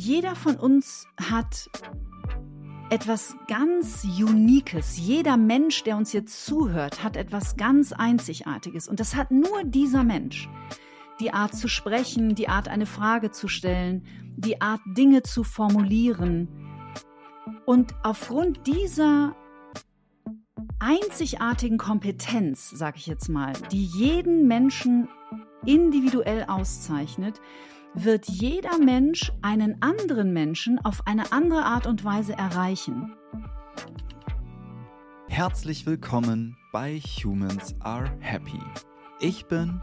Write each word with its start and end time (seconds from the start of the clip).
jeder 0.00 0.34
von 0.34 0.56
uns 0.56 1.06
hat 1.20 1.68
etwas 2.88 3.36
ganz 3.48 4.02
Unikes. 4.04 4.96
Jeder 4.96 5.36
Mensch, 5.36 5.84
der 5.84 5.98
uns 5.98 6.14
jetzt 6.14 6.46
zuhört, 6.46 7.04
hat 7.04 7.16
etwas 7.16 7.56
ganz 7.58 7.92
Einzigartiges. 7.92 8.88
Und 8.88 8.98
das 8.98 9.14
hat 9.14 9.30
nur 9.30 9.62
dieser 9.62 10.02
Mensch. 10.02 10.48
Die 11.20 11.34
Art 11.34 11.54
zu 11.54 11.68
sprechen, 11.68 12.34
die 12.34 12.48
Art 12.48 12.66
eine 12.66 12.86
Frage 12.86 13.30
zu 13.30 13.46
stellen, 13.46 14.06
die 14.36 14.62
Art 14.62 14.80
Dinge 14.86 15.22
zu 15.22 15.44
formulieren. 15.44 16.48
Und 17.66 17.94
aufgrund 18.02 18.66
dieser 18.66 19.36
einzigartigen 20.78 21.76
Kompetenz, 21.76 22.70
sage 22.70 22.96
ich 22.96 23.06
jetzt 23.06 23.28
mal, 23.28 23.52
die 23.70 23.84
jeden 23.84 24.48
Menschen 24.48 25.08
individuell 25.66 26.46
auszeichnet, 26.48 27.38
wird 27.94 28.28
jeder 28.28 28.78
Mensch 28.78 29.32
einen 29.42 29.82
anderen 29.82 30.32
Menschen 30.32 30.78
auf 30.78 31.06
eine 31.06 31.32
andere 31.32 31.64
Art 31.64 31.86
und 31.86 32.04
Weise 32.04 32.32
erreichen. 32.34 33.14
Herzlich 35.28 35.86
willkommen 35.86 36.56
bei 36.72 36.98
Humans 36.98 37.74
Are 37.80 38.10
Happy. 38.20 38.60
Ich 39.20 39.46
bin 39.46 39.80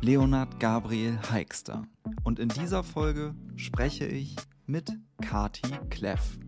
Leonard 0.00 0.60
Gabriel 0.60 1.18
Heikster 1.30 1.82
und 2.24 2.38
in 2.38 2.48
dieser 2.48 2.84
Folge 2.84 3.34
spreche 3.56 4.06
ich 4.06 4.36
mit 4.66 4.92
Kati 5.20 5.68
Kleff. 5.90 6.38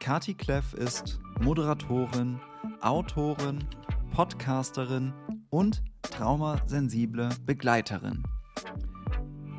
Kati 0.00 0.34
Kleff 0.34 0.74
ist 0.74 1.20
Moderatorin, 1.40 2.40
Autorin, 2.80 3.64
Podcasterin 4.12 5.12
und 5.50 5.82
traumasensible 6.02 7.30
Begleiterin. 7.46 8.22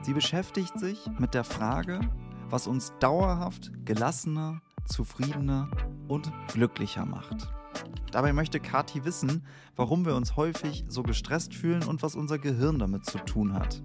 Sie 0.01 0.13
beschäftigt 0.13 0.79
sich 0.79 1.07
mit 1.19 1.33
der 1.33 1.43
Frage, 1.43 1.99
was 2.49 2.67
uns 2.67 2.93
dauerhaft 2.99 3.71
gelassener, 3.85 4.61
zufriedener 4.85 5.69
und 6.07 6.31
glücklicher 6.53 7.05
macht. 7.05 7.53
Dabei 8.11 8.33
möchte 8.33 8.59
Kati 8.59 9.05
wissen, 9.05 9.45
warum 9.75 10.05
wir 10.05 10.15
uns 10.15 10.35
häufig 10.35 10.85
so 10.87 11.03
gestresst 11.03 11.53
fühlen 11.53 11.83
und 11.83 12.01
was 12.01 12.15
unser 12.15 12.39
Gehirn 12.39 12.79
damit 12.79 13.05
zu 13.05 13.19
tun 13.19 13.53
hat. 13.53 13.83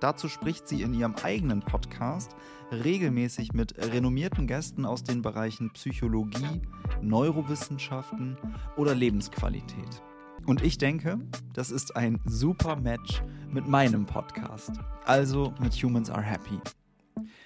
Dazu 0.00 0.28
spricht 0.28 0.68
sie 0.68 0.82
in 0.82 0.94
ihrem 0.94 1.14
eigenen 1.22 1.60
Podcast 1.60 2.36
regelmäßig 2.70 3.52
mit 3.52 3.76
renommierten 3.78 4.46
Gästen 4.46 4.84
aus 4.84 5.02
den 5.02 5.22
Bereichen 5.22 5.70
Psychologie, 5.70 6.62
Neurowissenschaften 7.02 8.36
oder 8.76 8.94
Lebensqualität. 8.94 10.02
Und 10.46 10.62
ich 10.62 10.78
denke, 10.78 11.18
das 11.54 11.72
ist 11.72 11.96
ein 11.96 12.20
super 12.24 12.76
Match 12.76 13.20
mit 13.50 13.66
meinem 13.66 14.06
Podcast, 14.06 14.70
also 15.04 15.52
mit 15.60 15.72
Humans 15.74 16.08
Are 16.08 16.22
Happy. 16.22 16.60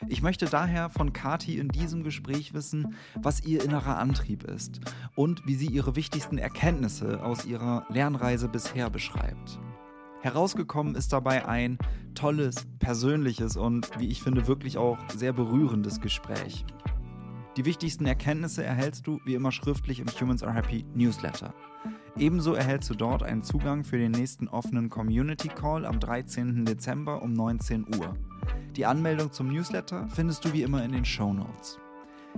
Ich 0.08 0.20
möchte 0.20 0.44
daher 0.44 0.90
von 0.90 1.14
Kati 1.14 1.56
in 1.56 1.68
diesem 1.68 2.04
Gespräch 2.04 2.52
wissen, 2.52 2.94
was 3.14 3.42
ihr 3.42 3.64
innerer 3.64 3.96
Antrieb 3.96 4.44
ist 4.44 4.80
und 5.14 5.46
wie 5.46 5.54
sie 5.54 5.68
ihre 5.68 5.96
wichtigsten 5.96 6.36
Erkenntnisse 6.36 7.22
aus 7.24 7.46
ihrer 7.46 7.86
Lernreise 7.88 8.48
bisher 8.48 8.90
beschreibt. 8.90 9.58
Herausgekommen 10.20 10.94
ist 10.94 11.14
dabei 11.14 11.48
ein 11.48 11.78
tolles, 12.14 12.66
persönliches 12.80 13.56
und, 13.56 13.98
wie 13.98 14.08
ich 14.08 14.22
finde, 14.22 14.46
wirklich 14.46 14.76
auch 14.76 14.98
sehr 15.16 15.32
berührendes 15.32 16.02
Gespräch. 16.02 16.66
Die 17.56 17.64
wichtigsten 17.64 18.06
Erkenntnisse 18.06 18.62
erhältst 18.62 19.06
du 19.06 19.20
wie 19.24 19.34
immer 19.34 19.50
schriftlich 19.50 19.98
im 19.98 20.06
Humans 20.06 20.44
Are 20.44 20.54
Happy 20.54 20.84
Newsletter. 20.94 21.52
Ebenso 22.16 22.54
erhältst 22.54 22.88
du 22.90 22.94
dort 22.94 23.22
einen 23.22 23.42
Zugang 23.42 23.82
für 23.82 23.98
den 23.98 24.12
nächsten 24.12 24.46
offenen 24.46 24.88
Community 24.88 25.48
Call 25.48 25.84
am 25.84 25.98
13. 25.98 26.64
Dezember 26.64 27.22
um 27.22 27.32
19 27.32 27.86
Uhr. 27.96 28.14
Die 28.76 28.86
Anmeldung 28.86 29.32
zum 29.32 29.48
Newsletter 29.48 30.08
findest 30.10 30.44
du 30.44 30.52
wie 30.52 30.62
immer 30.62 30.84
in 30.84 30.92
den 30.92 31.04
Show 31.04 31.32
Notes. 31.32 31.78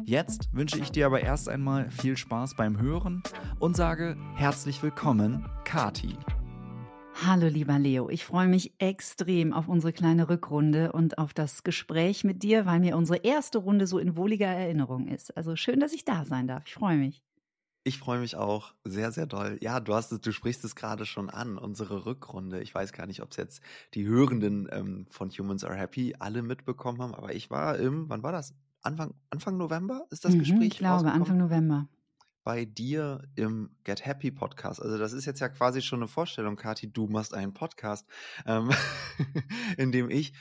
Jetzt 0.05 0.49
wünsche 0.53 0.79
ich 0.79 0.91
dir 0.91 1.07
aber 1.07 1.21
erst 1.21 1.49
einmal 1.49 1.91
viel 1.91 2.17
Spaß 2.17 2.55
beim 2.57 2.81
Hören 2.81 3.23
und 3.59 3.77
sage 3.77 4.17
herzlich 4.35 4.83
willkommen, 4.83 5.47
Kati. 5.65 6.17
Hallo 7.25 7.47
lieber 7.47 7.79
Leo, 7.79 8.09
ich 8.11 8.25
freue 8.25 8.49
mich 8.49 8.75
extrem 8.79 9.53
auf 9.53 9.69
unsere 9.69 9.93
kleine 9.93 10.29
Rückrunde 10.29 10.91
und 10.91 11.19
auf 11.19 11.33
das 11.33 11.63
Gespräch 11.63 12.25
mit 12.25 12.43
dir, 12.43 12.67
weil 12.67 12.81
mir 12.81 12.97
unsere 12.97 13.19
erste 13.19 13.59
Runde 13.59 13.87
so 13.87 13.99
in 13.99 14.17
wohliger 14.17 14.49
Erinnerung 14.49 15.07
ist. 15.07 15.37
Also 15.37 15.55
schön, 15.55 15.79
dass 15.79 15.93
ich 15.93 16.05
da 16.05 16.25
sein 16.25 16.49
darf. 16.49 16.65
Ich 16.67 16.75
freue 16.75 16.97
mich. 16.97 17.23
Ich 17.85 17.99
freue 17.99 18.19
mich 18.19 18.35
auch 18.35 18.75
sehr, 18.85 19.13
sehr 19.13 19.27
doll. 19.27 19.59
Ja, 19.61 19.79
du 19.79 19.95
hast 19.95 20.11
es, 20.11 20.21
du 20.21 20.33
sprichst 20.33 20.65
es 20.65 20.75
gerade 20.75 21.07
schon 21.07 21.31
an, 21.31 21.59
unsere 21.59 22.07
Rückrunde. 22.07 22.61
Ich 22.61 22.75
weiß 22.75 22.93
gar 22.93 23.07
nicht, 23.07 23.23
ob 23.23 23.31
es 23.31 23.37
jetzt 23.37 23.63
die 23.95 24.07
Hörenden 24.07 24.69
ähm, 24.73 25.07
von 25.11 25.31
Humans 25.31 25.63
Are 25.63 25.77
Happy 25.77 26.17
alle 26.19 26.43
mitbekommen 26.43 27.01
haben, 27.01 27.15
aber 27.15 27.35
ich 27.35 27.51
war 27.51 27.77
im, 27.79 28.09
wann 28.09 28.23
war 28.25 28.33
das? 28.33 28.55
Anfang, 28.83 29.15
Anfang 29.31 29.57
November 29.59 30.07
ist 30.11 30.25
das 30.25 30.35
mhm, 30.35 30.41
Gespräch? 30.41 30.69
Ich 30.73 30.79
glaube, 30.79 31.13
Anfang 31.13 31.39
November. 31.39 31.89
Bei 32.45 32.65
dir 32.65 33.23
im 33.37 33.77
Get 33.85 34.05
Happy 34.05 34.31
Podcast. 34.31 34.83
Also, 34.83 34.99
das 34.99 35.13
ist 35.13 35.27
jetzt 35.27 35.41
ja 35.41 35.49
quasi 35.49 35.81
schon 35.81 36.01
eine 36.01 36.09
Vorstellung, 36.09 36.57
Kathi. 36.57 36.93
Du 36.93 37.07
machst 37.07 37.35
einen 37.35 37.55
Podcast, 37.55 38.07
ähm, 38.47 38.71
in 39.77 39.93
dem 39.93 40.11
ich 40.11 40.33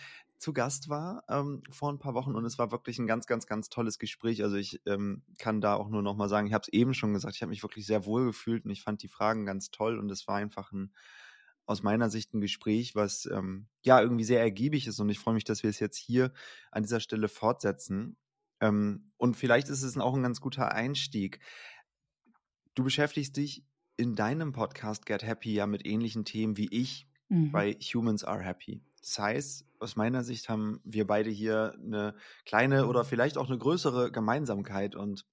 zu 0.41 0.53
Gast 0.53 0.89
war 0.89 1.23
ähm, 1.29 1.61
vor 1.69 1.91
ein 1.91 1.99
paar 1.99 2.15
Wochen 2.15 2.33
und 2.33 2.45
es 2.45 2.57
war 2.57 2.71
wirklich 2.71 2.97
ein 2.97 3.05
ganz, 3.05 3.27
ganz, 3.27 3.45
ganz 3.45 3.69
tolles 3.69 3.99
Gespräch. 3.99 4.43
Also 4.43 4.55
ich 4.55 4.81
ähm, 4.87 5.21
kann 5.37 5.61
da 5.61 5.75
auch 5.75 5.87
nur 5.87 6.01
noch 6.01 6.15
mal 6.15 6.29
sagen, 6.29 6.47
ich 6.47 6.53
habe 6.53 6.63
es 6.63 6.73
eben 6.73 6.95
schon 6.95 7.13
gesagt, 7.13 7.35
ich 7.35 7.43
habe 7.43 7.51
mich 7.51 7.61
wirklich 7.61 7.85
sehr 7.85 8.05
wohl 8.05 8.25
gefühlt 8.25 8.65
und 8.65 8.71
ich 8.71 8.81
fand 8.81 9.03
die 9.03 9.07
Fragen 9.07 9.45
ganz 9.45 9.69
toll 9.69 9.99
und 9.99 10.09
es 10.11 10.27
war 10.27 10.37
einfach 10.37 10.71
ein 10.71 10.93
aus 11.67 11.83
meiner 11.83 12.09
Sicht 12.09 12.33
ein 12.33 12.41
Gespräch, 12.41 12.95
was 12.95 13.27
ähm, 13.27 13.67
ja 13.83 14.01
irgendwie 14.01 14.23
sehr 14.23 14.41
ergiebig 14.41 14.87
ist 14.87 14.99
und 14.99 15.09
ich 15.09 15.19
freue 15.19 15.35
mich, 15.35 15.43
dass 15.43 15.61
wir 15.61 15.69
es 15.69 15.79
jetzt 15.79 15.97
hier 15.97 16.33
an 16.71 16.81
dieser 16.83 16.99
Stelle 16.99 17.27
fortsetzen. 17.27 18.17
Ähm, 18.59 19.11
und 19.17 19.37
vielleicht 19.37 19.69
ist 19.69 19.83
es 19.83 19.97
auch 19.97 20.15
ein 20.15 20.23
ganz 20.23 20.41
guter 20.41 20.73
Einstieg. 20.73 21.39
Du 22.73 22.83
beschäftigst 22.83 23.35
dich 23.37 23.65
in 23.97 24.15
deinem 24.15 24.53
Podcast 24.53 25.05
Get 25.05 25.23
Happy 25.23 25.53
ja 25.53 25.67
mit 25.67 25.85
ähnlichen 25.85 26.25
Themen 26.25 26.57
wie 26.57 26.69
ich 26.71 27.07
mhm. 27.29 27.51
bei 27.51 27.73
Humans 27.73 28.23
Are 28.23 28.41
Happy. 28.41 28.81
Das 29.01 29.19
heißt, 29.19 29.65
aus 29.79 29.95
meiner 29.95 30.23
Sicht 30.23 30.47
haben 30.47 30.79
wir 30.83 31.05
beide 31.05 31.29
hier 31.29 31.73
eine 31.75 32.15
kleine 32.45 32.87
oder 32.87 33.03
vielleicht 33.03 33.37
auch 33.37 33.47
eine 33.47 33.57
größere 33.57 34.11
Gemeinsamkeit 34.11 34.95
und 34.95 35.25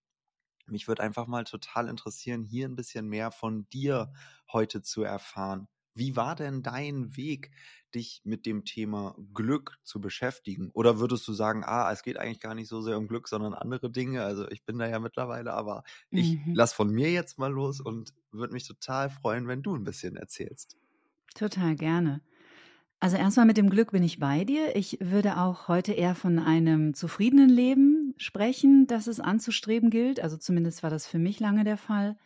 mich 0.67 0.89
würde 0.89 1.03
einfach 1.03 1.27
mal 1.27 1.45
total 1.45 1.89
interessieren, 1.89 2.45
hier 2.45 2.67
ein 2.67 2.77
bisschen 2.77 3.07
mehr 3.09 3.31
von 3.31 3.69
dir 3.71 4.13
heute 4.53 4.83
zu 4.83 5.03
erfahren. 5.03 5.69
Wie 5.99 6.17
war 6.17 6.37
denn 6.37 6.63
dein 6.63 7.17
Weg, 7.17 7.51
dich 7.95 8.21
mit 8.25 8.47
dem 8.47 8.65
Thema 8.65 9.17
Glück 9.35 9.79
zu 9.83 10.01
beschäftigen? 10.01 10.71
Oder 10.75 10.99
würdest 10.99 11.27
du 11.27 11.33
sagen, 11.33 11.65
ah, 11.65 11.91
es 11.93 12.03
geht 12.03 12.19
eigentlich 12.19 12.41
gar 12.41 12.55
nicht 12.55 12.69
so 12.69 12.81
sehr 12.81 12.99
um 12.99 13.09
Glück, 13.09 13.29
sondern 13.29 13.55
andere 13.55 13.91
Dinge? 13.91 14.23
Also 14.23 14.49
ich 14.49 14.65
bin 14.65 14.79
da 14.79 14.89
ja 14.89 14.99
mittlerweile, 14.99 15.53
aber 15.53 15.85
ich 16.11 16.35
mhm. 16.35 16.55
lass 16.55 16.73
von 16.73 16.91
mir 16.91 17.11
jetzt 17.11 17.39
mal 17.39 17.51
los 17.51 17.81
und 17.81 18.13
würde 18.31 18.53
mich 18.53 18.67
total 18.67 19.11
freuen, 19.11 19.49
wenn 19.49 19.63
du 19.63 19.75
ein 19.75 19.85
bisschen 19.85 20.17
erzählst. 20.17 20.77
Total 21.35 21.77
gerne. 21.77 22.21
Also 23.01 23.17
erstmal 23.17 23.47
mit 23.47 23.57
dem 23.57 23.71
Glück 23.71 23.93
bin 23.93 24.03
ich 24.03 24.19
bei 24.19 24.45
dir. 24.45 24.75
Ich 24.75 24.99
würde 25.01 25.39
auch 25.39 25.69
heute 25.69 25.93
eher 25.93 26.17
von 26.17 26.41
einem 26.41 26.95
zufriedenen 26.95 27.49
Leben 27.49 28.15
sprechen, 28.17 28.89
das 28.89 29.07
es 29.07 29.21
anzustreben 29.21 29.91
gilt. 29.91 30.21
Also 30.21 30.37
zumindest 30.37 30.83
war 30.83 30.91
das 30.91 31.07
für 31.07 31.19
mich 31.19 31.39
lange 31.39 31.63
der 31.63 31.77
Fall. 31.77 32.19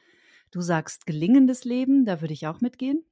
Du 0.51 0.63
sagst 0.63 1.07
gelingendes 1.07 1.65
Leben, 1.65 2.07
da 2.07 2.23
würde 2.23 2.33
ich 2.33 2.47
auch 2.47 2.63
mitgehen, 2.63 3.05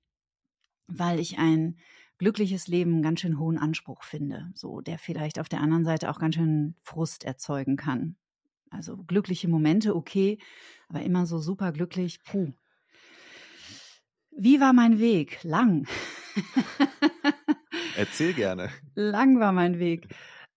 weil 0.92 1.20
ich 1.20 1.38
ein 1.38 1.76
glückliches 2.18 2.68
Leben 2.68 3.02
ganz 3.02 3.20
schön 3.20 3.38
hohen 3.38 3.58
Anspruch 3.58 4.02
finde, 4.02 4.50
so 4.54 4.80
der 4.80 4.98
vielleicht 4.98 5.38
auf 5.38 5.48
der 5.48 5.60
anderen 5.60 5.84
Seite 5.84 6.10
auch 6.10 6.18
ganz 6.18 6.34
schön 6.34 6.74
Frust 6.82 7.24
erzeugen 7.24 7.76
kann. 7.76 8.16
Also 8.70 8.98
glückliche 8.98 9.48
Momente, 9.48 9.96
okay, 9.96 10.38
aber 10.88 11.02
immer 11.02 11.26
so 11.26 11.38
super 11.38 11.72
glücklich, 11.72 12.22
puh. 12.22 12.52
Wie 14.30 14.60
war 14.60 14.72
mein 14.72 14.98
Weg? 15.00 15.42
Lang. 15.42 15.86
Erzähl 17.96 18.32
gerne. 18.32 18.70
Lang 18.94 19.40
war 19.40 19.52
mein 19.52 19.78
Weg. 19.78 20.08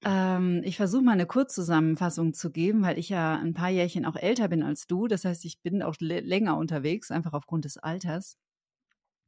Ähm, 0.05 0.61
ich 0.65 0.77
versuche 0.77 1.01
mal 1.01 1.13
eine 1.13 1.25
Kurzzusammenfassung 1.25 2.33
zu 2.33 2.51
geben, 2.51 2.83
weil 2.83 2.99
ich 2.99 3.09
ja 3.09 3.37
ein 3.37 3.53
paar 3.53 3.69
Jährchen 3.69 4.05
auch 4.05 4.15
älter 4.15 4.47
bin 4.47 4.63
als 4.63 4.85
du. 4.85 5.07
Das 5.07 5.25
heißt, 5.25 5.45
ich 5.45 5.61
bin 5.61 5.81
auch 5.81 5.95
länger 5.99 6.57
unterwegs, 6.57 7.09
einfach 7.09 7.33
aufgrund 7.33 7.65
des 7.65 7.77
Alters. 7.77 8.37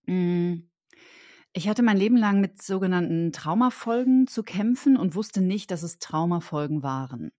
Mm. 0.06 0.68
Ich 1.58 1.70
hatte 1.70 1.84
mein 1.84 1.96
Leben 1.96 2.18
lang 2.18 2.42
mit 2.42 2.62
sogenannten 2.62 3.32
Traumafolgen 3.32 4.28
zu 4.28 4.44
kämpfen 4.44 4.98
und 4.98 5.16
wusste 5.16 5.40
nicht, 5.40 5.72
dass 5.72 5.84
es 5.84 6.00
Traumafolgen 6.00 6.84
waren. 6.84 7.32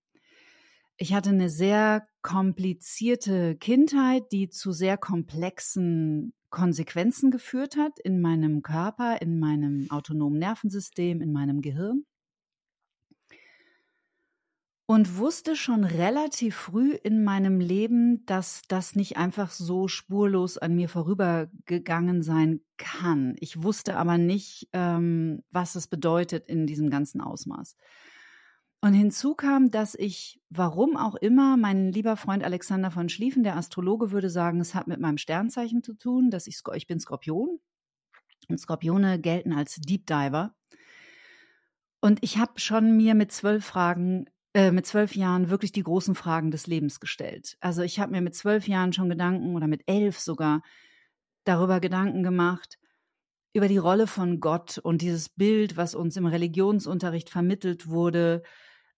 Ich 0.96 1.12
hatte 1.12 1.28
eine 1.28 1.50
sehr 1.50 2.08
komplizierte 2.22 3.56
Kindheit, 3.56 4.32
die 4.32 4.48
zu 4.48 4.72
sehr 4.72 4.96
komplexen 4.96 6.32
Konsequenzen 6.48 7.30
geführt 7.30 7.76
hat 7.76 7.98
in 8.02 8.22
meinem 8.22 8.62
Körper, 8.62 9.20
in 9.20 9.38
meinem 9.38 9.86
autonomen 9.90 10.38
Nervensystem, 10.38 11.20
in 11.20 11.30
meinem 11.30 11.60
Gehirn. 11.60 12.06
Und 14.88 15.16
wusste 15.16 15.56
schon 15.56 15.82
relativ 15.82 16.54
früh 16.54 16.92
in 16.92 17.24
meinem 17.24 17.58
Leben, 17.58 18.24
dass 18.26 18.62
das 18.68 18.94
nicht 18.94 19.16
einfach 19.16 19.50
so 19.50 19.88
spurlos 19.88 20.58
an 20.58 20.76
mir 20.76 20.88
vorübergegangen 20.88 22.22
sein 22.22 22.60
kann. 22.76 23.34
Ich 23.40 23.64
wusste 23.64 23.96
aber 23.96 24.16
nicht, 24.16 24.68
ähm, 24.72 25.42
was 25.50 25.74
es 25.74 25.88
bedeutet 25.88 26.46
in 26.46 26.68
diesem 26.68 26.88
ganzen 26.88 27.20
Ausmaß. 27.20 27.76
Und 28.80 28.92
hinzu 28.92 29.34
kam, 29.34 29.72
dass 29.72 29.96
ich, 29.96 30.40
warum 30.50 30.96
auch 30.96 31.16
immer, 31.16 31.56
mein 31.56 31.90
lieber 31.90 32.16
Freund 32.16 32.44
Alexander 32.44 32.92
von 32.92 33.08
Schlieffen, 33.08 33.42
der 33.42 33.56
Astrologe, 33.56 34.12
würde 34.12 34.30
sagen, 34.30 34.60
es 34.60 34.76
hat 34.76 34.86
mit 34.86 35.00
meinem 35.00 35.18
Sternzeichen 35.18 35.82
zu 35.82 35.94
tun, 35.94 36.30
dass 36.30 36.46
ich, 36.46 36.60
ich 36.74 36.86
bin 36.86 37.00
Skorpion. 37.00 37.58
Und 38.48 38.60
Skorpione 38.60 39.18
gelten 39.18 39.52
als 39.52 39.76
Deep 39.76 40.06
Diver. 40.06 40.54
Und 42.00 42.22
ich 42.22 42.38
habe 42.38 42.60
schon 42.60 42.96
mir 42.96 43.16
mit 43.16 43.32
zwölf 43.32 43.64
Fragen, 43.64 44.26
äh, 44.56 44.72
mit 44.72 44.86
zwölf 44.86 45.14
Jahren 45.14 45.50
wirklich 45.50 45.70
die 45.70 45.82
großen 45.82 46.14
Fragen 46.14 46.50
des 46.50 46.66
Lebens 46.66 46.98
gestellt. 46.98 47.58
Also 47.60 47.82
ich 47.82 48.00
habe 48.00 48.12
mir 48.12 48.22
mit 48.22 48.34
zwölf 48.34 48.66
Jahren 48.66 48.94
schon 48.94 49.10
Gedanken 49.10 49.54
oder 49.54 49.66
mit 49.66 49.82
elf 49.84 50.18
sogar 50.18 50.62
darüber 51.44 51.78
Gedanken 51.78 52.22
gemacht, 52.22 52.78
über 53.52 53.68
die 53.68 53.76
Rolle 53.76 54.06
von 54.06 54.40
Gott 54.40 54.78
und 54.78 55.02
dieses 55.02 55.28
Bild, 55.28 55.76
was 55.76 55.94
uns 55.94 56.16
im 56.16 56.24
Religionsunterricht 56.24 57.28
vermittelt 57.28 57.88
wurde. 57.88 58.44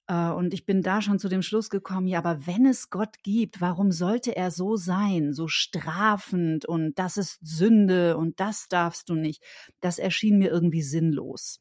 Äh, 0.07 0.31
und 0.31 0.55
ich 0.55 0.65
bin 0.65 0.81
da 0.81 1.03
schon 1.03 1.19
zu 1.19 1.29
dem 1.29 1.43
Schluss 1.43 1.71
gekommen, 1.71 2.07
ja, 2.07 2.21
aber 2.21 2.47
wenn 2.47 2.65
es 2.65 2.89
Gott 2.89 3.17
gibt, 3.25 3.61
warum 3.61 3.91
sollte 3.91 4.37
er 4.37 4.53
so 4.53 4.77
sein, 4.77 5.33
so 5.33 5.49
strafend 5.49 6.67
und 6.67 7.01
das 7.01 7.17
ist 7.17 7.37
Sünde 7.43 8.17
und 8.17 8.39
das 8.39 8.69
darfst 8.69 9.09
du 9.09 9.17
nicht? 9.17 9.43
Das 9.81 9.99
erschien 9.99 10.39
mir 10.39 10.53
irgendwie 10.53 10.83
sinnlos. 10.83 11.59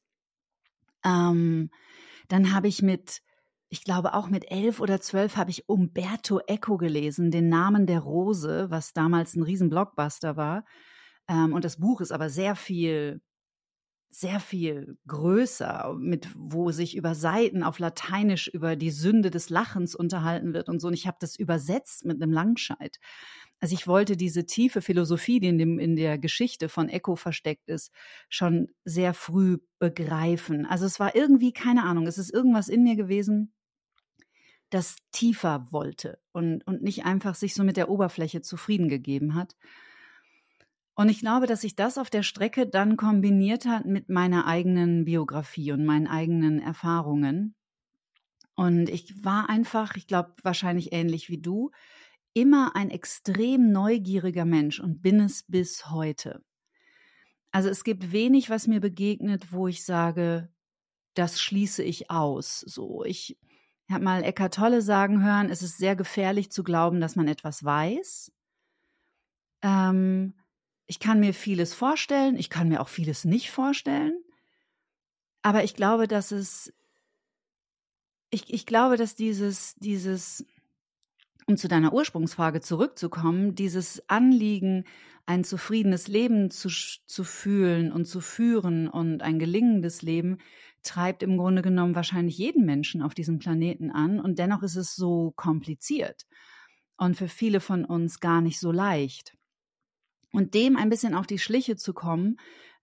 Ähm, 1.03 1.71
dann 2.27 2.53
habe 2.53 2.67
ich 2.67 2.83
mit, 2.83 3.23
ich 3.69 3.83
glaube 3.83 4.13
auch 4.13 4.29
mit 4.29 4.49
elf 4.49 4.79
oder 4.79 5.01
zwölf 5.01 5.35
habe 5.35 5.51
ich 5.51 5.67
Umberto 5.67 6.39
Eco 6.47 6.77
gelesen, 6.77 7.31
den 7.31 7.49
Namen 7.49 7.85
der 7.85 7.99
Rose, 7.99 8.67
was 8.69 8.93
damals 8.93 9.35
ein 9.35 9.43
Riesen-Blockbuster 9.43 10.37
war. 10.37 10.63
Ähm, 11.27 11.53
und 11.53 11.65
das 11.65 11.77
Buch 11.77 11.99
ist 12.01 12.11
aber 12.11 12.29
sehr 12.29 12.55
viel, 12.55 13.21
sehr 14.09 14.39
viel 14.39 14.97
größer, 15.07 15.95
mit 15.99 16.29
wo 16.35 16.71
sich 16.71 16.95
über 16.95 17.13
Seiten 17.13 17.61
auf 17.61 17.79
Lateinisch 17.79 18.47
über 18.47 18.77
die 18.77 18.91
Sünde 18.91 19.31
des 19.31 19.49
Lachens 19.49 19.95
unterhalten 19.95 20.53
wird 20.53 20.69
und 20.69 20.79
so. 20.79 20.87
Und 20.87 20.93
ich 20.93 21.05
habe 21.05 21.17
das 21.19 21.35
übersetzt 21.35 22.05
mit 22.05 22.21
einem 22.21 22.31
Langscheid. 22.31 22.97
Also 23.59 23.73
ich 23.73 23.87
wollte 23.87 24.15
diese 24.15 24.45
tiefe 24.45 24.81
Philosophie, 24.81 25.39
die 25.41 25.47
in, 25.47 25.57
dem, 25.57 25.79
in 25.79 25.95
der 25.97 26.17
Geschichte 26.17 26.69
von 26.69 26.87
Eco 26.89 27.15
versteckt 27.17 27.67
ist, 27.67 27.91
schon 28.29 28.69
sehr 28.85 29.13
früh 29.13 29.57
begreifen. 29.79 30.65
Also 30.65 30.85
es 30.85 30.99
war 30.99 31.15
irgendwie, 31.15 31.51
keine 31.51 31.83
Ahnung, 31.83 32.07
es 32.07 32.17
ist 32.17 32.31
irgendwas 32.33 32.69
in 32.69 32.83
mir 32.83 32.95
gewesen, 32.95 33.53
das 34.69 34.97
tiefer 35.11 35.67
wollte 35.71 36.19
und, 36.31 36.65
und 36.67 36.81
nicht 36.83 37.05
einfach 37.05 37.35
sich 37.35 37.53
so 37.53 37.63
mit 37.63 37.77
der 37.77 37.89
Oberfläche 37.89 38.41
zufrieden 38.41 38.89
gegeben 38.89 39.35
hat. 39.35 39.55
Und 40.95 41.09
ich 41.09 41.19
glaube, 41.19 41.45
dass 41.45 41.61
sich 41.61 41.75
das 41.75 41.97
auf 41.97 42.09
der 42.09 42.23
Strecke 42.23 42.67
dann 42.67 42.97
kombiniert 42.97 43.65
hat 43.65 43.85
mit 43.85 44.09
meiner 44.09 44.47
eigenen 44.47 45.05
Biografie 45.05 45.71
und 45.71 45.85
meinen 45.85 46.07
eigenen 46.07 46.59
Erfahrungen. 46.59 47.55
Und 48.55 48.89
ich 48.89 49.23
war 49.23 49.49
einfach, 49.49 49.95
ich 49.95 50.07
glaube, 50.07 50.33
wahrscheinlich 50.41 50.91
ähnlich 50.91 51.29
wie 51.29 51.37
du, 51.37 51.69
immer 52.33 52.75
ein 52.75 52.89
extrem 52.89 53.71
neugieriger 53.71 54.45
Mensch 54.45 54.79
und 54.79 55.01
bin 55.01 55.19
es 55.19 55.43
bis 55.43 55.91
heute. 55.91 56.43
Also 57.51 57.69
es 57.69 57.83
gibt 57.83 58.11
wenig, 58.11 58.49
was 58.49 58.67
mir 58.67 58.79
begegnet, 58.79 59.51
wo 59.51 59.67
ich 59.67 59.85
sage, 59.85 60.49
das 61.13 61.39
schließe 61.39 61.83
ich 61.83 62.11
aus. 62.11 62.59
So, 62.59 63.03
ich 63.03 63.37
habe 63.93 64.03
mal 64.03 64.23
Eckart 64.23 64.53
Tolle 64.53 64.81
sagen 64.81 65.23
hören, 65.23 65.49
es 65.49 65.61
ist 65.61 65.77
sehr 65.77 65.95
gefährlich 65.95 66.51
zu 66.51 66.63
glauben, 66.63 66.99
dass 66.99 67.15
man 67.15 67.27
etwas 67.27 67.63
weiß. 67.63 68.31
Ähm, 69.61 70.33
ich 70.85 70.99
kann 70.99 71.19
mir 71.19 71.33
vieles 71.33 71.73
vorstellen, 71.73 72.37
ich 72.37 72.49
kann 72.49 72.69
mir 72.69 72.81
auch 72.81 72.89
vieles 72.89 73.25
nicht 73.25 73.51
vorstellen. 73.51 74.17
Aber 75.41 75.63
ich 75.63 75.75
glaube, 75.75 76.07
dass 76.07 76.31
es, 76.31 76.73
ich, 78.29 78.53
ich 78.53 78.65
glaube, 78.65 78.97
dass 78.97 79.15
dieses, 79.15 79.75
dieses, 79.75 80.45
um 81.45 81.55
zu 81.55 81.67
deiner 81.67 81.93
Ursprungsfrage 81.93 82.61
zurückzukommen, 82.61 83.55
dieses 83.55 84.09
Anliegen, 84.09 84.85
ein 85.25 85.43
zufriedenes 85.43 86.07
Leben 86.07 86.51
zu, 86.51 86.69
zu 86.69 87.23
fühlen 87.23 87.91
und 87.91 88.05
zu 88.05 88.21
führen 88.21 88.87
und 88.87 89.21
ein 89.21 89.39
gelingendes 89.39 90.01
Leben, 90.01 90.37
treibt 90.87 91.23
im 91.23 91.37
Grunde 91.37 91.61
genommen 91.61 91.95
wahrscheinlich 91.95 92.37
jeden 92.37 92.65
Menschen 92.65 93.01
auf 93.01 93.13
diesem 93.13 93.39
Planeten 93.39 93.91
an. 93.91 94.19
Und 94.19 94.39
dennoch 94.39 94.63
ist 94.63 94.75
es 94.75 94.95
so 94.95 95.33
kompliziert 95.35 96.25
und 96.97 97.15
für 97.15 97.27
viele 97.27 97.59
von 97.59 97.85
uns 97.85 98.19
gar 98.19 98.41
nicht 98.41 98.59
so 98.59 98.71
leicht. 98.71 99.37
Und 100.31 100.53
dem 100.53 100.75
ein 100.75 100.89
bisschen 100.89 101.13
auf 101.13 101.27
die 101.27 101.39
Schliche 101.39 101.75
zu 101.75 101.93
kommen, 101.93 102.37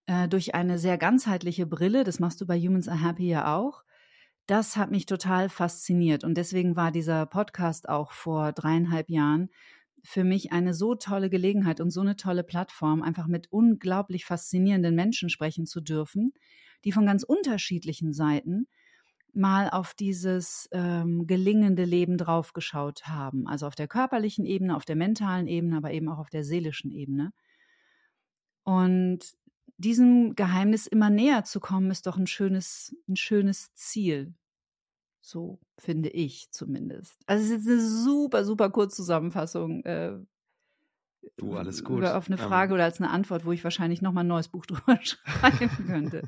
äh, 0.06 0.28
durch 0.28 0.54
eine 0.54 0.78
sehr 0.78 0.98
ganzheitliche 0.98 1.66
Brille, 1.66 2.04
das 2.04 2.20
machst 2.20 2.40
du 2.40 2.46
bei 2.46 2.58
Humans 2.58 2.88
Are 2.88 3.00
Happy 3.00 3.28
ja 3.28 3.56
auch, 3.56 3.82
das 4.46 4.76
hat 4.76 4.90
mich 4.90 5.06
total 5.06 5.48
fasziniert. 5.48 6.24
Und 6.24 6.36
deswegen 6.36 6.76
war 6.76 6.92
dieser 6.92 7.26
Podcast 7.26 7.88
auch 7.88 8.12
vor 8.12 8.52
dreieinhalb 8.52 9.08
Jahren 9.08 9.50
für 10.02 10.22
mich 10.22 10.52
eine 10.52 10.74
so 10.74 10.94
tolle 10.94 11.30
Gelegenheit 11.30 11.80
und 11.80 11.90
so 11.90 12.02
eine 12.02 12.16
tolle 12.16 12.44
Plattform, 12.44 13.02
einfach 13.02 13.26
mit 13.26 13.50
unglaublich 13.50 14.26
faszinierenden 14.26 14.94
Menschen 14.94 15.30
sprechen 15.30 15.64
zu 15.64 15.80
dürfen, 15.80 16.34
die 16.84 16.92
von 16.92 17.06
ganz 17.06 17.22
unterschiedlichen 17.22 18.12
Seiten 18.12 18.66
mal 19.32 19.68
auf 19.68 19.94
dieses 19.94 20.68
ähm, 20.72 21.26
gelingende 21.26 21.84
Leben 21.84 22.16
draufgeschaut 22.18 23.06
haben. 23.06 23.48
Also 23.48 23.66
auf 23.66 23.74
der 23.74 23.88
körperlichen 23.88 24.46
Ebene, 24.46 24.76
auf 24.76 24.84
der 24.84 24.96
mentalen 24.96 25.48
Ebene, 25.48 25.76
aber 25.76 25.90
eben 25.90 26.08
auch 26.08 26.18
auf 26.18 26.30
der 26.30 26.44
seelischen 26.44 26.92
Ebene. 26.92 27.32
Und 28.62 29.34
diesem 29.76 30.34
Geheimnis 30.36 30.86
immer 30.86 31.10
näher 31.10 31.44
zu 31.44 31.60
kommen, 31.60 31.90
ist 31.90 32.06
doch 32.06 32.16
ein 32.16 32.26
schönes, 32.26 32.96
ein 33.08 33.16
schönes 33.16 33.74
Ziel. 33.74 34.34
So 35.20 35.58
finde 35.78 36.10
ich 36.10 36.50
zumindest. 36.50 37.18
Also 37.26 37.44
es 37.44 37.60
ist 37.60 37.68
eine 37.68 37.80
super, 37.80 38.44
super 38.44 38.70
Kurzzusammenfassung 38.70 39.82
äh, 39.84 40.18
Du, 41.36 41.56
alles 41.56 41.84
gut. 41.84 41.98
Oder 41.98 42.16
auf 42.16 42.28
eine 42.28 42.40
ähm, 42.40 42.46
Frage 42.48 42.70
ähm, 42.70 42.74
oder 42.74 42.84
als 42.84 43.00
eine 43.00 43.10
Antwort, 43.10 43.44
wo 43.44 43.52
ich 43.52 43.64
wahrscheinlich 43.64 44.02
nochmal 44.02 44.24
ein 44.24 44.28
neues 44.28 44.48
Buch 44.48 44.66
drüber 44.66 44.98
schreiben 45.02 45.86
könnte. 45.86 46.22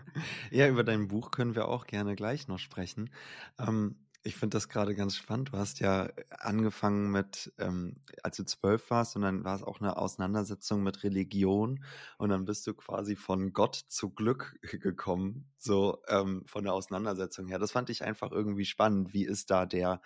ja, 0.51 0.69
über 0.69 0.85
dein 0.85 1.09
Buch 1.09 1.31
können 1.31 1.55
wir 1.55 1.69
auch 1.69 1.87
gerne 1.87 2.17
gleich 2.17 2.49
noch 2.49 2.59
sprechen. 2.59 3.11
Ähm, 3.59 3.97
ich 4.27 4.35
finde 4.35 4.57
das 4.57 4.69
gerade 4.69 4.97
ganz 4.97 5.15
spannend. 5.15 5.53
Du 5.53 5.59
hast 5.59 5.79
ja 5.79 6.09
angefangen 6.31 7.13
mit, 7.13 7.53
ähm, 7.59 8.03
als 8.25 8.37
du 8.37 8.45
zwölf 8.45 8.91
warst, 8.91 9.15
und 9.15 9.23
dann 9.23 9.45
war 9.45 9.55
es 9.55 9.63
auch 9.63 9.81
eine 9.81 9.97
Auseinandersetzung 9.97 10.83
mit 10.83 11.05
Religion. 11.05 11.85
Und 12.19 12.31
dann 12.31 12.45
bist 12.45 12.67
du 12.67 12.75
quasi 12.75 13.15
von 13.15 13.53
Gott 13.53 13.77
zu 13.77 14.11
Glück 14.11 14.59
gekommen, 14.83 15.49
so 15.59 16.03
ähm, 16.09 16.43
von 16.47 16.65
der 16.65 16.73
Auseinandersetzung 16.73 17.47
her. 17.47 17.61
Das 17.61 17.71
fand 17.71 17.89
ich 17.89 18.03
einfach 18.03 18.33
irgendwie 18.33 18.65
spannend. 18.65 19.15
Wie 19.15 19.25
ist 19.25 19.51
da 19.51 19.65
der, 19.65 20.01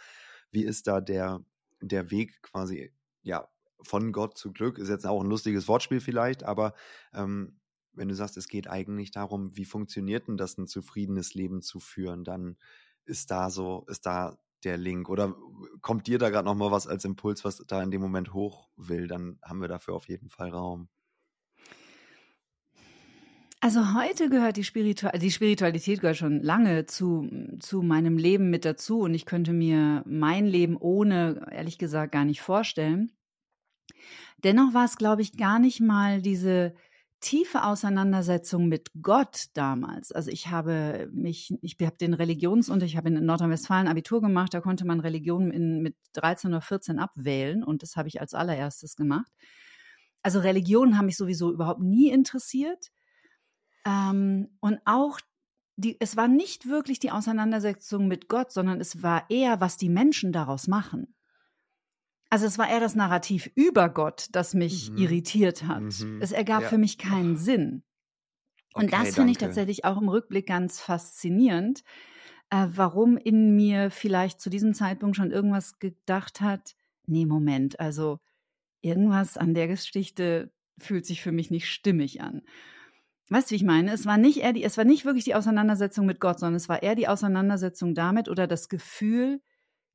wie 0.50 0.64
ist 0.64 0.86
da 0.86 1.00
der, 1.00 1.42
der 1.80 2.10
Weg 2.10 2.42
quasi, 2.42 2.92
ja, 3.22 3.48
von 3.82 4.12
Gott 4.12 4.36
zu 4.36 4.52
Glück 4.52 4.78
ist 4.78 4.88
jetzt 4.88 5.06
auch 5.06 5.22
ein 5.22 5.28
lustiges 5.28 5.68
Wortspiel 5.68 6.00
vielleicht, 6.00 6.42
aber 6.44 6.74
ähm, 7.14 7.60
wenn 7.92 8.08
du 8.08 8.14
sagst, 8.14 8.36
es 8.36 8.48
geht 8.48 8.68
eigentlich 8.68 9.10
darum, 9.10 9.56
wie 9.56 9.64
funktioniert 9.64 10.28
denn 10.28 10.36
das, 10.36 10.58
ein 10.58 10.66
zufriedenes 10.66 11.34
Leben 11.34 11.60
zu 11.62 11.80
führen, 11.80 12.24
dann 12.24 12.56
ist 13.04 13.30
da 13.30 13.50
so, 13.50 13.84
ist 13.88 14.06
da 14.06 14.38
der 14.64 14.76
Link 14.76 15.08
oder 15.08 15.34
kommt 15.80 16.06
dir 16.06 16.18
da 16.18 16.30
gerade 16.30 16.44
noch 16.44 16.54
mal 16.54 16.70
was 16.70 16.86
als 16.86 17.04
Impuls, 17.04 17.44
was 17.44 17.64
da 17.66 17.82
in 17.82 17.90
dem 17.90 18.00
Moment 18.00 18.32
hoch 18.34 18.68
will, 18.76 19.06
dann 19.06 19.38
haben 19.42 19.60
wir 19.60 19.68
dafür 19.68 19.94
auf 19.94 20.08
jeden 20.08 20.28
Fall 20.28 20.50
Raum. 20.50 20.88
Also 23.62 23.94
heute 23.94 24.30
gehört 24.30 24.56
die, 24.56 24.64
Spiritu 24.64 25.08
die 25.18 25.30
Spiritualität 25.30 26.00
gehört 26.00 26.16
schon 26.16 26.42
lange 26.42 26.86
zu, 26.86 27.28
zu 27.58 27.82
meinem 27.82 28.16
Leben 28.16 28.48
mit 28.48 28.64
dazu 28.64 29.00
und 29.00 29.12
ich 29.12 29.26
könnte 29.26 29.52
mir 29.52 30.02
mein 30.06 30.46
Leben 30.46 30.78
ohne, 30.78 31.46
ehrlich 31.52 31.76
gesagt, 31.76 32.12
gar 32.12 32.24
nicht 32.24 32.40
vorstellen. 32.40 33.12
Dennoch 34.44 34.74
war 34.74 34.84
es, 34.84 34.96
glaube 34.96 35.22
ich, 35.22 35.36
gar 35.36 35.58
nicht 35.58 35.80
mal 35.80 36.22
diese 36.22 36.74
tiefe 37.20 37.64
Auseinandersetzung 37.64 38.68
mit 38.68 38.90
Gott 39.02 39.46
damals. 39.52 40.10
Also 40.10 40.30
ich 40.30 40.48
habe 40.48 41.08
mich, 41.12 41.54
ich 41.60 41.76
habe 41.80 41.96
den 41.96 42.14
Religionsunterricht, 42.14 42.94
ich 42.94 42.96
habe 42.96 43.10
in 43.10 43.24
Nordrhein-Westfalen 43.24 43.88
Abitur 43.88 44.22
gemacht, 44.22 44.54
da 44.54 44.60
konnte 44.60 44.86
man 44.86 45.00
Religion 45.00 45.50
in, 45.50 45.82
mit 45.82 45.96
13 46.14 46.50
oder 46.50 46.62
14 46.62 46.98
abwählen 46.98 47.62
und 47.62 47.82
das 47.82 47.96
habe 47.96 48.08
ich 48.08 48.20
als 48.20 48.32
allererstes 48.32 48.96
gemacht. 48.96 49.30
Also 50.22 50.40
Religionen 50.40 50.96
haben 50.96 51.06
mich 51.06 51.16
sowieso 51.16 51.52
überhaupt 51.52 51.80
nie 51.80 52.10
interessiert. 52.10 52.90
Ähm, 53.84 54.48
und 54.60 54.80
auch 54.86 55.20
die, 55.76 55.96
es 56.00 56.16
war 56.16 56.28
nicht 56.28 56.68
wirklich 56.68 57.00
die 57.00 57.10
Auseinandersetzung 57.10 58.06
mit 58.06 58.28
Gott, 58.28 58.52
sondern 58.52 58.80
es 58.80 59.02
war 59.02 59.24
eher, 59.30 59.60
was 59.60 59.76
die 59.76 59.88
Menschen 59.88 60.32
daraus 60.32 60.68
machen. 60.68 61.14
Also 62.30 62.46
es 62.46 62.58
war 62.58 62.70
eher 62.70 62.80
das 62.80 62.94
Narrativ 62.94 63.50
über 63.56 63.88
Gott, 63.88 64.28
das 64.32 64.54
mich 64.54 64.90
mhm. 64.90 64.98
irritiert 64.98 65.64
hat. 65.64 65.82
Mhm. 65.82 66.22
Es 66.22 66.30
ergab 66.30 66.62
ja. 66.62 66.68
für 66.68 66.78
mich 66.78 66.96
keinen 66.96 67.36
Sinn. 67.36 67.82
Und 68.72 68.84
okay, 68.84 69.04
das 69.04 69.16
finde 69.16 69.32
ich 69.32 69.38
tatsächlich 69.38 69.84
auch 69.84 70.00
im 70.00 70.08
Rückblick 70.08 70.46
ganz 70.46 70.80
faszinierend, 70.80 71.82
äh, 72.50 72.66
warum 72.68 73.16
in 73.16 73.56
mir 73.56 73.90
vielleicht 73.90 74.40
zu 74.40 74.48
diesem 74.48 74.74
Zeitpunkt 74.74 75.16
schon 75.16 75.32
irgendwas 75.32 75.80
gedacht 75.80 76.40
hat, 76.40 76.76
nee, 77.06 77.26
Moment, 77.26 77.80
also 77.80 78.20
irgendwas 78.80 79.36
an 79.36 79.54
der 79.54 79.66
Geschichte 79.66 80.52
fühlt 80.78 81.06
sich 81.06 81.22
für 81.22 81.32
mich 81.32 81.50
nicht 81.50 81.68
stimmig 81.68 82.22
an. 82.22 82.42
weißt 83.28 83.50
du, 83.50 83.52
wie 83.52 83.56
ich 83.56 83.64
meine? 83.64 83.92
Es 83.92 84.06
war 84.06 84.18
nicht 84.18 84.38
eher 84.38 84.52
die, 84.52 84.62
es 84.62 84.78
war 84.78 84.84
nicht 84.84 85.04
wirklich 85.04 85.24
die 85.24 85.34
Auseinandersetzung 85.34 86.06
mit 86.06 86.20
Gott, 86.20 86.38
sondern 86.38 86.56
es 86.56 86.68
war 86.68 86.82
eher 86.82 86.94
die 86.94 87.08
Auseinandersetzung 87.08 87.94
damit 87.94 88.28
oder 88.28 88.46
das 88.46 88.68
Gefühl, 88.68 89.40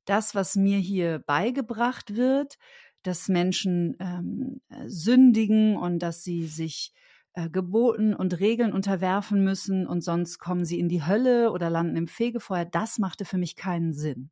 das, 0.06 0.36
was 0.36 0.56
mir 0.56 0.78
hier 0.78 1.20
beigebracht 1.20 2.16
wird, 2.16 2.58
dass 3.04 3.28
Menschen 3.28 3.96
ähm, 4.00 4.62
sündigen 4.88 5.78
und 5.78 6.00
dass 6.00 6.24
sie 6.24 6.48
sich 6.48 6.94
äh, 7.34 7.50
Geboten 7.50 8.14
und 8.14 8.40
Regeln 8.40 8.74
unterwerfen 8.74 9.44
müssen 9.44 9.86
und 9.86 10.02
sonst 10.02 10.40
kommen 10.40 10.66
sie 10.66 10.80
in 10.80 10.90
die 10.90 11.06
Hölle 11.06 11.52
oder 11.52 11.70
landen 11.70 11.98
im 11.98 12.08
Fegefeuer, 12.08 12.66
das 12.66 12.98
machte 12.98 13.26
für 13.26 13.38
mich 13.38 13.56
keinen 13.56 13.94
Sinn. 13.94 14.32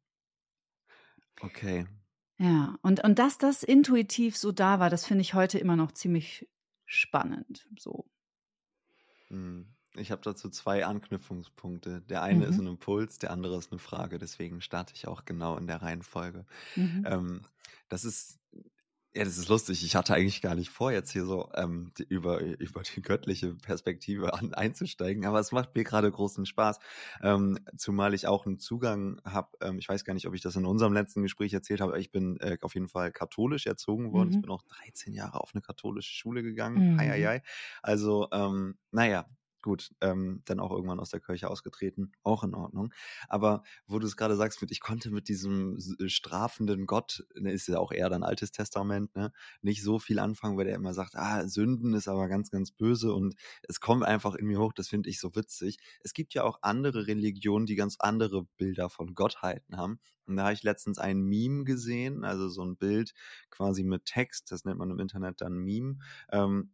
Okay. 1.42 1.86
Ja, 2.40 2.78
und, 2.82 3.04
und 3.04 3.20
dass 3.20 3.38
das 3.38 3.64
intuitiv 3.64 4.38
so 4.38 4.52
da 4.52 4.80
war, 4.80 4.90
das 4.90 5.06
finde 5.06 5.22
ich 5.22 5.34
heute 5.34 5.60
immer 5.60 5.76
noch 5.76 5.92
ziemlich 5.92 6.50
spannend. 6.86 7.68
So. 7.78 8.06
Hm. 9.30 9.73
Ich 9.96 10.12
habe 10.12 10.22
dazu 10.22 10.50
zwei 10.50 10.86
Anknüpfungspunkte. 10.86 12.02
Der 12.02 12.24
eine 12.24 12.46
mhm. 12.46 12.52
ist 12.52 12.60
ein 12.60 12.68
Impuls, 12.68 13.20
der 13.20 13.32
andere 13.32 13.58
ist 13.58 13.72
eine 13.72 13.80
Frage. 13.80 14.18
Deswegen 14.18 14.62
starte 14.62 14.94
ich 14.96 15.08
auch 15.08 15.26
genau 15.26 15.58
in 15.58 15.68
der 15.68 15.82
Reihenfolge. 15.82 16.46
Mhm. 16.76 17.04
Ähm, 17.08 17.42
das 17.90 18.06
ist 18.06 18.40
ja, 19.16 19.24
das 19.24 19.38
ist 19.38 19.48
lustig. 19.48 19.84
Ich 19.86 19.96
hatte 19.96 20.16
eigentlich 20.16 20.42
gar 20.42 20.56
nicht 20.56 20.72
vor, 20.72 20.92
jetzt 20.92 21.12
hier 21.12 21.26
so 21.26 21.48
ähm, 21.54 21.92
die, 21.98 22.04
über, 22.04 22.42
über 22.42 22.82
die 22.82 23.02
göttliche 23.02 23.54
Perspektive 23.54 24.34
an, 24.34 24.56
einzusteigen, 24.56 25.26
aber 25.26 25.40
es 25.40 25.52
macht 25.52 25.76
mir 25.76 25.84
gerade 25.84 26.10
großen 26.12 26.48
Spaß, 26.48 26.80
ähm, 27.22 27.60
zumal 27.78 28.16
ich 28.16 28.26
auch 28.26 28.48
einen 28.48 28.58
Zugang 28.58 29.22
habe. 29.24 29.50
Ähm, 29.62 29.78
ich 29.78 29.88
weiß 29.88 30.04
gar 30.04 30.16
nicht, 30.16 30.28
ob 30.28 30.34
ich 30.34 30.42
das 30.42 30.56
in 30.56 30.66
unserem 30.66 30.94
letzten 30.94 31.22
Gespräch 31.22 31.54
erzählt 31.54 31.80
habe, 31.80 32.00
ich 32.00 32.12
bin 32.12 32.40
äh, 32.40 32.58
auf 32.62 32.74
jeden 32.74 32.90
Fall 32.90 33.12
katholisch 33.12 33.68
erzogen 33.68 34.12
worden. 34.14 34.30
Mhm. 34.30 34.36
Ich 34.36 34.42
bin 34.42 34.50
auch 34.52 34.64
13 34.64 35.14
Jahre 35.14 35.42
auf 35.42 35.52
eine 35.54 35.62
katholische 35.62 36.14
Schule 36.14 36.42
gegangen. 36.42 36.94
Mhm. 36.94 37.00
Hei, 37.00 37.10
hei, 37.10 37.24
hei. 37.24 37.42
Also, 37.84 38.30
ähm, 38.32 38.80
naja, 38.92 39.28
gut, 39.64 39.92
ähm, 40.02 40.42
dann 40.46 40.60
auch 40.60 40.72
irgendwann 40.72 41.00
aus 41.00 41.10
der 41.10 41.20
Kirche 41.20 41.50
ausgetreten, 41.50 42.12
auch 42.22 42.44
in 42.44 42.54
Ordnung. 42.54 42.94
Aber 43.28 43.64
wo 43.88 43.98
du 43.98 44.06
es 44.06 44.16
gerade 44.16 44.36
sagst, 44.36 44.62
mit, 44.62 44.72
ich 44.72 44.80
konnte 44.80 45.10
mit 45.10 45.28
diesem 45.28 45.78
äh, 46.00 46.10
strafenden 46.10 46.86
Gott, 46.86 47.26
ne, 47.36 47.52
ist 47.52 47.68
ja 47.68 47.80
auch 47.80 47.92
eher 47.92 48.10
dann 48.10 48.24
Altes 48.24 48.52
Testament, 48.52 49.16
ne, 49.16 49.32
nicht 49.62 49.82
so 49.82 49.98
viel 49.98 50.20
anfangen, 50.20 50.58
weil 50.58 50.66
der 50.66 50.76
immer 50.76 50.94
sagt, 50.94 51.16
ah, 51.16 51.48
Sünden 51.48 51.94
ist 51.94 52.08
aber 52.08 52.28
ganz, 52.28 52.52
ganz 52.52 52.72
böse 52.72 53.14
und 53.14 53.36
es 53.64 53.80
kommt 53.80 54.04
einfach 54.04 54.36
in 54.36 54.46
mir 54.46 54.60
hoch, 54.60 54.74
das 54.74 54.90
finde 54.90 55.10
ich 55.10 55.20
so 55.20 55.36
witzig. 55.36 55.78
Es 56.04 56.14
gibt 56.14 56.34
ja 56.34 56.44
auch 56.44 56.60
andere 56.62 57.08
Religionen, 57.08 57.66
die 57.66 57.76
ganz 57.76 57.96
andere 58.00 58.46
Bilder 58.58 58.90
von 58.90 59.16
Gottheiten 59.16 59.78
haben. 59.78 60.00
Und 60.26 60.38
da 60.38 60.44
habe 60.44 60.54
ich 60.54 60.64
letztens 60.64 61.00
ein 61.00 61.22
Meme 61.22 61.64
gesehen, 61.64 62.24
also 62.24 62.48
so 62.50 62.64
ein 62.64 62.78
Bild 62.78 63.14
quasi 63.50 63.84
mit 63.84 64.06
Text, 64.06 64.52
das 64.52 64.66
nennt 64.66 64.80
man 64.80 64.90
im 64.90 65.00
Internet 65.00 65.42
dann 65.42 65.58
Meme. 65.58 65.98
Ähm, 66.32 66.72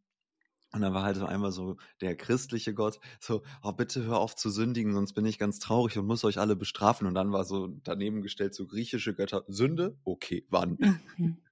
und 0.71 0.81
dann 0.81 0.93
war 0.93 1.03
halt 1.03 1.17
so 1.17 1.25
einmal 1.25 1.51
so 1.51 1.77
der 2.01 2.15
christliche 2.15 2.73
Gott, 2.73 2.99
so, 3.19 3.41
oh, 3.63 3.71
bitte 3.71 4.03
hör 4.05 4.19
auf 4.19 4.35
zu 4.35 4.49
sündigen, 4.49 4.93
sonst 4.93 5.13
bin 5.13 5.25
ich 5.25 5.39
ganz 5.39 5.59
traurig 5.59 5.97
und 5.97 6.05
muss 6.05 6.23
euch 6.23 6.38
alle 6.38 6.55
bestrafen. 6.55 7.07
Und 7.07 7.15
dann 7.15 7.31
war 7.31 7.43
so 7.43 7.69
daneben 7.83 8.21
gestellt 8.21 8.53
so 8.53 8.67
griechische 8.67 9.15
Götter, 9.15 9.43
Sünde? 9.47 9.97
Okay, 10.03 10.45
wann? 10.49 10.77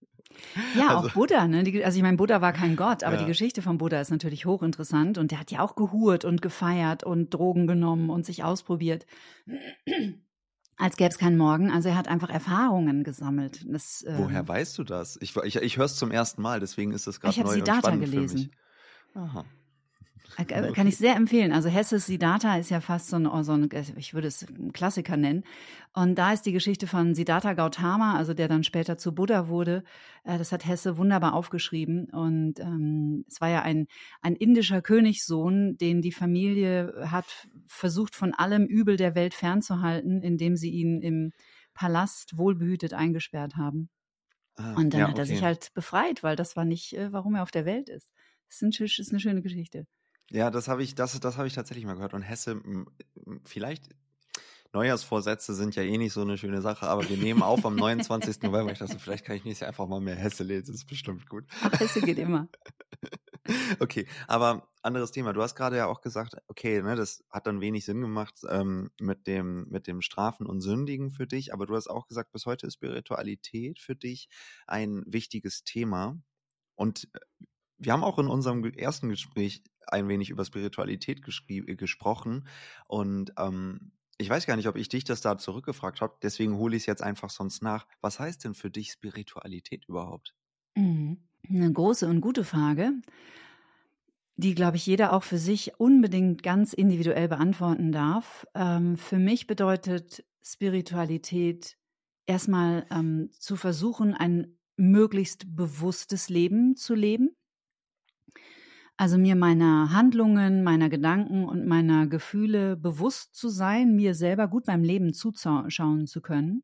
Ja, 0.77 0.97
also, 0.97 1.07
auch 1.07 1.13
Buddha, 1.13 1.47
ne? 1.47 1.63
Die, 1.63 1.83
also 1.83 1.97
ich 1.97 2.03
meine, 2.03 2.17
Buddha 2.17 2.41
war 2.41 2.53
kein 2.53 2.75
Gott, 2.75 3.03
aber 3.03 3.15
ja. 3.15 3.21
die 3.21 3.27
Geschichte 3.27 3.61
von 3.61 3.77
Buddha 3.77 3.99
ist 4.01 4.11
natürlich 4.11 4.45
hochinteressant 4.45 5.17
und 5.17 5.31
der 5.31 5.39
hat 5.39 5.51
ja 5.51 5.61
auch 5.61 5.75
gehurt 5.75 6.25
und 6.25 6.41
gefeiert 6.41 7.03
und 7.03 7.33
Drogen 7.33 7.65
genommen 7.65 8.09
und 8.09 8.25
sich 8.25 8.43
ausprobiert. 8.43 9.07
Als 10.77 10.95
gäbe 10.95 11.09
es 11.09 11.17
keinen 11.17 11.37
Morgen. 11.37 11.71
Also 11.71 11.89
er 11.89 11.97
hat 11.97 12.07
einfach 12.07 12.29
Erfahrungen 12.29 13.03
gesammelt. 13.03 13.65
Das, 13.67 14.05
Woher 14.05 14.41
ähm, 14.41 14.47
weißt 14.47 14.77
du 14.77 14.83
das? 14.83 15.17
Ich, 15.21 15.35
ich, 15.37 15.55
ich 15.55 15.77
höre 15.77 15.85
es 15.85 15.95
zum 15.95 16.11
ersten 16.11 16.41
Mal, 16.41 16.59
deswegen 16.59 16.91
ist 16.91 17.07
es 17.07 17.19
gerade 17.19 17.39
neu 17.41 17.59
und 17.59 17.67
spannend 17.67 18.03
gelesen. 18.03 18.37
für 18.37 18.43
mich. 18.43 18.51
Aha. 19.17 19.45
Äh, 20.37 20.71
kann 20.73 20.87
ich 20.87 20.97
sehr 20.97 21.15
empfehlen. 21.15 21.51
Also 21.51 21.69
Hesses 21.69 22.05
Siddhartha 22.05 22.57
ist 22.57 22.69
ja 22.69 22.81
fast 22.81 23.09
so 23.09 23.15
ein, 23.15 23.43
so 23.43 23.53
ein, 23.53 23.69
ich 23.95 24.13
würde 24.13 24.27
es 24.27 24.47
einen 24.47 24.71
Klassiker 24.71 25.17
nennen. 25.17 25.43
Und 25.93 26.15
da 26.15 26.33
ist 26.33 26.45
die 26.45 26.51
Geschichte 26.51 26.85
von 26.85 27.15
Siddhartha 27.15 27.53
Gautama, 27.53 28.15
also 28.15 28.35
der 28.35 28.47
dann 28.47 28.63
später 28.63 28.97
zu 28.97 29.15
Buddha 29.15 29.47
wurde. 29.47 29.83
Äh, 30.23 30.37
das 30.37 30.51
hat 30.51 30.67
Hesse 30.67 30.97
wunderbar 30.97 31.33
aufgeschrieben. 31.33 32.09
Und 32.11 32.59
ähm, 32.59 33.25
es 33.27 33.41
war 33.41 33.49
ja 33.49 33.63
ein, 33.63 33.87
ein 34.21 34.35
indischer 34.35 34.81
Königssohn, 34.83 35.77
den 35.77 36.01
die 36.01 36.11
Familie 36.11 36.93
hat 37.09 37.47
versucht, 37.65 38.13
von 38.13 38.33
allem 38.33 38.65
Übel 38.65 38.97
der 38.97 39.15
Welt 39.15 39.33
fernzuhalten, 39.33 40.21
indem 40.21 40.55
sie 40.55 40.69
ihn 40.69 41.01
im 41.01 41.31
Palast 41.73 42.37
wohlbehütet 42.37 42.93
eingesperrt 42.93 43.55
haben. 43.55 43.89
Ah, 44.55 44.73
und 44.75 44.93
dann 44.93 45.01
ja, 45.01 45.07
hat 45.07 45.19
er 45.19 45.25
sich 45.25 45.43
halt 45.43 45.73
befreit, 45.73 46.23
weil 46.23 46.35
das 46.35 46.55
war 46.55 46.65
nicht, 46.65 46.93
äh, 46.93 47.11
warum 47.11 47.35
er 47.35 47.43
auf 47.43 47.51
der 47.51 47.65
Welt 47.65 47.89
ist. 47.89 48.11
Das 48.49 48.61
ist 48.61 49.11
eine 49.11 49.19
schöne 49.19 49.41
Geschichte. 49.41 49.87
Ja, 50.29 50.51
das 50.51 50.67
habe 50.67 50.83
ich, 50.83 50.95
das, 50.95 51.19
das 51.19 51.37
habe 51.37 51.47
ich 51.47 51.53
tatsächlich 51.53 51.85
mal 51.85 51.95
gehört. 51.95 52.13
Und 52.13 52.21
Hesse, 52.21 52.61
vielleicht 53.45 53.89
Neujahrsvorsätze 54.73 55.53
sind 55.53 55.75
ja 55.75 55.83
eh 55.83 55.97
nicht 55.97 56.13
so 56.13 56.21
eine 56.21 56.37
schöne 56.37 56.61
Sache, 56.61 56.87
aber 56.87 57.07
wir 57.07 57.17
nehmen 57.17 57.41
auf 57.41 57.65
am 57.65 57.75
29. 57.75 58.41
November. 58.41 58.71
Ich 58.71 58.79
dachte, 58.79 58.99
vielleicht 58.99 59.25
kann 59.25 59.35
ich 59.35 59.45
nächstes 59.45 59.61
Jahr 59.61 59.69
einfach 59.69 59.87
mal 59.87 60.01
mehr 60.01 60.15
Hesse 60.15 60.43
lesen. 60.43 60.67
Das 60.67 60.81
ist 60.81 60.87
bestimmt 60.87 61.27
gut. 61.29 61.45
Ach, 61.61 61.79
Hesse 61.79 62.01
geht 62.01 62.17
immer. 62.17 62.49
okay, 63.79 64.05
aber 64.27 64.69
anderes 64.81 65.11
Thema. 65.11 65.33
Du 65.33 65.41
hast 65.41 65.55
gerade 65.55 65.77
ja 65.77 65.87
auch 65.87 66.01
gesagt, 66.01 66.35
okay, 66.47 66.81
ne, 66.81 66.95
das 66.95 67.23
hat 67.29 67.47
dann 67.47 67.61
wenig 67.61 67.85
Sinn 67.85 68.01
gemacht 68.01 68.41
ähm, 68.49 68.91
mit 68.99 69.25
dem 69.27 69.67
mit 69.69 69.87
dem 69.87 70.01
Strafen 70.01 70.45
und 70.45 70.61
Sündigen 70.61 71.11
für 71.11 71.27
dich. 71.27 71.53
Aber 71.53 71.65
du 71.65 71.75
hast 71.75 71.87
auch 71.87 72.07
gesagt, 72.07 72.31
bis 72.31 72.45
heute 72.45 72.67
ist 72.67 72.75
Spiritualität 72.75 73.79
für 73.79 73.95
dich 73.95 74.27
ein 74.67 75.03
wichtiges 75.07 75.63
Thema. 75.63 76.17
Und 76.75 77.09
äh, 77.13 77.19
wir 77.77 77.93
haben 77.93 78.03
auch 78.03 78.19
in 78.19 78.27
unserem 78.27 78.63
ersten 78.63 79.09
Gespräch 79.09 79.63
ein 79.87 80.07
wenig 80.07 80.29
über 80.29 80.45
Spiritualität 80.45 81.21
äh, 81.49 81.75
gesprochen 81.75 82.47
und 82.87 83.33
ähm, 83.37 83.91
ich 84.19 84.29
weiß 84.29 84.47
gar 84.47 84.55
nicht, 84.55 84.67
ob 84.67 84.75
ich 84.75 84.89
dich 84.89 85.03
das 85.03 85.21
da 85.21 85.37
zurückgefragt 85.37 86.01
habe, 86.01 86.17
deswegen 86.21 86.57
hole 86.57 86.75
ich 86.75 86.83
es 86.83 86.87
jetzt 86.87 87.03
einfach 87.03 87.29
sonst 87.29 87.61
nach. 87.61 87.87
Was 88.01 88.19
heißt 88.19 88.43
denn 88.43 88.55
für 88.55 88.71
dich 88.71 88.91
Spiritualität 88.91 89.85
überhaupt? 89.87 90.33
Mhm. 90.75 91.17
Eine 91.47 91.71
große 91.71 92.07
und 92.07 92.19
gute 92.19 92.43
Frage, 92.43 92.93
die, 94.35 94.55
glaube 94.55 94.77
ich, 94.77 94.85
jeder 94.85 95.13
auch 95.13 95.23
für 95.23 95.37
sich 95.37 95.79
unbedingt 95.79 96.43
ganz 96.43 96.73
individuell 96.73 97.27
beantworten 97.27 97.91
darf. 97.91 98.45
Ähm, 98.53 98.97
für 98.97 99.17
mich 99.17 99.47
bedeutet 99.47 100.25
Spiritualität 100.43 101.77
erstmal 102.25 102.85
ähm, 102.91 103.29
zu 103.31 103.55
versuchen, 103.55 104.13
ein 104.13 104.57
möglichst 104.75 105.55
bewusstes 105.55 106.29
Leben 106.29 106.75
zu 106.75 106.93
leben. 106.93 107.36
Also 108.97 109.19
mir 109.19 109.35
meiner 109.35 109.91
Handlungen, 109.93 110.63
meiner 110.63 110.89
Gedanken 110.89 111.45
und 111.45 111.67
meiner 111.67 112.07
Gefühle 112.07 112.75
bewusst 112.75 113.35
zu 113.35 113.47
sein, 113.47 113.95
mir 113.95 114.15
selber 114.15 114.47
gut 114.47 114.65
beim 114.65 114.83
Leben 114.83 115.13
zuschauen 115.13 116.07
zu 116.07 116.19
können. 116.19 116.63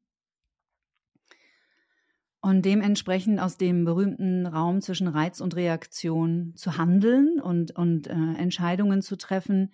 Und 2.42 2.66
dementsprechend 2.66 3.40
aus 3.40 3.58
dem 3.58 3.86
berühmten 3.86 4.48
Raum 4.48 4.82
zwischen 4.82 5.08
Reiz 5.08 5.40
und 5.42 5.56
Reaktion 5.56 6.54
zu 6.56 6.78
handeln 6.78 7.40
und, 7.40 7.72
und 7.78 8.08
äh, 8.08 8.12
Entscheidungen 8.12 9.02
zu 9.04 9.16
treffen, 9.16 9.72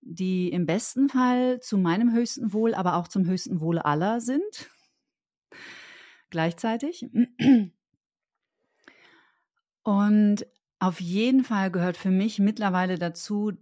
die 0.00 0.48
im 0.48 0.64
besten 0.66 1.08
Fall 1.08 1.60
zu 1.60 1.78
meinem 1.78 2.12
höchsten 2.12 2.52
Wohl, 2.54 2.74
aber 2.74 2.96
auch 2.96 3.06
zum 3.06 3.26
höchsten 3.26 3.60
Wohle 3.60 3.84
aller 3.84 4.20
sind. 4.20 4.70
Gleichzeitig. 6.30 7.06
Und 9.82 10.46
auf 10.80 11.00
jeden 11.00 11.44
Fall 11.44 11.70
gehört 11.70 11.96
für 11.98 12.10
mich 12.10 12.38
mittlerweile 12.38 12.98
dazu, 12.98 13.52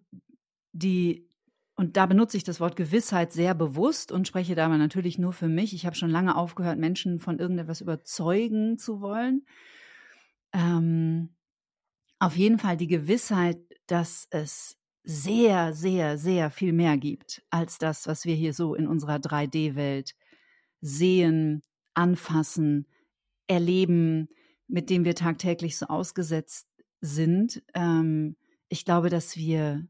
die, 0.72 1.28
und 1.74 1.96
da 1.96 2.06
benutze 2.06 2.36
ich 2.36 2.44
das 2.44 2.60
Wort 2.60 2.76
Gewissheit 2.76 3.32
sehr 3.32 3.54
bewusst 3.54 4.12
und 4.12 4.28
spreche 4.28 4.54
da 4.54 4.66
aber 4.66 4.78
natürlich 4.78 5.18
nur 5.18 5.32
für 5.32 5.48
mich. 5.48 5.74
Ich 5.74 5.84
habe 5.84 5.96
schon 5.96 6.10
lange 6.10 6.36
aufgehört, 6.36 6.78
Menschen 6.78 7.18
von 7.18 7.40
irgendetwas 7.40 7.80
überzeugen 7.80 8.78
zu 8.78 9.00
wollen. 9.00 9.44
Ähm, 10.52 11.34
auf 12.20 12.36
jeden 12.36 12.58
Fall 12.58 12.76
die 12.76 12.86
Gewissheit, 12.86 13.58
dass 13.88 14.28
es 14.30 14.76
sehr, 15.02 15.72
sehr, 15.72 16.18
sehr 16.18 16.50
viel 16.50 16.72
mehr 16.72 16.96
gibt 16.98 17.42
als 17.50 17.78
das, 17.78 18.06
was 18.06 18.26
wir 18.26 18.34
hier 18.34 18.54
so 18.54 18.74
in 18.74 18.86
unserer 18.86 19.16
3D-Welt 19.16 20.14
sehen, 20.80 21.62
anfassen, 21.94 22.86
erleben, 23.48 24.28
mit 24.68 24.88
dem 24.90 25.04
wir 25.04 25.16
tagtäglich 25.16 25.78
so 25.78 25.86
ausgesetzt 25.86 26.67
sind. 27.00 27.62
Ähm, 27.74 28.36
ich 28.68 28.84
glaube, 28.84 29.10
dass 29.10 29.36
wir 29.36 29.86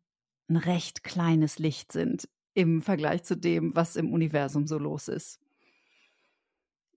ein 0.49 0.57
recht 0.57 1.05
kleines 1.05 1.59
Licht 1.59 1.93
sind 1.93 2.29
im 2.55 2.83
Vergleich 2.83 3.23
zu 3.23 3.37
dem, 3.37 3.75
was 3.77 3.97
im 3.97 4.13
Universum 4.13 4.67
so 4.67 4.79
los 4.79 5.09
ist. 5.09 5.39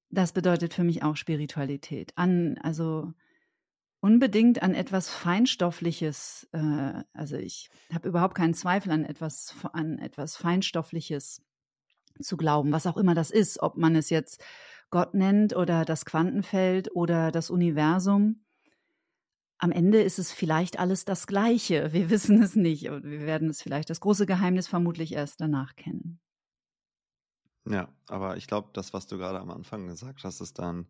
Das 0.09 0.33
bedeutet 0.33 0.73
für 0.73 0.83
mich 0.83 1.03
auch 1.03 1.15
Spiritualität. 1.15 2.11
An, 2.15 2.57
also 2.61 3.13
unbedingt 4.01 4.61
an 4.61 4.73
etwas 4.73 5.09
Feinstoffliches. 5.09 6.49
Äh, 6.51 7.03
also 7.13 7.37
ich 7.37 7.69
habe 7.93 8.09
überhaupt 8.09 8.35
keinen 8.35 8.53
Zweifel 8.53 8.91
an 8.91 9.05
etwas, 9.05 9.55
an 9.71 9.99
etwas 9.99 10.35
Feinstoffliches 10.35 11.41
zu 12.19 12.35
glauben, 12.35 12.71
was 12.71 12.87
auch 12.87 12.97
immer 12.97 13.15
das 13.15 13.31
ist, 13.31 13.61
ob 13.61 13.77
man 13.77 13.95
es 13.95 14.09
jetzt 14.09 14.43
Gott 14.89 15.13
nennt 15.13 15.55
oder 15.55 15.85
das 15.85 16.03
Quantenfeld 16.03 16.93
oder 16.93 17.31
das 17.31 17.49
Universum. 17.49 18.43
Am 19.61 19.71
Ende 19.71 20.01
ist 20.01 20.19
es 20.19 20.31
vielleicht 20.31 20.79
alles 20.79 21.05
das 21.05 21.27
Gleiche. 21.27 21.93
Wir 21.93 22.09
wissen 22.09 22.41
es 22.41 22.55
nicht 22.55 22.89
und 22.89 23.03
wir 23.03 23.21
werden 23.21 23.49
es 23.49 23.61
vielleicht 23.61 23.89
das 23.89 23.99
große 23.99 24.25
Geheimnis 24.25 24.67
vermutlich 24.67 25.13
erst 25.13 25.39
danach 25.39 25.75
kennen. 25.75 26.19
Ja, 27.69 27.93
aber 28.07 28.37
ich 28.37 28.47
glaube, 28.47 28.71
das, 28.73 28.91
was 28.91 29.05
du 29.05 29.17
gerade 29.17 29.39
am 29.39 29.51
Anfang 29.51 29.85
gesagt 29.85 30.23
hast, 30.23 30.41
ist 30.41 30.57
dann 30.57 30.87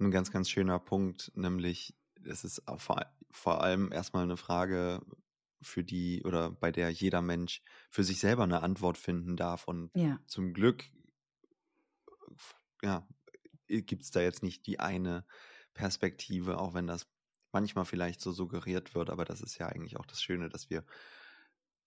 ein 0.00 0.10
ganz, 0.10 0.32
ganz 0.32 0.50
schöner 0.50 0.80
Punkt, 0.80 1.30
nämlich 1.36 1.94
es 2.24 2.42
ist 2.42 2.62
vor, 2.76 3.06
vor 3.30 3.62
allem 3.62 3.92
erstmal 3.92 4.24
eine 4.24 4.36
Frage, 4.36 5.00
für 5.62 5.84
die 5.84 6.22
oder 6.24 6.50
bei 6.50 6.72
der 6.72 6.90
jeder 6.90 7.22
Mensch 7.22 7.62
für 7.88 8.02
sich 8.02 8.18
selber 8.18 8.42
eine 8.42 8.62
Antwort 8.62 8.98
finden 8.98 9.36
darf. 9.36 9.68
Und 9.68 9.90
ja. 9.94 10.18
zum 10.26 10.52
Glück 10.52 10.84
ja, 12.82 13.06
gibt 13.68 14.02
es 14.02 14.10
da 14.10 14.20
jetzt 14.20 14.42
nicht 14.42 14.66
die 14.66 14.80
eine 14.80 15.24
Perspektive, 15.72 16.58
auch 16.58 16.74
wenn 16.74 16.86
das 16.86 17.06
manchmal 17.52 17.84
vielleicht 17.84 18.20
so 18.20 18.32
suggeriert 18.32 18.94
wird, 18.94 19.10
aber 19.10 19.24
das 19.24 19.40
ist 19.40 19.58
ja 19.58 19.68
eigentlich 19.68 19.96
auch 19.98 20.06
das 20.06 20.22
Schöne, 20.22 20.48
dass 20.48 20.70
wir 20.70 20.84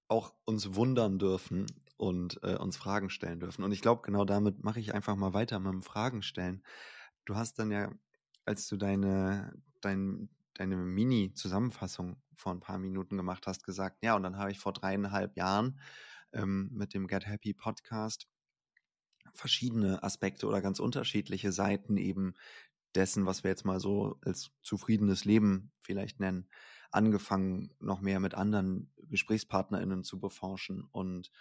auch 0.08 0.34
uns 0.46 0.76
wundern 0.76 1.18
dürfen 1.18 1.66
und 1.98 2.40
äh, 2.44 2.56
uns 2.56 2.78
Fragen 2.78 3.10
stellen 3.10 3.40
dürfen. 3.40 3.64
Und 3.64 3.72
ich 3.72 3.82
glaube, 3.82 4.04
genau 4.04 4.26
damit 4.26 4.64
mache 4.64 4.80
ich 4.80 4.94
einfach 4.94 5.16
mal 5.16 5.34
weiter 5.34 5.60
mit 5.60 5.72
dem 5.72 5.82
Fragen 5.82 6.22
stellen. 6.22 6.64
Du 7.26 7.36
hast 7.36 7.58
dann 7.58 7.72
ja, 7.72 7.92
als 8.46 8.68
du 8.68 8.78
deine, 8.78 9.54
dein, 9.82 10.30
deine 10.54 10.76
Mini-Zusammenfassung 10.76 12.22
vor 12.36 12.52
ein 12.52 12.60
paar 12.60 12.78
Minuten 12.78 13.18
gemacht 13.18 13.48
hast, 13.48 13.64
gesagt, 13.64 14.04
ja, 14.04 14.16
und 14.16 14.24
dann 14.24 14.38
habe 14.38 14.52
ich 14.52 14.60
vor 14.60 14.74
dreieinhalb 14.74 15.36
Jahren 15.36 15.80
ähm, 16.34 16.70
mit 16.72 16.94
dem 16.94 17.08
Get 17.08 17.26
Happy 17.26 17.54
Podcast 17.54 18.28
verschiedene 19.34 20.04
Aspekte 20.04 20.48
oder 20.48 20.62
ganz 20.62 20.80
unterschiedliche 20.80 21.52
Seiten 21.52 21.98
eben 21.98 22.36
dessen, 22.96 23.26
was 23.26 23.44
wir 23.44 23.52
jetzt 23.52 23.66
mal 23.66 23.80
so 23.80 24.18
als 24.22 24.52
zufriedenes 24.62 25.26
Leben 25.26 25.72
vielleicht 25.82 26.20
nennen, 26.20 26.48
angefangen, 26.92 27.72
noch 27.80 28.02
mehr 28.02 28.20
mit 28.20 28.36
anderen 28.36 28.92
GesprächspartnerInnen 29.10 30.04
zu 30.04 30.20
beforschen. 30.20 30.84
Und 30.92 31.32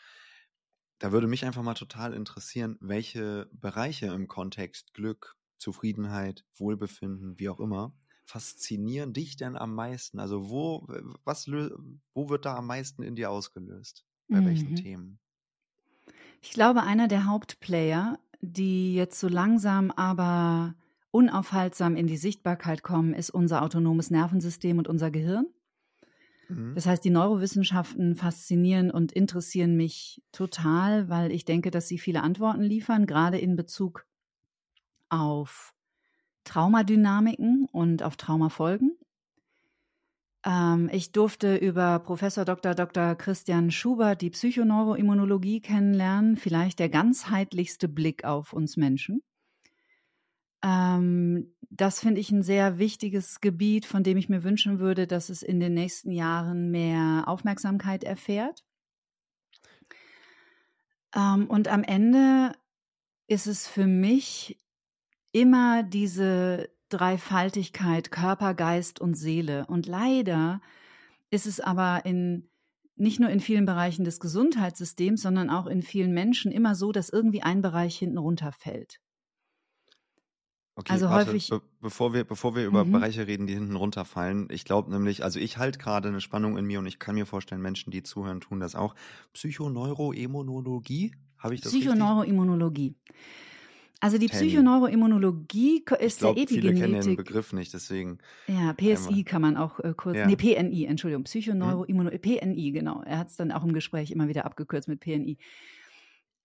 da 0.99 1.13
würde 1.13 1.27
mich 1.27 1.45
einfach 1.45 1.63
mal 1.63 1.75
total 1.75 2.13
interessieren, 2.15 2.77
welche 2.81 3.49
Bereiche 3.53 4.07
im 4.07 4.29
Kontext 4.29 4.95
Glück, 4.95 5.37
Zufriedenheit, 5.59 6.45
Wohlbefinden, 6.57 7.39
wie 7.39 7.49
auch 7.49 7.61
immer, 7.61 7.95
faszinieren 8.25 9.13
dich 9.13 9.37
denn 9.37 9.57
am 9.57 9.75
meisten? 9.75 10.19
Also 10.19 10.51
wo, 10.51 10.87
was, 11.25 11.47
wo 11.49 12.29
wird 12.29 12.45
da 12.45 12.57
am 12.57 12.67
meisten 12.67 13.03
in 13.03 13.15
dir 13.15 13.31
ausgelöst? 13.31 14.05
Bei 14.29 14.41
mhm. 14.41 14.47
welchen 14.47 14.77
Themen? 14.77 15.19
Ich 16.41 16.51
glaube, 16.51 16.83
einer 16.83 17.09
der 17.09 17.27
Hauptplayer, 17.27 18.19
die 18.41 18.95
jetzt 18.95 19.21
so 19.21 19.29
langsam 19.29 19.91
aber 19.91 20.75
unaufhaltsam 21.15 21.95
in 21.95 22.09
die 22.09 22.17
Sichtbarkeit 22.17 22.83
kommen, 22.83 23.15
ist 23.15 23.31
unser 23.31 23.63
autonomes 23.63 24.11
Nervensystem 24.11 24.79
und 24.79 24.89
unser 24.89 25.13
Gehirn. 25.13 25.47
Mhm. 26.49 26.75
Das 26.75 26.87
heißt, 26.87 27.05
die 27.05 27.11
Neurowissenschaften 27.11 28.17
faszinieren 28.17 28.91
und 28.91 29.13
interessieren 29.13 29.77
mich 29.77 30.23
total, 30.33 31.09
weil 31.09 31.31
ich 31.31 31.45
denke, 31.45 31.71
dass 31.71 31.87
sie 31.87 31.99
viele 31.99 32.23
Antworten 32.23 32.63
liefern, 32.63 33.07
gerade 33.07 33.39
in 33.39 33.55
Bezug 33.55 34.07
auf 35.09 35.73
Traumadynamiken 36.43 37.69
und 37.71 38.03
auf 38.03 38.17
Traumafolgen. 38.17 38.99
Ähm, 40.45 40.91
ich 40.93 41.13
durfte 41.13 41.55
über 41.57 42.01
Professor 42.01 42.45
Dr. 42.45 42.75
Dr. 42.75 43.15
Christian 43.15 43.71
Schubert 43.71 44.21
die 44.21 44.31
Psychoneuroimmunologie 44.31 45.61
kennenlernen, 45.61 46.37
vielleicht 46.37 46.81
der 46.81 46.89
ganzheitlichste 46.89 47.87
Blick 47.87 48.25
auf 48.25 48.53
uns 48.53 48.77
Menschen. 48.77 49.23
Ähm, 50.65 51.55
das 51.69 52.01
finde 52.01 52.21
ich 52.21 52.31
ein 52.31 52.43
sehr 52.43 52.79
wichtiges 52.79 53.41
Gebiet, 53.41 53.85
von 53.85 54.03
dem 54.03 54.17
ich 54.17 54.29
mir 54.29 54.43
wünschen 54.43 54.79
würde, 54.79 55.07
dass 55.07 55.29
es 55.29 55.43
in 55.43 55.61
den 55.61 55.75
nächsten 55.75 56.11
Jahren 56.11 56.71
mehr 56.71 57.25
Aufmerksamkeit 57.27 58.03
erfährt. 58.03 58.65
Ähm, 61.15 61.47
und 61.49 61.69
am 61.69 61.85
Ende 61.85 62.53
ist 63.27 63.47
es 63.47 63.69
für 63.69 63.87
mich 63.87 64.59
immer 65.33 65.83
diese 65.83 66.71
Dreifaltigkeit 66.89 68.11
Körper, 68.11 68.55
Geist 68.55 69.01
und 69.01 69.15
Seele. 69.15 69.67
Und 69.67 69.87
leider 69.87 70.61
ist 71.31 71.47
es 71.47 71.61
aber 71.61 72.07
in 72.07 72.49
nicht 72.97 73.19
nur 73.19 73.29
in 73.29 73.41
vielen 73.41 73.67
Bereichen 73.67 74.05
des 74.05 74.21
Gesundheitssystems, 74.21 75.21
sondern 75.21 75.51
auch 75.51 75.67
in 75.67 75.83
vielen 75.83 76.15
Menschen 76.15 76.53
immer 76.53 76.77
so, 76.77 76.93
dass 76.93 77.11
irgendwie 77.11 77.43
ein 77.43 77.61
Bereich 77.61 77.99
hinten 77.99 78.19
runterfällt. 78.19 79.01
Okay, 80.77 80.93
also 80.93 81.09
warte, 81.09 81.31
häufig. 81.31 81.51
Be 81.51 81.61
bevor 81.81 82.13
wir, 82.15 82.25
bevor 82.25 82.57
wir 82.57 82.67
über 82.67 82.85
mhm. 82.85 82.93
Bereiche 82.93 83.27
reden, 83.27 83.47
die 83.47 83.55
hinten 83.55 83.77
runterfallen, 83.77 84.49
ich 84.51 84.65
glaube 84.65 84.91
nämlich, 84.91 85.23
also 85.23 85.39
ich 85.39 85.59
halte 85.59 85.79
gerade 85.79 86.09
eine 86.09 86.21
Spannung 86.21 86.59
in 86.59 86.65
mir 86.65 86.81
und 86.81 86.87
ich 86.87 86.99
kann 86.99 87.15
mir 87.15 87.27
vorstellen, 87.27 87.63
Menschen, 87.63 87.93
die 87.93 88.03
zuhören, 88.03 88.41
tun 88.41 88.59
das 88.59 88.75
auch. 88.75 88.95
Psychoneuroimmunologie, 89.35 91.15
habe 91.39 91.55
ich 91.55 91.61
das 91.61 91.73
Psychoneuroimmunologie. 91.73 92.97
Also 94.01 94.19
die 94.19 94.27
Psychoneuroimmunologie 94.27 95.85
ist 96.01 96.19
glaub, 96.19 96.35
der 96.35 96.43
Epigenetik. 96.43 96.77
Viele 96.77 96.91
kennen 96.91 97.01
den 97.01 97.17
Begriff 97.17 97.53
nicht, 97.53 97.73
deswegen. 97.73 98.19
Ja, 98.49 98.75
PSI 98.75 99.25
kann 99.25 99.41
man 99.41 99.57
auch 99.57 99.81
äh, 99.81 99.95
kurz, 99.97 100.17
ja. 100.17 100.27
nee, 100.27 100.37
PNI, 100.37 100.85
Entschuldigung, 100.87 101.25
Psychoneuroimmunologie, 101.25 102.41
hm? 102.41 102.55
PNI, 102.55 102.73
genau. 102.73 103.03
Er 103.07 103.19
hat 103.19 103.29
es 103.29 103.37
dann 103.37 103.53
auch 103.53 103.65
im 103.65 103.73
Gespräch 103.73 104.11
immer 104.11 104.29
wieder 104.29 104.45
abgekürzt 104.45 104.89
mit 104.89 105.01
PNI. 105.01 105.39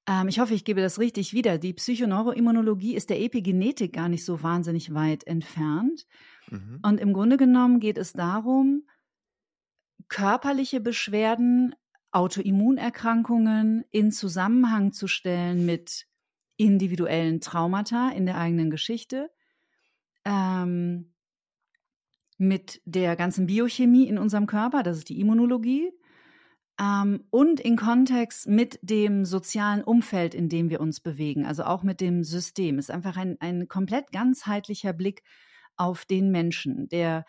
Ähm, 0.09 0.27
ich 0.27 0.39
hoffe, 0.39 0.55
ich 0.55 0.65
gebe 0.65 0.81
das 0.81 0.99
richtig 0.99 1.33
wieder. 1.33 1.59
Die 1.59 1.73
Psychoneuroimmunologie 1.73 2.95
ist 2.95 3.11
der 3.11 3.21
Epigenetik 3.21 3.93
gar 3.93 4.09
nicht 4.09 4.25
so 4.25 4.41
wahnsinnig 4.41 4.93
weit 4.93 5.25
entfernt. 5.27 6.07
Mhm. 6.49 6.79
Und 6.81 6.99
im 6.99 7.13
Grunde 7.13 7.37
genommen 7.37 7.79
geht 7.79 7.99
es 7.99 8.13
darum, 8.13 8.87
körperliche 10.07 10.79
Beschwerden, 10.79 11.75
Autoimmunerkrankungen 12.11 13.85
in 13.91 14.11
Zusammenhang 14.11 14.93
zu 14.93 15.07
stellen 15.07 15.67
mit 15.67 16.07
individuellen 16.57 17.39
Traumata 17.39 18.09
in 18.09 18.25
der 18.25 18.39
eigenen 18.39 18.71
Geschichte, 18.71 19.29
ähm, 20.25 21.13
mit 22.39 22.81
der 22.85 23.15
ganzen 23.15 23.45
Biochemie 23.45 24.07
in 24.07 24.17
unserem 24.17 24.47
Körper, 24.47 24.81
das 24.81 24.97
ist 24.97 25.09
die 25.09 25.19
Immunologie, 25.19 25.91
ähm, 26.79 27.25
und 27.29 27.59
in 27.59 27.75
Kontext 27.75 28.47
mit 28.47 28.79
dem 28.81 29.25
sozialen 29.25 29.83
Umfeld, 29.83 30.33
in 30.33 30.49
dem 30.49 30.69
wir 30.69 30.79
uns 30.79 30.99
bewegen, 31.01 31.45
also 31.45 31.63
auch 31.63 31.83
mit 31.83 32.01
dem 32.01 32.23
System. 32.23 32.77
Es 32.77 32.85
ist 32.85 32.95
einfach 32.95 33.17
ein, 33.17 33.37
ein 33.39 33.67
komplett 33.67 34.11
ganzheitlicher 34.11 34.93
Blick 34.93 35.23
auf 35.75 36.05
den 36.05 36.31
Menschen, 36.31 36.87
der 36.89 37.25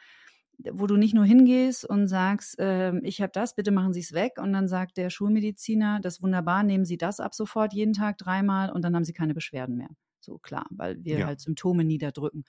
wo 0.73 0.87
du 0.87 0.97
nicht 0.97 1.15
nur 1.15 1.25
hingehst 1.25 1.85
und 1.85 2.07
sagst, 2.07 2.59
äh, 2.59 2.93
ich 3.01 3.23
habe 3.23 3.33
das, 3.33 3.55
bitte 3.55 3.71
machen 3.71 3.95
Sie 3.95 4.01
es 4.01 4.13
weg. 4.13 4.33
Und 4.39 4.53
dann 4.53 4.69
sagt 4.69 4.99
der 4.99 5.09
Schulmediziner, 5.09 6.01
das 6.01 6.17
ist 6.17 6.23
wunderbar, 6.23 6.63
nehmen 6.63 6.85
Sie 6.85 6.99
das 6.99 7.19
ab 7.19 7.35
sofort 7.35 7.73
jeden 7.73 7.95
Tag 7.95 8.19
dreimal 8.19 8.71
und 8.71 8.83
dann 8.83 8.95
haben 8.95 9.05
Sie 9.05 9.15
keine 9.15 9.33
Beschwerden 9.33 9.77
mehr. 9.77 9.89
So 10.21 10.39
klar, 10.39 10.67
weil 10.71 11.03
wir 11.03 11.21
ja. 11.21 11.27
halt 11.27 11.41
Symptome 11.41 11.85
niederdrücken. 11.85 12.45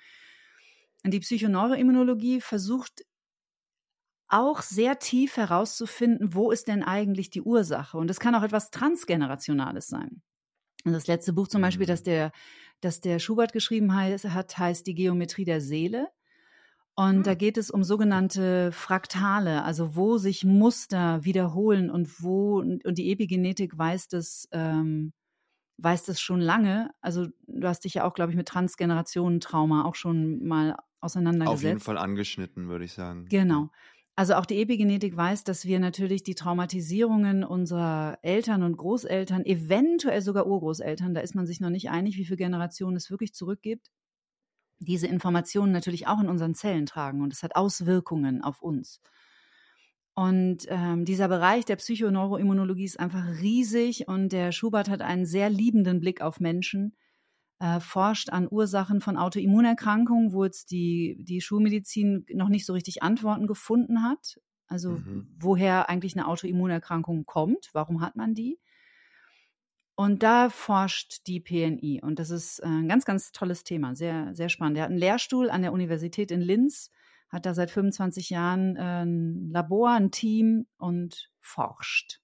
Und 1.04 1.14
die 1.14 1.20
Psychoneuroimmunologie 1.20 2.42
versucht 2.42 3.06
auch 4.32 4.62
sehr 4.62 5.00
tief 5.00 5.38
herauszufinden, 5.38 6.34
wo 6.34 6.52
ist 6.52 6.67
denn 6.67 6.84
eigentlich 6.84 7.30
die 7.30 7.41
Ursache? 7.41 7.98
Und 7.98 8.10
es 8.10 8.20
kann 8.20 8.36
auch 8.36 8.44
etwas 8.44 8.72
Transgenerationales 8.72 9.88
sein. 9.88 10.22
Und 10.86 10.94
das 10.94 11.08
letzte 11.08 11.34
Buch 11.34 11.48
zum 11.48 11.62
Beispiel, 11.62 11.86
das 11.86 12.02
mhm. 12.02 12.06
der, 12.06 12.32
das 12.80 13.02
der 13.02 13.20
Schubert 13.20 13.54
geschrieben 13.54 13.94
hat, 13.96 14.58
heißt 14.58 14.88
Die 14.88 14.96
Geometrie 14.96 15.46
der 15.46 15.62
Seele. 15.62 16.08
Und 16.96 17.20
mhm. 17.20 17.24
da 17.24 17.36
geht 17.36 17.58
es 17.58 17.72
um 17.72 17.84
sogenannte 17.84 18.72
Fraktale, 18.72 19.63
also 19.63 19.96
wo 19.96 20.17
sich 20.17 20.44
Muster 20.44 21.24
wiederholen 21.24 21.89
und 21.89 22.22
wo, 22.22 22.60
und 22.60 22.98
die 22.98 23.12
Epigenetik 23.12 23.78
weiß 23.78 24.08
das, 24.08 24.48
ähm, 24.52 25.13
weiß 25.78 26.06
das 26.06 26.20
schon 26.20 26.41
lange. 26.41 26.91
Also 27.02 27.28
du 27.48 27.67
hast 27.67 27.86
dich 27.86 27.96
ja 27.96 28.06
auch, 28.06 28.13
glaube 28.13 28.32
ich, 28.32 28.38
mit 28.38 28.48
Transgenerationentrauma 28.48 29.84
auch 29.86 29.96
schon 29.96 30.46
mal 30.46 30.76
auseinandergesetzt. 31.00 31.63
Auf 31.63 31.63
jeden 31.63 31.80
Fall 31.80 31.98
angeschnitten, 31.98 32.67
würde 32.70 32.86
ich 32.86 32.94
sagen. 32.94 33.26
Genau. 33.30 33.70
Also 34.21 34.36
auch 34.36 34.45
die 34.45 34.62
Epigenetik 34.62 35.17
weiß, 35.17 35.45
dass 35.45 35.65
wir 35.65 35.79
natürlich 35.79 36.21
die 36.21 36.36
Traumatisierungen 36.36 37.43
unserer 37.43 38.19
Eltern 38.21 38.62
und 38.62 38.77
Großeltern, 38.77 39.43
eventuell 39.47 40.21
sogar 40.21 40.45
Urgroßeltern, 40.45 41.15
da 41.15 41.21
ist 41.21 41.34
man 41.34 41.47
sich 41.47 41.60
noch 41.60 41.71
nicht 41.71 41.89
einig, 41.89 42.17
wie 42.17 42.25
viele 42.25 42.38
Generationen 42.38 42.97
es 42.97 43.10
wirklich 43.10 43.34
zurückgibt, 43.34 43.89
diese 44.77 45.07
Informationen 45.07 45.71
natürlich 45.71 46.05
auch 46.05 46.19
in 46.19 46.29
unseren 46.29 46.53
Zellen 46.53 46.86
tragen 46.86 47.23
und 47.23 47.34
es 47.34 47.41
hat 47.41 47.55
Auswirkungen 47.55 48.43
auf 48.43 48.62
uns. 48.62 49.01
Und 50.13 50.67
ähm, 50.67 51.03
dieser 51.03 51.27
Bereich 51.27 51.65
der 51.65 51.77
Psychoneuroimmunologie 51.77 52.86
ist 52.86 52.99
einfach 52.99 53.25
riesig 53.41 54.07
und 54.07 54.34
der 54.34 54.51
Schubert 54.51 54.88
hat 54.88 55.01
einen 55.01 55.25
sehr 55.25 55.49
liebenden 55.49 55.99
Blick 55.99 56.21
auf 56.21 56.39
Menschen 56.39 56.95
äh, 57.62 57.80
forscht 57.80 58.32
an 58.32 58.47
Ursachen 58.50 59.02
von 59.02 59.17
Autoimmunerkrankungen, 59.17 60.34
wo 60.34 60.43
jetzt 60.43 60.71
die, 60.71 61.15
die 61.19 61.41
Schulmedizin 61.41 62.26
noch 62.34 62.50
nicht 62.50 62.65
so 62.65 62.74
richtig 62.74 63.04
Antworten 63.04 63.45
gefunden 63.45 64.02
hat. 64.02 64.39
Also 64.65 64.93
mhm. 64.93 65.28
woher 65.38 65.88
eigentlich 65.88 66.17
eine 66.17 66.28
Autoimmunerkrankung 66.28 67.26
kommt, 67.26 67.69
warum 67.74 68.02
hat 68.02 68.15
man 68.15 68.34
die? 68.34 68.60
Und 69.93 70.24
da 70.24 70.50
forscht 70.50 71.28
die 71.28 71.39
PNI 71.39 72.02
und 72.02 72.17
das 72.17 72.32
ist 72.32 72.63
ein 72.63 72.88
ganz, 72.88 73.06
ganz 73.06 73.32
tolles 73.32 73.63
Thema, 73.63 73.95
sehr, 73.95 74.34
sehr 74.34 74.50
spannend. 74.50 74.78
Er 74.78 74.86
hat 74.86 74.89
einen 74.89 74.97
Lehrstuhl 74.97 75.52
an 75.52 75.62
der 75.62 75.74
Universität 75.74 76.32
in 76.32 76.41
Linz, 76.41 76.89
hat 77.30 77.45
da 77.45 77.54
seit 77.54 77.69
25 77.69 78.32
Jahren 78.32 78.76
äh, 78.76 79.04
ein 79.04 79.50
Labor, 79.52 79.91
ein 79.91 80.10
Team 80.10 80.65
und 80.78 81.30
forscht. 81.39 82.20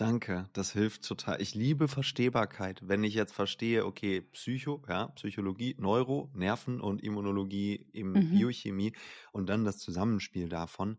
Danke, 0.00 0.48
das 0.54 0.72
hilft 0.72 1.04
total. 1.04 1.42
Ich 1.42 1.54
liebe 1.54 1.86
Verstehbarkeit. 1.86 2.80
Wenn 2.82 3.04
ich 3.04 3.12
jetzt 3.12 3.34
verstehe, 3.34 3.84
okay, 3.84 4.22
Psycho, 4.22 4.82
ja, 4.88 5.08
Psychologie, 5.08 5.76
Neuro, 5.78 6.30
Nerven 6.32 6.80
und 6.80 7.02
Immunologie, 7.02 7.86
eben 7.92 8.12
mhm. 8.12 8.30
Biochemie 8.30 8.94
und 9.32 9.50
dann 9.50 9.66
das 9.66 9.76
Zusammenspiel 9.76 10.48
davon. 10.48 10.98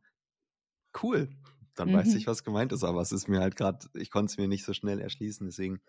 Cool. 1.01 1.29
Dann 1.73 1.89
mhm. 1.89 1.93
weiß 1.93 2.13
ich, 2.13 2.27
was 2.27 2.43
gemeint 2.43 2.73
ist, 2.73 2.83
aber 2.83 3.01
es 3.01 3.11
ist 3.11 3.27
mir 3.27 3.39
halt 3.39 3.55
gerade, 3.55 3.87
ich 3.95 4.11
konnte 4.11 4.29
es 4.29 4.37
mir 4.37 4.47
nicht 4.47 4.65
so 4.65 4.73
schnell 4.73 4.99
erschließen. 4.99 5.47
Deswegen 5.47 5.81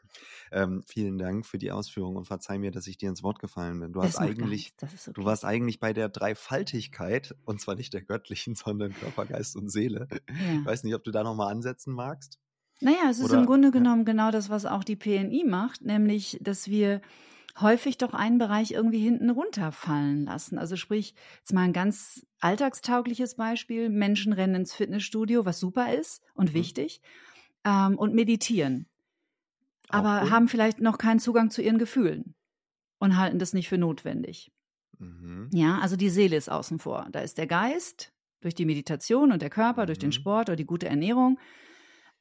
ähm, 0.51 0.83
vielen 0.87 1.19
Dank 1.19 1.45
für 1.45 1.59
die 1.59 1.71
Ausführung 1.71 2.17
und 2.17 2.25
verzeih 2.25 2.57
mir, 2.57 2.71
dass 2.71 2.87
ich 2.87 2.97
dir 2.97 3.11
ins 3.11 3.23
Wort 3.23 3.41
gefallen 3.41 3.79
bin. 3.79 3.93
Du 3.93 4.01
das 4.01 4.15
hast 4.15 4.19
eigentlich, 4.21 4.73
okay. 4.81 5.13
du 5.13 5.25
warst 5.27 5.45
eigentlich 5.45 5.81
bei 5.81 5.93
der 5.93 6.09
Dreifaltigkeit 6.09 7.35
und 7.45 7.61
zwar 7.61 7.75
nicht 7.75 7.93
der 7.93 8.01
göttlichen, 8.01 8.55
sondern 8.55 8.95
Körper, 8.95 9.27
Geist 9.27 9.55
und 9.55 9.69
Seele. 9.69 10.09
Ja. 10.11 10.61
Ich 10.61 10.65
weiß 10.65 10.85
nicht, 10.85 10.95
ob 10.95 11.05
du 11.05 11.11
da 11.11 11.23
nochmal 11.23 11.53
ansetzen 11.53 11.93
magst. 11.93 12.42
Naja, 12.83 13.11
es 13.11 13.19
ist 13.19 13.31
Oder, 13.31 13.41
im 13.41 13.47
Grunde 13.47 13.71
genommen 13.71 14.01
ja. 14.01 14.13
genau 14.13 14.31
das, 14.31 14.51
was 14.51 14.67
auch 14.67 14.83
die 14.83 14.97
PNI 14.97 15.45
macht, 15.47 15.83
nämlich, 15.83 16.39
dass 16.41 16.69
wir 16.69 17.01
häufig 17.61 17.97
doch 17.99 18.13
einen 18.13 18.39
Bereich 18.39 18.73
irgendwie 18.73 18.99
hinten 18.99 19.31
runterfallen 19.31 20.25
lassen. 20.25 20.59
Also 20.59 20.77
sprich, 20.77 21.15
jetzt 21.39 21.53
mal 21.53 21.63
ein 21.63 21.73
ganz 21.73 22.27
alltagstaugliches 22.41 23.37
Beispiel. 23.37 23.89
Menschen 23.89 24.33
rennen 24.33 24.57
ins 24.57 24.75
Fitnessstudio, 24.75 25.45
was 25.45 25.61
super 25.61 25.95
ist 25.95 26.23
und 26.35 26.51
mhm. 26.51 26.55
wichtig, 26.55 27.01
ähm, 27.65 27.97
und 27.99 28.15
meditieren. 28.15 28.87
aber 29.89 30.31
haben 30.31 30.49
vielleicht 30.49 30.81
noch 30.81 30.99
keinen 30.99 31.21
Zugang 31.21 31.51
zu 31.51 31.63
ihren 31.63 31.79
Gefühlen 31.79 32.35
und 32.99 33.17
halten 33.17 33.39
das 33.39 33.53
nicht 33.53 33.69
für 33.69 33.79
notwendig. 33.79 34.51
Mhm. 34.99 35.51
Ja, 35.53 35.79
also 35.79 35.97
die 35.97 36.11
Seele 36.11 36.37
ist 36.37 36.51
außen 36.51 36.79
vor. 36.79 37.07
Da 37.13 37.21
ist 37.21 37.39
der 37.39 37.47
Geist 37.47 38.13
durch 38.41 38.55
die 38.55 38.65
Meditation 38.65 39.31
und 39.31 39.43
der 39.43 39.51
Körper, 39.51 39.83
mhm. 39.83 39.87
durch 39.87 39.99
den 39.99 40.09
mhm. 40.09 40.13
Sport 40.13 40.49
oder 40.49 40.57
die 40.57 40.67
gute 40.67 40.89
Ernährung 40.89 41.39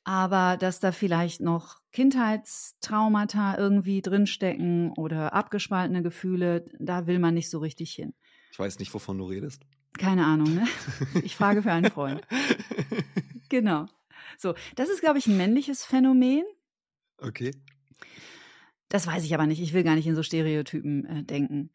aber 0.04 0.58
dass 0.58 0.80
da 0.80 0.92
vielleicht 0.92 1.42
noch 1.42 1.78
Kindheitstraumata 1.92 3.58
irgendwie 3.58 4.02
drinstecken 4.02 4.92
oder 4.98 5.34
abgespaltene 5.34 6.02
Gefühle, 6.02 6.66
da 6.80 7.08
will 7.08 7.20
man 7.20 7.34
nicht 7.34 7.50
so 7.50 7.60
richtig 7.60 7.94
hin. 7.94 8.14
Ich 8.52 8.60
weiß 8.60 8.80
nicht, 8.80 8.94
wovon 8.94 9.18
du 9.18 9.26
redest. 9.26 9.64
Keine 9.98 10.26
Ahnung, 10.26 10.54
ne? 10.56 10.68
Ich 11.24 11.36
frage 11.36 11.62
für 11.62 11.72
einen 11.72 11.92
Freund. 11.92 12.22
genau. 13.50 13.86
So, 14.38 14.56
das 14.76 14.90
ist, 14.90 15.02
glaube 15.02 15.20
ich, 15.20 15.28
ein 15.28 15.38
männliches 15.38 15.84
Phänomen. 15.84 16.44
Okay. 17.18 17.52
Das 18.90 19.08
weiß 19.08 19.24
ich 19.24 19.34
aber 19.34 19.48
nicht. 19.48 19.62
Ich 19.62 19.74
will 19.74 19.84
gar 19.84 19.96
nicht 19.96 20.08
in 20.08 20.16
so 20.16 20.24
Stereotypen 20.24 21.06
äh, 21.06 21.24
denken. 21.24 21.72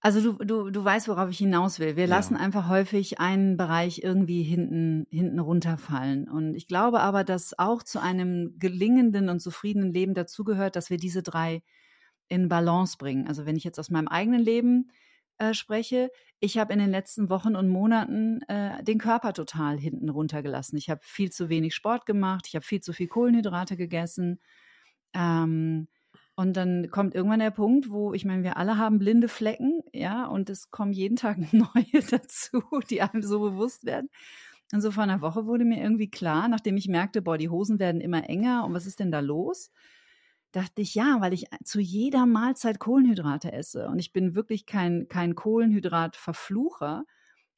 Also 0.00 0.20
du, 0.20 0.44
du, 0.44 0.70
du 0.70 0.84
weißt, 0.84 1.08
worauf 1.08 1.30
ich 1.30 1.38
hinaus 1.38 1.80
will. 1.80 1.96
Wir 1.96 2.06
lassen 2.06 2.34
ja. 2.34 2.40
einfach 2.40 2.68
häufig 2.68 3.18
einen 3.18 3.56
Bereich 3.56 4.02
irgendwie 4.04 4.42
hinten, 4.42 5.06
hinten 5.10 5.40
runterfallen. 5.40 6.28
Und 6.28 6.54
ich 6.54 6.68
glaube 6.68 7.00
aber, 7.00 7.24
dass 7.24 7.58
auch 7.58 7.82
zu 7.82 8.00
einem 8.00 8.54
gelingenden 8.58 9.28
und 9.28 9.40
zufriedenen 9.40 9.92
Leben 9.92 10.14
dazugehört, 10.14 10.76
dass 10.76 10.90
wir 10.90 10.98
diese 10.98 11.22
drei 11.22 11.62
in 12.28 12.48
Balance 12.48 12.96
bringen. 12.98 13.26
Also 13.26 13.46
wenn 13.46 13.56
ich 13.56 13.64
jetzt 13.64 13.78
aus 13.78 13.90
meinem 13.90 14.08
eigenen 14.08 14.40
Leben 14.40 14.90
äh, 15.38 15.54
spreche, 15.54 16.10
ich 16.40 16.58
habe 16.58 16.72
in 16.72 16.78
den 16.78 16.90
letzten 16.90 17.30
Wochen 17.30 17.56
und 17.56 17.68
Monaten 17.68 18.42
äh, 18.48 18.82
den 18.84 18.98
Körper 18.98 19.32
total 19.32 19.78
hinten 19.78 20.08
runtergelassen. 20.08 20.76
Ich 20.76 20.90
habe 20.90 21.00
viel 21.02 21.30
zu 21.30 21.48
wenig 21.48 21.74
Sport 21.74 22.06
gemacht, 22.06 22.46
ich 22.46 22.54
habe 22.54 22.64
viel 22.64 22.80
zu 22.80 22.92
viel 22.92 23.08
Kohlenhydrate 23.08 23.76
gegessen. 23.76 24.40
Ähm, 25.14 25.88
und 26.36 26.54
dann 26.54 26.90
kommt 26.90 27.14
irgendwann 27.14 27.40
der 27.40 27.50
Punkt, 27.50 27.90
wo, 27.90 28.12
ich 28.12 28.26
meine, 28.26 28.42
wir 28.42 28.58
alle 28.58 28.76
haben 28.76 28.98
blinde 28.98 29.26
Flecken, 29.26 29.80
ja, 29.94 30.26
und 30.26 30.50
es 30.50 30.70
kommen 30.70 30.92
jeden 30.92 31.16
Tag 31.16 31.38
neue 31.52 32.02
dazu, 32.10 32.62
die 32.90 33.00
einem 33.00 33.22
so 33.22 33.40
bewusst 33.40 33.86
werden. 33.86 34.10
Und 34.72 34.82
so 34.82 34.90
vor 34.90 35.04
einer 35.04 35.22
Woche 35.22 35.46
wurde 35.46 35.64
mir 35.64 35.80
irgendwie 35.82 36.10
klar, 36.10 36.48
nachdem 36.48 36.76
ich 36.76 36.88
merkte, 36.88 37.22
boah, 37.22 37.38
die 37.38 37.48
Hosen 37.48 37.78
werden 37.78 38.02
immer 38.02 38.28
enger 38.28 38.64
und 38.64 38.74
was 38.74 38.84
ist 38.84 39.00
denn 39.00 39.10
da 39.10 39.20
los? 39.20 39.70
Dachte 40.52 40.82
ich, 40.82 40.94
ja, 40.94 41.20
weil 41.20 41.32
ich 41.32 41.46
zu 41.64 41.80
jeder 41.80 42.26
Mahlzeit 42.26 42.78
Kohlenhydrate 42.78 43.52
esse. 43.52 43.88
Und 43.88 43.98
ich 43.98 44.12
bin 44.12 44.34
wirklich 44.34 44.66
kein, 44.66 45.08
kein 45.08 45.34
Kohlenhydratverflucher. 45.34 47.04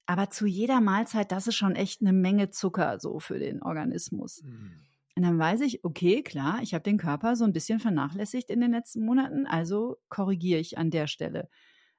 Aber 0.07 0.31
zu 0.31 0.47
jeder 0.47 0.81
Mahlzeit, 0.81 1.33
das 1.33 1.47
ist 1.47 1.57
schon 1.57 1.75
echt 1.75 2.01
eine 2.01 2.13
Menge 2.13 2.51
Zucker 2.51 2.99
so 2.99 3.19
für 3.19 3.39
den 3.39 3.63
Organismus. 3.63 4.43
Mhm. 4.43 4.73
Und 5.19 5.25
dann 5.25 5.37
weiß 5.37 5.63
ich, 5.63 5.83
okay, 5.85 6.23
klar, 6.23 6.61
ich 6.63 6.75
habe 6.75 6.85
den 6.85 6.97
Körper 6.97 7.35
so 7.35 7.43
ein 7.43 7.53
bisschen 7.53 7.81
vernachlässigt 7.81 8.51
in 8.51 8.61
den 8.61 8.71
letzten 8.71 9.05
Monaten, 9.05 9.49
also 9.49 9.97
korrigiere 10.09 10.61
ich 10.61 10.79
an 10.79 10.93
der 10.93 11.09
Stelle 11.09 11.49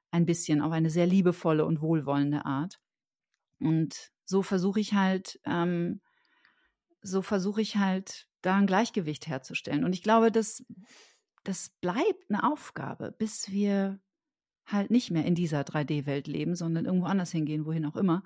ein 0.09 0.25
bisschen 0.25 0.61
auf 0.61 0.71
eine 0.71 0.89
sehr 0.89 1.05
liebevolle 1.05 1.65
und 1.65 1.81
wohlwollende 1.81 2.45
Art. 2.45 2.79
Und 3.59 4.13
so 4.23 4.41
versuche 4.41 4.79
ich 4.79 4.93
halt, 4.93 5.37
ähm, 5.43 5.99
so 7.01 7.21
versuche 7.21 7.59
ich 7.59 7.75
halt, 7.75 8.29
da 8.41 8.55
ein 8.55 8.67
Gleichgewicht 8.67 9.27
herzustellen. 9.27 9.83
Und 9.83 9.91
ich 9.91 10.01
glaube, 10.01 10.31
das, 10.31 10.63
das 11.43 11.71
bleibt 11.81 12.29
eine 12.29 12.49
Aufgabe, 12.49 13.11
bis 13.11 13.51
wir 13.51 13.99
halt 14.65 14.91
nicht 14.91 15.11
mehr 15.11 15.25
in 15.25 15.35
dieser 15.35 15.63
3D-Welt 15.63 16.27
leben, 16.27 16.55
sondern 16.55 16.85
irgendwo 16.85 17.07
anders 17.07 17.33
hingehen, 17.33 17.65
wohin 17.65 17.85
auch 17.85 17.97
immer. 17.97 18.23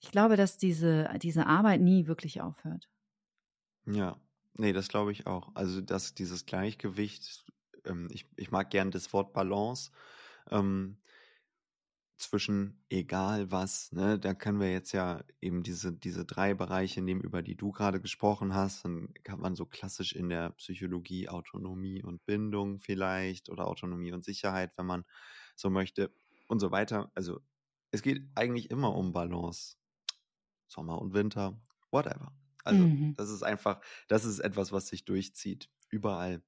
Ich 0.00 0.10
glaube, 0.10 0.36
dass 0.36 0.58
diese, 0.58 1.08
diese 1.22 1.46
Arbeit 1.46 1.80
nie 1.80 2.06
wirklich 2.06 2.42
aufhört. 2.42 2.90
Ja, 3.86 4.20
nee, 4.54 4.72
das 4.72 4.88
glaube 4.88 5.12
ich 5.12 5.26
auch. 5.26 5.50
Also, 5.54 5.80
dass 5.80 6.14
dieses 6.14 6.46
Gleichgewicht, 6.46 7.44
ähm, 7.84 8.08
ich, 8.10 8.26
ich 8.36 8.50
mag 8.50 8.70
gern 8.70 8.90
das 8.90 9.12
Wort 9.12 9.32
Balance, 9.32 9.90
ähm, 10.50 10.98
zwischen 12.18 12.82
egal 12.88 13.50
was, 13.50 13.92
ne, 13.92 14.18
da 14.18 14.32
können 14.32 14.58
wir 14.58 14.72
jetzt 14.72 14.92
ja 14.92 15.22
eben 15.42 15.62
diese, 15.62 15.92
diese 15.92 16.24
drei 16.24 16.54
Bereiche 16.54 17.02
nehmen, 17.02 17.20
über 17.20 17.42
die 17.42 17.56
du 17.56 17.72
gerade 17.72 18.00
gesprochen 18.00 18.54
hast. 18.54 18.84
Dann 18.86 19.12
kann 19.22 19.38
man 19.40 19.54
so 19.54 19.66
klassisch 19.66 20.14
in 20.14 20.30
der 20.30 20.50
Psychologie 20.52 21.28
Autonomie 21.28 22.02
und 22.02 22.24
Bindung 22.24 22.80
vielleicht 22.80 23.50
oder 23.50 23.66
Autonomie 23.68 24.12
und 24.12 24.24
Sicherheit, 24.24 24.72
wenn 24.78 24.86
man 24.86 25.04
so 25.56 25.68
möchte 25.68 26.10
und 26.48 26.58
so 26.60 26.70
weiter. 26.70 27.10
Also 27.14 27.40
es 27.90 28.00
geht 28.02 28.22
eigentlich 28.34 28.70
immer 28.70 28.94
um 28.94 29.12
Balance. 29.12 29.76
Sommer 30.68 31.00
und 31.00 31.14
Winter, 31.14 31.60
whatever. 31.90 32.32
Also 32.66 32.82
mhm. 32.82 33.14
das 33.16 33.30
ist 33.30 33.42
einfach, 33.42 33.80
das 34.08 34.24
ist 34.24 34.40
etwas, 34.40 34.72
was 34.72 34.88
sich 34.88 35.04
durchzieht, 35.04 35.70
überall. 35.90 36.42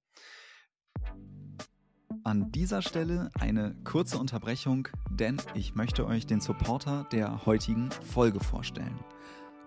An 2.25 2.51
dieser 2.51 2.83
Stelle 2.83 3.31
eine 3.39 3.77
kurze 3.85 4.19
Unterbrechung, 4.19 4.89
denn 5.11 5.41
ich 5.55 5.75
möchte 5.75 6.07
euch 6.07 6.27
den 6.27 6.41
Supporter 6.41 7.07
der 7.13 7.47
heutigen 7.47 7.91
Folge 7.91 8.41
vorstellen. 8.41 8.99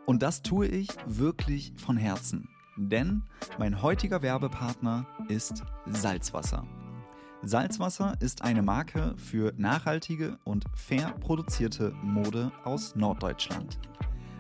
Und 0.05 0.21
das 0.21 0.41
tue 0.41 0.67
ich 0.67 0.89
wirklich 1.05 1.73
von 1.77 1.97
Herzen, 1.97 2.49
denn 2.75 3.23
mein 3.57 3.81
heutiger 3.81 4.21
Werbepartner 4.21 5.07
ist 5.29 5.63
Salzwasser. 5.87 6.67
Salzwasser 7.43 8.15
ist 8.19 8.43
eine 8.43 8.61
Marke 8.61 9.15
für 9.17 9.53
nachhaltige 9.57 10.37
und 10.43 10.65
fair 10.75 11.11
produzierte 11.19 11.91
Mode 12.03 12.51
aus 12.63 12.95
Norddeutschland. 12.95 13.79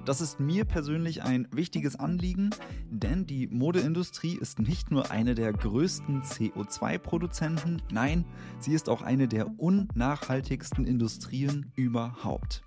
Das 0.05 0.19
ist 0.19 0.39
mir 0.39 0.65
persönlich 0.65 1.21
ein 1.21 1.47
wichtiges 1.51 1.95
Anliegen, 1.95 2.49
denn 2.89 3.27
die 3.27 3.47
Modeindustrie 3.47 4.35
ist 4.35 4.57
nicht 4.57 4.89
nur 4.89 5.11
eine 5.11 5.35
der 5.35 5.53
größten 5.53 6.23
CO2-Produzenten, 6.23 7.83
nein, 7.91 8.25
sie 8.59 8.73
ist 8.73 8.89
auch 8.89 9.03
eine 9.03 9.27
der 9.27 9.59
unnachhaltigsten 9.59 10.85
Industrien 10.85 11.71
überhaupt. 11.75 12.63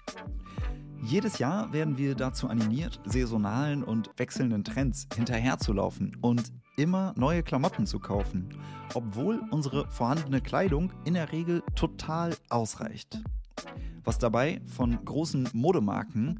Jedes 1.02 1.38
Jahr 1.38 1.72
werden 1.72 1.98
wir 1.98 2.14
dazu 2.14 2.48
animiert, 2.48 3.00
saisonalen 3.04 3.82
und 3.82 4.10
wechselnden 4.16 4.62
Trends 4.62 5.08
hinterherzulaufen 5.14 6.16
und 6.20 6.52
immer 6.76 7.14
neue 7.16 7.42
Klamotten 7.42 7.86
zu 7.86 7.98
kaufen, 7.98 8.48
obwohl 8.94 9.42
unsere 9.50 9.90
vorhandene 9.90 10.40
Kleidung 10.40 10.92
in 11.04 11.14
der 11.14 11.32
Regel 11.32 11.62
total 11.74 12.34
ausreicht. 12.48 13.20
Was 14.04 14.18
dabei 14.18 14.60
von 14.66 15.04
großen 15.04 15.48
Modemarken 15.52 16.38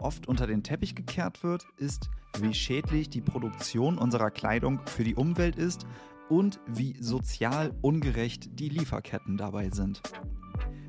oft 0.00 0.26
unter 0.26 0.46
den 0.46 0.62
Teppich 0.62 0.94
gekehrt 0.94 1.42
wird, 1.44 1.64
ist, 1.76 2.10
wie 2.40 2.54
schädlich 2.54 3.08
die 3.08 3.20
Produktion 3.20 3.98
unserer 3.98 4.30
Kleidung 4.30 4.80
für 4.86 5.04
die 5.04 5.14
Umwelt 5.14 5.56
ist 5.56 5.86
und 6.28 6.58
wie 6.66 6.96
sozial 7.00 7.72
ungerecht 7.82 8.58
die 8.58 8.68
Lieferketten 8.68 9.36
dabei 9.36 9.70
sind. 9.70 10.02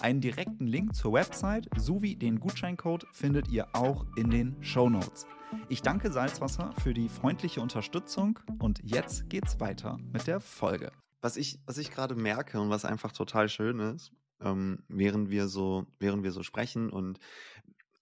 Einen 0.00 0.22
direkten 0.22 0.66
Link 0.66 0.94
zur 0.94 1.12
Website 1.12 1.68
sowie 1.76 2.16
den 2.16 2.40
Gutscheincode 2.40 3.06
findet 3.12 3.48
ihr 3.48 3.68
auch 3.74 4.06
in 4.16 4.30
den 4.30 4.56
Show 4.62 4.88
Notes. 4.88 5.26
Ich 5.68 5.82
danke 5.82 6.12
Salzwasser 6.12 6.72
für 6.82 6.94
die 6.94 7.08
freundliche 7.08 7.60
Unterstützung 7.60 8.38
und 8.58 8.80
jetzt 8.82 9.28
geht's 9.28 9.60
weiter 9.60 9.98
mit 10.12 10.26
der 10.26 10.40
Folge. 10.40 10.92
Was 11.20 11.36
ich, 11.36 11.60
was 11.66 11.78
ich 11.78 11.90
gerade 11.90 12.14
merke 12.14 12.60
und 12.60 12.70
was 12.70 12.84
einfach 12.84 13.12
total 13.12 13.48
schön 13.48 13.78
ist, 13.78 14.12
ähm, 14.40 14.84
während 14.88 15.30
wir 15.30 15.48
so, 15.48 15.86
während 15.98 16.24
wir 16.24 16.32
so 16.32 16.42
sprechen 16.42 16.90
und 16.90 17.18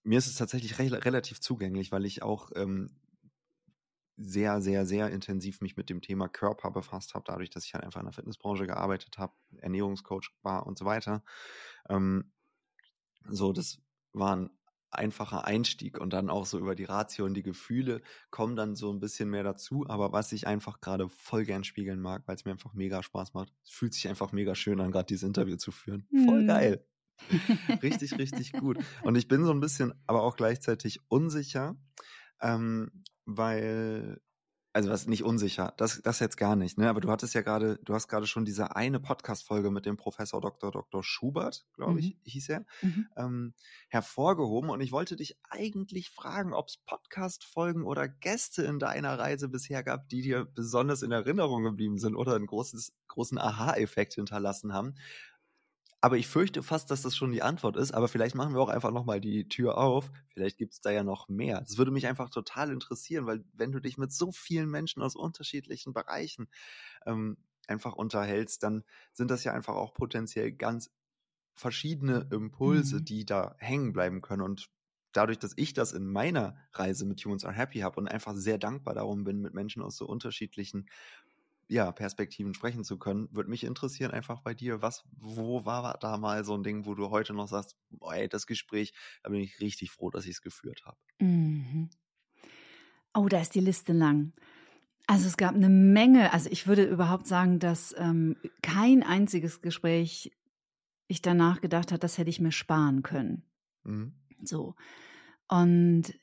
mir 0.03 0.19
ist 0.19 0.27
es 0.27 0.37
tatsächlich 0.37 0.79
re 0.79 1.05
relativ 1.05 1.41
zugänglich, 1.41 1.93
weil 1.93 2.05
ich 2.05 2.23
auch 2.23 2.51
ähm, 2.55 2.91
sehr, 4.17 4.61
sehr, 4.61 4.85
sehr 4.87 5.11
intensiv 5.11 5.61
mich 5.61 5.77
mit 5.77 5.89
dem 5.89 6.03
Thema 6.03 6.29
Körper 6.29 6.71
befasst 6.71 7.15
habe, 7.15 7.25
dadurch, 7.27 7.51
dass 7.51 7.65
ich 7.65 7.75
halt 7.75 7.85
einfach 7.85 8.01
in 8.01 8.07
der 8.07 8.13
Fitnessbranche 8.13 8.67
gearbeitet 8.67 9.19
habe, 9.19 9.33
Ernährungscoach 9.59 10.31
war 10.43 10.67
und 10.67 10.79
so 10.79 10.85
weiter. 10.85 11.23
Ähm, 11.89 12.33
so, 13.29 13.53
das 13.53 13.79
war 14.13 14.37
ein 14.37 14.51
einfacher 14.91 15.45
Einstieg 15.45 15.99
und 15.99 16.13
dann 16.13 16.31
auch 16.31 16.47
so 16.47 16.59
über 16.59 16.75
die 16.75 16.85
Ratio 16.85 17.25
und 17.25 17.35
die 17.35 17.43
Gefühle 17.43 18.03
kommen 18.31 18.57
dann 18.57 18.75
so 18.75 18.93
ein 18.93 19.01
bisschen 19.01 19.31
mehr 19.31 19.43
dazu. 19.43 19.85
Aber 19.89 20.13
was 20.13 20.33
ich 20.33 20.47
einfach 20.47 20.81
gerade 20.81 21.09
voll 21.09 21.45
gern 21.45 21.65
spiegeln 21.65 22.01
mag, 22.01 22.23
weil 22.27 22.37
es 22.37 22.45
mir 22.45 22.53
einfach 22.53 22.75
mega 22.75 23.03
Spaß 23.03 23.35
macht, 23.35 23.53
es 23.65 23.71
fühlt 23.71 23.95
sich 23.95 24.09
einfach 24.09 24.33
mega 24.33 24.55
schön 24.55 24.81
an, 24.81 24.91
gerade 24.91 25.07
dieses 25.07 25.23
Interview 25.23 25.57
zu 25.57 25.73
führen. 25.73 26.07
Voll 26.11 26.41
hm. 26.41 26.47
geil. 26.47 26.87
richtig, 27.83 28.19
richtig 28.19 28.53
gut. 28.53 28.79
Und 29.03 29.17
ich 29.17 29.29
bin 29.29 29.45
so 29.45 29.53
ein 29.53 29.61
bisschen, 29.61 29.93
aber 30.07 30.23
auch 30.23 30.37
gleichzeitig 30.37 31.01
unsicher, 31.09 31.77
ähm, 32.41 32.91
weil 33.27 34.21
also 34.73 34.91
was 34.91 35.09
nicht 35.09 35.25
unsicher, 35.25 35.75
das, 35.79 36.01
das 36.03 36.21
jetzt 36.21 36.37
gar 36.37 36.55
nicht, 36.55 36.79
ne? 36.79 36.89
Aber 36.89 37.01
du 37.01 37.11
hattest 37.11 37.35
ja 37.35 37.43
gerade, 37.43 37.81
du 37.85 37.93
hast 37.93 38.07
gerade 38.07 38.27
schon 38.27 38.45
diese 38.45 38.77
eine 38.77 39.01
Podcast-Folge 39.01 39.71
mit 39.71 39.85
dem 39.85 39.97
Professor 39.97 40.41
Dr. 40.41 40.71
Dr. 40.71 41.03
Schubert, 41.03 41.67
glaube 41.75 41.99
ich, 41.99 42.15
mhm. 42.15 42.19
hieß 42.25 42.49
er, 42.51 42.65
mhm. 42.81 43.09
ähm, 43.17 43.55
hervorgehoben. 43.89 44.71
Und 44.71 44.81
ich 44.81 44.93
wollte 44.93 45.17
dich 45.17 45.37
eigentlich 45.49 46.11
fragen, 46.11 46.53
ob 46.53 46.69
es 46.69 46.77
Podcast-Folgen 46.77 47.85
oder 47.85 48.09
Gäste 48.09 48.63
in 48.63 48.79
deiner 48.79 49.19
Reise 49.19 49.49
bisher 49.49 49.83
gab, 49.83 50.09
die 50.09 50.23
dir 50.23 50.45
besonders 50.45 51.03
in 51.03 51.11
Erinnerung 51.11 51.65
geblieben 51.65 51.99
sind 51.99 52.15
oder 52.15 52.37
einen 52.37 52.47
großes, 52.47 52.93
großen 53.09 53.39
Aha-Effekt 53.39 54.15
hinterlassen 54.15 54.73
haben. 54.73 54.95
Aber 56.03 56.17
ich 56.17 56.27
fürchte 56.29 56.63
fast, 56.63 56.91
dass 56.91 57.03
das 57.03 57.15
schon 57.15 57.31
die 57.31 57.43
Antwort 57.43 57.77
ist. 57.77 57.93
Aber 57.93 58.09
vielleicht 58.09 58.35
machen 58.35 58.55
wir 58.55 58.61
auch 58.61 58.69
einfach 58.71 58.91
nochmal 58.91 59.21
die 59.21 59.49
Tür 59.49 59.77
auf. 59.77 60.11
Vielleicht 60.29 60.57
gibt 60.57 60.73
es 60.73 60.81
da 60.81 60.91
ja 60.91 61.05
noch 61.05 61.29
mehr. 61.29 61.61
Das 61.61 61.77
würde 61.77 61.91
mich 61.91 62.07
einfach 62.07 62.31
total 62.31 62.71
interessieren, 62.71 63.27
weil 63.27 63.45
wenn 63.53 63.73
du 63.73 63.81
dich 63.81 63.99
mit 63.99 64.13
so 64.13 64.33
vielen 64.33 64.71
Menschen 64.71 65.03
aus 65.03 65.15
unterschiedlichen 65.15 65.93
Bereichen 65.93 66.49
ähm, 67.05 67.37
einfach 67.69 67.95
unterhältst, 67.95 68.63
dann 68.63 68.83
sind 69.13 69.31
das 69.31 69.45
ja 69.45 69.53
einfach 69.53 69.75
auch 69.75 69.93
potenziell 69.93 70.53
ganz 70.53 70.91
verschiedene 71.55 72.29
Impulse, 72.33 72.97
mhm. 72.97 73.05
die 73.05 73.25
da 73.27 73.55
hängen 73.59 73.93
bleiben 73.93 74.23
können. 74.23 74.43
Und 74.43 74.71
dadurch, 75.13 75.39
dass 75.39 75.53
ich 75.57 75.75
das 75.75 75.93
in 75.93 76.07
meiner 76.07 76.57
Reise 76.73 77.05
mit 77.05 77.23
Humans 77.25 77.45
Are 77.45 77.55
Happy 77.55 77.81
habe 77.81 78.01
und 78.01 78.09
einfach 78.09 78.35
sehr 78.35 78.57
dankbar 78.59 78.95
darum 78.95 79.25
bin, 79.25 79.41
mit 79.41 79.53
Menschen 79.53 79.83
aus 79.83 79.97
so 79.97 80.07
unterschiedlichen 80.07 80.89
ja, 81.71 81.93
Perspektiven 81.93 82.53
sprechen 82.53 82.83
zu 82.83 82.99
können, 82.99 83.29
würde 83.31 83.49
mich 83.49 83.63
interessieren 83.63 84.11
einfach 84.11 84.41
bei 84.41 84.55
dir, 84.55 84.83
was, 84.83 85.05
wo 85.13 85.65
war 85.65 85.97
da 85.99 86.17
mal 86.19 86.45
so 86.45 86.55
ein 86.55 86.65
Ding, 86.65 86.85
wo 86.85 86.95
du 86.95 87.11
heute 87.11 87.33
noch 87.33 87.47
sagst, 87.47 87.77
boah, 87.91 88.15
ey, 88.15 88.29
das 88.29 88.49
Gespräch, 88.49 88.93
da 89.23 89.31
bin 89.31 89.41
ich 89.41 89.61
richtig 89.61 89.93
froh, 89.93 90.11
dass 90.11 90.25
ich 90.25 90.33
es 90.33 90.43
geführt 90.43 90.83
habe. 90.85 90.99
Mhm. 91.21 91.91
Oh, 93.15 93.29
da 93.29 93.41
ist 93.41 93.55
die 93.55 93.61
Liste 93.61 93.93
lang. 93.93 94.33
Also 95.07 95.29
es 95.29 95.37
gab 95.37 95.55
eine 95.55 95.69
Menge, 95.69 96.33
also 96.33 96.51
ich 96.51 96.67
würde 96.67 96.85
überhaupt 96.85 97.29
sagen, 97.29 97.61
dass 97.61 97.95
ähm, 97.97 98.37
kein 98.63 99.05
einziges 99.05 99.63
Gespräch 99.63 100.33
ich 101.07 101.23
danach 101.23 101.61
gedacht 101.61 101.93
habe, 101.93 102.01
das 102.01 102.19
hätte 102.19 102.31
ich 102.31 102.41
mir 102.41 102.53
sparen 102.53 103.03
können. 103.03 103.45
Mhm. 103.85 104.15
So. 104.43 104.75
Und 105.49 106.15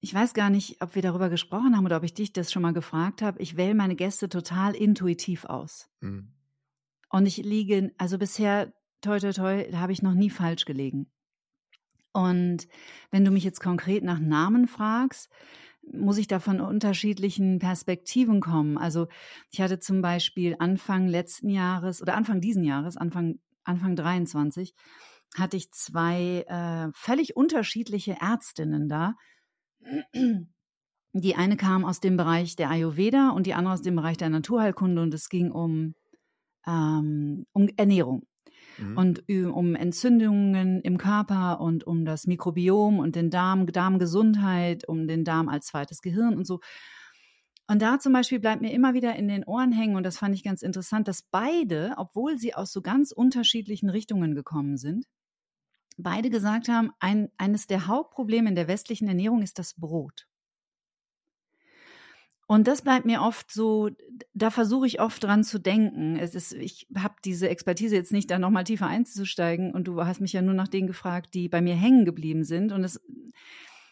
ich 0.00 0.14
weiß 0.14 0.32
gar 0.32 0.50
nicht, 0.50 0.80
ob 0.82 0.94
wir 0.94 1.02
darüber 1.02 1.28
gesprochen 1.28 1.76
haben 1.76 1.84
oder 1.84 1.98
ob 1.98 2.04
ich 2.04 2.14
dich 2.14 2.32
das 2.32 2.50
schon 2.50 2.62
mal 2.62 2.72
gefragt 2.72 3.20
habe. 3.20 3.40
Ich 3.40 3.56
wähle 3.56 3.74
meine 3.74 3.96
Gäste 3.96 4.28
total 4.28 4.74
intuitiv 4.74 5.44
aus. 5.44 5.90
Mhm. 6.00 6.32
Und 7.10 7.26
ich 7.26 7.36
liege, 7.38 7.92
also 7.98 8.18
bisher, 8.18 8.72
toi, 9.02 9.18
toi, 9.18 9.32
toi, 9.32 9.68
da 9.70 9.80
habe 9.80 9.92
ich 9.92 10.02
noch 10.02 10.14
nie 10.14 10.30
falsch 10.30 10.64
gelegen. 10.64 11.10
Und 12.12 12.66
wenn 13.10 13.24
du 13.24 13.30
mich 13.30 13.44
jetzt 13.44 13.60
konkret 13.60 14.02
nach 14.02 14.18
Namen 14.18 14.66
fragst, 14.66 15.30
muss 15.92 16.18
ich 16.18 16.28
da 16.28 16.40
von 16.40 16.60
unterschiedlichen 16.60 17.58
Perspektiven 17.58 18.40
kommen. 18.40 18.78
Also 18.78 19.08
ich 19.50 19.60
hatte 19.60 19.78
zum 19.78 20.02
Beispiel 20.02 20.56
Anfang 20.58 21.08
letzten 21.08 21.48
Jahres 21.48 22.00
oder 22.00 22.14
Anfang 22.14 22.40
diesen 22.40 22.64
Jahres, 22.64 22.96
Anfang, 22.96 23.38
Anfang 23.64 23.96
23, 23.96 24.74
hatte 25.36 25.56
ich 25.56 25.70
zwei 25.72 26.44
äh, 26.48 26.90
völlig 26.94 27.36
unterschiedliche 27.36 28.16
Ärztinnen 28.20 28.88
da, 28.88 29.14
die 31.12 31.34
eine 31.36 31.56
kam 31.56 31.84
aus 31.84 32.00
dem 32.00 32.16
Bereich 32.16 32.56
der 32.56 32.70
Ayurveda 32.70 33.30
und 33.30 33.46
die 33.46 33.54
andere 33.54 33.74
aus 33.74 33.82
dem 33.82 33.96
Bereich 33.96 34.16
der 34.16 34.30
Naturheilkunde 34.30 35.02
und 35.02 35.12
es 35.14 35.28
ging 35.28 35.50
um, 35.50 35.94
ähm, 36.66 37.46
um 37.52 37.68
Ernährung 37.76 38.26
mhm. 38.78 38.96
und 38.96 39.28
um 39.28 39.74
Entzündungen 39.74 40.80
im 40.82 40.98
Körper 40.98 41.60
und 41.60 41.86
um 41.86 42.04
das 42.04 42.26
Mikrobiom 42.26 42.98
und 42.98 43.16
den 43.16 43.30
Darm, 43.30 43.66
Darmgesundheit, 43.66 44.86
um 44.88 45.06
den 45.06 45.24
Darm 45.24 45.48
als 45.48 45.66
zweites 45.66 46.00
Gehirn 46.00 46.36
und 46.36 46.46
so. 46.46 46.60
Und 47.66 47.82
da 47.82 48.00
zum 48.00 48.12
Beispiel 48.12 48.40
bleibt 48.40 48.62
mir 48.62 48.72
immer 48.72 48.94
wieder 48.94 49.14
in 49.14 49.28
den 49.28 49.44
Ohren 49.44 49.70
hängen, 49.70 49.94
und 49.94 50.02
das 50.02 50.18
fand 50.18 50.34
ich 50.34 50.42
ganz 50.42 50.62
interessant, 50.62 51.06
dass 51.06 51.22
beide, 51.22 51.94
obwohl 51.98 52.36
sie 52.36 52.52
aus 52.52 52.72
so 52.72 52.82
ganz 52.82 53.12
unterschiedlichen 53.12 53.90
Richtungen 53.90 54.34
gekommen 54.34 54.76
sind, 54.76 55.06
beide 55.96 56.30
gesagt 56.30 56.68
haben, 56.68 56.92
ein, 56.98 57.30
eines 57.36 57.66
der 57.66 57.86
Hauptprobleme 57.86 58.48
in 58.48 58.54
der 58.54 58.68
westlichen 58.68 59.08
Ernährung 59.08 59.42
ist 59.42 59.58
das 59.58 59.74
Brot. 59.74 60.26
Und 62.50 62.66
das 62.66 62.82
bleibt 62.82 63.06
mir 63.06 63.22
oft 63.22 63.52
so, 63.52 63.90
da 64.34 64.50
versuche 64.50 64.84
ich 64.84 65.00
oft 65.00 65.22
dran 65.22 65.44
zu 65.44 65.60
denken. 65.60 66.16
Es 66.16 66.34
ist, 66.34 66.52
ich 66.52 66.88
habe 66.96 67.14
diese 67.24 67.48
Expertise 67.48 67.94
jetzt 67.94 68.10
nicht, 68.10 68.28
da 68.28 68.40
nochmal 68.40 68.64
tiefer 68.64 68.88
einzusteigen. 68.88 69.72
Und 69.72 69.84
du 69.84 70.04
hast 70.04 70.20
mich 70.20 70.32
ja 70.32 70.42
nur 70.42 70.54
nach 70.54 70.66
denen 70.66 70.88
gefragt, 70.88 71.32
die 71.34 71.48
bei 71.48 71.60
mir 71.60 71.76
hängen 71.76 72.04
geblieben 72.04 72.42
sind. 72.42 72.72
Und 72.72 72.82
es, 72.82 73.00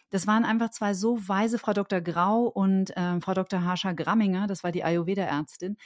das 0.09 0.27
waren 0.27 0.43
einfach 0.43 0.71
zwei 0.71 0.93
so 0.93 1.25
weise, 1.25 1.57
Frau 1.57 1.71
Dr. 1.71 2.01
Grau 2.01 2.47
und 2.47 2.97
äh, 2.97 3.21
Frau 3.21 3.33
Dr. 3.33 3.63
Harscha 3.63 3.93
Gramminger, 3.93 4.45
das 4.45 4.61
war 4.61 4.73
die 4.73 4.83
Ayurveda-Ärztin, 4.83 5.77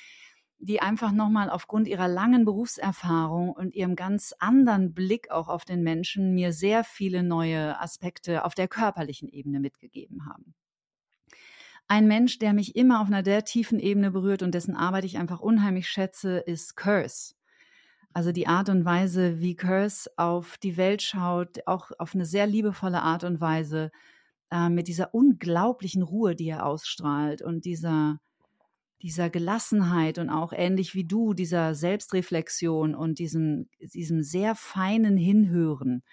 die 0.65 0.81
einfach 0.81 1.11
nochmal 1.11 1.49
aufgrund 1.49 1.87
ihrer 1.87 2.07
langen 2.07 2.45
Berufserfahrung 2.45 3.51
und 3.51 3.75
ihrem 3.75 3.95
ganz 3.95 4.33
anderen 4.39 4.93
Blick 4.93 5.29
auch 5.29 5.49
auf 5.49 5.65
den 5.65 5.83
Menschen 5.83 6.33
mir 6.33 6.53
sehr 6.53 6.83
viele 6.83 7.21
neue 7.21 7.79
Aspekte 7.79 8.45
auf 8.45 8.55
der 8.55 8.67
körperlichen 8.67 9.27
Ebene 9.27 9.59
mitgegeben 9.59 10.25
haben. 10.25 10.55
Ein 11.87 12.07
Mensch, 12.07 12.39
der 12.39 12.53
mich 12.53 12.77
immer 12.77 13.01
auf 13.01 13.07
einer 13.07 13.23
der 13.23 13.43
tiefen 13.43 13.77
Ebene 13.77 14.11
berührt 14.11 14.41
und 14.41 14.55
dessen 14.55 14.75
Arbeit 14.75 15.03
ich 15.03 15.17
einfach 15.17 15.41
unheimlich 15.41 15.89
schätze, 15.89 16.37
ist 16.37 16.77
Curse. 16.77 17.33
Also 18.13 18.31
die 18.31 18.47
Art 18.47 18.69
und 18.69 18.85
Weise, 18.85 19.39
wie 19.41 19.55
Curse 19.55 20.09
auf 20.15 20.57
die 20.57 20.77
Welt 20.77 21.01
schaut, 21.01 21.67
auch 21.67 21.91
auf 21.99 22.15
eine 22.15 22.25
sehr 22.25 22.47
liebevolle 22.47 23.01
Art 23.01 23.25
und 23.25 23.41
Weise, 23.41 23.91
äh, 24.49 24.69
mit 24.69 24.87
dieser 24.87 25.13
unglaublichen 25.13 26.03
Ruhe, 26.03 26.35
die 26.35 26.47
er 26.47 26.65
ausstrahlt 26.65 27.41
und 27.41 27.65
dieser 27.65 28.19
dieser 29.03 29.29
Gelassenheit 29.29 30.17
und 30.17 30.29
auch 30.29 30.53
ähnlich 30.53 30.95
wie 30.95 31.03
du, 31.03 31.33
dieser 31.33 31.75
Selbstreflexion 31.75 32.95
und 32.95 33.19
diesem, 33.19 33.67
diesem 33.79 34.23
sehr 34.23 34.55
feinen 34.55 35.17
Hinhören 35.17 36.03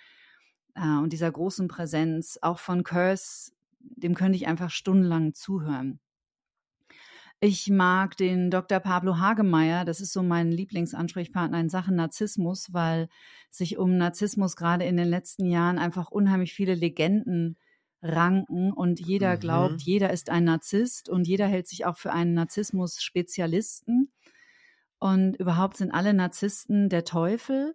äh, 0.74 0.98
und 0.98 1.12
dieser 1.12 1.30
großen 1.30 1.68
Präsenz, 1.68 2.36
auch 2.42 2.58
von 2.58 2.82
Curse, 2.82 3.52
dem 3.78 4.14
könnte 4.14 4.36
ich 4.36 4.48
einfach 4.48 4.70
stundenlang 4.70 5.34
zuhören. 5.34 6.00
Ich 7.38 7.70
mag 7.70 8.16
den 8.16 8.50
Dr. 8.50 8.80
Pablo 8.80 9.18
Hagemeyer, 9.18 9.84
das 9.84 10.00
ist 10.00 10.12
so 10.12 10.24
mein 10.24 10.50
Lieblingsansprechpartner 10.50 11.60
in 11.60 11.68
Sachen 11.68 11.94
Narzissmus, 11.94 12.72
weil 12.72 13.08
sich 13.50 13.78
um 13.78 13.96
Narzissmus 13.96 14.56
gerade 14.56 14.84
in 14.84 14.96
den 14.96 15.08
letzten 15.08 15.46
Jahren 15.46 15.78
einfach 15.78 16.10
unheimlich 16.10 16.52
viele 16.52 16.74
Legenden 16.74 17.56
ranken 18.02 18.72
und 18.72 19.00
jeder 19.00 19.36
mhm. 19.36 19.40
glaubt, 19.40 19.82
jeder 19.82 20.10
ist 20.10 20.30
ein 20.30 20.44
Narzisst 20.44 21.08
und 21.08 21.26
jeder 21.26 21.46
hält 21.46 21.68
sich 21.68 21.86
auch 21.86 21.96
für 21.96 22.12
einen 22.12 22.34
Narzissmus-Spezialisten. 22.34 24.12
Und 24.98 25.36
überhaupt 25.36 25.76
sind 25.76 25.92
alle 25.92 26.12
Narzissten 26.12 26.88
der 26.88 27.04
Teufel. 27.04 27.74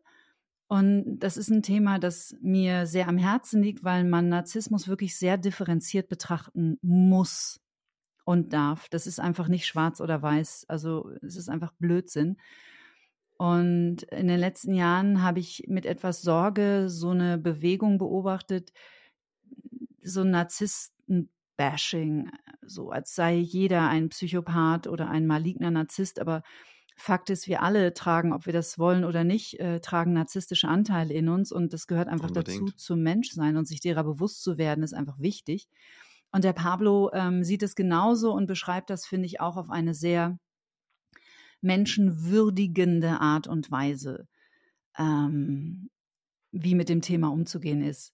Und 0.67 1.19
das 1.19 1.37
ist 1.37 1.49
ein 1.49 1.63
Thema, 1.63 1.99
das 1.99 2.35
mir 2.41 2.85
sehr 2.87 3.07
am 3.07 3.17
Herzen 3.17 3.61
liegt, 3.61 3.83
weil 3.83 4.03
man 4.03 4.29
Narzissmus 4.29 4.87
wirklich 4.87 5.17
sehr 5.17 5.37
differenziert 5.37 6.07
betrachten 6.09 6.77
muss 6.81 7.59
und 8.25 8.53
darf. 8.53 8.89
Das 8.89 9.07
ist 9.07 9.19
einfach 9.19 9.47
nicht 9.47 9.67
schwarz 9.67 10.01
oder 10.01 10.21
weiß. 10.21 10.65
Also 10.67 11.11
es 11.21 11.35
ist 11.35 11.49
einfach 11.49 11.71
Blödsinn. 11.79 12.37
Und 13.37 14.03
in 14.03 14.27
den 14.27 14.39
letzten 14.39 14.73
Jahren 14.73 15.21
habe 15.21 15.39
ich 15.39 15.65
mit 15.67 15.85
etwas 15.85 16.21
Sorge 16.21 16.85
so 16.89 17.09
eine 17.09 17.37
Bewegung 17.37 17.97
beobachtet, 17.97 18.71
so 20.05 20.23
Narzissten-Bashing, 20.23 22.31
so 22.61 22.91
als 22.91 23.13
sei 23.15 23.35
jeder 23.35 23.89
ein 23.89 24.07
Psychopath 24.09 24.87
oder 24.87 25.09
ein 25.09 25.27
maligner 25.27 25.71
Narzisst, 25.71 26.19
aber 26.19 26.43
Fakt 26.97 27.29
ist, 27.29 27.49
wir 27.49 27.61
alle 27.61 27.93
tragen, 27.93 28.31
ob 28.31 28.45
wir 28.45 28.53
das 28.53 28.79
wollen 28.79 29.03
oder 29.03 29.25
nicht, 29.25 29.59
äh, 29.59 29.81
tragen 29.81 30.13
narzisstische 30.13 30.69
Anteile 30.69 31.13
in 31.13 31.27
uns 31.27 31.51
und 31.51 31.73
das 31.73 31.87
gehört 31.87 32.07
einfach 32.07 32.29
Unbedingt. 32.29 32.69
dazu, 32.69 32.77
zum 32.77 33.03
Menschsein 33.03 33.57
und 33.57 33.67
sich 33.67 33.81
derer 33.81 34.05
bewusst 34.05 34.41
zu 34.41 34.57
werden, 34.57 34.81
ist 34.81 34.93
einfach 34.93 35.19
wichtig. 35.19 35.67
Und 36.31 36.45
der 36.45 36.53
Pablo 36.53 37.11
ähm, 37.13 37.43
sieht 37.43 37.63
es 37.63 37.75
genauso 37.75 38.33
und 38.33 38.47
beschreibt 38.47 38.89
das, 38.89 39.05
finde 39.05 39.25
ich, 39.25 39.41
auch 39.41 39.57
auf 39.57 39.69
eine 39.69 39.93
sehr 39.93 40.39
menschenwürdigende 41.61 43.19
Art 43.19 43.47
und 43.47 43.69
Weise, 43.71 44.27
ähm, 44.97 45.89
wie 46.51 46.75
mit 46.75 46.87
dem 46.87 47.01
Thema 47.01 47.29
umzugehen 47.29 47.81
ist. 47.81 48.13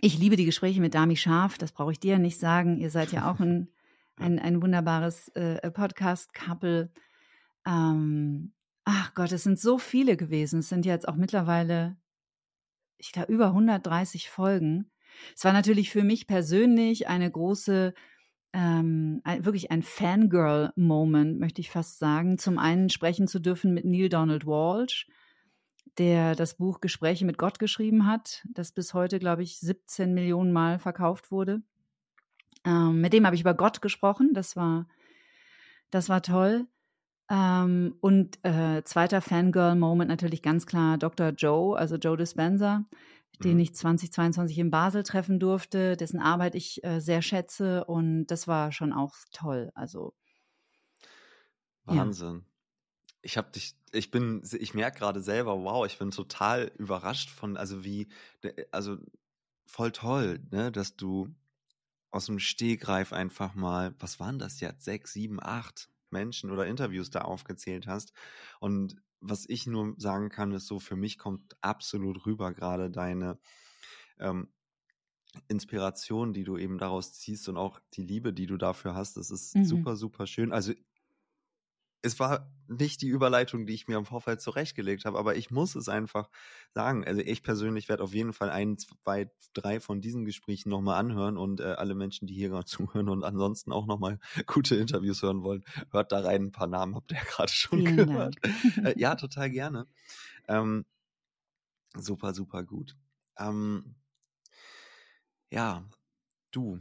Ich 0.00 0.18
liebe 0.18 0.36
die 0.36 0.44
Gespräche 0.44 0.82
mit 0.82 0.94
Dami 0.94 1.16
Scharf, 1.16 1.56
das 1.56 1.72
brauche 1.72 1.92
ich 1.92 2.00
dir 2.00 2.18
nicht 2.18 2.38
sagen. 2.38 2.76
Ihr 2.76 2.90
seid 2.90 3.12
ja 3.12 3.30
auch 3.30 3.40
ein, 3.40 3.68
ein, 4.16 4.38
ein 4.38 4.60
wunderbares 4.60 5.28
äh, 5.30 5.70
Podcast-Couple. 5.70 6.90
Ähm, 7.66 8.52
ach 8.84 9.14
Gott, 9.14 9.32
es 9.32 9.44
sind 9.44 9.58
so 9.58 9.78
viele 9.78 10.18
gewesen. 10.18 10.60
Es 10.60 10.68
sind 10.68 10.84
jetzt 10.84 11.08
auch 11.08 11.16
mittlerweile, 11.16 11.96
ich 12.98 13.12
glaube, 13.12 13.32
über 13.32 13.46
130 13.46 14.28
Folgen. 14.28 14.90
Es 15.34 15.44
war 15.44 15.54
natürlich 15.54 15.90
für 15.90 16.02
mich 16.02 16.26
persönlich 16.26 17.08
eine 17.08 17.30
große, 17.30 17.94
ähm, 18.52 19.22
ein, 19.24 19.46
wirklich 19.46 19.70
ein 19.70 19.82
Fangirl-Moment, 19.82 21.40
möchte 21.40 21.62
ich 21.62 21.70
fast 21.70 21.98
sagen. 21.98 22.36
Zum 22.36 22.58
einen 22.58 22.90
sprechen 22.90 23.28
zu 23.28 23.38
dürfen 23.38 23.72
mit 23.72 23.86
Neil 23.86 24.10
Donald 24.10 24.46
Walsh, 24.46 25.06
der 25.98 26.34
das 26.34 26.54
Buch 26.54 26.80
Gespräche 26.80 27.24
mit 27.24 27.38
Gott 27.38 27.58
geschrieben 27.58 28.06
hat, 28.06 28.44
das 28.50 28.72
bis 28.72 28.94
heute, 28.94 29.18
glaube 29.18 29.42
ich, 29.42 29.58
17 29.58 30.12
Millionen 30.12 30.52
Mal 30.52 30.78
verkauft 30.78 31.30
wurde. 31.30 31.62
Ähm, 32.64 33.00
mit 33.00 33.12
dem 33.12 33.24
habe 33.24 33.34
ich 33.34 33.42
über 33.42 33.54
Gott 33.54 33.80
gesprochen. 33.80 34.30
Das 34.34 34.56
war, 34.56 34.86
das 35.90 36.08
war 36.08 36.22
toll. 36.22 36.66
Ähm, 37.28 37.96
und 38.00 38.38
äh, 38.44 38.82
zweiter 38.84 39.20
Fangirl-Moment 39.20 40.08
natürlich 40.08 40.42
ganz 40.42 40.66
klar 40.66 40.98
Dr. 40.98 41.30
Joe, 41.30 41.76
also 41.76 41.96
Joe 41.96 42.16
Dispenza, 42.16 42.84
den 43.42 43.54
mhm. 43.54 43.60
ich 43.60 43.74
2022 43.74 44.58
in 44.58 44.70
Basel 44.70 45.02
treffen 45.02 45.40
durfte, 45.40 45.96
dessen 45.96 46.20
Arbeit 46.20 46.54
ich 46.54 46.84
äh, 46.84 47.00
sehr 47.00 47.22
schätze 47.22 47.84
und 47.84 48.26
das 48.26 48.46
war 48.46 48.70
schon 48.70 48.92
auch 48.92 49.14
toll. 49.32 49.72
Also 49.74 50.14
Wahnsinn. 51.84 52.44
Ja. 52.44 52.55
Ich 53.26 53.36
habe 53.36 53.50
dich, 53.50 53.74
ich 53.90 54.12
bin, 54.12 54.40
ich 54.52 54.72
merke 54.72 55.00
gerade 55.00 55.20
selber, 55.20 55.60
wow, 55.64 55.84
ich 55.84 55.98
bin 55.98 56.12
total 56.12 56.70
überrascht 56.78 57.28
von, 57.28 57.56
also 57.56 57.82
wie, 57.82 58.06
also 58.70 58.98
voll 59.66 59.90
toll, 59.90 60.38
ne, 60.52 60.70
dass 60.70 60.96
du 60.96 61.34
aus 62.12 62.26
dem 62.26 62.38
Stegreif 62.38 63.12
einfach 63.12 63.56
mal, 63.56 63.96
was 63.98 64.20
waren 64.20 64.38
das 64.38 64.60
jetzt, 64.60 64.84
sechs, 64.84 65.12
sieben, 65.12 65.42
acht 65.42 65.90
Menschen 66.10 66.52
oder 66.52 66.66
Interviews 66.66 67.10
da 67.10 67.22
aufgezählt 67.22 67.88
hast. 67.88 68.12
Und 68.60 68.96
was 69.20 69.44
ich 69.48 69.66
nur 69.66 69.94
sagen 69.98 70.28
kann, 70.28 70.52
ist 70.52 70.68
so, 70.68 70.78
für 70.78 70.94
mich 70.94 71.18
kommt 71.18 71.56
absolut 71.60 72.26
rüber 72.26 72.52
gerade 72.54 72.92
deine 72.92 73.40
ähm, 74.20 74.52
Inspiration, 75.48 76.32
die 76.32 76.44
du 76.44 76.56
eben 76.56 76.78
daraus 76.78 77.12
ziehst 77.12 77.48
und 77.48 77.56
auch 77.56 77.80
die 77.94 78.02
Liebe, 78.02 78.32
die 78.32 78.46
du 78.46 78.56
dafür 78.56 78.94
hast. 78.94 79.16
Das 79.16 79.32
ist 79.32 79.56
mhm. 79.56 79.64
super, 79.64 79.96
super 79.96 80.28
schön. 80.28 80.52
Also 80.52 80.74
es 82.06 82.20
war 82.20 82.48
nicht 82.68 83.02
die 83.02 83.08
Überleitung, 83.08 83.66
die 83.66 83.74
ich 83.74 83.88
mir 83.88 83.96
im 83.96 84.06
Vorfeld 84.06 84.40
zurechtgelegt 84.40 85.04
habe, 85.04 85.18
aber 85.18 85.36
ich 85.36 85.50
muss 85.50 85.74
es 85.74 85.88
einfach 85.88 86.30
sagen. 86.72 87.04
Also 87.04 87.20
ich 87.20 87.42
persönlich 87.42 87.88
werde 87.88 88.02
auf 88.02 88.14
jeden 88.14 88.32
Fall 88.32 88.50
ein, 88.50 88.78
zwei, 88.78 89.30
drei 89.54 89.80
von 89.80 90.00
diesen 90.00 90.24
Gesprächen 90.24 90.68
nochmal 90.70 90.98
anhören 90.98 91.36
und 91.36 91.60
äh, 91.60 91.64
alle 91.64 91.94
Menschen, 91.94 92.26
die 92.26 92.34
hier 92.34 92.48
gerade 92.48 92.64
zuhören 92.66 93.08
und 93.08 93.24
ansonsten 93.24 93.72
auch 93.72 93.86
nochmal 93.86 94.18
gute 94.46 94.76
Interviews 94.76 95.22
hören 95.22 95.42
wollen, 95.42 95.64
hört 95.90 96.12
da 96.12 96.20
rein. 96.20 96.46
Ein 96.46 96.52
paar 96.52 96.68
Namen 96.68 96.94
habt 96.94 97.10
ihr 97.12 97.18
ja 97.18 97.24
gerade 97.24 97.52
schon 97.52 97.80
Vielen 97.80 97.96
gehört. 97.96 98.36
Äh, 98.84 98.98
ja, 98.98 99.16
total 99.16 99.50
gerne. 99.50 99.86
Ähm, 100.48 100.84
super, 101.96 102.34
super 102.34 102.62
gut. 102.62 102.96
Ähm, 103.38 103.96
ja, 105.50 105.84
du, 106.52 106.80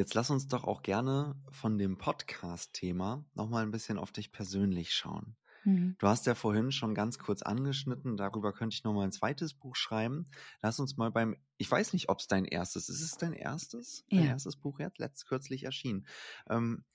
Jetzt 0.00 0.14
lass 0.14 0.30
uns 0.30 0.48
doch 0.48 0.64
auch 0.64 0.80
gerne 0.82 1.36
von 1.50 1.76
dem 1.76 1.98
Podcast-Thema 1.98 3.22
nochmal 3.34 3.64
ein 3.64 3.70
bisschen 3.70 3.98
auf 3.98 4.12
dich 4.12 4.32
persönlich 4.32 4.94
schauen. 4.94 5.36
Mhm. 5.64 5.94
Du 5.98 6.06
hast 6.06 6.24
ja 6.24 6.34
vorhin 6.34 6.72
schon 6.72 6.94
ganz 6.94 7.18
kurz 7.18 7.42
angeschnitten, 7.42 8.16
darüber 8.16 8.54
könnte 8.54 8.72
ich 8.72 8.82
nochmal 8.82 9.04
ein 9.04 9.12
zweites 9.12 9.52
Buch 9.52 9.76
schreiben. 9.76 10.30
Lass 10.62 10.80
uns 10.80 10.96
mal 10.96 11.10
beim, 11.10 11.36
ich 11.58 11.70
weiß 11.70 11.92
nicht, 11.92 12.08
ob 12.08 12.20
es 12.20 12.28
dein 12.28 12.46
erstes 12.46 12.88
ist. 12.88 13.00
Ist 13.00 13.12
es 13.12 13.18
dein 13.18 13.34
erstes? 13.34 14.06
Ja. 14.08 14.20
Dein 14.20 14.28
erstes 14.28 14.56
Buch 14.56 14.78
jetzt? 14.78 14.96
Letzt 14.96 15.26
kürzlich 15.26 15.64
erschienen. 15.64 16.06
Ähm, 16.48 16.86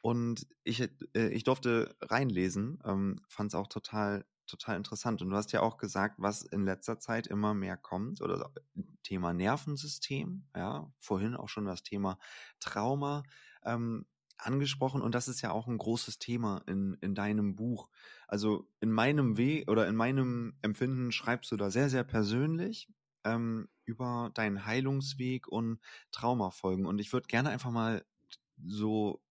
und 0.00 0.46
ich, 0.62 0.80
äh, 0.80 1.28
ich 1.30 1.42
durfte 1.42 1.96
reinlesen, 2.02 2.78
ähm, 2.84 3.20
fand 3.26 3.50
es 3.50 3.56
auch 3.56 3.66
total 3.66 4.24
total 4.46 4.76
interessant. 4.76 5.22
Und 5.22 5.30
du 5.30 5.36
hast 5.36 5.52
ja 5.52 5.60
auch 5.62 5.76
gesagt, 5.76 6.16
was 6.18 6.42
in 6.42 6.64
letzter 6.64 6.98
Zeit 6.98 7.26
immer 7.26 7.54
mehr 7.54 7.76
kommt, 7.76 8.20
oder 8.20 8.52
Thema 9.02 9.32
Nervensystem, 9.32 10.46
ja, 10.54 10.92
vorhin 10.98 11.34
auch 11.36 11.48
schon 11.48 11.66
das 11.66 11.82
Thema 11.82 12.18
Trauma 12.60 13.22
ähm, 13.64 14.06
angesprochen. 14.38 15.02
Und 15.02 15.14
das 15.14 15.28
ist 15.28 15.40
ja 15.42 15.50
auch 15.50 15.66
ein 15.66 15.78
großes 15.78 16.18
Thema 16.18 16.62
in, 16.66 16.96
in 17.00 17.14
deinem 17.14 17.54
Buch. 17.54 17.88
Also 18.26 18.68
in 18.80 18.90
meinem 18.90 19.36
Weh 19.36 19.64
oder 19.66 19.86
in 19.88 19.96
meinem 19.96 20.56
Empfinden 20.62 21.12
schreibst 21.12 21.50
du 21.52 21.56
da 21.56 21.70
sehr, 21.70 21.88
sehr 21.88 22.04
persönlich 22.04 22.88
ähm, 23.24 23.68
über 23.84 24.30
deinen 24.34 24.66
Heilungsweg 24.66 25.48
und 25.48 25.80
Traumafolgen. 26.12 26.86
Und 26.86 26.98
ich 26.98 27.12
würde 27.12 27.26
gerne 27.26 27.50
einfach 27.50 27.70
mal 27.70 28.04
so, 28.64 29.22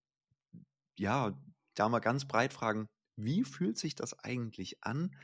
ja, 0.97 1.37
da 1.75 1.89
mal 1.89 1.99
ganz 1.99 2.25
breit 2.27 2.53
fragen, 2.53 2.87
wie 3.15 3.43
fühlt 3.43 3.77
sich 3.77 3.95
das 3.95 4.17
eigentlich 4.19 4.83
an, 4.83 5.15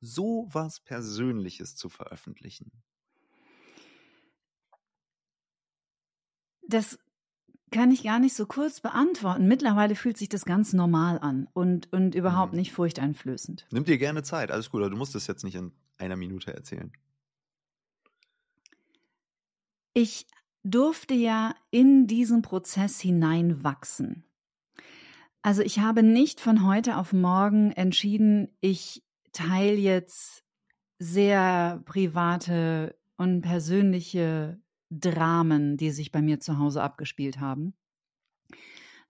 so 0.00 0.48
was 0.50 0.80
Persönliches 0.80 1.76
zu 1.76 1.88
veröffentlichen? 1.88 2.70
Das 6.62 6.98
kann 7.70 7.90
ich 7.90 8.02
gar 8.02 8.18
nicht 8.18 8.34
so 8.34 8.46
kurz 8.46 8.80
beantworten. 8.80 9.46
Mittlerweile 9.46 9.94
fühlt 9.94 10.16
sich 10.16 10.28
das 10.28 10.44
ganz 10.44 10.72
normal 10.72 11.18
an 11.18 11.48
und, 11.52 11.92
und 11.92 12.14
überhaupt 12.14 12.52
mhm. 12.52 12.60
nicht 12.60 12.72
furchteinflößend. 12.72 13.66
Nimm 13.70 13.84
dir 13.84 13.98
gerne 13.98 14.22
Zeit, 14.22 14.50
alles 14.50 14.70
gut, 14.70 14.80
aber 14.80 14.90
du 14.90 14.96
musst 14.96 15.14
es 15.14 15.26
jetzt 15.26 15.44
nicht 15.44 15.54
in 15.54 15.72
einer 15.98 16.16
Minute 16.16 16.52
erzählen. 16.54 16.92
Ich 19.92 20.26
durfte 20.62 21.14
ja 21.14 21.54
in 21.70 22.06
diesen 22.06 22.42
Prozess 22.42 23.00
hineinwachsen. 23.00 24.24
Also 25.42 25.62
ich 25.62 25.78
habe 25.78 26.02
nicht 26.02 26.40
von 26.40 26.66
heute 26.66 26.96
auf 26.96 27.12
morgen 27.12 27.72
entschieden, 27.72 28.48
ich 28.60 29.02
teile 29.32 29.76
jetzt 29.76 30.44
sehr 30.98 31.80
private 31.84 32.98
und 33.16 33.42
persönliche 33.42 34.60
Dramen, 34.90 35.76
die 35.76 35.90
sich 35.90 36.10
bei 36.10 36.22
mir 36.22 36.40
zu 36.40 36.58
Hause 36.58 36.82
abgespielt 36.82 37.40
haben, 37.40 37.74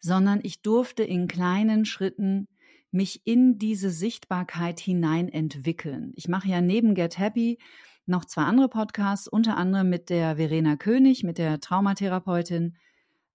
sondern 0.00 0.40
ich 0.42 0.62
durfte 0.62 1.02
in 1.02 1.28
kleinen 1.28 1.84
Schritten 1.84 2.48
mich 2.90 3.26
in 3.26 3.58
diese 3.58 3.90
Sichtbarkeit 3.90 4.80
hinein 4.80 5.28
entwickeln. 5.28 6.12
Ich 6.16 6.28
mache 6.28 6.48
ja 6.48 6.60
neben 6.60 6.94
Get 6.94 7.18
Happy 7.18 7.58
noch 8.06 8.24
zwei 8.24 8.42
andere 8.42 8.68
Podcasts, 8.68 9.28
unter 9.28 9.56
anderem 9.56 9.90
mit 9.90 10.08
der 10.08 10.36
Verena 10.36 10.76
König, 10.76 11.24
mit 11.24 11.38
der 11.38 11.60
Traumatherapeutin 11.60 12.76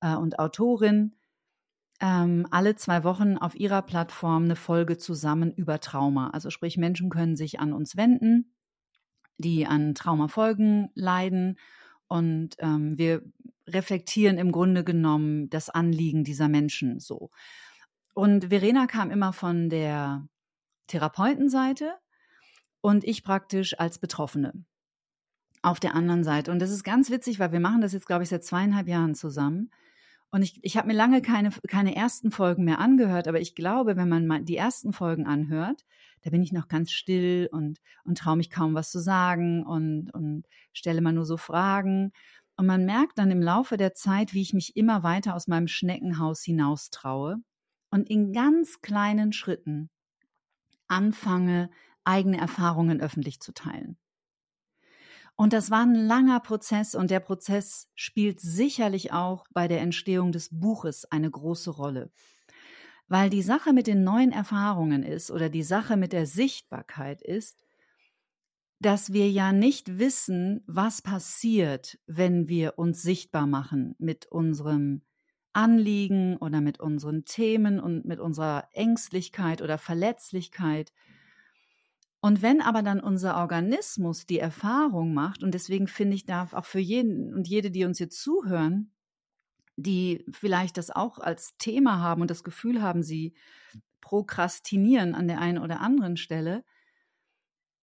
äh, 0.01 0.15
und 0.15 0.39
Autorin, 0.39 1.15
ähm, 2.03 2.45
alle 2.51 2.75
zwei 2.75 3.05
Wochen 3.05 3.37
auf 3.37 3.55
ihrer 3.55 3.81
Plattform 3.81 4.43
eine 4.43 4.57
Folge 4.57 4.97
zusammen 4.97 5.53
über 5.53 5.79
Trauma. 5.79 6.31
Also 6.31 6.49
sprich, 6.49 6.77
Menschen 6.77 7.09
können 7.09 7.37
sich 7.37 7.61
an 7.61 7.71
uns 7.71 7.95
wenden, 7.95 8.53
die 9.37 9.65
an 9.65 9.95
Traumafolgen 9.95 10.89
leiden. 10.95 11.57
Und 12.09 12.57
ähm, 12.59 12.97
wir 12.97 13.23
reflektieren 13.67 14.37
im 14.37 14.51
Grunde 14.51 14.83
genommen 14.83 15.49
das 15.49 15.69
Anliegen 15.69 16.25
dieser 16.25 16.49
Menschen 16.49 16.99
so. 16.99 17.31
Und 18.13 18.49
Verena 18.49 18.85
kam 18.85 19.09
immer 19.09 19.31
von 19.31 19.69
der 19.69 20.27
Therapeutenseite 20.87 21.93
und 22.81 23.05
ich 23.05 23.23
praktisch 23.23 23.79
als 23.79 23.97
Betroffene 23.97 24.65
auf 25.61 25.79
der 25.79 25.95
anderen 25.95 26.25
Seite. 26.25 26.51
Und 26.51 26.59
das 26.59 26.69
ist 26.69 26.83
ganz 26.83 27.09
witzig, 27.09 27.39
weil 27.39 27.53
wir 27.53 27.61
machen 27.61 27.79
das 27.79 27.93
jetzt, 27.93 28.07
glaube 28.07 28.23
ich, 28.23 28.29
seit 28.29 28.43
zweieinhalb 28.43 28.89
Jahren 28.89 29.15
zusammen. 29.15 29.71
Und 30.33 30.41
ich, 30.41 30.59
ich 30.63 30.77
habe 30.77 30.87
mir 30.87 30.95
lange 30.95 31.21
keine, 31.21 31.51
keine 31.67 31.95
ersten 31.95 32.31
Folgen 32.31 32.63
mehr 32.63 32.79
angehört, 32.79 33.27
aber 33.27 33.39
ich 33.39 33.53
glaube, 33.53 33.97
wenn 33.97 34.09
man 34.09 34.25
mal 34.25 34.41
die 34.41 34.57
ersten 34.57 34.91
Folgen 34.91 35.27
anhört, 35.27 35.85
da 36.23 36.31
bin 36.31 36.41
ich 36.41 36.51
noch 36.51 36.67
ganz 36.67 36.91
still 36.91 37.47
und, 37.51 37.79
und 38.03 38.17
traue 38.17 38.37
mich 38.37 38.49
kaum 38.49 38.73
was 38.73 38.89
zu 38.89 38.97
sagen 38.97 39.63
und, 39.63 40.11
und 40.11 40.47
stelle 40.73 41.01
mal 41.01 41.13
nur 41.13 41.25
so 41.25 41.37
Fragen. 41.37 42.13
Und 42.57 42.65
man 42.65 42.83
merkt 42.83 43.19
dann 43.19 43.29
im 43.29 43.43
Laufe 43.43 43.77
der 43.77 43.93
Zeit, 43.93 44.33
wie 44.33 44.41
ich 44.41 44.55
mich 44.55 44.75
immer 44.75 45.03
weiter 45.03 45.35
aus 45.35 45.47
meinem 45.47 45.67
Schneckenhaus 45.67 46.41
hinaus 46.41 46.89
traue 46.89 47.37
und 47.91 48.09
in 48.09 48.33
ganz 48.33 48.81
kleinen 48.81 49.33
Schritten 49.33 49.91
anfange, 50.87 51.69
eigene 52.05 52.39
Erfahrungen 52.39 53.01
öffentlich 53.01 53.39
zu 53.39 53.53
teilen. 53.53 53.99
Und 55.35 55.53
das 55.53 55.71
war 55.71 55.81
ein 55.81 55.95
langer 55.95 56.39
Prozess 56.39 56.93
und 56.93 57.09
der 57.09 57.19
Prozess 57.19 57.89
spielt 57.95 58.39
sicherlich 58.39 59.11
auch 59.11 59.45
bei 59.51 59.67
der 59.67 59.81
Entstehung 59.81 60.31
des 60.31 60.49
Buches 60.51 61.05
eine 61.05 61.29
große 61.29 61.71
Rolle. 61.71 62.11
Weil 63.07 63.29
die 63.29 63.41
Sache 63.41 63.73
mit 63.73 63.87
den 63.87 64.03
neuen 64.03 64.31
Erfahrungen 64.31 65.03
ist 65.03 65.31
oder 65.31 65.49
die 65.49 65.63
Sache 65.63 65.97
mit 65.97 66.13
der 66.13 66.25
Sichtbarkeit 66.25 67.21
ist, 67.21 67.63
dass 68.79 69.13
wir 69.13 69.29
ja 69.31 69.53
nicht 69.53 69.97
wissen, 69.97 70.61
was 70.67 71.01
passiert, 71.01 71.99
wenn 72.05 72.47
wir 72.47 72.77
uns 72.77 73.01
sichtbar 73.01 73.47
machen 73.47 73.95
mit 73.97 74.25
unserem 74.27 75.01
Anliegen 75.53 76.37
oder 76.37 76.61
mit 76.61 76.79
unseren 76.79 77.25
Themen 77.25 77.79
und 77.79 78.05
mit 78.05 78.19
unserer 78.19 78.67
Ängstlichkeit 78.73 79.61
oder 79.61 79.77
Verletzlichkeit 79.77 80.91
und 82.23 82.41
wenn 82.41 82.61
aber 82.61 82.83
dann 82.83 83.01
unser 83.01 83.35
Organismus 83.35 84.25
die 84.25 84.39
Erfahrung 84.39 85.13
macht, 85.13 85.43
und 85.43 85.53
deswegen 85.53 85.87
finde 85.87 86.15
ich, 86.15 86.25
darf 86.25 86.53
auch 86.53 86.63
für 86.63 86.79
jeden 86.79 87.33
und 87.33 87.49
jede, 87.49 87.69
die 87.69 87.83
uns 87.83 87.99
jetzt 87.99 88.21
zuhören, 88.21 88.93
die 89.75 90.23
vielleicht 90.31 90.77
das 90.77 90.89
auch 90.89 91.19
als 91.19 91.57
Thema 91.57 91.99
haben 91.99 92.21
und 92.21 92.31
das 92.31 92.45
Gefühl 92.45 92.81
haben, 92.81 93.03
sie 93.03 93.33
prokrastinieren 93.99 95.15
an 95.15 95.27
der 95.27 95.41
einen 95.41 95.57
oder 95.57 95.81
anderen 95.81 96.15
Stelle, 96.15 96.63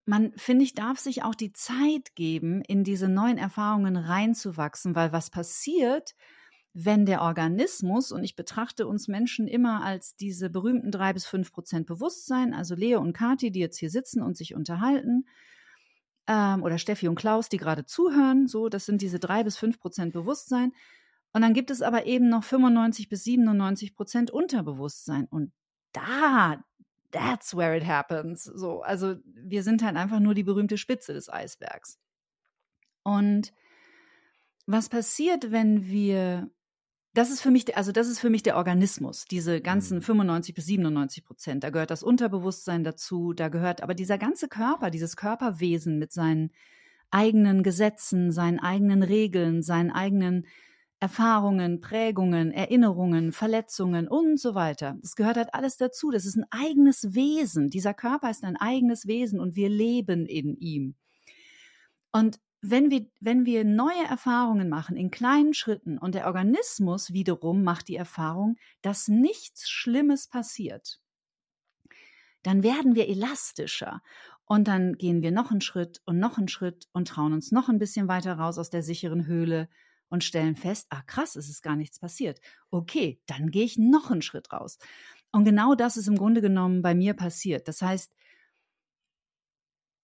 man, 0.07 0.33
finde 0.37 0.65
ich, 0.65 0.73
darf 0.73 0.99
sich 0.99 1.23
auch 1.23 1.35
die 1.35 1.53
Zeit 1.53 2.15
geben, 2.15 2.63
in 2.63 2.83
diese 2.83 3.09
neuen 3.09 3.37
Erfahrungen 3.37 3.99
reinzuwachsen, 3.99 4.95
weil 4.95 5.13
was 5.13 5.29
passiert, 5.29 6.15
wenn 6.73 7.05
der 7.05 7.23
Organismus, 7.23 8.13
und 8.13 8.23
ich 8.23 8.37
betrachte 8.37 8.87
uns 8.87 9.09
Menschen 9.09 9.49
immer 9.49 9.83
als 9.85 10.15
diese 10.15 10.51
berühmten 10.51 10.93
drei 10.93 11.13
bis 11.13 11.27
fünf 11.27 11.53
Prozent 11.53 11.87
Bewusstsein, 11.87 12.55
also 12.55 12.75
Leo 12.75 13.01
und 13.01 13.13
Kati, 13.13 13.51
die 13.51 13.61
jetzt 13.61 13.79
hier 13.79 13.91
sitzen 13.91 14.23
und 14.23 14.37
sich 14.37 14.55
unterhalten, 14.55 15.27
ähm, 16.27 16.63
oder 16.63 16.79
Steffi 16.79 17.09
und 17.09 17.17
Klaus, 17.17 17.49
die 17.49 17.57
gerade 17.57 17.85
zuhören, 17.87 18.47
so, 18.47 18.69
das 18.69 18.87
sind 18.87 19.03
diese 19.03 19.19
drei 19.19 19.43
bis 19.43 19.57
fünf 19.57 19.81
Prozent 19.81 20.13
Bewusstsein. 20.13 20.73
Und 21.33 21.43
dann 21.43 21.55
gibt 21.55 21.71
es 21.71 21.83
aber 21.83 22.07
eben 22.07 22.29
noch 22.29 22.45
95 22.45 23.09
bis 23.09 23.25
97 23.25 23.95
Prozent 23.95 24.31
Unterbewusstsein. 24.31 25.27
Und 25.27 25.53
da, 25.93 26.63
that's 27.11 27.57
where 27.57 27.77
it 27.77 27.85
happens. 27.87 28.45
So, 28.45 28.83
also 28.83 29.17
wir 29.25 29.63
sind 29.65 29.83
halt 29.83 29.97
einfach 29.97 30.21
nur 30.21 30.35
die 30.35 30.45
berühmte 30.45 30.79
Spitze 30.79 31.13
des 31.13 31.29
Eisbergs. 31.29 31.99
Und 33.03 33.53
was 34.67 34.89
passiert, 34.89 35.51
wenn 35.51 35.87
wir 35.87 36.51
das 37.13 37.31
ist 37.31 37.41
für 37.41 37.51
mich, 37.51 37.77
also 37.77 37.91
das 37.93 38.09
ist 38.09 38.21
für 38.21 38.31
mich 38.31 38.43
der 38.43 38.57
Organismus, 38.57 39.25
diese 39.25 39.61
ganzen 39.61 40.01
95 40.01 40.53
mhm. 40.53 40.55
bis 40.55 40.67
97 40.67 41.25
Prozent. 41.25 41.65
Da 41.65 41.71
gehört 41.71 41.91
das 41.91 42.03
Unterbewusstsein 42.03 42.85
dazu, 42.85 43.33
da 43.33 43.49
gehört 43.49 43.83
aber 43.83 43.95
dieser 43.95 44.19
ganze 44.19 44.49
Körper, 44.49 44.91
dieses 44.91 45.17
Körperwesen 45.17 45.99
mit 45.99 46.13
seinen 46.13 46.51
eigenen 47.11 47.63
Gesetzen, 47.65 48.31
seinen 48.31 48.61
eigenen 48.61 49.03
Regeln, 49.03 49.63
seinen 49.63 49.91
eigenen 49.91 50.47
Erfahrungen, 51.01 51.81
Prägungen, 51.81 52.53
Erinnerungen, 52.53 53.33
Verletzungen 53.33 54.07
und 54.07 54.39
so 54.39 54.55
weiter. 54.55 54.97
Das 55.01 55.17
gehört 55.17 55.39
halt 55.39 55.55
alles 55.55 55.79
dazu. 55.79 56.11
Das 56.11 56.27
ist 56.27 56.37
ein 56.37 56.45
eigenes 56.51 57.15
Wesen. 57.15 57.71
Dieser 57.71 57.95
Körper 57.95 58.31
ist 58.31 58.45
ein 58.45 58.57
eigenes 58.57 59.07
Wesen 59.07 59.41
und 59.41 59.57
wir 59.57 59.71
leben 59.71 60.27
in 60.27 60.57
ihm. 60.57 60.95
Und 62.13 62.39
wenn 62.63 62.91
wir, 62.91 63.07
wenn 63.21 63.47
wir 63.47 63.65
neue 63.65 64.05
Erfahrungen 64.09 64.69
machen 64.69 64.97
in 64.97 65.11
kleinen 65.11 65.55
Schritten 65.55 65.99
und 65.99 66.15
der 66.15 66.27
Organismus 66.27 67.13
wiederum 67.13 67.63
macht 67.63 67.89
die 67.89 67.97
Erfahrung, 67.97 68.57
dass 68.83 69.09
nichts 69.09 69.69
Schlimmes 69.71 70.29
passiert, 70.29 71.01
dann 72.43 72.63
werden 72.63 72.95
wir 72.95 73.09
elastischer 73.09 74.03
und 74.45 74.69
dann 74.69 74.95
gehen 74.95 75.23
wir 75.23 75.31
noch 75.31 75.51
einen 75.51 75.61
Schritt 75.61 76.03
und 76.05 76.19
noch 76.19 76.37
einen 76.37 76.49
Schritt 76.49 76.89
und 76.93 77.09
trauen 77.09 77.33
uns 77.33 77.53
noch 77.53 77.69
ein 77.69 77.79
bisschen 77.79 78.09
weiter 78.09 78.35
raus 78.35 78.59
aus 78.59 78.71
der 78.71 78.83
sicheren 78.83 79.27
Höhle 79.27 79.69
und 80.09 80.25
stellen 80.25 80.57
fest, 80.57 80.87
ah 80.91 81.03
krass, 81.07 81.37
es 81.37 81.49
ist 81.49 81.63
gar 81.63 81.77
nichts 81.77 82.01
passiert. 82.01 82.41
Okay, 82.71 83.21
dann 83.27 83.51
gehe 83.51 83.65
ich 83.65 83.79
noch 83.79 84.11
einen 84.11 84.23
Schritt 84.23 84.53
raus. 84.53 84.79
Und 85.33 85.45
genau 85.45 85.75
das 85.75 85.97
ist 85.97 86.09
im 86.09 86.17
Grunde 86.17 86.41
genommen 86.41 86.83
bei 86.83 86.95
mir 86.95 87.15
passiert. 87.15 87.69
Das 87.69 87.81
heißt, 87.81 88.13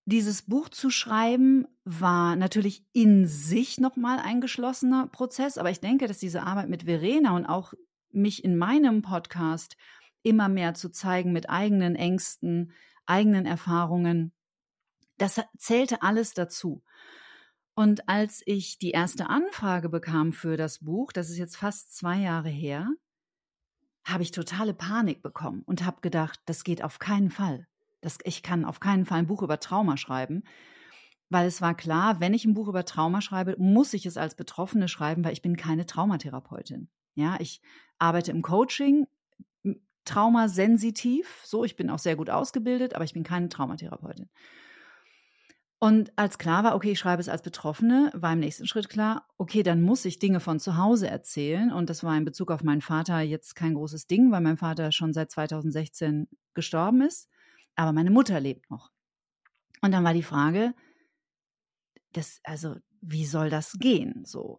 dieses 0.06 0.42
Buch 0.42 0.68
zu 0.68 0.88
schreiben 0.88 1.66
war 1.84 2.36
natürlich 2.36 2.86
in 2.92 3.26
sich 3.26 3.78
nochmal 3.78 4.20
ein 4.20 4.40
geschlossener 4.40 5.08
Prozess, 5.08 5.58
aber 5.58 5.70
ich 5.70 5.80
denke, 5.80 6.06
dass 6.06 6.18
diese 6.18 6.44
Arbeit 6.44 6.68
mit 6.68 6.84
Verena 6.84 7.34
und 7.34 7.44
auch 7.44 7.74
mich 8.12 8.44
in 8.44 8.56
meinem 8.56 9.02
Podcast 9.02 9.76
immer 10.22 10.48
mehr 10.48 10.74
zu 10.74 10.90
zeigen 10.90 11.32
mit 11.32 11.50
eigenen 11.50 11.96
Ängsten, 11.96 12.72
eigenen 13.04 13.46
Erfahrungen, 13.46 14.32
das 15.18 15.40
zählte 15.58 16.02
alles 16.02 16.34
dazu. 16.34 16.82
Und 17.74 18.08
als 18.08 18.42
ich 18.46 18.78
die 18.78 18.92
erste 18.92 19.28
Anfrage 19.28 19.88
bekam 19.88 20.32
für 20.32 20.56
das 20.56 20.78
Buch, 20.78 21.12
das 21.12 21.30
ist 21.30 21.36
jetzt 21.36 21.56
fast 21.56 21.96
zwei 21.96 22.18
Jahre 22.18 22.48
her, 22.48 22.88
habe 24.04 24.22
ich 24.22 24.30
totale 24.30 24.72
Panik 24.72 25.20
bekommen 25.20 25.62
und 25.66 25.84
habe 25.84 26.00
gedacht, 26.00 26.40
das 26.46 26.62
geht 26.62 26.82
auf 26.82 27.00
keinen 27.00 27.30
Fall. 27.30 27.66
Das, 28.00 28.18
ich 28.24 28.42
kann 28.42 28.64
auf 28.64 28.80
keinen 28.80 29.06
Fall 29.06 29.18
ein 29.18 29.26
Buch 29.26 29.42
über 29.42 29.58
Trauma 29.58 29.96
schreiben, 29.96 30.42
weil 31.28 31.46
es 31.46 31.60
war 31.60 31.74
klar, 31.74 32.20
wenn 32.20 32.34
ich 32.34 32.44
ein 32.44 32.54
Buch 32.54 32.68
über 32.68 32.84
Trauma 32.84 33.20
schreibe, 33.20 33.56
muss 33.58 33.94
ich 33.94 34.06
es 34.06 34.16
als 34.16 34.34
Betroffene 34.34 34.88
schreiben, 34.88 35.24
weil 35.24 35.32
ich 35.32 35.42
bin 35.42 35.56
keine 35.56 35.86
Traumatherapeutin. 35.86 36.88
Ja, 37.14 37.36
ich 37.40 37.60
arbeite 37.98 38.30
im 38.30 38.42
Coaching, 38.42 39.06
traumasensitiv, 40.04 41.40
so, 41.44 41.64
ich 41.64 41.76
bin 41.76 41.90
auch 41.90 41.98
sehr 41.98 42.16
gut 42.16 42.30
ausgebildet, 42.30 42.94
aber 42.94 43.04
ich 43.04 43.12
bin 43.12 43.24
keine 43.24 43.48
Traumatherapeutin. 43.48 44.28
Und 45.78 46.12
als 46.16 46.38
klar 46.38 46.64
war, 46.64 46.74
okay, 46.74 46.92
ich 46.92 46.98
schreibe 46.98 47.20
es 47.20 47.28
als 47.28 47.42
Betroffene, 47.42 48.10
war 48.14 48.32
im 48.32 48.38
nächsten 48.38 48.66
Schritt 48.66 48.88
klar, 48.88 49.26
okay, 49.36 49.62
dann 49.62 49.82
muss 49.82 50.04
ich 50.06 50.18
Dinge 50.18 50.40
von 50.40 50.58
zu 50.58 50.78
Hause 50.78 51.08
erzählen. 51.08 51.70
Und 51.70 51.90
das 51.90 52.02
war 52.02 52.16
in 52.16 52.24
Bezug 52.24 52.50
auf 52.50 52.62
meinen 52.62 52.80
Vater 52.80 53.20
jetzt 53.20 53.56
kein 53.56 53.74
großes 53.74 54.06
Ding, 54.06 54.32
weil 54.32 54.40
mein 54.40 54.56
Vater 54.56 54.90
schon 54.90 55.12
seit 55.12 55.30
2016 55.30 56.28
gestorben 56.54 57.02
ist 57.02 57.28
aber 57.76 57.92
meine 57.92 58.10
Mutter 58.10 58.40
lebt 58.40 58.70
noch. 58.70 58.90
Und 59.82 59.92
dann 59.92 60.04
war 60.04 60.14
die 60.14 60.22
Frage, 60.22 60.74
das, 62.12 62.40
also, 62.44 62.76
wie 63.02 63.26
soll 63.26 63.50
das 63.50 63.72
gehen? 63.78 64.24
So. 64.24 64.58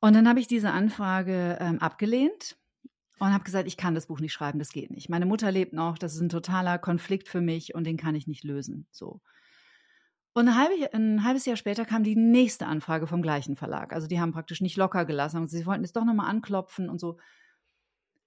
Und 0.00 0.14
dann 0.14 0.28
habe 0.28 0.38
ich 0.38 0.46
diese 0.46 0.70
Anfrage 0.70 1.56
ähm, 1.60 1.78
abgelehnt 1.78 2.56
und 3.18 3.32
habe 3.32 3.44
gesagt, 3.44 3.66
ich 3.66 3.76
kann 3.76 3.94
das 3.94 4.06
Buch 4.06 4.20
nicht 4.20 4.32
schreiben, 4.32 4.58
das 4.58 4.70
geht 4.70 4.90
nicht. 4.90 5.08
Meine 5.08 5.26
Mutter 5.26 5.50
lebt 5.50 5.72
noch, 5.72 5.96
das 5.96 6.14
ist 6.14 6.20
ein 6.20 6.28
totaler 6.28 6.78
Konflikt 6.78 7.28
für 7.28 7.40
mich 7.40 7.74
und 7.74 7.84
den 7.84 7.96
kann 7.96 8.14
ich 8.14 8.26
nicht 8.26 8.44
lösen. 8.44 8.86
So. 8.90 9.22
Und 10.34 10.48
ein, 10.48 10.56
halbe, 10.56 10.92
ein 10.92 11.24
halbes 11.24 11.46
Jahr 11.46 11.56
später 11.56 11.84
kam 11.84 12.02
die 12.02 12.16
nächste 12.16 12.66
Anfrage 12.66 13.06
vom 13.06 13.22
gleichen 13.22 13.56
Verlag. 13.56 13.92
Also 13.92 14.08
die 14.08 14.20
haben 14.20 14.32
praktisch 14.32 14.60
nicht 14.60 14.76
locker 14.76 15.04
gelassen 15.04 15.46
sie 15.48 15.64
wollten 15.64 15.84
es 15.84 15.92
doch 15.92 16.04
nochmal 16.04 16.28
anklopfen 16.28 16.90
und 16.90 17.00
so. 17.00 17.18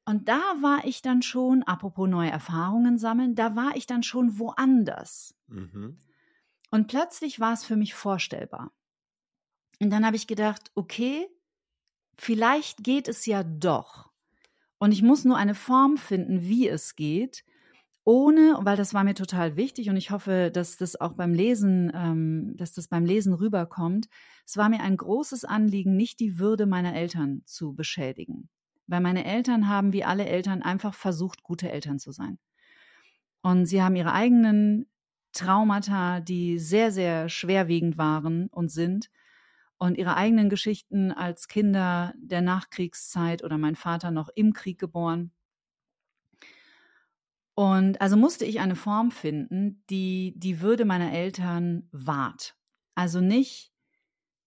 Und 0.08 0.30
da 0.30 0.40
war 0.62 0.86
ich 0.86 1.02
dann 1.02 1.22
schon, 1.22 1.64
apropos 1.64 2.08
neue 2.08 2.32
Erfahrungen 2.32 2.98
sammeln, 2.98 3.36
da 3.36 3.58
war 3.58 3.76
ich 3.76 3.88
dann 3.88 4.04
schon 4.04 4.40
woanders. 4.40 5.36
Mhm. 5.48 6.00
Und 6.72 6.88
plötzlich 6.88 7.42
war 7.42 7.52
es 7.52 7.66
für 7.66 7.76
mich 7.76 7.94
vorstellbar. 7.94 8.72
Und 9.82 9.90
dann 9.90 10.06
habe 10.06 10.16
ich 10.16 10.26
gedacht, 10.26 10.72
okay, 10.76 11.28
vielleicht 12.18 12.86
geht 12.86 13.10
es 13.10 13.26
ja 13.26 13.44
doch. 13.44 14.10
Und 14.78 14.94
ich 14.94 15.04
muss 15.04 15.26
nur 15.26 15.36
eine 15.36 15.56
Form 15.56 15.98
finden, 15.98 16.42
wie 16.42 16.70
es 16.70 16.96
geht, 16.96 17.44
ohne, 18.06 18.60
weil 18.62 18.78
das 18.78 18.94
war 18.94 19.04
mir 19.04 19.14
total 19.14 19.58
wichtig 19.58 19.90
und 19.90 19.98
ich 19.98 20.12
hoffe, 20.12 20.52
dass 20.54 20.78
das 20.78 20.96
auch 20.96 21.16
beim 21.16 21.34
Lesen, 21.34 21.92
ähm, 21.94 22.54
dass 22.56 22.72
das 22.72 22.88
beim 22.88 23.04
Lesen 23.04 23.34
rüberkommt. 23.34 24.08
Es 24.46 24.56
war 24.56 24.70
mir 24.70 24.80
ein 24.80 24.96
großes 24.96 25.44
Anliegen, 25.44 25.98
nicht 25.98 26.22
die 26.22 26.40
Würde 26.40 26.66
meiner 26.66 26.96
Eltern 26.96 27.42
zu 27.44 27.76
beschädigen. 27.76 28.48
Weil 28.88 29.02
meine 29.02 29.26
Eltern 29.26 29.68
haben 29.68 29.94
wie 29.94 30.04
alle 30.04 30.26
Eltern 30.26 30.62
einfach 30.62 30.94
versucht, 30.94 31.44
gute 31.44 31.70
Eltern 31.70 32.00
zu 32.00 32.12
sein. 32.12 32.40
Und 33.42 33.66
sie 33.66 33.82
haben 33.82 33.96
ihre 33.96 34.14
eigenen 34.14 34.88
Traumata, 35.34 36.20
die 36.20 36.58
sehr, 36.58 36.92
sehr 36.92 37.30
schwerwiegend 37.30 37.98
waren 37.98 38.48
und 38.48 38.70
sind. 38.72 39.10
und 39.78 39.98
ihre 39.98 40.16
eigenen 40.16 40.50
Geschichten 40.50 41.12
als 41.12 41.48
Kinder 41.48 42.14
der 42.18 42.42
Nachkriegszeit 42.42 43.44
oder 43.44 43.58
mein 43.58 43.76
Vater 43.76 44.12
noch 44.12 44.30
im 44.36 44.54
Krieg 44.54 44.80
geboren. 44.80 45.32
Und 47.54 48.02
also 48.02 48.18
musste 48.18 48.46
ich 48.46 48.60
eine 48.60 48.76
Form 48.76 49.12
finden, 49.12 49.84
die 49.90 50.34
die 50.38 50.62
Würde 50.62 50.86
meiner 50.86 51.12
Eltern 51.12 51.88
wahrt. 51.92 52.56
Also 52.96 53.20
nicht, 53.22 53.72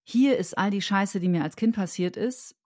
hier 0.02 0.36
ist 0.38 0.56
all 0.58 0.70
die 0.70 0.82
Scheiße, 0.82 1.20
die 1.20 1.28
mir 1.28 1.42
als 1.42 1.56
Kind 1.56 1.74
passiert 1.74 2.16
ist 2.16 2.56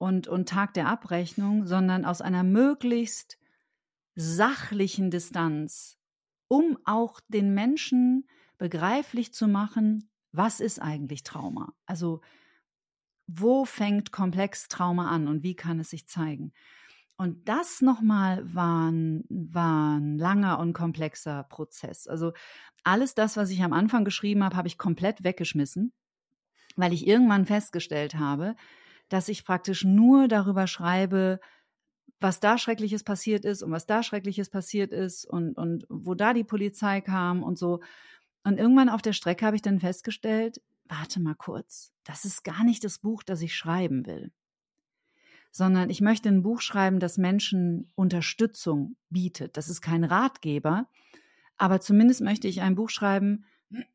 und, 0.00 0.28
und 0.28 0.48
Tag 0.48 0.72
der 0.72 0.88
Abrechnung, 0.88 1.66
sondern 1.66 2.06
aus 2.06 2.22
einer 2.22 2.42
möglichst 2.42 3.36
sachlichen 4.14 5.10
Distanz, 5.10 5.98
um 6.48 6.78
auch 6.86 7.20
den 7.28 7.52
Menschen 7.52 8.26
begreiflich 8.56 9.34
zu 9.34 9.46
machen, 9.46 10.08
was 10.32 10.60
ist 10.60 10.80
eigentlich 10.80 11.22
Trauma? 11.22 11.74
Also 11.84 12.22
wo 13.26 13.66
fängt 13.66 14.10
komplex 14.10 14.68
Trauma 14.68 15.10
an 15.10 15.28
und 15.28 15.42
wie 15.42 15.54
kann 15.54 15.78
es 15.78 15.90
sich 15.90 16.08
zeigen? 16.08 16.54
Und 17.18 17.46
das 17.46 17.82
nochmal 17.82 18.42
war 18.54 18.90
war 19.28 19.98
ein 19.98 20.16
langer 20.16 20.60
und 20.60 20.72
komplexer 20.72 21.42
Prozess. 21.44 22.08
Also 22.08 22.32
alles 22.84 23.14
das, 23.14 23.36
was 23.36 23.50
ich 23.50 23.62
am 23.62 23.74
Anfang 23.74 24.06
geschrieben 24.06 24.44
habe, 24.44 24.56
habe 24.56 24.68
ich 24.68 24.78
komplett 24.78 25.24
weggeschmissen, 25.24 25.92
weil 26.76 26.94
ich 26.94 27.06
irgendwann 27.06 27.44
festgestellt 27.44 28.14
habe, 28.14 28.56
dass 29.10 29.28
ich 29.28 29.44
praktisch 29.44 29.84
nur 29.84 30.26
darüber 30.26 30.66
schreibe, 30.66 31.40
was 32.18 32.40
da 32.40 32.56
Schreckliches 32.56 33.04
passiert 33.04 33.44
ist 33.44 33.62
und 33.62 33.70
was 33.70 33.86
da 33.86 34.02
Schreckliches 34.02 34.48
passiert 34.48 34.92
ist 34.92 35.26
und, 35.26 35.58
und 35.58 35.84
wo 35.90 36.14
da 36.14 36.32
die 36.32 36.44
Polizei 36.44 37.02
kam 37.02 37.42
und 37.42 37.58
so. 37.58 37.80
Und 38.44 38.58
irgendwann 38.58 38.88
auf 38.88 39.02
der 39.02 39.12
Strecke 39.12 39.44
habe 39.44 39.56
ich 39.56 39.62
dann 39.62 39.80
festgestellt, 39.80 40.62
warte 40.84 41.20
mal 41.20 41.34
kurz, 41.34 41.92
das 42.04 42.24
ist 42.24 42.42
gar 42.42 42.64
nicht 42.64 42.82
das 42.84 42.98
Buch, 42.98 43.22
das 43.22 43.42
ich 43.42 43.54
schreiben 43.54 44.06
will 44.06 44.32
sondern 45.50 45.90
ich 45.90 46.00
möchte 46.00 46.28
ein 46.28 46.42
Buch 46.42 46.60
schreiben, 46.60 47.00
das 47.00 47.18
Menschen 47.18 47.90
Unterstützung 47.94 48.96
bietet. 49.10 49.56
Das 49.56 49.68
ist 49.68 49.80
kein 49.80 50.04
Ratgeber, 50.04 50.88
aber 51.56 51.80
zumindest 51.80 52.20
möchte 52.20 52.48
ich 52.48 52.60
ein 52.60 52.74
Buch 52.74 52.90
schreiben, 52.90 53.44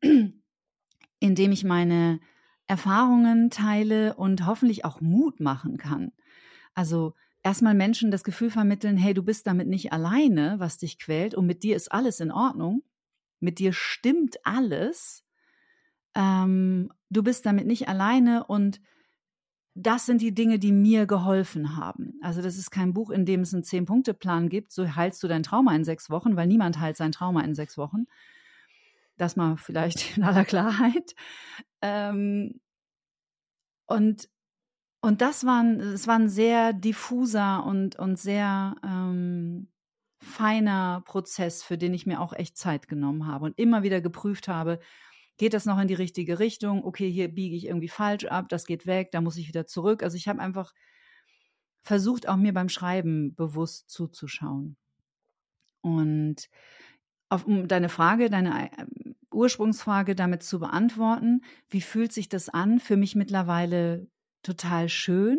in 0.00 1.34
dem 1.34 1.52
ich 1.52 1.64
meine 1.64 2.20
Erfahrungen 2.66 3.50
teile 3.50 4.14
und 4.14 4.46
hoffentlich 4.46 4.84
auch 4.84 5.00
Mut 5.00 5.40
machen 5.40 5.76
kann. 5.76 6.12
Also 6.74 7.14
erstmal 7.42 7.74
Menschen 7.74 8.10
das 8.10 8.24
Gefühl 8.24 8.50
vermitteln, 8.50 8.96
hey, 8.96 9.14
du 9.14 9.22
bist 9.22 9.46
damit 9.46 9.68
nicht 9.68 9.92
alleine, 9.92 10.56
was 10.58 10.78
dich 10.78 10.98
quält 10.98 11.34
und 11.34 11.46
mit 11.46 11.62
dir 11.62 11.76
ist 11.76 11.92
alles 11.92 12.20
in 12.20 12.32
Ordnung. 12.32 12.82
Mit 13.38 13.58
dir 13.58 13.72
stimmt 13.72 14.36
alles. 14.44 15.24
Ähm, 16.14 16.90
du 17.10 17.22
bist 17.22 17.46
damit 17.46 17.66
nicht 17.66 17.88
alleine 17.88 18.44
und 18.44 18.80
das 19.74 20.06
sind 20.06 20.22
die 20.22 20.34
Dinge, 20.34 20.58
die 20.58 20.72
mir 20.72 21.06
geholfen 21.06 21.76
haben. 21.76 22.18
Also 22.22 22.40
das 22.40 22.56
ist 22.56 22.70
kein 22.70 22.94
Buch, 22.94 23.10
in 23.10 23.26
dem 23.26 23.42
es 23.42 23.52
einen 23.52 23.62
Zehn-Punkte-Plan 23.62 24.48
gibt, 24.48 24.72
so 24.72 24.96
heilst 24.96 25.22
du 25.22 25.28
dein 25.28 25.42
Trauma 25.42 25.76
in 25.76 25.84
sechs 25.84 26.08
Wochen, 26.08 26.34
weil 26.34 26.46
niemand 26.46 26.80
heilt 26.80 26.96
sein 26.96 27.12
Trauma 27.12 27.42
in 27.42 27.54
sechs 27.54 27.76
Wochen. 27.76 28.06
Das 29.16 29.36
mal 29.36 29.56
vielleicht 29.56 30.16
in 30.16 30.24
aller 30.24 30.44
Klarheit. 30.44 31.14
Ähm, 31.82 32.60
und, 33.86 34.28
und 35.00 35.20
das 35.20 35.44
war 35.44 35.62
ein, 35.62 35.80
es 35.80 36.06
war 36.06 36.18
ein 36.18 36.28
sehr 36.28 36.72
diffuser 36.72 37.64
und, 37.64 37.96
und 37.96 38.18
sehr 38.18 38.74
ähm, 38.84 39.68
feiner 40.18 41.02
Prozess, 41.04 41.62
für 41.62 41.78
den 41.78 41.94
ich 41.94 42.06
mir 42.06 42.20
auch 42.20 42.32
echt 42.32 42.56
Zeit 42.56 42.88
genommen 42.88 43.26
habe 43.26 43.44
und 43.44 43.58
immer 43.58 43.82
wieder 43.82 44.00
geprüft 44.00 44.48
habe, 44.48 44.80
geht 45.36 45.54
das 45.54 45.66
noch 45.66 45.78
in 45.78 45.88
die 45.88 45.94
richtige 45.94 46.38
Richtung? 46.38 46.84
Okay, 46.84 47.10
hier 47.10 47.28
biege 47.28 47.56
ich 47.56 47.66
irgendwie 47.66 47.88
falsch 47.88 48.24
ab, 48.24 48.48
das 48.48 48.66
geht 48.66 48.86
weg, 48.86 49.10
da 49.12 49.20
muss 49.20 49.36
ich 49.36 49.48
wieder 49.48 49.66
zurück. 49.66 50.02
Also 50.02 50.16
ich 50.16 50.28
habe 50.28 50.40
einfach 50.40 50.72
versucht, 51.82 52.28
auch 52.28 52.36
mir 52.36 52.52
beim 52.52 52.68
Schreiben 52.68 53.34
bewusst 53.34 53.90
zuzuschauen. 53.90 54.76
Und 55.82 56.48
auf, 57.28 57.46
um 57.46 57.68
deine 57.68 57.88
Frage, 57.88 58.30
deine 58.30 58.70
äh, 58.72 58.86
Ursprungsfrage 59.36 60.14
damit 60.14 60.42
zu 60.42 60.58
beantworten, 60.58 61.42
wie 61.68 61.80
fühlt 61.80 62.12
sich 62.12 62.28
das 62.28 62.48
an? 62.48 62.80
Für 62.80 62.96
mich 62.96 63.14
mittlerweile 63.14 64.08
total 64.42 64.88
schön. 64.88 65.38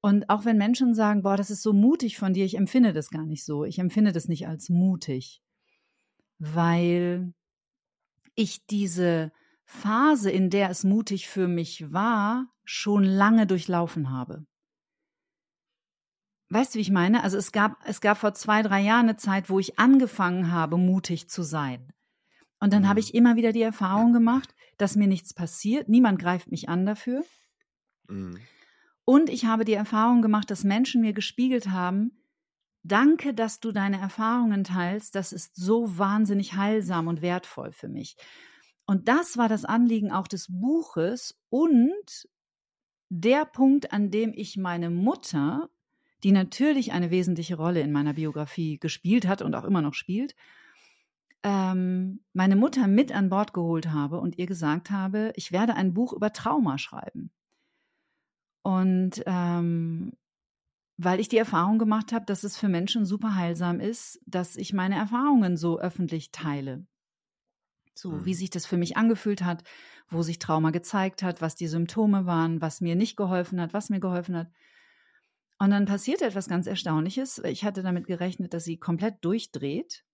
Und 0.00 0.30
auch 0.30 0.44
wenn 0.44 0.56
Menschen 0.56 0.94
sagen, 0.94 1.22
boah, 1.22 1.36
das 1.36 1.50
ist 1.50 1.62
so 1.62 1.72
mutig 1.72 2.16
von 2.16 2.32
dir, 2.32 2.44
ich 2.44 2.56
empfinde 2.56 2.92
das 2.92 3.10
gar 3.10 3.26
nicht 3.26 3.44
so. 3.44 3.64
Ich 3.64 3.78
empfinde 3.78 4.12
das 4.12 4.28
nicht 4.28 4.46
als 4.46 4.68
mutig, 4.68 5.42
weil 6.38 7.34
ich 8.34 8.64
diese 8.66 9.32
Phase, 9.64 10.30
in 10.30 10.50
der 10.50 10.70
es 10.70 10.84
mutig 10.84 11.28
für 11.28 11.48
mich 11.48 11.92
war, 11.92 12.46
schon 12.64 13.02
lange 13.02 13.46
durchlaufen 13.46 14.10
habe. 14.10 14.46
Weißt 16.50 16.74
du, 16.74 16.78
wie 16.78 16.82
ich 16.82 16.90
meine? 16.90 17.22
Also 17.22 17.36
es 17.36 17.52
gab, 17.52 17.76
es 17.84 18.00
gab 18.00 18.16
vor 18.16 18.32
zwei, 18.32 18.62
drei 18.62 18.80
Jahren 18.80 19.08
eine 19.08 19.16
Zeit, 19.16 19.50
wo 19.50 19.58
ich 19.58 19.78
angefangen 19.78 20.50
habe, 20.50 20.78
mutig 20.78 21.28
zu 21.28 21.42
sein. 21.42 21.92
Und 22.60 22.72
dann 22.72 22.82
mhm. 22.82 22.88
habe 22.88 23.00
ich 23.00 23.14
immer 23.14 23.36
wieder 23.36 23.52
die 23.52 23.62
Erfahrung 23.62 24.12
gemacht, 24.12 24.54
dass 24.76 24.96
mir 24.96 25.06
nichts 25.06 25.34
passiert. 25.34 25.88
Niemand 25.88 26.18
greift 26.18 26.50
mich 26.50 26.68
an 26.68 26.86
dafür. 26.86 27.24
Mhm. 28.08 28.38
Und 29.04 29.30
ich 29.30 29.46
habe 29.46 29.64
die 29.64 29.74
Erfahrung 29.74 30.22
gemacht, 30.22 30.50
dass 30.50 30.64
Menschen 30.64 31.00
mir 31.00 31.12
gespiegelt 31.12 31.70
haben, 31.70 32.18
Danke, 32.88 33.34
dass 33.34 33.60
du 33.60 33.72
deine 33.72 34.00
Erfahrungen 34.00 34.64
teilst. 34.64 35.14
Das 35.14 35.32
ist 35.32 35.56
so 35.56 35.98
wahnsinnig 35.98 36.54
heilsam 36.54 37.06
und 37.08 37.20
wertvoll 37.20 37.72
für 37.72 37.88
mich. 37.88 38.16
Und 38.86 39.08
das 39.08 39.36
war 39.36 39.48
das 39.48 39.64
Anliegen 39.66 40.10
auch 40.10 40.26
des 40.26 40.46
Buches 40.48 41.38
und 41.50 42.28
der 43.10 43.44
Punkt, 43.44 43.92
an 43.92 44.10
dem 44.10 44.32
ich 44.34 44.56
meine 44.56 44.88
Mutter, 44.88 45.68
die 46.22 46.32
natürlich 46.32 46.92
eine 46.92 47.10
wesentliche 47.10 47.56
Rolle 47.56 47.80
in 47.80 47.92
meiner 47.92 48.14
Biografie 48.14 48.78
gespielt 48.78 49.26
hat 49.26 49.42
und 49.42 49.54
auch 49.54 49.64
immer 49.64 49.82
noch 49.82 49.94
spielt, 49.94 50.34
ähm, 51.42 52.24
meine 52.32 52.56
Mutter 52.56 52.86
mit 52.86 53.12
an 53.12 53.28
Bord 53.28 53.52
geholt 53.52 53.90
habe 53.90 54.20
und 54.20 54.38
ihr 54.38 54.46
gesagt 54.46 54.90
habe, 54.90 55.32
ich 55.36 55.52
werde 55.52 55.74
ein 55.74 55.94
Buch 55.94 56.12
über 56.12 56.32
Trauma 56.32 56.78
schreiben. 56.78 57.30
Und 58.62 59.22
ähm, 59.26 60.12
weil 60.98 61.20
ich 61.20 61.28
die 61.28 61.38
Erfahrung 61.38 61.78
gemacht 61.78 62.12
habe, 62.12 62.26
dass 62.26 62.42
es 62.42 62.56
für 62.56 62.68
Menschen 62.68 63.06
super 63.06 63.36
heilsam 63.36 63.78
ist, 63.78 64.20
dass 64.26 64.56
ich 64.56 64.72
meine 64.72 64.96
Erfahrungen 64.96 65.56
so 65.56 65.78
öffentlich 65.78 66.32
teile. 66.32 66.86
So, 67.94 68.10
mhm. 68.10 68.24
wie 68.24 68.34
sich 68.34 68.50
das 68.50 68.66
für 68.66 68.76
mich 68.76 68.96
angefühlt 68.96 69.42
hat, 69.42 69.62
wo 70.08 70.22
sich 70.22 70.40
Trauma 70.40 70.70
gezeigt 70.70 71.22
hat, 71.22 71.40
was 71.40 71.54
die 71.54 71.68
Symptome 71.68 72.26
waren, 72.26 72.60
was 72.60 72.80
mir 72.80 72.96
nicht 72.96 73.16
geholfen 73.16 73.60
hat, 73.60 73.72
was 73.72 73.90
mir 73.90 74.00
geholfen 74.00 74.36
hat. 74.36 74.50
Und 75.58 75.70
dann 75.70 75.86
passiert 75.86 76.22
etwas 76.22 76.48
ganz 76.48 76.66
Erstaunliches. 76.66 77.38
Ich 77.44 77.64
hatte 77.64 77.82
damit 77.82 78.06
gerechnet, 78.06 78.52
dass 78.54 78.64
sie 78.64 78.76
komplett 78.76 79.24
durchdreht. 79.24 80.04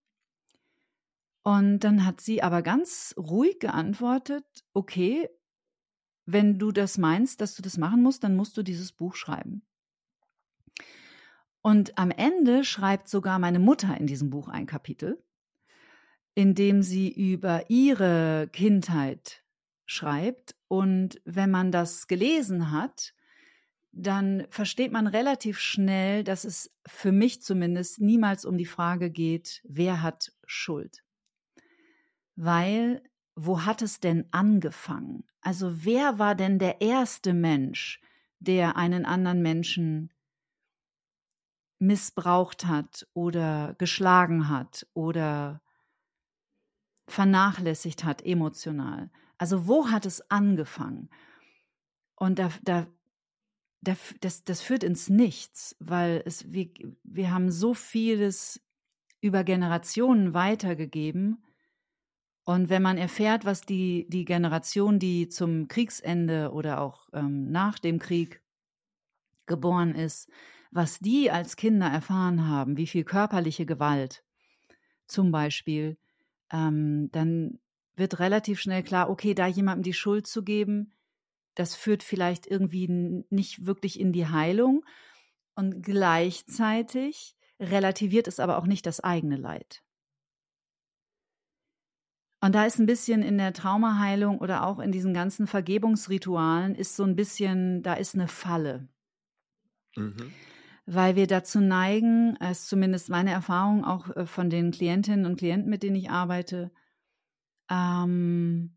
Und 1.45 1.81
dann 1.81 2.07
hat 2.07 2.23
sie 2.23 2.43
aber 2.43 2.63
ganz 2.63 3.15
ruhig 3.19 3.59
geantwortet, 3.61 4.47
okay, 4.73 5.29
wenn 6.25 6.59
du 6.59 6.73
das 6.73 6.97
meinst, 6.97 7.43
dass 7.43 7.55
du 7.55 7.61
das 7.61 7.77
machen 7.77 8.03
musst, 8.03 8.25
dann 8.25 8.35
musst 8.35 8.57
du 8.57 8.63
dieses 8.63 8.93
Buch 8.93 9.15
schreiben. 9.15 9.63
Und 11.61 11.99
am 11.99 12.11
Ende 12.11 12.65
schreibt 12.65 13.11
sogar 13.11 13.39
meine 13.39 13.59
Mutter 13.59 13.95
in 13.99 14.07
diesem 14.07 14.31
Buch 14.31 14.49
ein 14.49 14.65
Kapitel, 14.65 15.23
in 16.35 16.55
dem 16.55 16.83
sie 16.83 17.11
über 17.11 17.69
ihre 17.69 18.49
Kindheit 18.51 19.43
schreibt. 19.85 20.57
Und 20.69 21.21
wenn 21.27 21.51
man 21.51 21.73
das 21.73 22.07
gelesen 22.07 22.71
hat, 22.71 23.13
dann 23.93 24.47
versteht 24.49 24.93
man 24.93 25.07
relativ 25.07 25.59
schnell, 25.59 26.25
dass 26.25 26.45
es 26.45 26.75
für 26.87 27.13
mich 27.13 27.43
zumindest 27.43 28.01
niemals 28.01 28.47
um 28.47 28.57
die 28.57 28.65
Frage 28.65 29.11
geht, 29.11 29.61
wer 29.65 30.01
hat 30.01 30.33
Schuld. 30.47 31.04
Weil, 32.37 33.03
wo 33.35 33.65
hat 33.65 33.83
es 33.83 34.01
denn 34.01 34.27
angefangen? 34.31 35.25
Also 35.41 35.85
wer 35.85 36.19
war 36.19 36.35
denn 36.35 36.59
der 36.59 36.81
erste 36.81 37.33
Mensch, 37.33 38.01
der 38.39 38.77
einen 38.77 39.05
anderen 39.05 39.43
Menschen 39.43 40.13
missbraucht 41.79 42.67
hat 42.67 43.07
oder 43.13 43.75
geschlagen 43.79 44.49
hat 44.49 44.87
oder 44.95 45.61
vernachlässigt 47.07 48.05
hat 48.05 48.25
emotional. 48.25 49.11
Also 49.39 49.67
wo 49.67 49.91
hat 49.91 50.07
es 50.07 50.31
angefangen? 50.31 51.11
Und 52.17 52.39
da, 52.39 52.51
da, 52.63 52.87
da, 53.83 53.97
das, 54.21 54.45
das 54.45 54.63
führt 54.63 54.85
ins 54.85 55.11
Nichts, 55.11 55.77
weil 55.81 56.23
es, 56.25 56.53
wir, 56.53 56.71
wir 57.03 57.31
haben 57.31 57.51
so 57.51 57.75
vieles 57.75 58.63
über 59.21 59.45
Generationen 59.45 60.33
weitergegeben. 60.33 61.44
Und 62.45 62.69
wenn 62.69 62.83
man 62.83 62.99
erfährt, 62.99 63.45
was 63.45 63.63
die, 63.63 64.07
die 64.11 64.27
Generation, 64.27 64.99
die 64.99 65.29
zum 65.29 65.67
Kriegsende 65.67 66.53
oder 66.53 66.81
auch 66.81 67.09
ähm, 67.15 67.51
nach 67.51 67.79
dem 67.79 67.99
Krieg 67.99 68.43
geboren 69.47 69.95
ist, 69.95 70.31
was 70.71 70.99
die 70.99 71.31
als 71.31 71.57
Kinder 71.57 71.87
erfahren 71.87 72.47
haben, 72.47 72.77
wie 72.77 72.87
viel 72.87 73.05
körperliche 73.05 73.65
Gewalt 73.65 74.25
zum 75.07 75.31
Beispiel, 75.31 75.97
ähm, 76.53 77.11
dann 77.13 77.59
wird 77.97 78.19
relativ 78.19 78.61
schnell 78.61 78.83
klar, 78.83 79.09
okay, 79.09 79.35
da 79.35 79.47
jemandem 79.47 79.85
die 79.85 79.93
Schuld 79.93 80.27
zu 80.27 80.43
geben, 80.43 80.93
das 81.55 81.77
führt 81.77 82.03
vielleicht 82.03 82.47
irgendwie 82.47 82.89
nicht 83.31 83.67
wirklich 83.67 84.01
in 84.01 84.13
die 84.13 84.27
Heilung 84.27 84.85
und 85.55 85.83
gleichzeitig 85.83 87.37
relativiert 87.61 88.27
es 88.27 88.41
aber 88.41 88.59
auch 88.59 88.67
nicht 88.67 88.87
das 88.87 89.01
eigene 89.01 89.37
Leid. 89.37 89.83
Und 92.45 92.55
da 92.55 92.67
ist 92.67 92.79
ein 92.79 92.85
bisschen 92.85 93.23
in 93.23 93.39
der 93.39 93.55
Traumaheilung 93.55 94.37
oder 94.37 94.67
auch 94.67 94.79
in 94.79 94.93
diesen 94.93 95.15
ganzen 95.15 95.47
Vergebungsritualen 95.47 96.75
ist 96.75 96.95
so 96.95 97.03
ein 97.03 97.17
bisschen, 97.17 97.83
da 97.83 97.95
ist 97.95 98.15
eine 98.15 98.29
Falle. 98.29 98.87
Mhm. 99.97 100.31
Weil 100.85 101.17
wir 101.17 101.27
dazu 101.27 101.63
neigen, 101.63 102.37
ist 102.37 102.69
zumindest 102.69 103.09
meine 103.09 103.31
Erfahrung 103.31 103.83
auch 103.87 104.15
äh, 104.15 104.27
von 104.27 104.51
den 104.51 104.73
Klientinnen 104.73 105.25
und 105.25 105.37
Klienten, 105.37 105.71
mit 105.71 105.83
denen 105.83 105.97
ich 105.97 106.11
arbeite, 106.11 106.71
ähm, 107.71 108.77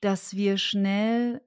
dass 0.00 0.34
wir 0.34 0.56
schnell 0.56 1.42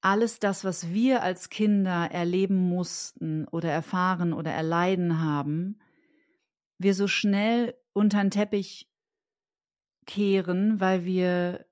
alles 0.00 0.38
das, 0.38 0.64
was 0.64 0.94
wir 0.94 1.22
als 1.22 1.50
Kinder 1.50 2.10
erleben 2.10 2.70
mussten 2.70 3.46
oder 3.48 3.70
erfahren 3.70 4.32
oder 4.32 4.52
erleiden 4.52 5.20
haben, 5.20 5.78
wir 6.78 6.94
so 6.94 7.06
schnell 7.06 7.74
unter 7.92 8.22
den 8.22 8.30
Teppich 8.30 8.90
kehren, 10.06 10.80
weil 10.80 11.04
wir 11.04 11.66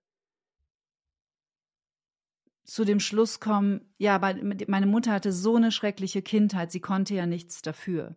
zu 2.65 2.85
dem 2.85 3.01
Schluss 3.01 3.41
kommen, 3.41 3.93
ja, 3.99 4.19
meine 4.19 4.87
Mutter 4.87 5.13
hatte 5.13 5.33
so 5.33 5.57
eine 5.57 5.71
schreckliche 5.71 6.23
Kindheit, 6.23 6.73
sie 6.73 6.81
konnte 6.81 7.15
ja 7.15 7.27
nichts 7.27 7.63
dafür. 7.63 8.17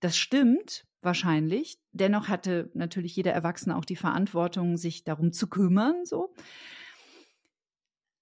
Das 0.00 0.16
stimmt 0.16 0.86
wahrscheinlich. 1.02 1.78
Dennoch 1.92 2.28
hatte 2.28 2.70
natürlich 2.74 3.14
jeder 3.16 3.32
Erwachsene 3.32 3.76
auch 3.76 3.84
die 3.84 3.96
Verantwortung, 3.96 4.76
sich 4.76 5.04
darum 5.04 5.32
zu 5.32 5.48
kümmern, 5.48 6.04
so. 6.04 6.34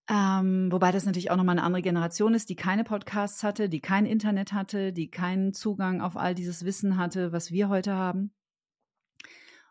Ähm, 0.08 0.70
wobei 0.70 0.92
das 0.92 1.06
natürlich 1.06 1.30
auch 1.30 1.36
nochmal 1.36 1.54
eine 1.56 1.64
andere 1.64 1.80
Generation 1.80 2.34
ist, 2.34 2.50
die 2.50 2.56
keine 2.56 2.84
Podcasts 2.84 3.42
hatte, 3.42 3.70
die 3.70 3.80
kein 3.80 4.04
Internet 4.04 4.52
hatte, 4.52 4.92
die 4.92 5.10
keinen 5.10 5.54
Zugang 5.54 6.02
auf 6.02 6.16
all 6.16 6.34
dieses 6.34 6.64
Wissen 6.66 6.98
hatte, 6.98 7.32
was 7.32 7.50
wir 7.50 7.70
heute 7.70 7.94
haben. 7.94 8.30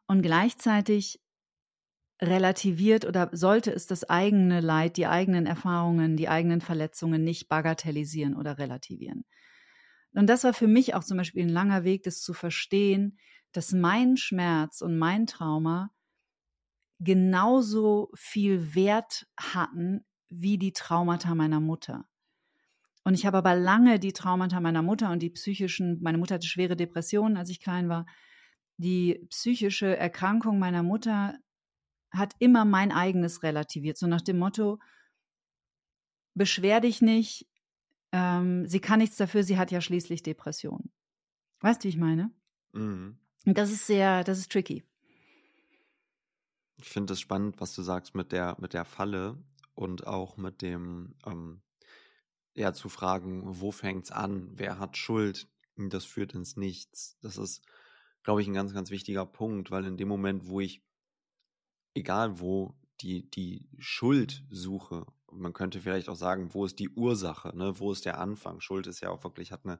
Und 0.07 0.23
gleichzeitig 0.23 1.22
relativiert 2.23 3.05
oder 3.05 3.29
sollte 3.33 3.71
es 3.71 3.85
das 3.85 4.09
eigene 4.09 4.61
Leid, 4.61 4.97
die 4.97 5.07
eigenen 5.07 5.45
Erfahrungen, 5.45 6.17
die 6.17 6.29
eigenen 6.29 6.61
Verletzungen 6.61 7.23
nicht 7.23 7.49
bagatellisieren 7.49 8.35
oder 8.35 8.57
relativieren. 8.57 9.25
Und 10.13 10.27
das 10.27 10.43
war 10.43 10.53
für 10.53 10.67
mich 10.67 10.95
auch 10.95 11.03
zum 11.03 11.17
Beispiel 11.17 11.43
ein 11.43 11.49
langer 11.49 11.83
Weg, 11.83 12.03
das 12.03 12.21
zu 12.21 12.33
verstehen, 12.33 13.17
dass 13.51 13.71
mein 13.71 14.17
Schmerz 14.17 14.81
und 14.81 14.97
mein 14.97 15.27
Trauma 15.27 15.91
genauso 16.99 18.09
viel 18.15 18.75
Wert 18.75 19.27
hatten 19.37 20.05
wie 20.29 20.57
die 20.57 20.73
Traumata 20.73 21.35
meiner 21.35 21.59
Mutter. 21.59 22.05
Und 23.03 23.15
ich 23.15 23.25
habe 23.25 23.37
aber 23.37 23.55
lange 23.55 23.99
die 23.99 24.13
Traumata 24.13 24.59
meiner 24.61 24.81
Mutter 24.81 25.11
und 25.11 25.21
die 25.21 25.29
psychischen, 25.29 25.99
meine 26.01 26.17
Mutter 26.17 26.35
hatte 26.35 26.47
schwere 26.47 26.75
Depressionen, 26.75 27.35
als 27.35 27.49
ich 27.49 27.59
klein 27.59 27.89
war, 27.89 28.05
die 28.77 29.25
psychische 29.29 29.97
Erkrankung 29.97 30.57
meiner 30.57 30.83
Mutter 30.83 31.37
hat 32.13 32.35
immer 32.39 32.65
mein 32.65 32.91
eigenes 32.91 33.43
relativiert, 33.43 33.97
so 33.97 34.07
nach 34.07 34.21
dem 34.21 34.37
Motto, 34.37 34.79
beschwer 36.35 36.79
dich 36.79 37.01
nicht, 37.01 37.47
ähm, 38.11 38.67
sie 38.67 38.79
kann 38.79 38.99
nichts 38.99 39.17
dafür, 39.17 39.43
sie 39.43 39.57
hat 39.57 39.71
ja 39.71 39.81
schließlich 39.81 40.23
Depressionen. 40.23 40.91
Weißt 41.61 41.83
du, 41.83 41.85
wie 41.85 41.89
ich 41.89 41.97
meine? 41.97 42.31
Mhm. 42.73 43.17
Und 43.45 43.57
das 43.57 43.71
ist 43.71 43.87
sehr, 43.87 44.23
das 44.23 44.39
ist 44.39 44.51
tricky. 44.51 44.83
Ich 46.77 46.89
finde 46.89 47.13
es 47.13 47.19
spannend, 47.19 47.59
was 47.59 47.73
du 47.75 47.81
sagst 47.81 48.13
mit 48.15 48.31
der, 48.31 48.55
mit 48.59 48.73
der 48.73 48.85
Falle 48.85 49.43
und 49.73 50.05
auch 50.05 50.37
mit 50.37 50.61
dem, 50.61 51.15
ähm, 51.25 51.61
ja, 52.55 52.73
zu 52.73 52.89
fragen, 52.89 53.41
wo 53.45 53.71
fängt 53.71 54.05
es 54.05 54.11
an, 54.11 54.51
wer 54.53 54.79
hat 54.79 54.97
Schuld, 54.97 55.47
das 55.75 56.05
führt 56.05 56.33
ins 56.33 56.55
Nichts. 56.55 57.17
Das 57.21 57.37
ist, 57.37 57.65
glaube 58.21 58.41
ich, 58.41 58.47
ein 58.47 58.53
ganz, 58.53 58.73
ganz 58.73 58.91
wichtiger 58.91 59.25
Punkt, 59.25 59.71
weil 59.71 59.85
in 59.85 59.97
dem 59.97 60.07
Moment, 60.07 60.47
wo 60.47 60.59
ich, 60.59 60.83
egal 61.93 62.39
wo, 62.39 62.75
die, 63.01 63.29
die 63.29 63.67
Schuld 63.79 64.43
suche, 64.49 65.05
man 65.31 65.53
könnte 65.53 65.81
vielleicht 65.81 66.09
auch 66.09 66.15
sagen, 66.15 66.53
wo 66.53 66.65
ist 66.65 66.79
die 66.79 66.89
Ursache, 66.89 67.55
ne? 67.57 67.79
wo 67.79 67.91
ist 67.91 68.05
der 68.05 68.19
Anfang? 68.19 68.61
Schuld 68.61 68.87
ist 68.87 69.01
ja 69.01 69.09
auch 69.09 69.23
wirklich, 69.23 69.51
hat 69.51 69.65
eine, 69.65 69.79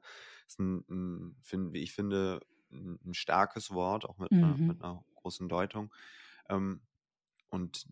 ein, 0.58 1.34
ein 1.52 1.74
ich 1.74 1.92
finde, 1.92 2.40
ein, 2.72 2.98
ein, 3.04 3.14
starkes 3.14 3.70
Wort, 3.70 4.04
auch 4.04 4.18
mit, 4.18 4.32
mhm. 4.32 4.44
einer, 4.44 4.56
mit 4.56 4.82
einer 4.82 5.04
großen 5.14 5.48
Deutung. 5.48 5.94
Ähm, 6.48 6.80
und 7.50 7.86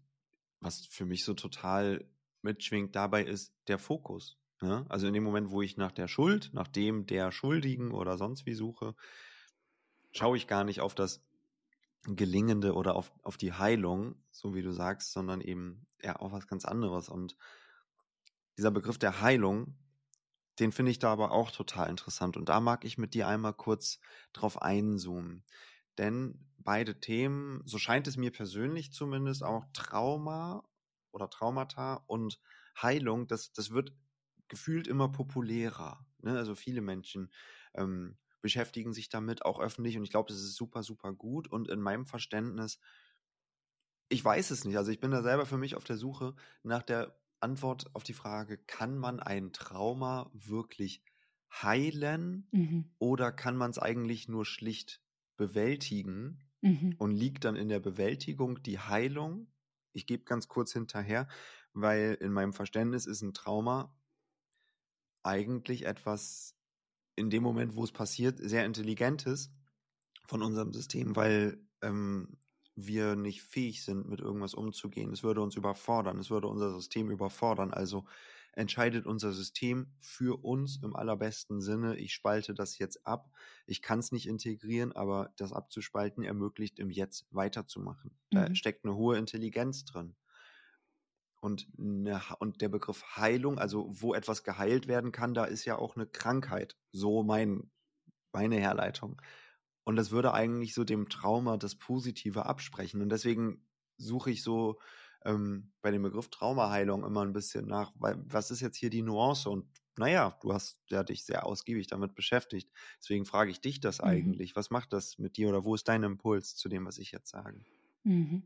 was 0.61 0.87
für 0.87 1.07
mich 1.07 1.25
so 1.25 1.35
total 1.35 2.05
mitschwingt 2.43 2.95
dabei 2.97 3.25
ist 3.25 3.55
der 3.69 3.79
Fokus. 3.79 4.39
Ne? 4.61 4.85
Also 4.89 5.07
in 5.07 5.15
dem 5.15 5.25
Moment, 5.25 5.51
wo 5.51 5.63
ich 5.63 5.77
nach 5.77 5.93
der 5.93 6.09
Schuld, 6.09 6.51
nach 6.53 6.69
dem 6.69 7.07
der 7.07 7.33
Schuldigen 7.33 7.93
oder 7.93 8.19
sonst 8.19 8.47
wie 8.47 8.55
suche, 8.55 8.95
schaue 10.13 10.37
ich 10.37 10.47
gar 10.47 10.65
nicht 10.65 10.81
auf 10.81 10.95
das 10.95 11.25
Gelingende 12.05 12.75
oder 12.75 12.97
auf, 12.97 13.13
auf 13.23 13.37
die 13.37 13.53
Heilung, 13.53 14.17
so 14.31 14.55
wie 14.55 14.63
du 14.63 14.73
sagst, 14.73 15.13
sondern 15.13 15.41
eben 15.41 15.87
ja 16.03 16.17
auf 16.17 16.33
was 16.33 16.47
ganz 16.49 16.65
anderes. 16.65 17.09
Und 17.09 17.37
dieser 18.57 18.71
Begriff 18.71 18.99
der 18.99 19.21
Heilung, 19.21 19.77
den 20.59 20.73
finde 20.73 20.91
ich 20.91 20.99
da 20.99 21.13
aber 21.13 21.31
auch 21.31 21.51
total 21.51 21.89
interessant. 21.89 22.37
Und 22.37 22.49
da 22.49 22.61
mag 22.61 22.85
ich 22.85 22.99
mit 22.99 23.15
dir 23.15 23.29
einmal 23.29 23.55
kurz 23.55 24.01
drauf 24.33 24.61
einzoomen. 24.61 25.45
Denn 25.99 26.47
beide 26.59 27.01
Themen, 27.01 27.63
so 27.65 27.79
scheint 27.79 28.07
es 28.07 28.17
mir 28.17 28.33
persönlich 28.33 28.93
zumindest, 28.93 29.43
auch 29.43 29.65
Trauma 29.73 30.65
oder 31.13 31.31
Traumata 31.31 32.03
und 32.07 32.41
Heilung, 32.81 33.27
das, 33.27 33.53
das 33.53 33.71
wird 33.71 33.93
gefühlt 34.49 34.87
immer 34.87 35.11
populärer. 35.11 36.05
Ne? 36.19 36.37
Also 36.37 36.55
viele 36.55 36.81
Menschen 36.81 37.33
ähm, 37.75 38.19
beschäftigen 38.43 38.93
sich 38.93 39.09
damit, 39.09 39.45
auch 39.45 39.59
öffentlich, 39.59 39.97
und 39.97 40.05
ich 40.05 40.11
glaube, 40.11 40.31
das 40.31 40.43
ist 40.43 40.57
super, 40.57 40.83
super 40.83 41.13
gut. 41.13 41.49
Und 41.49 41.69
in 41.69 41.81
meinem 41.81 42.07
Verständnis, 42.07 42.79
ich 44.11 44.23
weiß 44.23 44.51
es 44.51 44.65
nicht. 44.65 44.77
Also 44.77 44.91
ich 44.91 45.01
bin 45.01 45.11
da 45.11 45.23
selber 45.23 45.47
für 45.47 45.57
mich 45.57 45.75
auf 45.75 45.85
der 45.85 45.97
Suche 45.97 46.35
nach 46.63 46.83
der 46.83 47.17
Antwort 47.41 47.95
auf 47.95 48.03
die 48.03 48.13
Frage, 48.13 48.59
kann 48.59 48.99
man 48.99 49.21
ein 49.21 49.53
Trauma 49.53 50.31
wirklich 50.35 51.03
heilen 51.51 52.47
mhm. 52.53 52.91
oder 52.99 53.33
kann 53.33 53.57
man 53.57 53.71
es 53.71 53.79
eigentlich 53.79 54.29
nur 54.29 54.45
schlicht 54.45 55.03
bewältigen 55.37 56.43
mhm. 56.61 56.95
und 56.99 57.11
liegt 57.11 57.45
dann 57.45 57.57
in 57.57 57.69
der 57.69 57.81
Bewältigung 57.81 58.63
die 58.63 58.79
Heilung. 58.79 59.49
Ich 59.93 60.07
gebe 60.07 60.25
ganz 60.25 60.49
kurz 60.49 60.73
hinterher, 60.73 61.29
weil 61.73 62.17
in 62.21 62.33
meinem 62.33 62.53
Verständnis 62.53 63.07
ist 63.07 63.23
ein 63.23 63.35
Trauma 63.35 63.95
eigentlich 65.23 65.85
etwas 65.85 66.57
in 67.17 67.31
dem 67.31 67.43
Moment, 67.43 67.77
wo 67.77 67.85
es 67.85 67.93
passiert, 67.93 68.39
sehr 68.39 68.65
intelligentes 68.65 69.51
von 70.27 70.43
unserem 70.43 70.73
System, 70.73 71.15
weil 71.17 71.59
ähm, 71.83 72.39
wir 72.75 73.17
nicht 73.17 73.43
fähig 73.43 73.85
sind, 73.85 74.09
mit 74.09 74.21
irgendwas 74.21 74.55
umzugehen. 74.55 75.13
Es 75.13 75.23
würde 75.23 75.43
uns 75.43 75.57
überfordern, 75.57 76.19
es 76.19 76.31
würde 76.31 76.49
unser 76.49 76.75
System 76.75 77.11
überfordern. 77.11 77.73
Also 77.73 78.05
entscheidet 78.55 79.07
unser 79.07 79.33
System 79.33 79.87
für 80.01 80.45
uns 80.45 80.79
im 80.83 80.95
allerbesten 80.95 81.61
Sinne, 81.61 81.97
ich 81.97 82.13
spalte 82.13 82.55
das 82.55 82.79
jetzt 82.79 83.07
ab. 83.07 83.31
Ich 83.67 83.83
kann 83.83 83.99
es 83.99 84.13
nicht 84.13 84.27
integrieren, 84.27 84.93
aber 84.93 85.33
das 85.37 85.53
abzuspalten 85.53 86.23
ermöglicht 86.23 86.79
im 86.79 86.91
Jetzt 86.91 87.27
weiterzumachen. 87.31 88.19
Da 88.31 88.49
mhm. 88.49 88.55
steckt 88.55 88.85
eine 88.85 88.95
hohe 88.95 89.17
Intelligenz 89.17 89.85
drin. 89.85 90.15
Und, 91.43 91.67
eine, 91.77 92.23
und 92.39 92.61
der 92.61 92.69
Begriff 92.69 93.17
Heilung, 93.17 93.59
also 93.59 93.89
wo 93.91 94.15
etwas 94.15 94.45
geheilt 94.45 94.87
werden 94.87 95.11
kann, 95.11 95.35
da 95.35 95.45
ist 95.45 95.65
ja 95.65 95.77
auch 95.77 95.97
eine 95.97 96.07
Krankheit. 96.07 96.77
So 96.93 97.25
mein, 97.25 97.69
meine 98.33 98.57
Herleitung. 98.57 99.21
Und 99.83 99.97
das 99.97 100.13
würde 100.13 100.35
eigentlich 100.35 100.73
so 100.73 100.85
dem 100.85 101.09
Trauma 101.09 101.57
das 101.57 101.75
Positive 101.75 102.47
absprechen. 102.47 103.03
Und 103.03 103.09
deswegen 103.09 103.67
suche 103.97 104.31
ich 104.31 104.45
so 104.45 104.79
ähm, 105.25 105.73
bei 105.81 105.91
dem 105.91 106.03
Begriff 106.03 106.29
Traumaheilung 106.29 107.05
immer 107.05 107.23
ein 107.23 107.33
bisschen 107.33 107.67
nach, 107.67 107.93
weil 107.97 108.23
was 108.25 108.53
ist 108.53 108.61
jetzt 108.61 108.77
hier 108.77 108.91
die 108.91 109.03
Nuance? 109.03 109.51
Und 109.51 109.67
naja, 109.97 110.39
du 110.43 110.53
hast 110.53 110.79
ja 110.91 111.03
dich 111.03 111.25
sehr 111.25 111.45
ausgiebig 111.45 111.89
damit 111.89 112.15
beschäftigt. 112.15 112.71
Deswegen 113.01 113.25
frage 113.25 113.51
ich 113.51 113.61
dich 113.61 113.81
das 113.81 113.99
mhm. 113.99 114.07
eigentlich. 114.07 114.55
Was 114.55 114.71
macht 114.71 114.93
das 114.93 115.19
mit 115.19 115.37
dir 115.37 115.49
oder 115.49 115.65
wo 115.65 115.75
ist 115.75 115.89
dein 115.89 116.05
Impuls 116.05 116.55
zu 116.55 116.69
dem, 116.69 116.87
was 116.87 116.99
ich 116.99 117.11
jetzt 117.11 117.31
sage? 117.31 117.65
Mhm. 118.05 118.45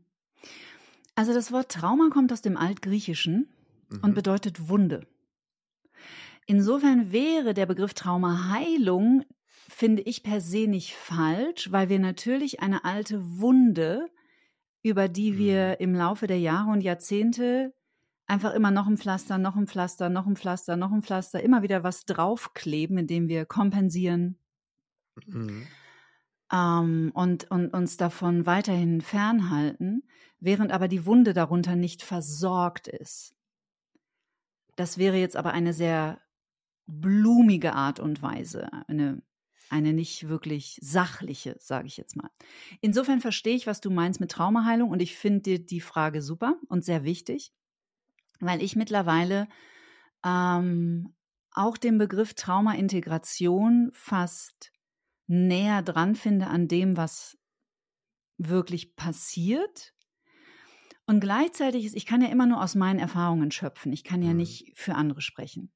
Also 1.17 1.33
das 1.33 1.51
Wort 1.51 1.71
Trauma 1.71 2.09
kommt 2.11 2.31
aus 2.31 2.43
dem 2.43 2.57
Altgriechischen 2.57 3.47
mhm. 3.89 3.99
und 4.03 4.13
bedeutet 4.13 4.69
Wunde. 4.69 5.07
Insofern 6.45 7.11
wäre 7.11 7.55
der 7.55 7.65
Begriff 7.65 7.95
Traumaheilung, 7.95 9.25
finde 9.67 10.03
ich 10.03 10.21
per 10.21 10.41
se 10.41 10.67
nicht 10.67 10.93
falsch, 10.93 11.71
weil 11.71 11.89
wir 11.89 11.97
natürlich 11.97 12.61
eine 12.61 12.85
alte 12.85 13.19
Wunde 13.39 14.11
über 14.83 15.07
die 15.07 15.39
wir 15.39 15.69
mhm. 15.69 15.75
im 15.79 15.95
Laufe 15.95 16.27
der 16.27 16.39
Jahre 16.39 16.69
und 16.69 16.81
Jahrzehnte 16.81 17.73
einfach 18.27 18.53
immer 18.53 18.69
noch 18.69 18.85
ein 18.85 18.97
Pflaster, 18.97 19.39
noch 19.39 19.55
ein 19.55 19.65
Pflaster, 19.65 20.09
noch 20.09 20.27
ein 20.27 20.35
Pflaster, 20.35 20.77
noch 20.77 20.91
ein 20.91 21.01
Pflaster, 21.01 21.41
immer 21.41 21.63
wieder 21.63 21.83
was 21.83 22.05
draufkleben, 22.05 22.99
indem 22.99 23.27
wir 23.27 23.45
kompensieren 23.45 24.37
mhm. 25.25 25.65
Ähm, 26.51 27.11
und, 27.13 27.49
und 27.51 27.73
uns 27.73 27.97
davon 27.97 28.45
weiterhin 28.45 29.01
fernhalten, 29.01 30.03
während 30.39 30.71
aber 30.71 30.87
die 30.87 31.05
Wunde 31.05 31.33
darunter 31.33 31.75
nicht 31.75 32.03
versorgt 32.03 32.87
ist. 32.87 33.35
Das 34.75 34.97
wäre 34.97 35.17
jetzt 35.17 35.35
aber 35.35 35.51
eine 35.51 35.73
sehr 35.73 36.21
blumige 36.85 37.73
Art 37.73 37.99
und 37.99 38.21
Weise, 38.21 38.69
eine, 38.87 39.21
eine 39.69 39.93
nicht 39.93 40.29
wirklich 40.29 40.79
sachliche, 40.81 41.57
sage 41.59 41.87
ich 41.87 41.97
jetzt 41.97 42.15
mal. 42.15 42.29
Insofern 42.79 43.19
verstehe 43.19 43.55
ich, 43.55 43.67
was 43.67 43.81
du 43.81 43.89
meinst 43.89 44.19
mit 44.19 44.31
Traumaheilung 44.31 44.91
und 44.91 45.01
ich 45.01 45.17
finde 45.17 45.59
die 45.59 45.81
Frage 45.81 46.21
super 46.21 46.55
und 46.69 46.85
sehr 46.85 47.03
wichtig, 47.03 47.51
weil 48.39 48.61
ich 48.61 48.75
mittlerweile 48.75 49.47
ähm, 50.23 51.13
auch 51.51 51.75
den 51.77 51.97
Begriff 51.97 52.35
Traumaintegration 52.35 53.89
fast 53.93 54.71
näher 55.27 55.81
dran 55.81 56.15
finde 56.15 56.47
an 56.47 56.67
dem, 56.67 56.97
was 56.97 57.37
wirklich 58.37 58.95
passiert. 58.95 59.93
Und 61.05 61.21
gleichzeitig 61.21 61.85
ist, 61.85 61.95
ich 61.95 62.05
kann 62.05 62.21
ja 62.21 62.27
immer 62.27 62.45
nur 62.45 62.61
aus 62.61 62.75
meinen 62.75 62.99
Erfahrungen 62.99 63.51
schöpfen. 63.51 63.93
Ich 63.93 64.03
kann 64.03 64.21
ja 64.21 64.31
mhm. 64.31 64.37
nicht 64.37 64.71
für 64.75 64.95
andere 64.95 65.21
sprechen. 65.21 65.71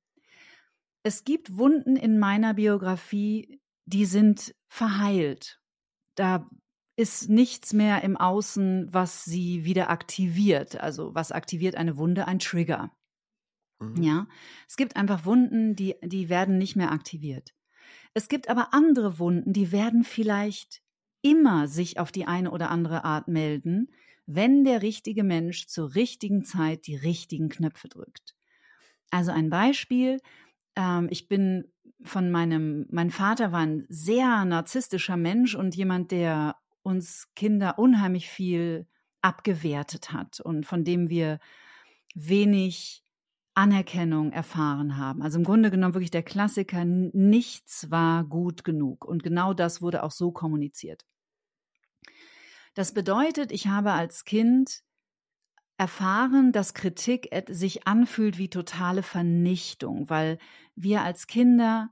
Es 1.03 1.23
gibt 1.23 1.57
Wunden 1.57 1.95
in 1.95 2.19
meiner 2.19 2.53
Biografie, 2.53 3.61
die 3.85 4.05
sind 4.05 4.53
verheilt. 4.67 5.59
Da 6.15 6.49
ist 6.95 7.29
nichts 7.29 7.73
mehr 7.73 8.03
im 8.03 8.17
Außen, 8.17 8.93
was 8.93 9.23
sie 9.23 9.65
wieder 9.65 9.89
aktiviert. 9.89 10.79
Also 10.79 11.15
was 11.15 11.31
aktiviert 11.31 11.75
eine 11.75 11.97
Wunde? 11.97 12.27
Ein 12.27 12.39
Trigger. 12.39 12.91
Mhm. 13.79 14.03
Ja, 14.03 14.27
es 14.67 14.75
gibt 14.75 14.95
einfach 14.95 15.25
Wunden, 15.25 15.75
die, 15.75 15.95
die 16.03 16.29
werden 16.29 16.57
nicht 16.57 16.75
mehr 16.75 16.91
aktiviert. 16.91 17.53
Es 18.13 18.27
gibt 18.27 18.49
aber 18.49 18.73
andere 18.73 19.19
Wunden, 19.19 19.53
die 19.53 19.71
werden 19.71 20.03
vielleicht 20.03 20.81
immer 21.21 21.67
sich 21.67 21.99
auf 21.99 22.11
die 22.11 22.25
eine 22.25 22.51
oder 22.51 22.69
andere 22.69 23.03
Art 23.03 23.27
melden, 23.27 23.91
wenn 24.25 24.63
der 24.63 24.81
richtige 24.81 25.23
Mensch 25.23 25.67
zur 25.67 25.95
richtigen 25.95 26.43
Zeit 26.43 26.87
die 26.87 26.95
richtigen 26.95 27.49
Knöpfe 27.49 27.89
drückt. 27.89 28.35
Also 29.11 29.31
ein 29.31 29.49
Beispiel, 29.49 30.19
ähm, 30.75 31.07
ich 31.11 31.27
bin 31.27 31.71
von 32.03 32.31
meinem, 32.31 32.87
mein 32.89 33.11
Vater 33.11 33.51
war 33.51 33.59
ein 33.59 33.85
sehr 33.89 34.45
narzisstischer 34.45 35.17
Mensch 35.17 35.55
und 35.55 35.75
jemand, 35.75 36.11
der 36.11 36.55
uns 36.81 37.27
Kinder 37.35 37.77
unheimlich 37.77 38.29
viel 38.29 38.87
abgewertet 39.21 40.11
hat 40.11 40.39
und 40.39 40.65
von 40.65 40.83
dem 40.83 41.09
wir 41.09 41.39
wenig 42.15 43.00
Anerkennung 43.53 44.31
erfahren 44.31 44.97
haben. 44.97 45.21
Also 45.21 45.37
im 45.37 45.43
Grunde 45.43 45.71
genommen 45.71 45.93
wirklich 45.93 46.11
der 46.11 46.23
Klassiker, 46.23 46.85
nichts 46.85 47.91
war 47.91 48.23
gut 48.23 48.63
genug. 48.63 49.05
Und 49.05 49.23
genau 49.23 49.53
das 49.53 49.81
wurde 49.81 50.03
auch 50.03 50.11
so 50.11 50.31
kommuniziert. 50.31 51.05
Das 52.73 52.93
bedeutet, 52.93 53.51
ich 53.51 53.67
habe 53.67 53.91
als 53.91 54.23
Kind 54.23 54.81
erfahren, 55.77 56.51
dass 56.51 56.73
Kritik 56.73 57.29
sich 57.49 57.87
anfühlt 57.87 58.37
wie 58.37 58.49
totale 58.49 59.03
Vernichtung, 59.03 60.09
weil 60.09 60.37
wir 60.75 61.01
als 61.01 61.27
Kinder 61.27 61.89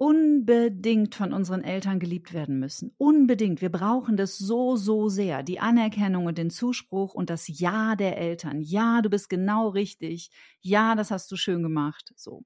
unbedingt 0.00 1.14
von 1.14 1.34
unseren 1.34 1.62
Eltern 1.62 2.00
geliebt 2.00 2.32
werden 2.32 2.58
müssen. 2.58 2.94
Unbedingt. 2.96 3.60
Wir 3.60 3.68
brauchen 3.68 4.16
das 4.16 4.38
so, 4.38 4.76
so 4.76 5.10
sehr. 5.10 5.42
Die 5.42 5.60
Anerkennung 5.60 6.24
und 6.24 6.38
den 6.38 6.48
Zuspruch 6.48 7.12
und 7.12 7.28
das 7.28 7.46
Ja 7.48 7.96
der 7.96 8.16
Eltern. 8.16 8.62
Ja, 8.62 9.02
du 9.02 9.10
bist 9.10 9.28
genau 9.28 9.68
richtig. 9.68 10.30
Ja, 10.62 10.94
das 10.94 11.10
hast 11.10 11.30
du 11.30 11.36
schön 11.36 11.62
gemacht. 11.62 12.14
So. 12.16 12.44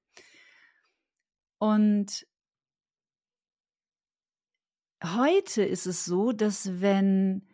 Und 1.59 2.27
heute 5.05 5.63
ist 5.63 5.87
es 5.87 6.05
so, 6.05 6.33
dass 6.33 6.81
wenn 6.81 7.47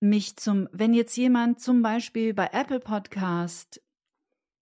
mich 0.00 0.34
zum, 0.34 0.68
wenn 0.72 0.94
jetzt 0.94 1.16
jemand 1.16 1.60
zum 1.60 1.80
Beispiel 1.80 2.34
bei 2.34 2.48
Apple 2.52 2.80
Podcast, 2.80 3.80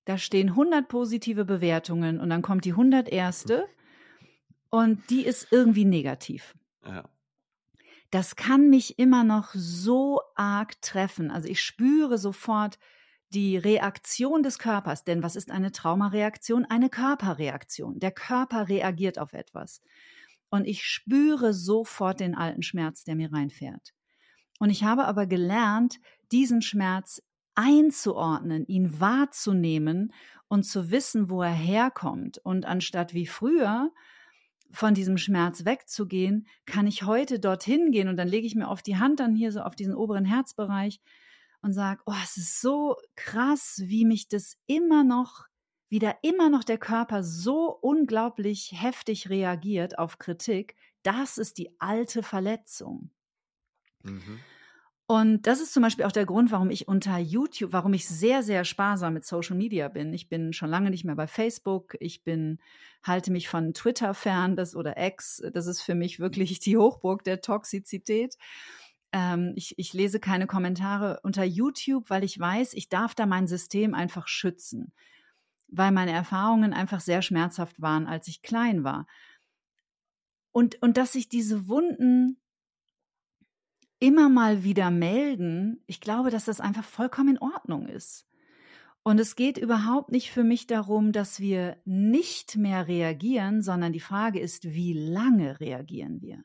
da 0.04 0.18
stehen 0.18 0.50
100 0.50 0.86
positive 0.86 1.46
Bewertungen 1.46 2.20
und 2.20 2.28
dann 2.28 2.42
kommt 2.42 2.66
die 2.66 2.72
101 2.72 3.46
und 4.70 5.10
die 5.10 5.24
ist 5.24 5.48
irgendwie 5.50 5.84
negativ. 5.84 6.54
Ja. 6.84 7.08
Das 8.10 8.36
kann 8.36 8.70
mich 8.70 8.98
immer 8.98 9.24
noch 9.24 9.50
so 9.52 10.20
arg 10.36 10.80
treffen. 10.80 11.30
Also 11.30 11.48
ich 11.48 11.60
spüre 11.62 12.18
sofort 12.18 12.78
die 13.30 13.56
Reaktion 13.56 14.42
des 14.42 14.58
Körpers. 14.58 15.04
Denn 15.04 15.22
was 15.22 15.36
ist 15.36 15.50
eine 15.50 15.72
Traumareaktion? 15.72 16.64
Eine 16.64 16.88
Körperreaktion. 16.88 17.98
Der 17.98 18.12
Körper 18.12 18.68
reagiert 18.68 19.18
auf 19.18 19.32
etwas. 19.32 19.82
Und 20.48 20.66
ich 20.66 20.84
spüre 20.84 21.52
sofort 21.52 22.20
den 22.20 22.36
alten 22.36 22.62
Schmerz, 22.62 23.04
der 23.04 23.16
mir 23.16 23.32
reinfährt. 23.32 23.92
Und 24.58 24.70
ich 24.70 24.84
habe 24.84 25.04
aber 25.04 25.26
gelernt, 25.26 25.98
diesen 26.32 26.62
Schmerz 26.62 27.22
einzuordnen, 27.54 28.64
ihn 28.66 29.00
wahrzunehmen 29.00 30.12
und 30.48 30.62
zu 30.62 30.90
wissen, 30.90 31.28
wo 31.28 31.42
er 31.42 31.52
herkommt. 31.52 32.38
Und 32.38 32.64
anstatt 32.64 33.12
wie 33.12 33.26
früher 33.26 33.90
von 34.70 34.94
diesem 34.94 35.18
Schmerz 35.18 35.64
wegzugehen, 35.64 36.46
kann 36.66 36.86
ich 36.86 37.04
heute 37.04 37.38
dorthin 37.40 37.90
gehen 37.90 38.08
und 38.08 38.16
dann 38.16 38.28
lege 38.28 38.46
ich 38.46 38.54
mir 38.54 38.68
auf 38.68 38.82
die 38.82 38.96
Hand 38.96 39.20
dann 39.20 39.34
hier 39.34 39.52
so 39.52 39.60
auf 39.60 39.76
diesen 39.76 39.94
oberen 39.94 40.24
Herzbereich 40.24 41.00
und 41.62 41.72
sage, 41.72 42.02
oh, 42.06 42.14
es 42.22 42.36
ist 42.36 42.60
so 42.60 42.96
krass, 43.14 43.82
wie 43.84 44.04
mich 44.04 44.28
das 44.28 44.56
immer 44.66 45.04
noch, 45.04 45.46
wie 45.88 45.98
da 45.98 46.14
immer 46.22 46.50
noch 46.50 46.64
der 46.64 46.78
Körper 46.78 47.22
so 47.22 47.70
unglaublich 47.80 48.72
heftig 48.74 49.30
reagiert 49.30 49.98
auf 49.98 50.18
Kritik. 50.18 50.76
Das 51.02 51.38
ist 51.38 51.58
die 51.58 51.70
alte 51.80 52.22
Verletzung. 52.22 53.10
Mhm. 54.02 54.40
Und 55.08 55.46
das 55.46 55.60
ist 55.60 55.72
zum 55.72 55.84
Beispiel 55.84 56.04
auch 56.04 56.12
der 56.12 56.26
Grund, 56.26 56.50
warum 56.50 56.68
ich 56.68 56.88
unter 56.88 57.16
YouTube, 57.18 57.72
warum 57.72 57.94
ich 57.94 58.08
sehr, 58.08 58.42
sehr 58.42 58.64
sparsam 58.64 59.14
mit 59.14 59.24
Social 59.24 59.56
Media 59.56 59.86
bin. 59.86 60.12
Ich 60.12 60.28
bin 60.28 60.52
schon 60.52 60.68
lange 60.68 60.90
nicht 60.90 61.04
mehr 61.04 61.14
bei 61.14 61.28
Facebook. 61.28 61.96
Ich 62.00 62.24
bin, 62.24 62.58
halte 63.04 63.30
mich 63.30 63.48
von 63.48 63.72
Twitter 63.72 64.14
fern, 64.14 64.56
das 64.56 64.74
oder 64.74 64.96
X. 64.96 65.44
Das 65.52 65.68
ist 65.68 65.80
für 65.80 65.94
mich 65.94 66.18
wirklich 66.18 66.58
die 66.58 66.76
Hochburg 66.76 67.22
der 67.22 67.40
Toxizität. 67.40 68.36
Ähm, 69.12 69.52
ich, 69.54 69.78
ich 69.78 69.92
lese 69.92 70.18
keine 70.18 70.48
Kommentare 70.48 71.20
unter 71.22 71.44
YouTube, 71.44 72.10
weil 72.10 72.24
ich 72.24 72.40
weiß, 72.40 72.74
ich 72.74 72.88
darf 72.88 73.14
da 73.14 73.26
mein 73.26 73.46
System 73.46 73.94
einfach 73.94 74.26
schützen. 74.26 74.92
Weil 75.68 75.92
meine 75.92 76.12
Erfahrungen 76.12 76.72
einfach 76.72 76.98
sehr 77.00 77.22
schmerzhaft 77.22 77.80
waren, 77.80 78.08
als 78.08 78.26
ich 78.26 78.42
klein 78.42 78.82
war. 78.82 79.06
Und, 80.50 80.82
und 80.82 80.96
dass 80.96 81.12
sich 81.12 81.28
diese 81.28 81.68
Wunden 81.68 82.38
immer 83.98 84.28
mal 84.28 84.64
wieder 84.64 84.90
melden, 84.90 85.82
ich 85.86 86.00
glaube, 86.00 86.30
dass 86.30 86.44
das 86.44 86.60
einfach 86.60 86.84
vollkommen 86.84 87.36
in 87.36 87.38
Ordnung 87.38 87.86
ist. 87.86 88.26
Und 89.02 89.20
es 89.20 89.36
geht 89.36 89.56
überhaupt 89.56 90.10
nicht 90.10 90.32
für 90.32 90.42
mich 90.42 90.66
darum, 90.66 91.12
dass 91.12 91.38
wir 91.38 91.80
nicht 91.84 92.56
mehr 92.56 92.88
reagieren, 92.88 93.62
sondern 93.62 93.92
die 93.92 94.00
Frage 94.00 94.40
ist, 94.40 94.64
wie 94.64 94.94
lange 94.94 95.60
reagieren 95.60 96.20
wir? 96.20 96.42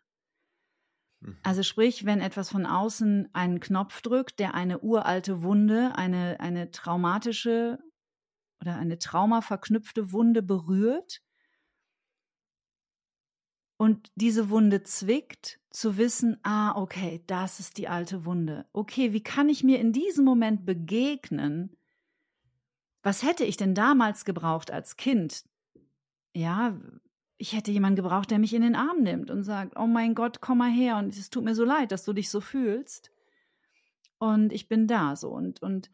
Mhm. 1.22 1.38
Also 1.42 1.64
sprich, 1.64 2.06
wenn 2.06 2.22
etwas 2.22 2.50
von 2.50 2.68
außen 2.68 3.30
einen 3.34 3.60
Knopf 3.60 4.02
drückt, 4.02 4.40
der 4.40 4.54
eine 4.54 4.82
uralte 4.82 5.42
Wunde, 5.42 5.96
eine, 5.96 6.40
eine 6.40 6.70
traumatische 6.70 7.80
oder 8.62 8.76
eine 8.76 9.00
traumaverknüpfte 9.00 10.12
Wunde 10.12 10.44
berührt, 10.44 11.24
und 13.82 14.12
diese 14.14 14.52
Wunde 14.52 14.84
zwickt, 14.84 15.60
zu 15.72 15.98
wissen, 15.98 16.38
ah, 16.44 16.80
okay, 16.80 17.24
das 17.26 17.60
ist 17.60 17.80
die 17.80 17.88
alte 17.88 18.26
Wunde. 18.26 18.68
Okay, 18.74 19.12
wie 19.12 19.24
kann 19.24 19.50
ich 19.50 19.64
mir 19.64 19.80
in 19.80 19.92
diesem 19.92 20.24
Moment 20.24 20.68
begegnen? 20.68 21.76
Was 23.02 23.24
hätte 23.24 23.44
ich 23.44 23.58
denn 23.58 23.74
damals 23.74 24.24
gebraucht 24.24 24.70
als 24.70 24.98
Kind? 24.98 25.46
Ja, 26.36 26.80
ich 27.38 27.54
hätte 27.54 27.72
jemanden 27.72 27.96
gebraucht, 27.96 28.30
der 28.30 28.38
mich 28.38 28.54
in 28.54 28.62
den 28.62 28.76
Arm 28.76 29.02
nimmt 29.02 29.32
und 29.32 29.42
sagt, 29.42 29.76
oh 29.76 29.88
mein 29.88 30.14
Gott, 30.14 30.42
komm 30.42 30.60
mal 30.60 30.70
her 30.70 30.98
und 30.98 31.18
es 31.18 31.32
tut 31.32 31.44
mir 31.44 31.56
so 31.56 31.66
leid, 31.66 31.92
dass 31.92 32.06
du 32.06 32.14
dich 32.14 32.30
so 32.30 32.40
fühlst. 32.40 33.12
Und 34.20 34.54
ich 34.54 34.68
bin 34.68 34.86
da 34.86 35.16
so. 35.16 35.30
Und, 35.32 35.64
und 35.64 35.90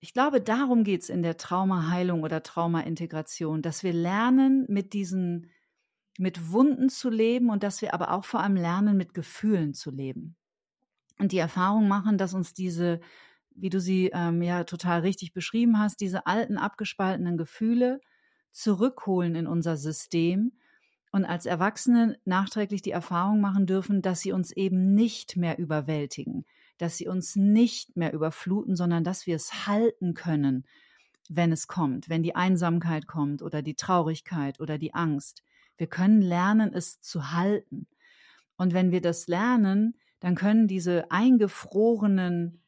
ich 0.00 0.12
glaube, 0.12 0.42
darum 0.42 0.84
geht 0.84 1.00
es 1.00 1.08
in 1.08 1.22
der 1.22 1.38
Traumaheilung 1.38 2.24
oder 2.24 2.42
Traumaintegration, 2.42 3.62
dass 3.62 3.84
wir 3.84 3.94
lernen, 3.94 4.66
mit 4.68 4.92
diesen 4.92 5.50
mit 6.20 6.52
Wunden 6.52 6.90
zu 6.90 7.08
leben 7.08 7.48
und 7.48 7.62
dass 7.62 7.80
wir 7.80 7.94
aber 7.94 8.12
auch 8.12 8.24
vor 8.24 8.40
allem 8.40 8.54
lernen, 8.54 8.96
mit 8.96 9.14
Gefühlen 9.14 9.72
zu 9.72 9.90
leben. 9.90 10.36
Und 11.18 11.32
die 11.32 11.38
Erfahrung 11.38 11.88
machen, 11.88 12.18
dass 12.18 12.34
uns 12.34 12.52
diese, 12.52 13.00
wie 13.54 13.70
du 13.70 13.80
sie 13.80 14.10
ähm, 14.12 14.42
ja 14.42 14.64
total 14.64 15.00
richtig 15.00 15.32
beschrieben 15.32 15.78
hast, 15.78 16.00
diese 16.00 16.26
alten 16.26 16.58
abgespaltenen 16.58 17.38
Gefühle 17.38 18.00
zurückholen 18.50 19.34
in 19.34 19.46
unser 19.46 19.76
System 19.76 20.52
und 21.10 21.24
als 21.24 21.46
Erwachsene 21.46 22.18
nachträglich 22.24 22.82
die 22.82 22.90
Erfahrung 22.90 23.40
machen 23.40 23.66
dürfen, 23.66 24.02
dass 24.02 24.20
sie 24.20 24.32
uns 24.32 24.52
eben 24.52 24.94
nicht 24.94 25.36
mehr 25.36 25.58
überwältigen, 25.58 26.44
dass 26.76 26.98
sie 26.98 27.08
uns 27.08 27.34
nicht 27.34 27.96
mehr 27.96 28.12
überfluten, 28.12 28.76
sondern 28.76 29.04
dass 29.04 29.26
wir 29.26 29.36
es 29.36 29.66
halten 29.66 30.14
können, 30.14 30.66
wenn 31.30 31.50
es 31.50 31.66
kommt, 31.66 32.10
wenn 32.10 32.22
die 32.22 32.36
Einsamkeit 32.36 33.06
kommt 33.06 33.40
oder 33.40 33.62
die 33.62 33.74
Traurigkeit 33.74 34.60
oder 34.60 34.76
die 34.78 34.92
Angst, 34.94 35.42
wir 35.80 35.86
können 35.86 36.20
lernen, 36.20 36.74
es 36.74 37.00
zu 37.00 37.32
halten. 37.32 37.88
Und 38.56 38.74
wenn 38.74 38.92
wir 38.92 39.00
das 39.00 39.28
lernen, 39.28 39.96
dann 40.20 40.34
können 40.34 40.68
diese 40.68 41.10
eingefrorenen 41.10 42.62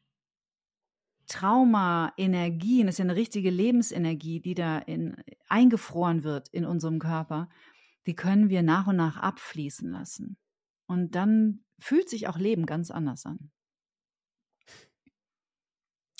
Trauma-Energien, 1.27 2.87
das 2.87 2.95
ist 2.95 2.99
ja 2.99 3.05
eine 3.05 3.15
richtige 3.15 3.51
Lebensenergie, 3.51 4.39
die 4.39 4.55
da 4.55 4.79
in, 4.79 5.15
eingefroren 5.47 6.23
wird 6.23 6.49
in 6.49 6.65
unserem 6.65 6.97
Körper, 6.97 7.49
die 8.07 8.15
können 8.15 8.49
wir 8.49 8.63
nach 8.63 8.87
und 8.87 8.95
nach 8.95 9.17
abfließen 9.17 9.91
lassen. 9.91 10.37
Und 10.87 11.13
dann 11.13 11.63
fühlt 11.77 12.09
sich 12.09 12.27
auch 12.27 12.37
Leben 12.39 12.65
ganz 12.65 12.89
anders 12.89 13.27
an. 13.27 13.51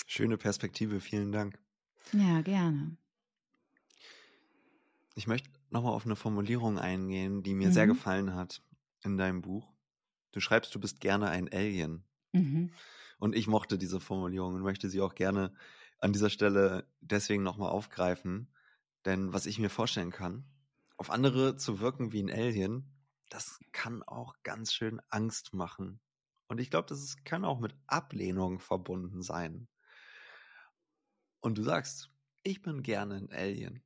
Schöne 0.05 0.37
Perspektive, 0.37 0.99
vielen 0.99 1.31
Dank. 1.31 1.57
Ja, 2.11 2.41
gerne. 2.41 2.97
Ich 5.15 5.25
möchte 5.25 5.49
nochmal 5.73 5.93
auf 5.93 6.05
eine 6.05 6.15
Formulierung 6.15 6.79
eingehen, 6.79 7.43
die 7.43 7.55
mir 7.55 7.69
mhm. 7.69 7.73
sehr 7.73 7.87
gefallen 7.87 8.35
hat 8.35 8.61
in 9.03 9.17
deinem 9.17 9.41
Buch. 9.41 9.73
Du 10.31 10.39
schreibst, 10.39 10.73
du 10.73 10.79
bist 10.79 11.01
gerne 11.01 11.29
ein 11.29 11.51
Alien. 11.51 12.05
Mhm. 12.31 12.71
Und 13.19 13.35
ich 13.35 13.47
mochte 13.47 13.77
diese 13.77 13.99
Formulierung 13.99 14.55
und 14.55 14.61
möchte 14.61 14.89
sie 14.89 15.01
auch 15.01 15.15
gerne 15.15 15.53
an 15.99 16.13
dieser 16.13 16.29
Stelle 16.29 16.87
deswegen 17.01 17.43
nochmal 17.43 17.69
aufgreifen. 17.69 18.53
Denn 19.05 19.33
was 19.33 19.45
ich 19.45 19.59
mir 19.59 19.69
vorstellen 19.69 20.11
kann, 20.11 20.45
auf 20.97 21.09
andere 21.09 21.55
zu 21.57 21.79
wirken 21.79 22.11
wie 22.11 22.23
ein 22.23 22.31
Alien, 22.31 22.93
das 23.29 23.59
kann 23.71 24.03
auch 24.03 24.35
ganz 24.43 24.73
schön 24.73 25.01
Angst 25.09 25.53
machen. 25.53 25.99
Und 26.47 26.59
ich 26.59 26.69
glaube, 26.69 26.87
das 26.87 27.15
kann 27.23 27.45
auch 27.45 27.59
mit 27.59 27.75
Ablehnung 27.87 28.59
verbunden 28.59 29.21
sein. 29.21 29.67
Und 31.39 31.57
du 31.57 31.63
sagst, 31.63 32.11
ich 32.43 32.61
bin 32.61 32.83
gerne 32.83 33.15
ein 33.15 33.31
Alien. 33.31 33.83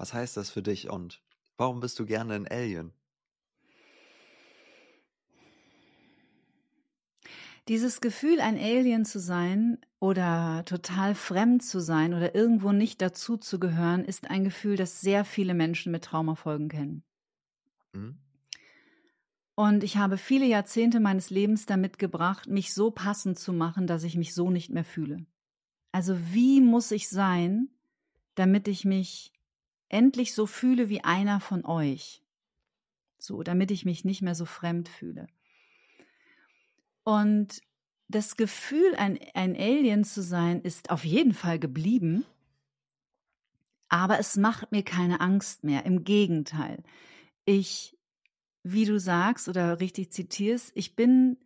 Was 0.00 0.14
heißt 0.14 0.38
das 0.38 0.48
für 0.48 0.62
dich 0.62 0.88
und 0.88 1.20
warum 1.58 1.80
bist 1.80 1.98
du 1.98 2.06
gerne 2.06 2.32
ein 2.32 2.48
Alien? 2.48 2.94
Dieses 7.68 8.00
Gefühl, 8.00 8.40
ein 8.40 8.56
Alien 8.56 9.04
zu 9.04 9.20
sein 9.20 9.76
oder 9.98 10.64
total 10.64 11.14
fremd 11.14 11.62
zu 11.62 11.80
sein 11.80 12.14
oder 12.14 12.34
irgendwo 12.34 12.72
nicht 12.72 13.02
dazu 13.02 13.36
zu 13.36 13.60
gehören, 13.60 14.06
ist 14.06 14.30
ein 14.30 14.42
Gefühl, 14.42 14.76
das 14.76 15.02
sehr 15.02 15.26
viele 15.26 15.52
Menschen 15.52 15.92
mit 15.92 16.04
Traumafolgen 16.04 16.70
kennen. 16.70 17.04
Mhm. 17.92 18.16
Und 19.54 19.84
ich 19.84 19.98
habe 19.98 20.16
viele 20.16 20.46
Jahrzehnte 20.46 20.98
meines 20.98 21.28
Lebens 21.28 21.66
damit 21.66 21.98
gebracht, 21.98 22.48
mich 22.48 22.72
so 22.72 22.90
passend 22.90 23.38
zu 23.38 23.52
machen, 23.52 23.86
dass 23.86 24.02
ich 24.04 24.16
mich 24.16 24.32
so 24.32 24.50
nicht 24.50 24.70
mehr 24.70 24.84
fühle. 24.84 25.26
Also 25.92 26.16
wie 26.32 26.62
muss 26.62 26.90
ich 26.90 27.10
sein, 27.10 27.68
damit 28.34 28.66
ich 28.66 28.86
mich 28.86 29.34
endlich 29.90 30.34
so 30.34 30.46
fühle 30.46 30.88
wie 30.88 31.04
einer 31.04 31.40
von 31.40 31.66
euch? 31.66 32.22
So, 33.18 33.42
damit 33.42 33.70
ich 33.70 33.84
mich 33.84 34.04
nicht 34.04 34.22
mehr 34.22 34.34
so 34.34 34.46
fremd 34.46 34.88
fühle. 34.88 35.26
Und 37.04 37.60
das 38.08 38.36
Gefühl, 38.36 38.94
ein, 38.96 39.18
ein 39.34 39.54
Alien 39.54 40.04
zu 40.04 40.22
sein, 40.22 40.62
ist 40.62 40.90
auf 40.90 41.04
jeden 41.04 41.34
Fall 41.34 41.58
geblieben. 41.58 42.24
Aber 43.88 44.18
es 44.18 44.36
macht 44.36 44.72
mir 44.72 44.82
keine 44.82 45.20
Angst 45.20 45.64
mehr. 45.64 45.84
Im 45.84 46.04
Gegenteil. 46.04 46.82
Ich, 47.44 47.96
wie 48.62 48.84
du 48.84 48.98
sagst 48.98 49.48
oder 49.48 49.80
richtig 49.80 50.12
zitierst, 50.12 50.72
ich 50.74 50.96
bin 50.96 51.36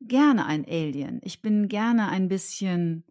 gerne 0.00 0.46
ein 0.46 0.64
Alien. 0.64 1.20
Ich 1.22 1.40
bin 1.40 1.68
gerne 1.68 2.08
ein 2.08 2.28
bisschen 2.28 3.04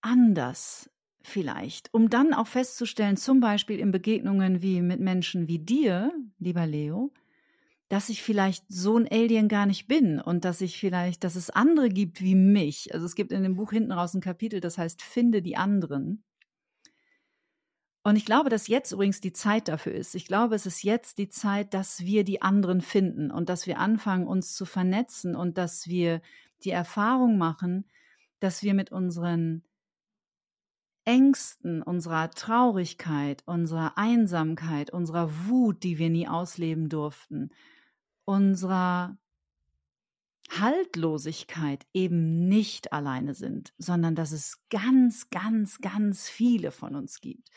anders 0.00 0.88
vielleicht, 1.26 1.92
um 1.92 2.10
dann 2.10 2.32
auch 2.32 2.46
festzustellen, 2.46 3.16
zum 3.16 3.40
Beispiel 3.40 3.78
in 3.78 3.90
Begegnungen 3.90 4.62
wie 4.62 4.80
mit 4.80 5.00
Menschen 5.00 5.48
wie 5.48 5.58
dir, 5.58 6.12
lieber 6.38 6.66
Leo, 6.66 7.12
dass 7.88 8.08
ich 8.08 8.22
vielleicht 8.22 8.64
so 8.68 8.96
ein 8.96 9.08
Alien 9.08 9.48
gar 9.48 9.66
nicht 9.66 9.86
bin 9.86 10.20
und 10.20 10.44
dass 10.44 10.60
ich 10.60 10.78
vielleicht, 10.78 11.22
dass 11.24 11.36
es 11.36 11.50
andere 11.50 11.88
gibt 11.88 12.20
wie 12.20 12.34
mich. 12.34 12.92
Also 12.92 13.06
es 13.06 13.14
gibt 13.14 13.32
in 13.32 13.42
dem 13.42 13.54
Buch 13.54 13.70
hinten 13.70 13.92
raus 13.92 14.14
ein 14.14 14.20
Kapitel, 14.20 14.60
das 14.60 14.78
heißt 14.78 15.02
Finde 15.02 15.42
die 15.42 15.56
anderen. 15.56 16.24
Und 18.02 18.14
ich 18.14 18.24
glaube, 18.24 18.50
dass 18.50 18.68
jetzt 18.68 18.92
übrigens 18.92 19.20
die 19.20 19.32
Zeit 19.32 19.66
dafür 19.66 19.92
ist. 19.92 20.14
Ich 20.14 20.26
glaube, 20.26 20.54
es 20.54 20.64
ist 20.64 20.84
jetzt 20.84 21.18
die 21.18 21.28
Zeit, 21.28 21.74
dass 21.74 22.04
wir 22.04 22.22
die 22.22 22.40
anderen 22.40 22.80
finden 22.80 23.32
und 23.32 23.48
dass 23.48 23.66
wir 23.66 23.80
anfangen, 23.80 24.28
uns 24.28 24.54
zu 24.54 24.64
vernetzen 24.64 25.34
und 25.34 25.58
dass 25.58 25.88
wir 25.88 26.20
die 26.62 26.70
Erfahrung 26.70 27.36
machen, 27.36 27.84
dass 28.38 28.62
wir 28.62 28.74
mit 28.74 28.92
unseren 28.92 29.64
Ängsten, 31.06 31.82
unserer 31.82 32.30
Traurigkeit, 32.30 33.42
unserer 33.46 33.96
Einsamkeit, 33.96 34.90
unserer 34.90 35.30
Wut, 35.46 35.82
die 35.84 35.98
wir 35.98 36.10
nie 36.10 36.28
ausleben 36.28 36.88
durften, 36.88 37.50
unserer 38.24 39.16
Haltlosigkeit 40.50 41.86
eben 41.94 42.48
nicht 42.48 42.92
alleine 42.92 43.34
sind, 43.34 43.72
sondern 43.78 44.14
dass 44.14 44.32
es 44.32 44.60
ganz, 44.68 45.30
ganz, 45.30 45.80
ganz 45.80 46.28
viele 46.28 46.72
von 46.72 46.94
uns 46.94 47.20
gibt. 47.20 47.50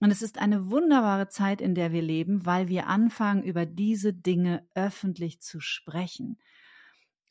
Und 0.00 0.10
es 0.10 0.22
ist 0.22 0.38
eine 0.38 0.70
wunderbare 0.70 1.28
Zeit, 1.28 1.60
in 1.60 1.74
der 1.74 1.92
wir 1.92 2.02
leben, 2.02 2.46
weil 2.46 2.68
wir 2.68 2.86
anfangen, 2.86 3.42
über 3.42 3.66
diese 3.66 4.12
Dinge 4.12 4.66
öffentlich 4.74 5.40
zu 5.40 5.60
sprechen. 5.60 6.38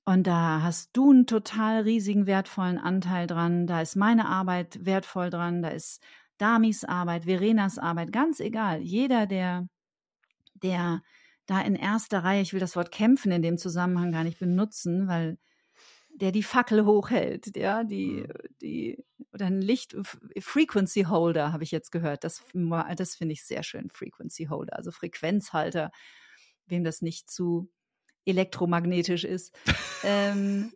Und 0.05 0.25
da 0.25 0.61
hast 0.63 0.89
du 0.93 1.11
einen 1.11 1.27
total 1.27 1.81
riesigen, 1.81 2.25
wertvollen 2.25 2.77
Anteil 2.79 3.27
dran. 3.27 3.67
Da 3.67 3.81
ist 3.81 3.95
meine 3.95 4.27
Arbeit 4.27 4.85
wertvoll 4.85 5.29
dran. 5.29 5.61
Da 5.61 5.69
ist 5.69 6.01
Damis 6.37 6.83
Arbeit, 6.83 7.25
Verenas 7.25 7.77
Arbeit, 7.77 8.11
ganz 8.11 8.39
egal. 8.39 8.81
Jeder, 8.81 9.27
der, 9.27 9.67
der 10.55 11.03
da 11.45 11.61
in 11.61 11.75
erster 11.75 12.23
Reihe, 12.23 12.41
ich 12.41 12.53
will 12.53 12.59
das 12.59 12.75
Wort 12.75 12.91
kämpfen 12.91 13.31
in 13.31 13.41
dem 13.41 13.57
Zusammenhang 13.57 14.11
gar 14.11 14.23
nicht 14.23 14.39
benutzen, 14.39 15.07
weil 15.07 15.37
der 16.09 16.31
die 16.31 16.43
Fackel 16.43 16.85
hochhält, 16.85 17.55
ja, 17.55 17.83
die, 17.83 18.25
mhm. 18.27 18.33
die, 18.61 19.03
oder 19.33 19.45
ein 19.45 19.61
Licht, 19.61 19.95
Frequency 20.39 21.03
Holder 21.03 21.53
habe 21.53 21.63
ich 21.63 21.71
jetzt 21.71 21.91
gehört. 21.91 22.23
Das, 22.23 22.43
das 22.95 23.15
finde 23.15 23.33
ich 23.33 23.43
sehr 23.43 23.63
schön, 23.63 23.89
Frequency 23.89 24.45
Holder, 24.45 24.75
also 24.75 24.91
Frequenzhalter, 24.91 25.91
wem 26.67 26.83
das 26.83 27.01
nicht 27.01 27.29
zu 27.29 27.69
elektromagnetisch 28.25 29.23
ist. 29.23 29.53
ähm, 30.03 30.71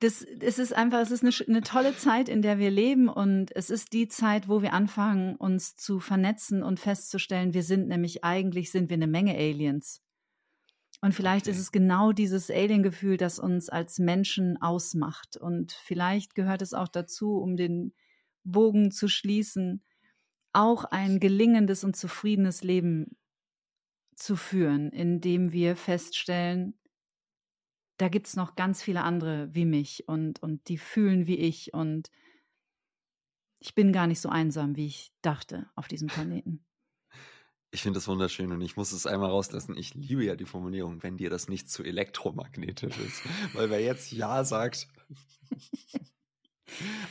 das, 0.00 0.22
es 0.22 0.58
ist 0.58 0.74
einfach, 0.74 1.00
es 1.00 1.10
ist 1.10 1.22
eine, 1.22 1.32
eine, 1.48 1.62
tolle 1.62 1.96
Zeit, 1.96 2.28
in 2.28 2.42
der 2.42 2.58
wir 2.58 2.70
leben 2.70 3.08
und 3.08 3.54
es 3.56 3.70
ist 3.70 3.92
die 3.94 4.08
Zeit, 4.08 4.48
wo 4.48 4.60
wir 4.60 4.74
anfangen, 4.74 5.36
uns 5.36 5.74
zu 5.74 6.00
vernetzen 6.00 6.62
und 6.62 6.78
festzustellen, 6.78 7.54
wir 7.54 7.62
sind 7.62 7.88
nämlich 7.88 8.22
eigentlich 8.22 8.70
sind 8.70 8.90
wir 8.90 8.96
eine 8.96 9.06
Menge 9.06 9.34
Aliens. 9.34 10.02
Und 11.00 11.12
vielleicht 11.12 11.46
okay. 11.46 11.52
ist 11.52 11.60
es 11.60 11.72
genau 11.72 12.12
dieses 12.12 12.50
Alien-Gefühl, 12.50 13.16
das 13.16 13.38
uns 13.38 13.68
als 13.68 13.98
Menschen 13.98 14.60
ausmacht. 14.60 15.36
Und 15.36 15.72
vielleicht 15.72 16.34
gehört 16.34 16.62
es 16.62 16.72
auch 16.72 16.88
dazu, 16.88 17.36
um 17.36 17.56
den 17.56 17.94
Bogen 18.44 18.90
zu 18.90 19.08
schließen, 19.08 19.82
auch 20.52 20.84
ein 20.84 21.20
gelingendes 21.20 21.84
und 21.84 21.96
zufriedenes 21.96 22.62
Leben 22.62 23.16
zu 24.16 24.36
führen, 24.36 24.90
indem 24.90 25.52
wir 25.52 25.76
feststellen, 25.76 26.78
da 27.98 28.08
gibt 28.08 28.26
es 28.26 28.36
noch 28.36 28.56
ganz 28.56 28.82
viele 28.82 29.02
andere 29.02 29.54
wie 29.54 29.64
mich 29.64 30.08
und, 30.08 30.42
und 30.42 30.68
die 30.68 30.78
fühlen 30.78 31.26
wie 31.26 31.36
ich 31.36 31.72
und 31.72 32.10
ich 33.58 33.74
bin 33.74 33.92
gar 33.92 34.06
nicht 34.06 34.20
so 34.20 34.28
einsam, 34.28 34.76
wie 34.76 34.86
ich 34.86 35.12
dachte 35.22 35.70
auf 35.74 35.88
diesem 35.88 36.08
Planeten. 36.08 36.64
Ich 37.70 37.82
finde 37.82 37.98
das 37.98 38.08
wunderschön 38.08 38.52
und 38.52 38.60
ich 38.60 38.76
muss 38.76 38.92
es 38.92 39.06
einmal 39.06 39.30
rauslassen. 39.30 39.76
Ich 39.76 39.94
liebe 39.94 40.24
ja 40.24 40.36
die 40.36 40.46
Formulierung, 40.46 41.02
wenn 41.02 41.16
dir 41.16 41.30
das 41.30 41.48
nicht 41.48 41.68
zu 41.68 41.82
elektromagnetisch 41.82 42.96
ist. 42.98 43.22
Weil 43.54 43.70
wer 43.70 43.80
jetzt 43.80 44.12
Ja 44.12 44.44
sagt, 44.44 44.88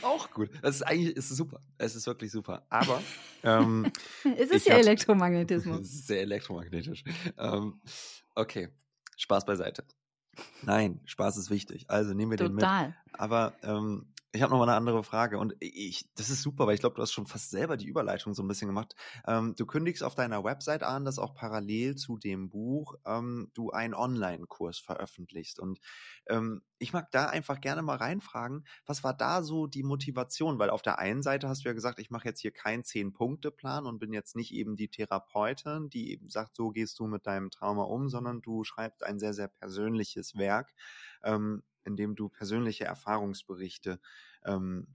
auch 0.02 0.30
gut. 0.30 0.50
Das 0.62 0.76
ist 0.76 0.82
eigentlich 0.82 1.16
ist 1.16 1.28
super. 1.28 1.60
Es 1.78 1.94
ist 1.96 2.06
wirklich 2.06 2.30
super. 2.30 2.66
Aber 2.68 3.02
ähm, 3.42 3.90
es 4.38 4.50
ist 4.50 4.66
ja 4.66 4.74
Elektromagnetismus. 4.74 5.80
Sehr 6.06 6.20
elektromagnetisch. 6.22 7.04
Ähm, 7.38 7.80
okay, 8.34 8.68
Spaß 9.16 9.44
beiseite. 9.44 9.84
Nein, 10.62 11.00
Spaß 11.06 11.38
ist 11.38 11.50
wichtig. 11.50 11.86
Also 11.88 12.12
nehmen 12.12 12.32
wir 12.32 12.38
Total. 12.38 12.84
den 12.84 12.88
mit. 12.88 13.20
Aber 13.20 13.54
ähm, 13.62 14.12
ich 14.32 14.42
habe 14.42 14.50
noch 14.50 14.58
mal 14.58 14.68
eine 14.68 14.76
andere 14.76 15.02
Frage 15.02 15.38
und 15.38 15.54
ich, 15.60 16.08
das 16.14 16.30
ist 16.30 16.42
super, 16.42 16.66
weil 16.66 16.74
ich 16.74 16.80
glaube, 16.80 16.96
du 16.96 17.02
hast 17.02 17.12
schon 17.12 17.26
fast 17.26 17.50
selber 17.50 17.76
die 17.76 17.86
Überleitung 17.86 18.34
so 18.34 18.42
ein 18.42 18.48
bisschen 18.48 18.68
gemacht. 18.68 18.94
Ähm, 19.26 19.54
du 19.56 19.66
kündigst 19.66 20.02
auf 20.02 20.14
deiner 20.14 20.44
Website 20.44 20.82
an, 20.82 21.04
dass 21.04 21.18
auch 21.18 21.34
parallel 21.34 21.94
zu 21.96 22.18
dem 22.18 22.50
Buch 22.50 22.94
ähm, 23.06 23.50
du 23.54 23.70
einen 23.70 23.94
Online-Kurs 23.94 24.78
veröffentlichst. 24.78 25.58
Und 25.58 25.80
ähm, 26.26 26.62
ich 26.78 26.92
mag 26.92 27.10
da 27.12 27.26
einfach 27.26 27.60
gerne 27.60 27.82
mal 27.82 27.96
reinfragen, 27.96 28.66
was 28.84 29.04
war 29.04 29.14
da 29.14 29.42
so 29.42 29.66
die 29.66 29.82
Motivation? 29.82 30.58
Weil 30.58 30.70
auf 30.70 30.82
der 30.82 30.98
einen 30.98 31.22
Seite 31.22 31.48
hast 31.48 31.64
du 31.64 31.68
ja 31.68 31.74
gesagt, 31.74 31.98
ich 31.98 32.10
mache 32.10 32.28
jetzt 32.28 32.40
hier 32.40 32.52
keinen 32.52 32.84
Zehn-Punkte-Plan 32.84 33.86
und 33.86 33.98
bin 33.98 34.12
jetzt 34.12 34.36
nicht 34.36 34.52
eben 34.52 34.76
die 34.76 34.88
Therapeutin, 34.88 35.88
die 35.88 36.12
eben 36.12 36.28
sagt, 36.28 36.56
so 36.56 36.70
gehst 36.70 36.98
du 36.98 37.06
mit 37.06 37.26
deinem 37.26 37.50
Trauma 37.50 37.84
um, 37.84 38.08
sondern 38.08 38.42
du 38.42 38.64
schreibst 38.64 39.02
ein 39.02 39.18
sehr, 39.18 39.32
sehr 39.32 39.48
persönliches 39.48 40.36
Werk. 40.36 40.74
Ähm, 41.22 41.62
indem 41.86 42.16
du 42.16 42.28
persönliche 42.28 42.84
Erfahrungsberichte 42.84 44.00
ähm, 44.44 44.86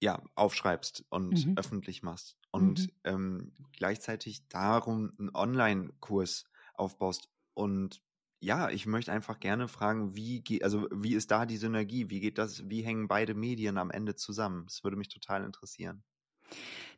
ja, 0.00 0.22
aufschreibst 0.34 1.04
und 1.10 1.46
mhm. 1.46 1.56
öffentlich 1.56 2.02
machst. 2.02 2.36
Und 2.50 2.80
mhm. 2.80 2.92
ähm, 3.04 3.52
gleichzeitig 3.72 4.48
darum 4.48 5.12
einen 5.18 5.30
Online-Kurs 5.34 6.44
aufbaust. 6.74 7.28
Und 7.54 8.02
ja, 8.40 8.70
ich 8.70 8.86
möchte 8.86 9.12
einfach 9.12 9.38
gerne 9.38 9.68
fragen, 9.68 10.16
wie 10.16 10.40
geht, 10.40 10.64
also 10.64 10.88
wie 10.90 11.14
ist 11.14 11.30
da 11.30 11.44
die 11.44 11.58
Synergie? 11.58 12.08
Wie 12.08 12.20
geht 12.20 12.38
das, 12.38 12.68
wie 12.68 12.82
hängen 12.82 13.08
beide 13.08 13.34
Medien 13.34 13.76
am 13.76 13.90
Ende 13.90 14.14
zusammen? 14.14 14.64
Das 14.66 14.82
würde 14.82 14.96
mich 14.96 15.08
total 15.08 15.44
interessieren. 15.44 16.02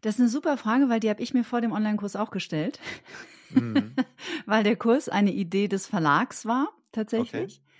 Das 0.00 0.14
ist 0.14 0.20
eine 0.20 0.28
super 0.28 0.56
Frage, 0.56 0.88
weil 0.88 1.00
die 1.00 1.10
habe 1.10 1.22
ich 1.22 1.34
mir 1.34 1.44
vor 1.44 1.60
dem 1.60 1.72
Online-Kurs 1.72 2.16
auch 2.16 2.30
gestellt. 2.30 2.78
Mhm. 3.50 3.94
weil 4.46 4.62
der 4.62 4.76
Kurs 4.76 5.08
eine 5.08 5.32
Idee 5.32 5.68
des 5.68 5.86
Verlags 5.86 6.46
war, 6.46 6.68
tatsächlich. 6.92 7.60
Okay. 7.60 7.71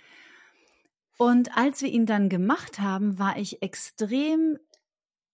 Und 1.23 1.55
als 1.55 1.81
wir 1.81 1.89
ihn 1.89 2.05
dann 2.05 2.27
gemacht 2.27 2.81
haben, 2.81 3.17
war 3.17 3.37
ich 3.37 3.61
extrem 3.61 4.57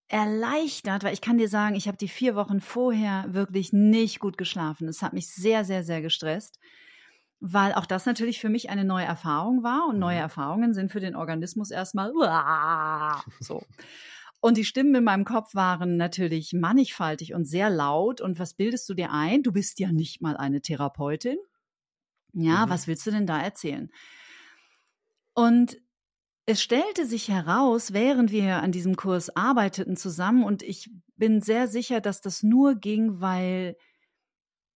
erleichtert, 0.07 1.03
weil 1.03 1.15
ich 1.15 1.21
kann 1.21 1.39
dir 1.39 1.49
sagen, 1.49 1.73
ich 1.73 1.87
habe 1.87 1.97
die 1.97 2.07
vier 2.07 2.35
Wochen 2.35 2.61
vorher 2.61 3.25
wirklich 3.29 3.73
nicht 3.73 4.19
gut 4.19 4.37
geschlafen. 4.37 4.87
Es 4.87 5.01
hat 5.01 5.13
mich 5.13 5.33
sehr, 5.33 5.65
sehr, 5.65 5.83
sehr 5.83 6.03
gestresst, 6.03 6.59
weil 7.39 7.73
auch 7.73 7.87
das 7.87 8.05
natürlich 8.05 8.39
für 8.39 8.49
mich 8.49 8.69
eine 8.69 8.85
neue 8.85 9.05
Erfahrung 9.05 9.63
war 9.63 9.87
und 9.87 9.97
neue 9.97 10.17
mhm. 10.17 10.21
Erfahrungen 10.21 10.73
sind 10.75 10.91
für 10.91 10.99
den 10.99 11.15
Organismus 11.15 11.71
erstmal 11.71 12.13
so. 13.39 13.63
Und 14.41 14.57
die 14.57 14.65
Stimmen 14.65 14.93
in 14.93 15.03
meinem 15.03 15.25
Kopf 15.25 15.55
waren 15.55 15.97
natürlich 15.97 16.53
mannigfaltig 16.53 17.33
und 17.33 17.45
sehr 17.45 17.71
laut. 17.71 18.21
Und 18.21 18.37
was 18.37 18.53
bildest 18.53 18.87
du 18.89 18.93
dir 18.93 19.11
ein? 19.11 19.41
Du 19.41 19.51
bist 19.51 19.79
ja 19.79 19.91
nicht 19.91 20.21
mal 20.21 20.37
eine 20.37 20.61
Therapeutin. 20.61 21.37
Ja, 22.33 22.67
mhm. 22.67 22.69
was 22.69 22.85
willst 22.85 23.07
du 23.07 23.11
denn 23.11 23.25
da 23.25 23.41
erzählen? 23.41 23.89
Und 25.39 25.77
es 26.45 26.61
stellte 26.61 27.05
sich 27.05 27.29
heraus, 27.29 27.93
während 27.93 28.29
wir 28.29 28.61
an 28.61 28.73
diesem 28.73 28.97
Kurs 28.97 29.33
arbeiteten 29.37 29.95
zusammen, 29.95 30.43
und 30.43 30.63
ich 30.63 30.91
bin 31.15 31.39
sehr 31.39 31.69
sicher, 31.69 32.01
dass 32.01 32.19
das 32.19 32.43
nur 32.43 32.75
ging, 32.75 33.21
weil 33.21 33.77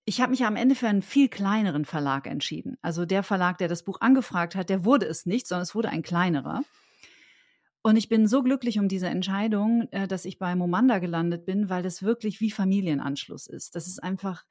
ich 0.05 0.21
habe 0.21 0.29
mich 0.31 0.45
am 0.45 0.55
Ende 0.55 0.75
für 0.75 0.87
einen 0.87 1.01
viel 1.01 1.27
kleineren 1.27 1.83
Verlag 1.83 2.27
entschieden. 2.27 2.77
Also 2.81 3.05
der 3.05 3.23
Verlag, 3.23 3.57
der 3.57 3.67
das 3.67 3.83
Buch 3.83 3.99
angefragt 3.99 4.55
hat, 4.55 4.69
der 4.69 4.85
wurde 4.85 5.05
es 5.05 5.25
nicht, 5.25 5.47
sondern 5.47 5.63
es 5.63 5.75
wurde 5.75 5.89
ein 5.89 6.01
kleinerer. 6.01 6.63
Und 7.81 7.97
ich 7.97 8.07
bin 8.07 8.25
so 8.25 8.41
glücklich 8.41 8.79
um 8.79 8.87
diese 8.87 9.07
Entscheidung, 9.07 9.89
äh, 9.91 10.07
dass 10.07 10.23
ich 10.23 10.39
bei 10.39 10.55
Momanda 10.55 10.99
gelandet 10.99 11.45
bin, 11.45 11.67
weil 11.67 11.83
das 11.83 12.03
wirklich 12.03 12.39
wie 12.39 12.51
Familienanschluss 12.51 13.47
ist. 13.47 13.75
Das 13.75 13.87
ist 13.87 14.01
einfach, 14.01 14.45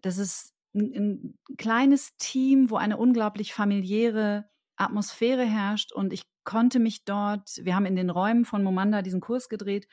das 0.00 0.16
ist 0.16 0.54
ein, 0.74 0.94
ein 0.94 1.38
kleines 1.58 2.16
Team, 2.16 2.70
wo 2.70 2.76
eine 2.76 2.96
unglaublich 2.96 3.52
familiäre 3.52 4.48
Atmosphäre 4.76 5.44
herrscht 5.44 5.92
und 5.92 6.12
ich 6.12 6.24
konnte 6.44 6.78
mich 6.78 7.04
dort, 7.04 7.60
wir 7.62 7.74
haben 7.74 7.86
in 7.86 7.96
den 7.96 8.10
Räumen 8.10 8.44
von 8.44 8.62
Momanda 8.62 9.02
diesen 9.02 9.20
Kurs 9.20 9.48
gedreht, 9.48 9.88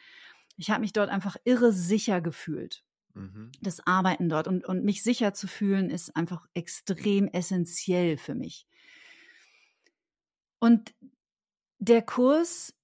ich 0.58 0.70
habe 0.70 0.82
mich 0.82 0.94
dort 0.94 1.10
einfach 1.10 1.38
irre 1.44 1.72
sicher 1.72 2.22
gefühlt. 2.22 2.84
Mhm. 3.14 3.52
Das 3.62 3.86
Arbeiten 3.86 4.30
dort 4.30 4.48
und, 4.48 4.66
und 4.66 4.84
mich 4.84 5.04
sicher 5.04 5.34
zu 5.34 5.48
fühlen, 5.48 5.90
ist 5.90 6.16
einfach 6.16 6.46
extrem 6.54 7.28
essentiell 7.28 8.18
für 8.18 8.36
mich. 8.36 8.68
Und 10.60 10.94
der 11.80 12.02
Kurs 12.02 12.76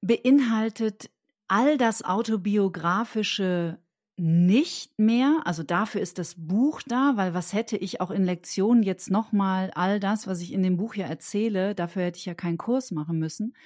beinhaltet 0.00 1.10
all 1.46 1.78
das 1.78 2.02
autobiografische 2.02 3.78
nicht 4.20 4.98
mehr. 4.98 5.40
Also 5.44 5.62
dafür 5.62 6.02
ist 6.02 6.18
das 6.18 6.34
Buch 6.36 6.82
da, 6.86 7.12
weil 7.16 7.32
was 7.32 7.54
hätte 7.54 7.78
ich 7.78 8.02
auch 8.02 8.10
in 8.10 8.24
Lektionen 8.24 8.82
jetzt 8.82 9.10
nochmal 9.10 9.70
all 9.74 9.98
das, 9.98 10.26
was 10.26 10.42
ich 10.42 10.52
in 10.52 10.62
dem 10.62 10.76
Buch 10.76 10.94
ja 10.94 11.06
erzähle, 11.06 11.74
dafür 11.74 12.02
hätte 12.02 12.18
ich 12.18 12.26
ja 12.26 12.34
keinen 12.34 12.58
Kurs 12.58 12.90
machen 12.90 13.18
müssen. 13.18 13.56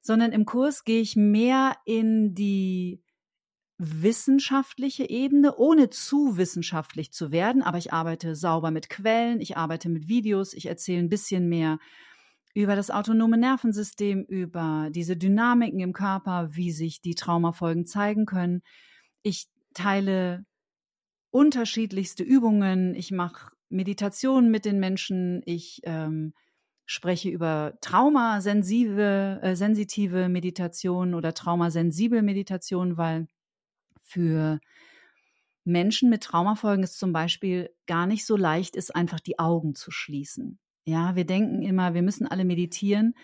Sondern 0.00 0.32
im 0.32 0.46
Kurs 0.46 0.84
gehe 0.84 1.02
ich 1.02 1.16
mehr 1.16 1.76
in 1.84 2.34
die 2.34 3.02
wissenschaftliche 3.76 5.08
Ebene, 5.10 5.54
ohne 5.56 5.90
zu 5.90 6.38
wissenschaftlich 6.38 7.12
zu 7.12 7.30
werden. 7.30 7.62
Aber 7.62 7.76
ich 7.76 7.92
arbeite 7.92 8.34
sauber 8.36 8.70
mit 8.70 8.88
Quellen, 8.88 9.38
ich 9.40 9.58
arbeite 9.58 9.90
mit 9.90 10.08
Videos, 10.08 10.54
ich 10.54 10.64
erzähle 10.64 11.00
ein 11.00 11.10
bisschen 11.10 11.46
mehr 11.46 11.78
über 12.54 12.74
das 12.74 12.90
autonome 12.90 13.36
Nervensystem, 13.36 14.24
über 14.24 14.88
diese 14.90 15.18
Dynamiken 15.18 15.80
im 15.80 15.92
Körper, 15.92 16.48
wie 16.52 16.72
sich 16.72 17.02
die 17.02 17.14
Traumafolgen 17.14 17.84
zeigen 17.84 18.24
können. 18.24 18.62
Ich 19.22 19.46
teile 19.78 20.44
unterschiedlichste 21.30 22.22
Übungen, 22.22 22.94
ich 22.94 23.10
mache 23.10 23.52
Meditationen 23.68 24.50
mit 24.50 24.64
den 24.64 24.80
Menschen, 24.80 25.42
ich 25.44 25.80
ähm, 25.84 26.34
spreche 26.86 27.28
über 27.28 27.74
traumasensive, 27.80 29.40
äh, 29.42 29.54
sensitive 29.54 30.28
Meditation 30.28 31.14
oder 31.14 31.34
traumasensible 31.34 32.22
Meditation, 32.22 32.96
weil 32.96 33.28
für 34.00 34.58
Menschen 35.64 36.08
mit 36.08 36.22
Traumafolgen 36.22 36.82
es 36.82 36.96
zum 36.96 37.12
Beispiel 37.12 37.70
gar 37.86 38.06
nicht 38.06 38.24
so 38.24 38.36
leicht 38.36 38.74
ist, 38.74 38.96
einfach 38.96 39.20
die 39.20 39.38
Augen 39.38 39.74
zu 39.74 39.90
schließen. 39.90 40.58
Ja, 40.86 41.14
wir 41.14 41.26
denken 41.26 41.62
immer, 41.62 41.92
wir 41.92 42.00
müssen 42.02 42.26
alle 42.26 42.46
meditieren. 42.46 43.14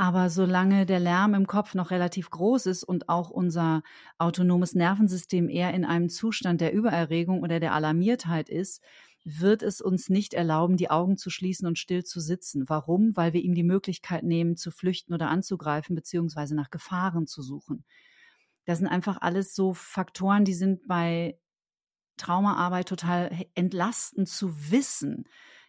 Aber 0.00 0.30
solange 0.30 0.86
der 0.86 1.00
Lärm 1.00 1.34
im 1.34 1.48
Kopf 1.48 1.74
noch 1.74 1.90
relativ 1.90 2.30
groß 2.30 2.66
ist 2.66 2.84
und 2.84 3.08
auch 3.08 3.30
unser 3.30 3.82
autonomes 4.16 4.76
Nervensystem 4.76 5.48
eher 5.48 5.74
in 5.74 5.84
einem 5.84 6.08
Zustand 6.08 6.60
der 6.60 6.72
Übererregung 6.72 7.42
oder 7.42 7.58
der 7.58 7.72
Alarmiertheit 7.72 8.48
ist, 8.48 8.80
wird 9.24 9.64
es 9.64 9.80
uns 9.80 10.08
nicht 10.08 10.34
erlauben, 10.34 10.76
die 10.76 10.88
Augen 10.88 11.16
zu 11.16 11.30
schließen 11.30 11.66
und 11.66 11.80
still 11.80 12.04
zu 12.04 12.20
sitzen. 12.20 12.68
Warum? 12.68 13.16
Weil 13.16 13.32
wir 13.32 13.42
ihm 13.42 13.56
die 13.56 13.64
Möglichkeit 13.64 14.22
nehmen, 14.22 14.56
zu 14.56 14.70
flüchten 14.70 15.14
oder 15.14 15.30
anzugreifen, 15.30 15.96
beziehungsweise 15.96 16.54
nach 16.54 16.70
Gefahren 16.70 17.26
zu 17.26 17.42
suchen. 17.42 17.84
Das 18.66 18.78
sind 18.78 18.86
einfach 18.86 19.20
alles 19.20 19.52
so 19.52 19.74
Faktoren, 19.74 20.44
die 20.44 20.54
sind 20.54 20.86
bei 20.86 21.40
Traumaarbeit 22.18 22.88
total 22.88 23.36
entlastend 23.56 24.28
zu 24.28 24.70
wissen. 24.70 25.24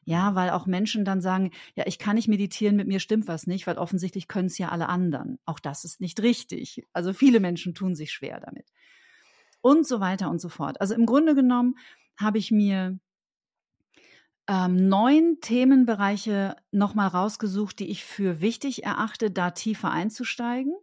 Ja, 0.05 0.33
weil 0.33 0.49
auch 0.49 0.65
Menschen 0.65 1.05
dann 1.05 1.21
sagen, 1.21 1.51
ja, 1.75 1.85
ich 1.85 1.99
kann 1.99 2.15
nicht 2.15 2.27
meditieren, 2.27 2.75
mit 2.75 2.87
mir 2.87 2.99
stimmt 2.99 3.27
was 3.27 3.47
nicht, 3.47 3.67
weil 3.67 3.77
offensichtlich 3.77 4.27
können 4.27 4.47
es 4.47 4.57
ja 4.57 4.69
alle 4.69 4.89
anderen. 4.89 5.37
Auch 5.45 5.59
das 5.59 5.83
ist 5.83 6.01
nicht 6.01 6.21
richtig. 6.21 6.83
Also 6.93 7.13
viele 7.13 7.39
Menschen 7.39 7.75
tun 7.75 7.95
sich 7.95 8.11
schwer 8.11 8.39
damit. 8.39 8.67
Und 9.61 9.85
so 9.85 9.99
weiter 9.99 10.29
und 10.29 10.39
so 10.41 10.49
fort. 10.49 10.81
Also 10.81 10.95
im 10.95 11.05
Grunde 11.05 11.35
genommen 11.35 11.75
habe 12.17 12.37
ich 12.37 12.49
mir 12.49 12.99
ähm, 14.49 14.89
neun 14.89 15.37
Themenbereiche 15.41 16.55
nochmal 16.71 17.09
rausgesucht, 17.09 17.77
die 17.77 17.91
ich 17.91 18.03
für 18.03 18.41
wichtig 18.41 18.83
erachte, 18.83 19.29
da 19.29 19.51
tiefer 19.51 19.91
einzusteigen. 19.91 20.73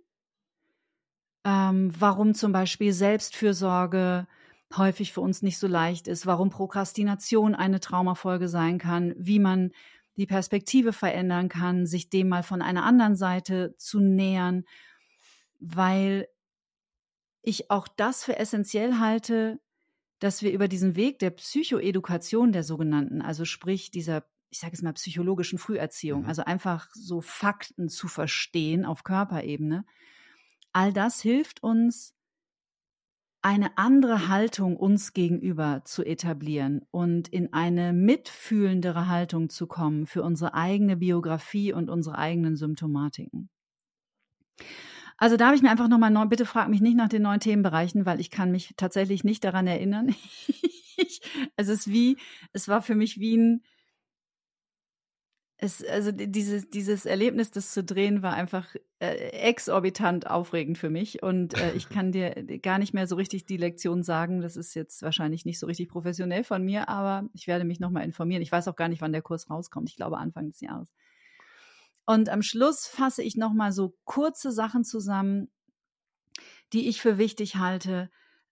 Ähm, 1.45 1.93
warum 1.99 2.35
zum 2.35 2.53
Beispiel 2.53 2.93
Selbstfürsorge, 2.93 4.29
häufig 4.75 5.13
für 5.13 5.21
uns 5.21 5.43
nicht 5.43 5.59
so 5.59 5.67
leicht 5.67 6.09
ist, 6.09 6.27
warum 6.27 6.51
Prokrastination 6.51 7.55
eine 7.55 7.81
Traumafolge 7.81 8.49
sein 8.49 8.79
kann, 8.79 9.15
wie 9.17 9.39
man 9.39 9.71
die 10.17 10.27
Perspektive 10.27 10.93
verändern 10.93 11.49
kann, 11.49 11.87
sich 11.87 12.09
dem 12.09 12.29
mal 12.29 12.43
von 12.43 12.63
einer 12.63 12.85
anderen 12.85 13.17
Seite 13.17 13.75
zu 13.77 14.01
nähern, 14.01 14.65
weil 15.61 16.27
ich 17.43 17.71
auch 17.71 17.87
das 17.87 18.25
für 18.25 18.37
essentiell 18.39 18.99
halte, 18.99 19.61
dass 20.19 20.43
wir 20.43 20.53
über 20.53 20.69
diesen 20.69 20.97
Weg 20.97 21.19
der 21.19 21.31
Psychoedukation 21.31 22.51
der 22.53 22.65
sogenannten, 22.65 23.21
also 23.23 23.45
sprich 23.45 23.91
dieser, 23.91 24.25
ich 24.51 24.59
sage 24.59 24.73
es 24.73 24.83
mal, 24.83 24.95
psychologischen 24.95 25.59
Früherziehung, 25.59 26.23
mhm. 26.23 26.29
also 26.29 26.43
einfach 26.43 26.89
so 26.93 27.21
Fakten 27.21 27.89
zu 27.89 28.09
verstehen 28.09 28.85
auf 28.85 29.05
Körperebene, 29.05 29.85
all 30.73 30.93
das 30.93 31.21
hilft 31.21 31.63
uns, 31.63 32.16
eine 33.43 33.79
andere 33.79 34.29
Haltung 34.29 34.77
uns 34.77 35.13
gegenüber 35.13 35.83
zu 35.85 36.05
etablieren 36.05 36.85
und 36.91 37.29
in 37.29 37.53
eine 37.53 37.93
mitfühlendere 37.93 39.09
Haltung 39.09 39.49
zu 39.49 39.67
kommen 39.67 40.07
für 40.07 40.23
unsere 40.23 40.55
eigene 40.55 40.97
Biografie 40.97 41.73
und 41.73 41.89
unsere 41.89 42.19
eigenen 42.19 42.57
Symptomatiken. 42.57 43.49
Also 45.19 45.37
da 45.37 45.47
habe 45.47 45.57
ich 45.57 45.63
mir 45.63 45.71
einfach 45.71 45.89
nochmal 45.89 46.11
neu, 46.11 46.27
bitte 46.27 46.45
frag 46.45 46.69
mich 46.69 46.81
nicht 46.81 46.97
nach 46.97 47.09
den 47.09 47.23
neuen 47.23 47.41
Themenbereichen, 47.41 48.05
weil 48.05 48.21
ich 48.21 48.31
kann 48.31 48.53
mich 48.53 48.75
tatsächlich 48.77 49.25
nicht 49.25 49.45
daran 49.45 49.67
erinnern. 49.67 50.15
es 51.57 51.69
ist 51.69 51.89
wie, 51.89 52.19
es 52.53 52.69
war 52.69 52.83
für 52.83 52.95
mich 52.95 53.19
wie 53.19 53.37
ein, 53.37 53.63
es, 55.67 55.85
also 55.85 56.13
dieses, 56.13 56.71
dieses 56.71 57.05
Erlebnis, 57.05 57.51
das 57.51 57.73
zu 57.73 57.85
drehen, 57.85 58.23
war 58.23 58.33
einfach 58.33 58.75
äh, 58.99 59.15
exorbitant 59.31 60.27
aufregend 60.27 60.79
für 60.79 60.89
mich. 60.89 61.23
Und 61.23 61.55
äh, 61.55 61.73
ich 61.75 61.89
kann 61.89 62.13
dir 62.13 62.31
gar 62.63 62.79
nicht 62.79 62.95
mehr 62.95 63.07
so 63.07 63.17
richtig 63.17 63.45
die 63.45 63.59
Lektion 63.59 64.03
sagen. 64.03 64.41
Das 64.41 64.57
ist 64.57 64.75
jetzt 64.75 65.03
wahrscheinlich 65.03 65.45
nicht 65.45 65.59
so 65.59 65.67
richtig 65.67 65.89
professionell 65.89 66.45
von 66.45 66.65
mir, 66.65 66.89
aber 66.89 67.29
ich 67.35 67.47
werde 67.47 67.65
mich 67.65 67.81
nochmal 67.81 68.05
informieren. 68.05 68.43
Ich 68.43 68.53
weiß 68.53 68.69
auch 68.69 68.77
gar 68.77 68.89
nicht, 68.89 69.03
wann 69.03 69.13
der 69.13 69.23
Kurs 69.23 69.51
rauskommt. 69.51 69.91
Ich 69.91 69.97
glaube 69.97 70.19
Anfang 70.19 70.49
des 70.49 70.61
Jahres. 70.61 70.95
Und 72.07 72.29
am 72.29 72.43
Schluss 72.43 72.87
fasse 72.87 73.23
ich 73.23 73.37
nochmal 73.37 73.73
so 73.73 73.97
kurze 74.05 74.53
Sachen 74.53 74.85
zusammen, 74.85 75.49
die 76.73 76.89
ich 76.89 77.03
für 77.03 77.19
wichtig 77.19 77.57
halte, 77.57 78.11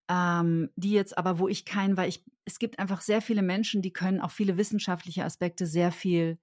ähm, 0.08 0.70
die 0.76 0.90
jetzt 0.90 1.16
aber, 1.16 1.38
wo 1.38 1.48
ich 1.48 1.64
keinen, 1.64 1.96
weil 1.96 2.08
ich, 2.08 2.24
es 2.44 2.58
gibt 2.58 2.78
einfach 2.78 3.00
sehr 3.00 3.22
viele 3.22 3.42
Menschen, 3.42 3.80
die 3.80 3.92
können 3.92 4.20
auch 4.20 4.32
viele 4.32 4.56
wissenschaftliche 4.56 5.24
Aspekte 5.24 5.66
sehr 5.66 5.92
viel 5.92 6.38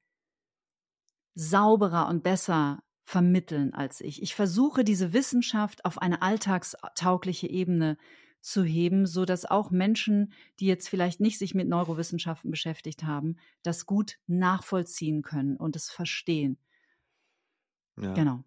sauberer 1.35 2.07
und 2.07 2.23
besser 2.23 2.83
vermitteln 3.03 3.73
als 3.73 4.01
ich. 4.01 4.21
Ich 4.21 4.35
versuche 4.35 4.83
diese 4.83 5.13
Wissenschaft 5.13 5.85
auf 5.85 6.01
eine 6.01 6.21
alltagstaugliche 6.21 7.47
Ebene 7.49 7.97
zu 8.39 8.63
heben, 8.63 9.05
so 9.05 9.25
dass 9.25 9.45
auch 9.45 9.69
Menschen, 9.69 10.33
die 10.59 10.65
jetzt 10.65 10.89
vielleicht 10.89 11.19
nicht 11.19 11.37
sich 11.37 11.53
mit 11.53 11.67
Neurowissenschaften 11.67 12.49
beschäftigt 12.49 13.03
haben, 13.03 13.37
das 13.63 13.85
gut 13.85 14.17
nachvollziehen 14.27 15.21
können 15.21 15.57
und 15.57 15.75
es 15.75 15.89
verstehen. 15.89 16.57
Ja. 17.97 18.13
Genau. 18.13 18.43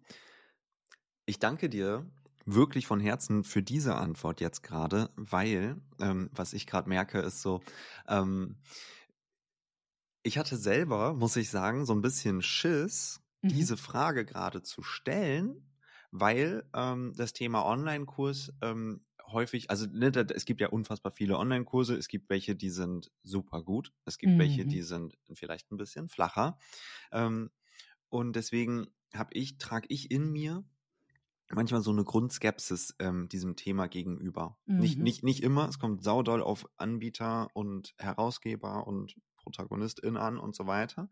Ich 1.25 1.39
danke 1.39 1.69
dir 1.69 2.05
wirklich 2.45 2.87
von 2.87 2.99
Herzen 2.99 3.43
für 3.43 3.63
diese 3.63 3.95
Antwort 3.95 4.41
jetzt 4.41 4.63
gerade, 4.63 5.09
weil 5.15 5.81
ähm, 5.99 6.29
was 6.33 6.53
ich 6.53 6.67
gerade 6.67 6.89
merke, 6.89 7.19
ist 7.19 7.41
so, 7.41 7.61
ähm, 8.07 8.57
ich 10.25 10.39
hatte 10.39 10.57
selber, 10.57 11.13
muss 11.13 11.35
ich 11.35 11.51
sagen, 11.51 11.85
so 11.85 11.93
ein 11.93 12.01
bisschen 12.01 12.41
Schiss, 12.41 13.21
mhm. 13.43 13.49
diese 13.49 13.77
Frage 13.77 14.25
gerade 14.25 14.63
zu 14.63 14.81
stellen, 14.81 15.69
weil 16.11 16.67
ähm, 16.73 17.13
das 17.15 17.33
Thema 17.33 17.63
Online-Kurs 17.63 18.51
ähm, 18.61 19.05
häufig, 19.27 19.69
also 19.69 19.85
ne, 19.85 20.11
es 20.33 20.45
gibt 20.45 20.61
ja 20.61 20.69
unfassbar 20.69 21.11
viele 21.11 21.37
Online-Kurse, 21.37 21.95
es 21.95 22.07
gibt 22.07 22.29
welche, 22.29 22.55
die 22.55 22.71
sind 22.71 23.11
super 23.21 23.61
gut, 23.61 23.93
es 24.05 24.17
gibt 24.17 24.33
mhm. 24.33 24.39
welche, 24.39 24.65
die 24.65 24.81
sind 24.81 25.15
vielleicht 25.33 25.71
ein 25.71 25.77
bisschen 25.77 26.09
flacher. 26.09 26.57
Ähm, 27.11 27.51
und 28.09 28.35
deswegen 28.35 28.87
habe 29.13 29.29
ich, 29.33 29.59
trage 29.59 29.87
ich 29.89 30.09
in 30.09 30.31
mir 30.31 30.63
manchmal 31.51 31.83
so 31.83 31.91
eine 31.91 32.03
Grundskepsis 32.03 32.95
ähm, 32.97 33.29
diesem 33.29 33.55
Thema 33.55 33.87
gegenüber. 33.87 34.57
Mhm. 34.65 34.79
Nicht, 34.79 34.97
nicht, 34.97 35.23
nicht 35.23 35.43
immer, 35.43 35.69
es 35.69 35.77
kommt 35.77 36.03
saudoll 36.03 36.41
auf 36.41 36.67
Anbieter 36.77 37.49
und 37.53 37.93
Herausgeber 37.99 38.87
und 38.87 39.15
Protagonistin 39.45 40.17
an 40.17 40.37
und 40.37 40.55
so 40.55 40.67
weiter. 40.67 41.09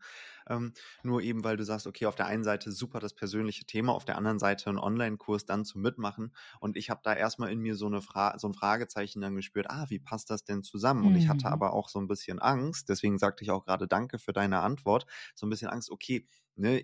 Ähm, 0.49 0.73
nur 1.03 1.21
eben, 1.21 1.43
weil 1.43 1.55
du 1.55 1.63
sagst, 1.63 1.87
okay, 1.87 2.07
auf 2.07 2.15
der 2.15 2.25
einen 2.25 2.43
Seite 2.43 2.71
super 2.71 2.99
das 2.99 3.13
persönliche 3.13 3.65
Thema, 3.65 3.93
auf 3.93 4.05
der 4.05 4.17
anderen 4.17 4.39
Seite 4.39 4.69
ein 4.69 4.79
Online-Kurs 4.79 5.45
dann 5.45 5.63
zum 5.63 5.81
Mitmachen. 5.81 6.33
Und 6.59 6.75
ich 6.75 6.89
habe 6.89 7.01
da 7.03 7.13
erstmal 7.13 7.51
in 7.51 7.59
mir 7.59 7.75
so, 7.75 7.85
eine 7.85 8.01
Fra 8.01 8.37
so 8.39 8.47
ein 8.47 8.53
Fragezeichen 8.53 9.21
dann 9.21 9.35
gespürt, 9.35 9.69
ah, 9.69 9.85
wie 9.89 9.99
passt 9.99 10.29
das 10.29 10.43
denn 10.43 10.63
zusammen? 10.63 11.05
Und 11.05 11.15
ich 11.15 11.29
hatte 11.29 11.47
mhm. 11.47 11.53
aber 11.53 11.73
auch 11.73 11.87
so 11.87 11.99
ein 11.99 12.07
bisschen 12.07 12.39
Angst, 12.39 12.89
deswegen 12.89 13.17
sagte 13.17 13.43
ich 13.43 13.51
auch 13.51 13.65
gerade 13.65 13.87
Danke 13.87 14.17
für 14.17 14.33
deine 14.33 14.59
Antwort, 14.61 15.05
so 15.35 15.45
ein 15.45 15.49
bisschen 15.49 15.69
Angst, 15.69 15.91
okay, 15.91 16.27
ne, 16.55 16.83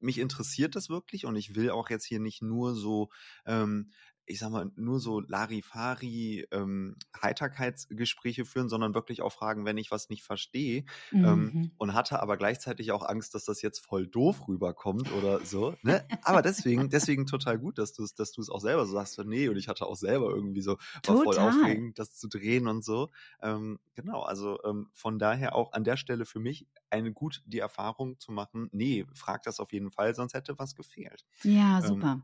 mich 0.00 0.18
interessiert 0.18 0.76
das 0.76 0.88
wirklich 0.88 1.26
und 1.26 1.36
ich 1.36 1.54
will 1.54 1.70
auch 1.70 1.90
jetzt 1.90 2.06
hier 2.06 2.20
nicht 2.20 2.42
nur 2.42 2.74
so 2.74 3.10
ähm, 3.46 3.90
ich 4.30 4.38
sag 4.38 4.50
mal, 4.50 4.70
nur 4.76 5.00
so 5.00 5.20
Larifari 5.20 6.46
ähm, 6.52 6.96
Heiterkeitsgespräche 7.20 8.44
führen, 8.44 8.68
sondern 8.68 8.94
wirklich 8.94 9.22
auch 9.22 9.32
fragen, 9.32 9.64
wenn 9.64 9.76
ich 9.76 9.90
was 9.90 10.08
nicht 10.08 10.22
verstehe. 10.22 10.84
Ähm, 11.12 11.20
mhm. 11.20 11.26
Ähm, 11.26 11.70
und 11.78 11.94
hatte 11.94 12.22
aber 12.22 12.36
gleichzeitig 12.36 12.92
auch 12.92 13.02
Angst, 13.02 13.34
dass 13.34 13.44
das 13.44 13.60
jetzt 13.62 13.80
voll 13.80 14.06
doof 14.06 14.48
rüberkommt 14.48 15.12
oder 15.12 15.44
so. 15.44 15.74
Ne? 15.82 16.04
Aber 16.22 16.42
deswegen, 16.42 16.88
deswegen 16.90 17.26
total 17.26 17.58
gut, 17.58 17.78
dass 17.78 17.92
du 17.92 18.04
es, 18.04 18.14
dass 18.14 18.32
du 18.32 18.40
es 18.40 18.50
auch 18.50 18.60
selber 18.60 18.86
so 18.86 18.92
sagst, 18.92 19.18
nee, 19.24 19.48
und 19.48 19.56
ich 19.56 19.68
hatte 19.68 19.86
auch 19.86 19.96
selber 19.96 20.30
irgendwie 20.30 20.62
so, 20.62 20.78
war 21.06 21.22
voll 21.22 21.38
aufregend, 21.38 21.98
das 21.98 22.14
zu 22.14 22.28
drehen 22.28 22.68
und 22.68 22.84
so. 22.84 23.10
Ähm, 23.42 23.78
genau, 23.94 24.22
also 24.22 24.58
ähm, 24.64 24.88
von 24.92 25.18
daher 25.18 25.54
auch 25.56 25.72
an 25.72 25.84
der 25.84 25.96
Stelle 25.96 26.24
für 26.24 26.40
mich 26.40 26.66
eine 26.92 27.12
gut 27.12 27.42
die 27.46 27.58
Erfahrung 27.58 28.18
zu 28.18 28.32
machen, 28.32 28.68
nee, 28.72 29.06
frag 29.14 29.42
das 29.42 29.60
auf 29.60 29.72
jeden 29.72 29.90
Fall, 29.90 30.14
sonst 30.14 30.34
hätte 30.34 30.58
was 30.58 30.74
gefehlt. 30.74 31.24
Ja, 31.42 31.78
ähm, 31.78 31.86
super. 31.86 32.22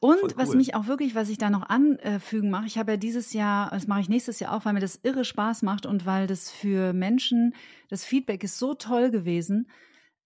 und 0.00 0.22
cool. 0.22 0.32
was 0.36 0.54
mich 0.54 0.74
auch 0.74 0.86
wirklich, 0.86 1.14
was 1.14 1.28
ich 1.28 1.38
da 1.38 1.50
noch 1.50 1.68
anfügen 1.68 2.50
mache, 2.50 2.66
ich 2.66 2.78
habe 2.78 2.92
ja 2.92 2.96
dieses 2.96 3.32
Jahr, 3.32 3.70
das 3.70 3.86
mache 3.86 4.00
ich 4.00 4.08
nächstes 4.08 4.40
Jahr 4.40 4.54
auch, 4.54 4.64
weil 4.64 4.74
mir 4.74 4.80
das 4.80 5.00
irre 5.02 5.24
Spaß 5.24 5.62
macht 5.62 5.86
und 5.86 6.06
weil 6.06 6.26
das 6.26 6.50
für 6.50 6.92
Menschen, 6.92 7.54
das 7.88 8.04
Feedback 8.04 8.44
ist 8.44 8.58
so 8.58 8.74
toll 8.74 9.10
gewesen. 9.10 9.68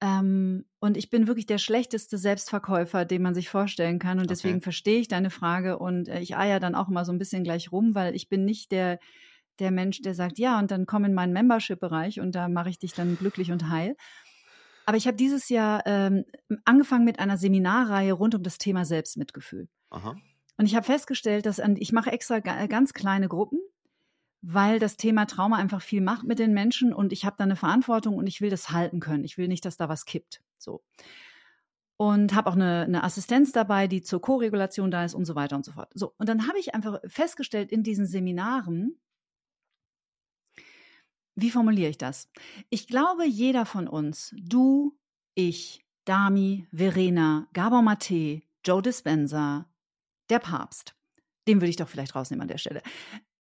Ähm, 0.01 0.65
und 0.79 0.97
ich 0.97 1.11
bin 1.11 1.27
wirklich 1.27 1.47
der 1.47 1.59
schlechteste 1.59 2.19
Selbstverkäufer, 2.19 3.05
den 3.05 3.23
man 3.23 3.35
sich 3.35 3.49
vorstellen 3.49 3.99
kann. 3.99 4.19
Und 4.19 4.25
okay. 4.25 4.29
deswegen 4.29 4.61
verstehe 4.61 5.01
ich 5.01 5.09
deine 5.09 5.31
Frage 5.31 5.79
und 5.79 6.09
äh, 6.09 6.21
ich 6.21 6.37
eier 6.37 6.61
dann 6.61 6.75
auch 6.77 6.89
immer 6.89 7.05
so 7.05 7.13
ein 7.13 7.19
bisschen 7.19 7.43
gleich 7.43 7.73
rum, 7.73 7.95
weil 7.95 8.15
ich 8.15 8.29
bin 8.29 8.45
nicht 8.45 8.71
der, 8.71 9.01
der 9.59 9.71
Mensch, 9.71 10.03
der 10.03 10.15
sagt, 10.15 10.39
ja, 10.39 10.59
und 10.59 10.71
dann 10.71 10.87
komm 10.87 11.05
in 11.05 11.15
meinen 11.15 11.33
Membership-Bereich 11.33 12.21
und 12.21 12.35
da 12.35 12.49
mache 12.49 12.71
ich 12.71 12.79
dich 12.79 12.93
dann 12.95 13.17
glücklich 13.17 13.53
und 13.53 13.69
heil. 13.69 13.97
Aber 14.87 14.97
ich 14.97 15.07
habe 15.07 15.17
dieses 15.17 15.51
Jahr 15.51 15.83
ähm, 15.87 16.25
angefangen 16.65 17.05
mit 17.05 17.19
einer 17.19 17.37
Seminarreihe 17.37 18.13
rund 18.15 18.35
um 18.35 18.43
das 18.43 18.57
Thema 18.57 18.87
Selbstmitgefühl. 18.87 19.69
Aha. 19.91 20.17
Und 20.57 20.67
ich 20.67 20.75
habe 20.75 20.87
festgestellt, 20.87 21.47
dass 21.47 21.61
an, 21.61 21.77
ich 21.77 21.93
mache 21.93 22.11
extra 22.11 22.41
ganz 22.41 22.93
kleine 22.93 23.29
Gruppen, 23.29 23.61
weil 24.41 24.79
das 24.79 24.97
Thema 24.97 25.27
Trauma 25.27 25.57
einfach 25.57 25.83
viel 25.83 26.01
macht 26.01 26.25
mit 26.25 26.39
den 26.39 26.53
Menschen 26.53 26.93
und 26.93 27.13
ich 27.13 27.25
habe 27.25 27.37
da 27.39 27.45
eine 27.45 27.57
Verantwortung 27.57 28.17
und 28.17 28.27
ich 28.27 28.41
will 28.41 28.51
das 28.51 28.71
halten 28.71 28.99
können. 29.01 29.25
Ich 29.25 29.39
will 29.39 29.49
nicht, 29.49 29.65
dass 29.65 29.77
da 29.77 29.89
was 29.89 30.05
kippt. 30.05 30.41
So. 30.59 30.83
Und 31.97 32.35
habe 32.35 32.49
auch 32.49 32.55
eine, 32.55 32.83
eine 32.83 33.05
Assistenz 33.05 33.53
dabei, 33.53 33.89
die 33.89 34.03
zur 34.03 34.21
Koregulation 34.21 34.91
da 34.91 35.05
ist 35.05 35.15
und 35.15 35.25
so 35.25 35.35
weiter 35.35 35.57
und 35.57 35.65
so 35.65 35.73
fort. 35.73 35.91
So, 35.95 36.15
und 36.19 36.29
dann 36.29 36.49
habe 36.49 36.59
ich 36.59 36.75
einfach 36.75 37.01
festgestellt 37.07 37.73
in 37.73 37.83
diesen 37.83 38.07
Seminaren, 38.07 38.99
wie 41.41 41.51
formuliere 41.51 41.91
ich 41.91 41.99
das? 41.99 42.29
Ich 42.69 42.87
glaube, 42.89 43.25
jeder 43.27 43.65
von 43.65 43.87
uns, 43.87 44.35
du, 44.37 44.99
ich, 45.35 45.85
Dami, 46.05 46.67
Verena, 46.73 47.49
Gabor 47.53 47.83
Mate, 47.83 48.43
Joe 48.65 48.83
Dispenza, 48.83 49.67
der 50.31 50.41
Papst, 50.41 50.95
den 51.47 51.61
würde 51.61 51.71
ich 51.71 51.77
doch 51.77 51.89
vielleicht 51.89 52.15
rausnehmen 52.15 52.43
an 52.43 52.49
der 52.49 52.59
Stelle, 52.59 52.83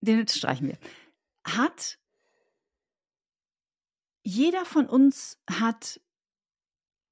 den 0.00 0.26
streichen 0.28 0.68
wir, 0.68 0.78
hat, 1.44 1.98
jeder 4.22 4.64
von 4.64 4.86
uns 4.86 5.38
hat 5.50 6.00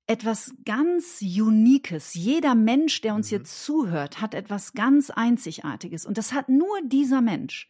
etwas 0.06 0.54
ganz 0.64 1.20
Unikes. 1.20 2.14
Jeder 2.14 2.54
Mensch, 2.54 3.00
der 3.00 3.14
uns 3.14 3.30
mhm. 3.30 3.38
jetzt 3.38 3.64
zuhört, 3.64 4.20
hat 4.20 4.34
etwas 4.34 4.72
ganz 4.74 5.10
Einzigartiges. 5.10 6.06
Und 6.06 6.16
das 6.16 6.32
hat 6.32 6.48
nur 6.48 6.80
dieser 6.84 7.22
Mensch 7.22 7.68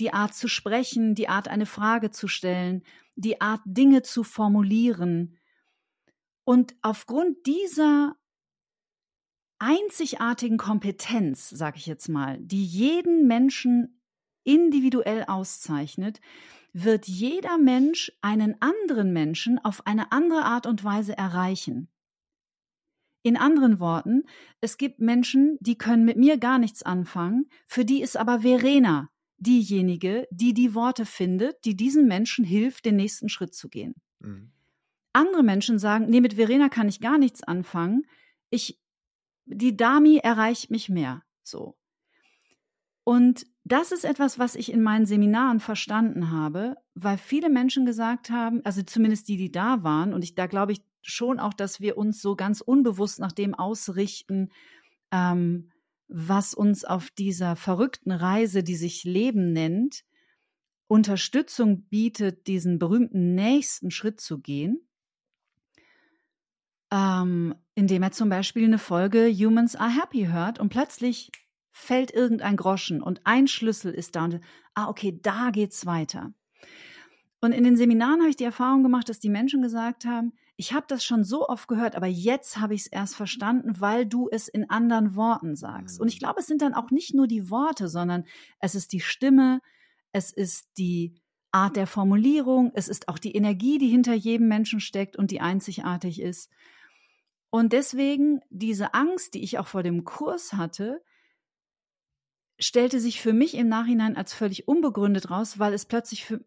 die 0.00 0.12
Art 0.12 0.34
zu 0.34 0.48
sprechen, 0.48 1.14
die 1.14 1.28
Art, 1.28 1.48
eine 1.48 1.66
Frage 1.66 2.10
zu 2.10 2.28
stellen, 2.28 2.82
die 3.16 3.40
Art, 3.40 3.60
Dinge 3.64 4.02
zu 4.02 4.22
formulieren. 4.22 5.38
Und 6.44 6.74
aufgrund 6.82 7.46
dieser 7.46 8.16
einzigartigen 9.58 10.56
Kompetenz, 10.56 11.48
sage 11.50 11.78
ich 11.78 11.86
jetzt 11.86 12.08
mal, 12.08 12.38
die 12.40 12.64
jeden 12.64 13.26
Menschen 13.26 14.00
individuell 14.44 15.24
auszeichnet, 15.26 16.20
wird 16.72 17.08
jeder 17.08 17.58
Mensch 17.58 18.12
einen 18.20 18.60
anderen 18.60 19.12
Menschen 19.12 19.58
auf 19.58 19.86
eine 19.86 20.12
andere 20.12 20.44
Art 20.44 20.66
und 20.66 20.84
Weise 20.84 21.16
erreichen. 21.18 21.88
In 23.22 23.36
anderen 23.36 23.80
Worten, 23.80 24.24
es 24.60 24.78
gibt 24.78 25.00
Menschen, 25.00 25.58
die 25.60 25.76
können 25.76 26.04
mit 26.04 26.16
mir 26.16 26.38
gar 26.38 26.58
nichts 26.58 26.84
anfangen, 26.84 27.50
für 27.66 27.84
die 27.84 28.00
ist 28.00 28.16
aber 28.16 28.40
Verena 28.40 29.10
diejenige, 29.38 30.26
die 30.30 30.52
die 30.52 30.74
Worte 30.74 31.06
findet, 31.06 31.64
die 31.64 31.76
diesen 31.76 32.06
Menschen 32.06 32.44
hilft, 32.44 32.84
den 32.84 32.96
nächsten 32.96 33.28
Schritt 33.28 33.54
zu 33.54 33.68
gehen. 33.68 33.94
Mhm. 34.20 34.50
Andere 35.12 35.42
Menschen 35.42 35.78
sagen, 35.78 36.06
nee, 36.08 36.20
mit 36.20 36.34
Verena 36.34 36.68
kann 36.68 36.88
ich 36.88 37.00
gar 37.00 37.18
nichts 37.18 37.42
anfangen. 37.42 38.06
Ich, 38.50 38.78
die 39.46 39.76
Dami 39.76 40.18
erreicht 40.18 40.70
mich 40.70 40.88
mehr. 40.88 41.22
So. 41.42 41.76
Und 43.04 43.46
das 43.64 43.92
ist 43.92 44.04
etwas, 44.04 44.38
was 44.38 44.54
ich 44.54 44.72
in 44.72 44.82
meinen 44.82 45.06
Seminaren 45.06 45.60
verstanden 45.60 46.30
habe, 46.30 46.76
weil 46.94 47.18
viele 47.18 47.48
Menschen 47.48 47.86
gesagt 47.86 48.30
haben, 48.30 48.64
also 48.64 48.82
zumindest 48.82 49.28
die, 49.28 49.36
die 49.36 49.52
da 49.52 49.82
waren, 49.82 50.12
und 50.12 50.24
ich, 50.24 50.34
da 50.34 50.46
glaube 50.46 50.72
ich 50.72 50.82
schon 51.02 51.38
auch, 51.38 51.54
dass 51.54 51.80
wir 51.80 51.96
uns 51.96 52.20
so 52.20 52.36
ganz 52.36 52.60
unbewusst 52.60 53.18
nach 53.18 53.32
dem 53.32 53.54
ausrichten, 53.54 54.50
ähm, 55.10 55.70
was 56.08 56.54
uns 56.54 56.84
auf 56.84 57.10
dieser 57.10 57.54
verrückten 57.54 58.10
Reise, 58.10 58.62
die 58.62 58.76
sich 58.76 59.04
Leben 59.04 59.52
nennt, 59.52 60.04
Unterstützung 60.86 61.82
bietet, 61.82 62.46
diesen 62.46 62.78
berühmten 62.78 63.34
nächsten 63.34 63.90
Schritt 63.90 64.20
zu 64.20 64.40
gehen, 64.40 64.80
ähm, 66.90 67.54
indem 67.74 68.02
er 68.02 68.12
zum 68.12 68.30
Beispiel 68.30 68.64
eine 68.64 68.78
Folge 68.78 69.30
Humans 69.30 69.76
Are 69.76 69.94
Happy 69.94 70.26
hört 70.26 70.58
und 70.58 70.70
plötzlich 70.70 71.30
fällt 71.70 72.10
irgendein 72.10 72.56
Groschen 72.56 73.02
und 73.02 73.20
ein 73.24 73.46
Schlüssel 73.46 73.92
ist 73.92 74.16
da 74.16 74.24
und 74.24 74.40
ah, 74.74 74.88
okay, 74.88 75.18
da 75.22 75.50
geht's 75.50 75.84
weiter. 75.84 76.32
Und 77.40 77.52
in 77.52 77.62
den 77.62 77.76
Seminaren 77.76 78.20
habe 78.20 78.30
ich 78.30 78.36
die 78.36 78.44
Erfahrung 78.44 78.82
gemacht, 78.82 79.08
dass 79.08 79.20
die 79.20 79.28
Menschen 79.28 79.62
gesagt 79.62 80.06
haben, 80.06 80.32
ich 80.60 80.72
habe 80.72 80.86
das 80.88 81.04
schon 81.04 81.22
so 81.22 81.48
oft 81.48 81.68
gehört, 81.68 81.94
aber 81.94 82.08
jetzt 82.08 82.58
habe 82.58 82.74
ich 82.74 82.80
es 82.80 82.86
erst 82.88 83.14
verstanden, 83.14 83.80
weil 83.80 84.06
du 84.06 84.28
es 84.28 84.48
in 84.48 84.68
anderen 84.68 85.14
Worten 85.14 85.54
sagst. 85.54 86.00
Und 86.00 86.08
ich 86.08 86.16
mhm. 86.16 86.18
glaube, 86.18 86.40
es 86.40 86.48
sind 86.48 86.62
dann 86.62 86.74
auch 86.74 86.90
nicht 86.90 87.14
nur 87.14 87.28
die 87.28 87.48
Worte, 87.48 87.88
sondern 87.88 88.24
es 88.58 88.74
ist 88.74 88.92
die 88.92 88.98
Stimme, 88.98 89.60
es 90.10 90.32
ist 90.32 90.68
die 90.76 91.14
Art 91.52 91.76
der 91.76 91.86
Formulierung, 91.86 92.72
es 92.74 92.88
ist 92.88 93.08
auch 93.08 93.20
die 93.20 93.36
Energie, 93.36 93.78
die 93.78 93.86
hinter 93.86 94.14
jedem 94.14 94.48
Menschen 94.48 94.80
steckt 94.80 95.16
und 95.16 95.30
die 95.30 95.40
einzigartig 95.40 96.20
ist. 96.20 96.50
Und 97.50 97.72
deswegen 97.72 98.40
diese 98.50 98.94
Angst, 98.94 99.34
die 99.34 99.44
ich 99.44 99.60
auch 99.60 99.68
vor 99.68 99.84
dem 99.84 100.02
Kurs 100.02 100.54
hatte, 100.54 101.04
stellte 102.58 102.98
sich 102.98 103.20
für 103.20 103.32
mich 103.32 103.54
im 103.54 103.68
Nachhinein 103.68 104.16
als 104.16 104.34
völlig 104.34 104.66
unbegründet 104.66 105.30
raus, 105.30 105.60
weil 105.60 105.72
es 105.72 105.86
plötzlich 105.86 106.24
für 106.24 106.44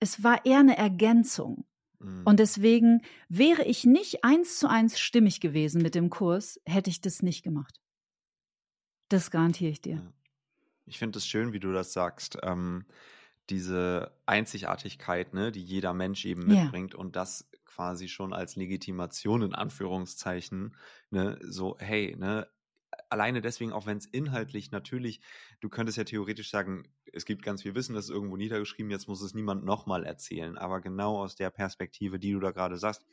es 0.00 0.24
war 0.24 0.44
eher 0.44 0.58
eine 0.58 0.76
Ergänzung. 0.76 1.64
Mhm. 2.02 2.24
Und 2.24 2.38
deswegen 2.40 3.02
wäre 3.28 3.64
ich 3.64 3.84
nicht 3.84 4.24
eins 4.24 4.58
zu 4.58 4.68
eins 4.68 4.98
stimmig 5.00 5.40
gewesen 5.40 5.82
mit 5.82 5.94
dem 5.94 6.10
Kurs, 6.10 6.60
hätte 6.66 6.90
ich 6.90 7.00
das 7.00 7.22
nicht 7.22 7.42
gemacht. 7.42 7.80
Das 9.08 9.30
garantiere 9.30 9.70
ich 9.70 9.80
dir. 9.80 10.02
Ich 10.84 10.98
finde 10.98 11.18
es 11.18 11.26
schön, 11.26 11.52
wie 11.52 11.60
du 11.60 11.72
das 11.72 11.92
sagst. 11.92 12.38
Ähm, 12.42 12.86
diese 13.50 14.18
Einzigartigkeit, 14.26 15.34
ne, 15.34 15.52
die 15.52 15.62
jeder 15.64 15.94
Mensch 15.94 16.24
eben 16.24 16.46
Ja. 16.46 16.48
mitbringt 16.48 16.94
und 16.94 17.16
das 17.16 17.50
quasi 17.64 18.08
schon 18.08 18.32
als 18.32 18.56
Legitimation 18.56 19.42
in 19.42 19.54
Anführungszeichen, 19.54 20.76
ne, 21.10 21.38
so, 21.42 21.76
hey, 21.78 22.16
ne, 22.18 22.48
alleine 23.12 23.40
deswegen, 23.42 23.72
auch 23.72 23.86
wenn 23.86 23.98
es 23.98 24.06
inhaltlich 24.06 24.70
natürlich, 24.72 25.20
du 25.60 25.68
könntest 25.68 25.98
ja 25.98 26.04
theoretisch 26.04 26.50
sagen, 26.50 26.84
es 27.12 27.24
gibt 27.26 27.42
ganz 27.42 27.62
viel 27.62 27.74
Wissen, 27.74 27.94
das 27.94 28.06
ist 28.06 28.10
irgendwo 28.10 28.36
niedergeschrieben, 28.36 28.90
jetzt 28.90 29.08
muss 29.08 29.22
es 29.22 29.34
niemand 29.34 29.64
nochmal 29.64 30.04
erzählen, 30.04 30.58
aber 30.58 30.80
genau 30.80 31.18
aus 31.22 31.36
der 31.36 31.50
Perspektive, 31.50 32.18
die 32.18 32.32
du 32.32 32.40
da 32.40 32.50
gerade 32.52 32.78
sagst, 32.78 33.06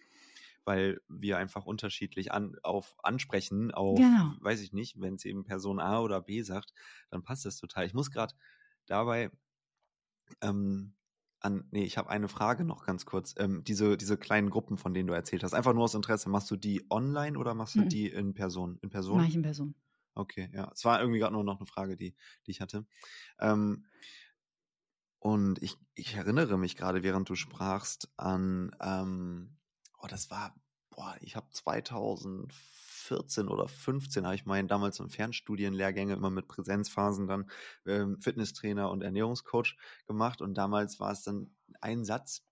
weil 0.65 1.01
wir 1.07 1.37
einfach 1.37 1.65
unterschiedlich 1.65 2.31
an, 2.31 2.55
auf 2.63 2.95
ansprechen, 3.03 3.71
auf, 3.71 4.01
Genau. 4.01 4.39
weiß 4.39 4.61
ich 4.61 4.73
nicht, 4.73 4.99
wenn 5.01 5.15
es 5.15 5.25
eben 5.25 5.43
Person 5.43 5.79
A 5.79 5.99
oder 6.01 6.21
B 6.21 6.41
sagt, 6.41 6.73
dann 7.09 7.23
passt 7.23 7.45
das 7.45 7.57
total. 7.57 7.85
Ich 7.85 7.93
muss 7.93 8.11
gerade 8.11 8.35
dabei 8.85 9.31
ähm, 10.41 10.95
an, 11.41 11.67
nee, 11.71 11.83
ich 11.85 11.97
habe 11.97 12.09
eine 12.09 12.27
Frage 12.27 12.65
noch 12.65 12.85
ganz 12.85 13.05
kurz. 13.05 13.33
Ähm, 13.37 13.63
diese, 13.63 13.95
diese 13.97 14.17
kleinen 14.17 14.49
Gruppen, 14.49 14.77
von 14.77 14.93
denen 14.93 15.07
du 15.07 15.13
erzählt 15.13 15.43
hast, 15.43 15.53
einfach 15.53 15.73
nur 15.73 15.83
aus 15.85 15.93
Interesse, 15.95 16.29
machst 16.29 16.51
du 16.51 16.57
die 16.57 16.85
online 16.89 17.37
oder 17.37 17.53
machst 17.53 17.77
du 17.77 17.83
Mhm. 17.83 17.85
die 17.85 18.07
in 18.07 18.33
Person? 18.33 18.77
In 18.81 18.89
Person? 18.89 19.21
Mache 19.21 19.27
ich 19.27 19.35
in 19.35 19.41
Person. 19.43 19.75
Okay, 20.19 20.49
ja. 20.53 20.69
Es 20.73 20.83
war 20.83 20.99
irgendwie 20.99 21.19
gerade 21.19 21.33
nur 21.33 21.45
noch 21.45 21.59
eine 21.59 21.65
Frage, 21.65 21.95
die, 21.95 22.13
die 22.45 22.51
ich 22.51 22.59
hatte. 22.59 22.85
Ähm, 23.39 23.85
und 25.19 25.63
ich, 25.63 25.77
ich 25.95 26.15
erinnere 26.15 26.57
mich 26.57 26.75
gerade, 26.75 27.03
während 27.03 27.29
du 27.29 27.35
sprachst, 27.35 28.09
an, 28.17 28.75
ähm, 28.81 29.55
oh, 30.01 30.07
das 30.07 30.29
war, 30.29 30.53
boah, 30.89 31.15
ich 31.21 31.37
habe 31.37 31.47
2014 31.51 33.47
oder 33.47 33.69
15 33.69 34.25
habe 34.25 34.35
ich 34.35 34.45
meinen 34.45 34.67
damals 34.67 34.99
im 34.99 35.09
Fernstudienlehrgänge 35.09 36.15
immer 36.15 36.29
mit 36.29 36.49
Präsenzphasen 36.49 37.27
dann 37.27 37.49
ähm, 37.85 38.19
Fitnesstrainer 38.19 38.91
und 38.91 39.01
Ernährungscoach 39.01 39.77
gemacht. 40.05 40.41
Und 40.41 40.55
damals 40.55 40.99
war 40.99 41.13
es 41.13 41.23
dann 41.23 41.55
ein 41.79 42.03
Satz, 42.03 42.43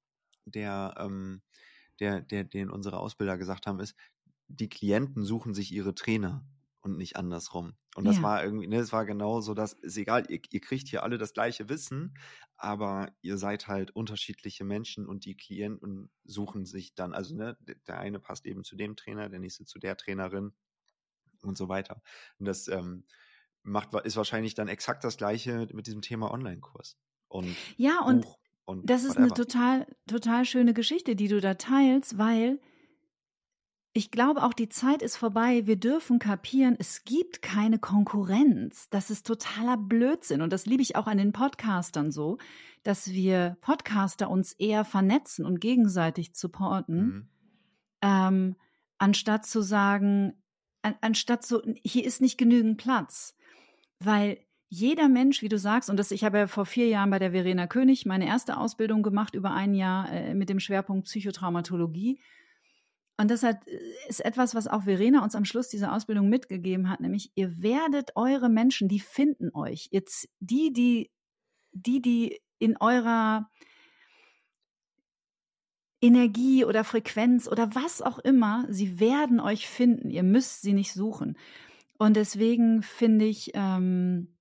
der, 0.45 0.95
ähm, 0.99 1.41
der, 1.99 2.21
der, 2.21 2.45
den 2.45 2.69
unsere 2.69 2.97
Ausbilder 2.97 3.37
gesagt 3.37 3.67
haben, 3.67 3.81
ist, 3.81 3.97
die 4.47 4.69
Klienten 4.69 5.25
suchen 5.25 5.53
sich 5.53 5.73
ihre 5.73 5.93
Trainer 5.93 6.45
und 6.93 6.97
nicht 6.97 7.15
andersrum. 7.17 7.73
Und 7.95 8.05
das 8.05 8.21
Ja. 8.21 8.23
war 8.23 8.43
irgendwie, 8.43 8.67
ne, 8.67 8.77
es 8.79 8.93
war 8.93 9.05
genau 9.05 9.41
so, 9.41 9.53
dass, 9.53 9.73
ist 9.73 9.97
egal, 9.97 10.25
ihr, 10.29 10.39
ihr 10.51 10.61
kriegt 10.61 10.87
hier 10.87 11.03
alle 11.03 11.17
das 11.17 11.33
gleiche 11.33 11.69
Wissen, 11.69 12.15
aber 12.57 13.11
ihr 13.21 13.37
seid 13.37 13.67
halt 13.67 13.91
unterschiedliche 13.91 14.63
Menschen 14.63 15.07
und 15.07 15.25
die 15.25 15.35
Klienten 15.37 16.11
suchen 16.23 16.65
sich 16.65 16.95
dann, 16.95 17.13
also 17.13 17.35
ne, 17.35 17.57
der 17.87 17.99
eine 17.99 18.19
passt 18.19 18.45
eben 18.45 18.63
zu 18.63 18.75
dem 18.75 18.95
Trainer, 18.95 19.29
der 19.29 19.39
nächste 19.39 19.65
zu 19.65 19.79
der 19.79 19.97
Trainerin 19.97 20.53
und 21.43 21.57
so 21.57 21.69
weiter. 21.69 22.01
Und 22.39 22.47
das 22.47 22.67
ähm, 22.67 23.05
macht, 23.63 23.93
ist 24.05 24.17
wahrscheinlich 24.17 24.55
dann 24.55 24.67
exakt 24.69 25.03
das 25.03 25.17
gleiche 25.17 25.67
mit 25.73 25.87
diesem 25.87 26.01
Thema 26.01 26.31
Online-Kurs 26.31 26.99
und 27.27 27.61
Ja, 27.77 28.01
und 28.03 28.25
Buch 28.25 28.39
und 28.65 28.87
Das 28.87 29.03
ist 29.05 29.17
eine 29.17 29.33
whatever. 29.33 29.35
total, 29.35 29.87
total 30.07 30.45
schöne 30.45 30.73
Geschichte, 30.73 31.15
die 31.17 31.27
du 31.29 31.41
da 31.41 31.55
teilst, 31.55 32.17
weil 32.17 32.61
ich 33.97 34.11
glaube 34.11 34.43
auch, 34.43 34.53
die 34.53 34.69
Zeit 34.69 35.01
ist 35.01 35.17
vorbei. 35.17 35.65
Wir 35.65 35.75
dürfen 35.75 36.19
kapieren, 36.19 36.75
es 36.77 37.03
gibt 37.03 37.41
keine 37.41 37.79
Konkurrenz. 37.79 38.89
Das 38.89 39.09
ist 39.09 39.25
totaler 39.25 39.75
Blödsinn. 39.75 40.41
Und 40.41 40.53
das 40.53 40.67
liebe 40.67 40.83
ich 40.83 40.95
auch 40.95 41.07
an 41.07 41.17
den 41.17 41.31
Podcastern 41.31 42.11
so, 42.11 42.37
dass 42.83 43.11
wir 43.11 43.57
Podcaster 43.61 44.29
uns 44.29 44.53
eher 44.53 44.85
vernetzen 44.85 45.45
und 45.45 45.59
gegenseitig 45.59 46.29
supporten, 46.35 46.97
Mhm. 46.97 47.29
ähm, 48.03 48.55
anstatt 48.99 49.47
zu 49.47 49.61
sagen, 49.61 50.33
an, 50.83 50.93
anstatt 51.01 51.43
so, 51.43 51.63
hier 51.83 52.05
ist 52.05 52.21
nicht 52.21 52.37
genügend 52.37 52.77
Platz. 52.77 53.35
Weil 53.99 54.37
jeder 54.69 55.09
Mensch, 55.09 55.41
wie 55.41 55.49
du 55.49 55.57
sagst, 55.57 55.89
und 55.89 55.97
das, 55.97 56.11
ich 56.11 56.23
habe 56.23 56.37
ja 56.37 56.47
vor 56.47 56.67
vier 56.67 56.87
Jahren 56.87 57.09
bei 57.09 57.17
der 57.17 57.31
Verena 57.31 57.65
König 57.65 58.05
meine 58.05 58.27
erste 58.27 58.57
Ausbildung 58.57 59.01
gemacht, 59.01 59.33
über 59.33 59.51
ein 59.53 59.73
Jahr 59.73 60.11
äh, 60.11 60.35
mit 60.35 60.49
dem 60.49 60.59
Schwerpunkt 60.59 61.05
Psychotraumatologie. 61.05 62.19
Und 63.17 63.31
das 63.31 63.43
hat, 63.43 63.67
äh, 63.67 63.79
ist 64.07 64.23
etwas, 64.23 64.55
was 64.55 64.67
auch 64.67 64.83
Verena 64.83 65.23
uns 65.23 65.35
am 65.35 65.45
Schluss 65.45 65.69
dieser 65.69 65.93
Ausbildung 65.93 66.29
mitgegeben 66.29 66.89
hat, 66.89 66.99
nämlich 66.99 67.31
ihr 67.35 67.61
werdet 67.61 68.11
eure 68.15 68.49
Menschen, 68.49 68.87
die 68.87 68.99
finden 68.99 69.49
euch. 69.53 69.89
Jetzt 69.91 70.29
die, 70.39 70.71
die, 70.71 71.11
die, 71.71 72.01
die 72.01 72.39
in 72.59 72.77
eurer 72.77 73.49
Energie 76.01 76.63
oder 76.63 76.83
Frequenz 76.83 77.47
oder 77.47 77.73
was 77.73 78.01
auch 78.01 78.19
immer, 78.19 78.65
sie 78.69 78.99
werden 78.99 79.39
euch 79.39 79.67
finden. 79.67 80.11
Ihr 80.11 80.23
müsst 80.23 80.61
sie 80.61 80.73
nicht 80.73 80.93
suchen. 80.93 81.37
Und 81.97 82.15
deswegen 82.15 82.83
finde 82.83 83.25
ich, 83.25 83.51
ähm, 83.55 84.37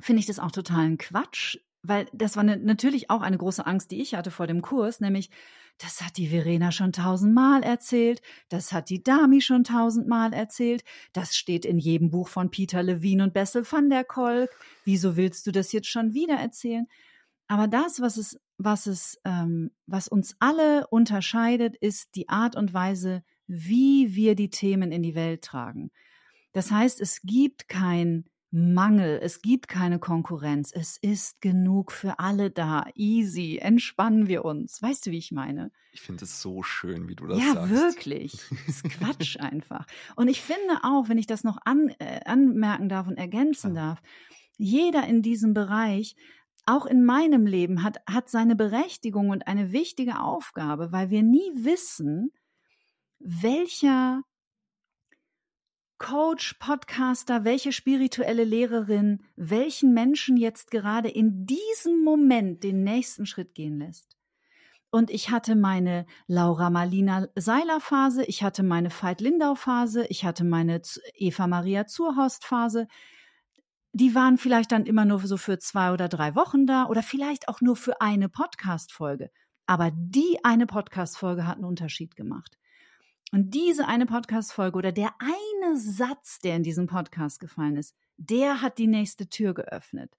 finde 0.00 0.20
ich 0.20 0.26
das 0.26 0.38
auch 0.38 0.52
totalen 0.52 0.98
Quatsch, 0.98 1.58
weil 1.82 2.06
das 2.12 2.36
war 2.36 2.44
ne, 2.44 2.56
natürlich 2.56 3.10
auch 3.10 3.22
eine 3.22 3.38
große 3.38 3.66
Angst, 3.66 3.90
die 3.90 4.00
ich 4.00 4.14
hatte 4.14 4.30
vor 4.30 4.46
dem 4.46 4.62
Kurs, 4.62 5.00
nämlich, 5.00 5.30
das 5.80 6.02
hat 6.02 6.18
die 6.18 6.28
Verena 6.28 6.72
schon 6.72 6.92
tausendmal 6.92 7.62
erzählt, 7.62 8.20
das 8.50 8.72
hat 8.72 8.90
die 8.90 9.02
Dami 9.02 9.40
schon 9.40 9.64
tausendmal 9.64 10.34
erzählt, 10.34 10.84
das 11.12 11.34
steht 11.34 11.64
in 11.64 11.78
jedem 11.78 12.10
Buch 12.10 12.28
von 12.28 12.50
Peter 12.50 12.82
Levine 12.82 13.24
und 13.24 13.32
Bessel 13.32 13.64
van 13.70 13.88
der 13.88 14.04
Kolk. 14.04 14.50
Wieso 14.84 15.16
willst 15.16 15.46
du 15.46 15.52
das 15.52 15.72
jetzt 15.72 15.88
schon 15.88 16.12
wieder 16.12 16.34
erzählen? 16.34 16.86
Aber 17.48 17.66
das, 17.66 18.00
was 18.00 18.18
es, 18.18 18.38
was 18.58 18.86
es, 18.86 19.18
ähm, 19.24 19.70
was 19.86 20.06
uns 20.06 20.36
alle 20.38 20.86
unterscheidet, 20.88 21.76
ist 21.76 22.14
die 22.14 22.28
Art 22.28 22.56
und 22.56 22.74
Weise, 22.74 23.24
wie 23.46 24.14
wir 24.14 24.34
die 24.34 24.50
Themen 24.50 24.92
in 24.92 25.02
die 25.02 25.14
Welt 25.14 25.42
tragen. 25.42 25.90
Das 26.52 26.70
heißt, 26.70 27.00
es 27.00 27.22
gibt 27.22 27.68
kein 27.68 28.26
Mangel, 28.52 29.20
es 29.22 29.42
gibt 29.42 29.68
keine 29.68 30.00
Konkurrenz, 30.00 30.72
es 30.72 30.96
ist 30.96 31.40
genug 31.40 31.92
für 31.92 32.18
alle 32.18 32.50
da. 32.50 32.84
Easy, 32.96 33.58
entspannen 33.58 34.26
wir 34.26 34.44
uns. 34.44 34.82
Weißt 34.82 35.06
du, 35.06 35.12
wie 35.12 35.18
ich 35.18 35.30
meine? 35.30 35.70
Ich 35.92 36.00
finde 36.00 36.24
es 36.24 36.42
so 36.42 36.62
schön, 36.62 37.08
wie 37.08 37.14
du 37.14 37.26
das 37.26 37.38
ja, 37.38 37.54
sagst. 37.54 37.70
wirklich. 37.70 38.32
Das 38.66 38.76
ist 38.76 38.84
Quatsch 38.90 39.36
einfach. 39.40 39.86
Und 40.16 40.28
ich 40.28 40.42
finde 40.42 40.78
auch, 40.82 41.08
wenn 41.08 41.18
ich 41.18 41.28
das 41.28 41.44
noch 41.44 41.58
an, 41.64 41.90
äh, 42.00 42.20
anmerken 42.24 42.88
darf 42.88 43.06
und 43.06 43.18
ergänzen 43.18 43.72
Klar. 43.72 43.94
darf, 43.94 44.02
jeder 44.56 45.06
in 45.06 45.22
diesem 45.22 45.54
Bereich, 45.54 46.16
auch 46.66 46.86
in 46.86 47.04
meinem 47.04 47.46
Leben, 47.46 47.84
hat, 47.84 47.98
hat 48.08 48.28
seine 48.28 48.56
Berechtigung 48.56 49.30
und 49.30 49.46
eine 49.46 49.70
wichtige 49.70 50.20
Aufgabe, 50.20 50.90
weil 50.90 51.10
wir 51.10 51.22
nie 51.22 51.50
wissen, 51.54 52.32
welcher 53.20 54.22
Coach, 56.00 56.54
Podcaster, 56.54 57.44
welche 57.44 57.72
spirituelle 57.72 58.44
Lehrerin 58.44 59.22
welchen 59.36 59.92
Menschen 59.92 60.38
jetzt 60.38 60.70
gerade 60.70 61.10
in 61.10 61.44
diesem 61.44 62.02
Moment 62.02 62.64
den 62.64 62.82
nächsten 62.82 63.26
Schritt 63.26 63.54
gehen 63.54 63.78
lässt. 63.78 64.16
Und 64.90 65.10
ich 65.10 65.30
hatte 65.30 65.54
meine 65.54 66.06
Laura 66.26 66.70
Marlina 66.70 67.28
Seiler 67.36 67.80
Phase, 67.80 68.24
ich 68.24 68.42
hatte 68.42 68.62
meine 68.62 68.90
Veit 68.90 69.20
Lindau 69.20 69.54
Phase, 69.54 70.06
ich 70.06 70.24
hatte 70.24 70.42
meine 70.42 70.80
Eva 71.14 71.46
Maria 71.46 71.86
Zurhorst 71.86 72.46
Phase. 72.46 72.88
Die 73.92 74.14
waren 74.14 74.38
vielleicht 74.38 74.72
dann 74.72 74.86
immer 74.86 75.04
nur 75.04 75.20
so 75.20 75.36
für 75.36 75.58
zwei 75.58 75.92
oder 75.92 76.08
drei 76.08 76.34
Wochen 76.34 76.66
da 76.66 76.86
oder 76.86 77.02
vielleicht 77.02 77.46
auch 77.46 77.60
nur 77.60 77.76
für 77.76 78.00
eine 78.00 78.30
Podcast-Folge. 78.30 79.30
Aber 79.66 79.90
die 79.94 80.38
eine 80.44 80.66
Podcast-Folge 80.66 81.46
hat 81.46 81.56
einen 81.56 81.66
Unterschied 81.66 82.16
gemacht. 82.16 82.56
Und 83.32 83.54
diese 83.54 83.86
eine 83.86 84.06
Podcast-Folge 84.06 84.76
oder 84.76 84.92
der 84.92 85.14
eine 85.20 85.76
Satz, 85.76 86.40
der 86.40 86.56
in 86.56 86.62
diesem 86.62 86.86
Podcast 86.86 87.38
gefallen 87.38 87.76
ist, 87.76 87.94
der 88.16 88.60
hat 88.60 88.78
die 88.78 88.88
nächste 88.88 89.28
Tür 89.28 89.54
geöffnet. 89.54 90.16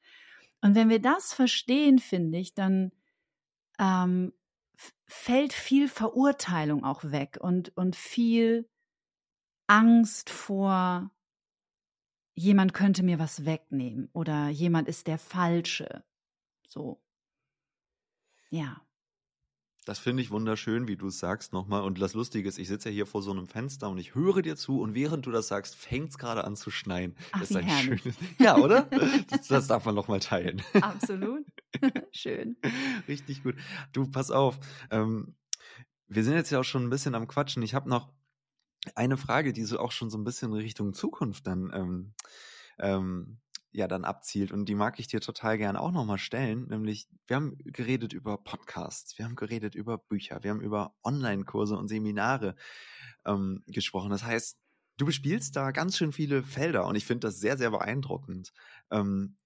Und 0.61 0.75
wenn 0.75 0.89
wir 0.89 1.01
das 1.01 1.33
verstehen, 1.33 1.99
finde 1.99 2.37
ich, 2.37 2.53
dann 2.53 2.91
ähm, 3.79 4.31
fällt 5.05 5.53
viel 5.53 5.87
Verurteilung 5.87 6.83
auch 6.83 7.03
weg 7.03 7.37
und, 7.41 7.75
und 7.75 7.95
viel 7.95 8.69
Angst 9.67 10.29
vor, 10.29 11.11
jemand 12.33 12.73
könnte 12.73 13.03
mir 13.03 13.19
was 13.19 13.45
wegnehmen 13.45 14.09
oder 14.13 14.49
jemand 14.49 14.87
ist 14.87 15.07
der 15.07 15.17
Falsche. 15.17 16.03
So. 16.65 17.01
Ja. 18.49 18.81
Das 19.85 19.97
finde 19.97 20.21
ich 20.21 20.29
wunderschön, 20.29 20.87
wie 20.87 20.95
du 20.95 21.07
es 21.07 21.17
sagst 21.17 21.53
nochmal. 21.53 21.81
Und 21.81 21.99
das 21.99 22.13
Lustige 22.13 22.47
ist, 22.47 22.59
ich 22.59 22.67
sitze 22.67 22.89
ja 22.89 22.93
hier 22.93 23.05
vor 23.07 23.23
so 23.23 23.31
einem 23.31 23.47
Fenster 23.47 23.89
und 23.89 23.97
ich 23.97 24.13
höre 24.13 24.43
dir 24.43 24.55
zu 24.55 24.79
und 24.79 24.93
während 24.93 25.25
du 25.25 25.31
das 25.31 25.47
sagst, 25.47 25.75
fängt 25.75 26.11
es 26.11 26.17
gerade 26.19 26.43
an 26.43 26.55
zu 26.55 26.69
schneien. 26.69 27.15
Ach, 27.31 27.39
das 27.39 27.49
ist 27.49 27.55
ein 27.57 27.65
herrlich. 27.65 28.01
schönes. 28.03 28.17
Ja, 28.39 28.57
oder? 28.57 28.87
Das, 29.29 29.47
das 29.47 29.67
darf 29.67 29.85
man 29.85 29.95
nochmal 29.95 30.19
teilen. 30.19 30.61
Absolut. 30.73 31.45
Schön. 32.11 32.57
Richtig 33.07 33.43
gut. 33.43 33.55
Du, 33.93 34.09
pass 34.09 34.29
auf. 34.29 34.59
Ähm, 34.89 35.35
wir 36.07 36.23
sind 36.23 36.35
jetzt 36.35 36.51
ja 36.51 36.59
auch 36.59 36.63
schon 36.63 36.83
ein 36.83 36.89
bisschen 36.89 37.15
am 37.15 37.27
Quatschen. 37.27 37.63
Ich 37.63 37.73
habe 37.73 37.89
noch 37.89 38.11
eine 38.95 39.17
Frage, 39.17 39.53
die 39.53 39.63
so 39.63 39.79
auch 39.79 39.91
schon 39.91 40.09
so 40.09 40.17
ein 40.17 40.23
bisschen 40.23 40.53
Richtung 40.53 40.93
Zukunft 40.93 41.47
dann, 41.47 41.71
ähm, 41.73 42.13
ähm, 42.79 43.39
ja, 43.71 43.87
dann 43.87 44.03
abzielt. 44.03 44.51
Und 44.51 44.65
die 44.65 44.75
mag 44.75 44.99
ich 44.99 45.07
dir 45.07 45.21
total 45.21 45.57
gern 45.57 45.77
auch 45.77 45.91
nochmal 45.91 46.17
stellen. 46.17 46.67
Nämlich, 46.67 47.07
wir 47.27 47.37
haben 47.37 47.57
geredet 47.57 48.13
über 48.13 48.37
Podcasts, 48.37 49.17
wir 49.17 49.25
haben 49.25 49.35
geredet 49.35 49.75
über 49.75 49.97
Bücher, 49.97 50.43
wir 50.43 50.51
haben 50.51 50.61
über 50.61 50.95
Online-Kurse 51.03 51.77
und 51.77 51.87
Seminare 51.87 52.55
ähm, 53.25 53.63
gesprochen. 53.67 54.09
Das 54.09 54.23
heißt, 54.23 54.57
du 54.97 55.05
bespielst 55.05 55.55
da 55.55 55.71
ganz 55.71 55.97
schön 55.97 56.11
viele 56.11 56.43
Felder 56.43 56.85
und 56.85 56.95
ich 56.95 57.05
finde 57.05 57.27
das 57.27 57.39
sehr, 57.39 57.57
sehr 57.57 57.71
beeindruckend. 57.71 58.51
Ähm, 58.91 59.37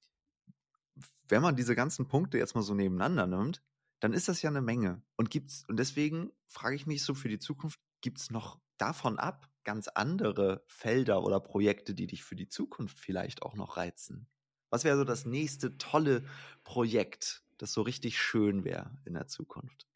wenn 1.28 1.42
man 1.42 1.56
diese 1.56 1.76
ganzen 1.76 2.08
Punkte 2.08 2.38
jetzt 2.38 2.56
mal 2.56 2.62
so 2.62 2.74
nebeneinander 2.74 3.28
nimmt, 3.28 3.62
dann 4.00 4.14
ist 4.14 4.28
das 4.28 4.42
ja 4.42 4.50
eine 4.50 4.62
Menge. 4.62 5.02
Und 5.16 5.30
gibt's, 5.30 5.66
und 5.68 5.78
deswegen 5.78 6.32
frage 6.48 6.76
ich 6.76 6.86
mich 6.86 7.04
so 7.04 7.14
für 7.14 7.30
die 7.30 7.40
Zukunft, 7.40 7.80
gibt 8.02 8.20
es 8.20 8.32
noch 8.32 8.60
davon 8.78 9.18
ab 9.18 9.50
ganz 9.66 9.90
andere 9.90 10.64
Felder 10.68 11.24
oder 11.24 11.40
Projekte, 11.40 11.94
die 11.94 12.08
dich 12.08 12.24
für 12.24 12.36
die 12.36 12.48
Zukunft 12.48 13.00
vielleicht 13.00 13.42
auch 13.42 13.56
noch 13.56 13.76
reizen? 13.76 14.28
Was 14.70 14.84
wäre 14.84 14.98
so 14.98 15.04
das 15.04 15.26
nächste 15.26 15.78
tolle 15.78 16.24
Projekt, 16.64 17.44
das 17.58 17.74
so 17.74 17.82
richtig 17.82 18.22
schön 18.22 18.64
wäre 18.64 18.98
in 19.06 19.14
der 19.14 19.28
Zukunft? 19.28 19.88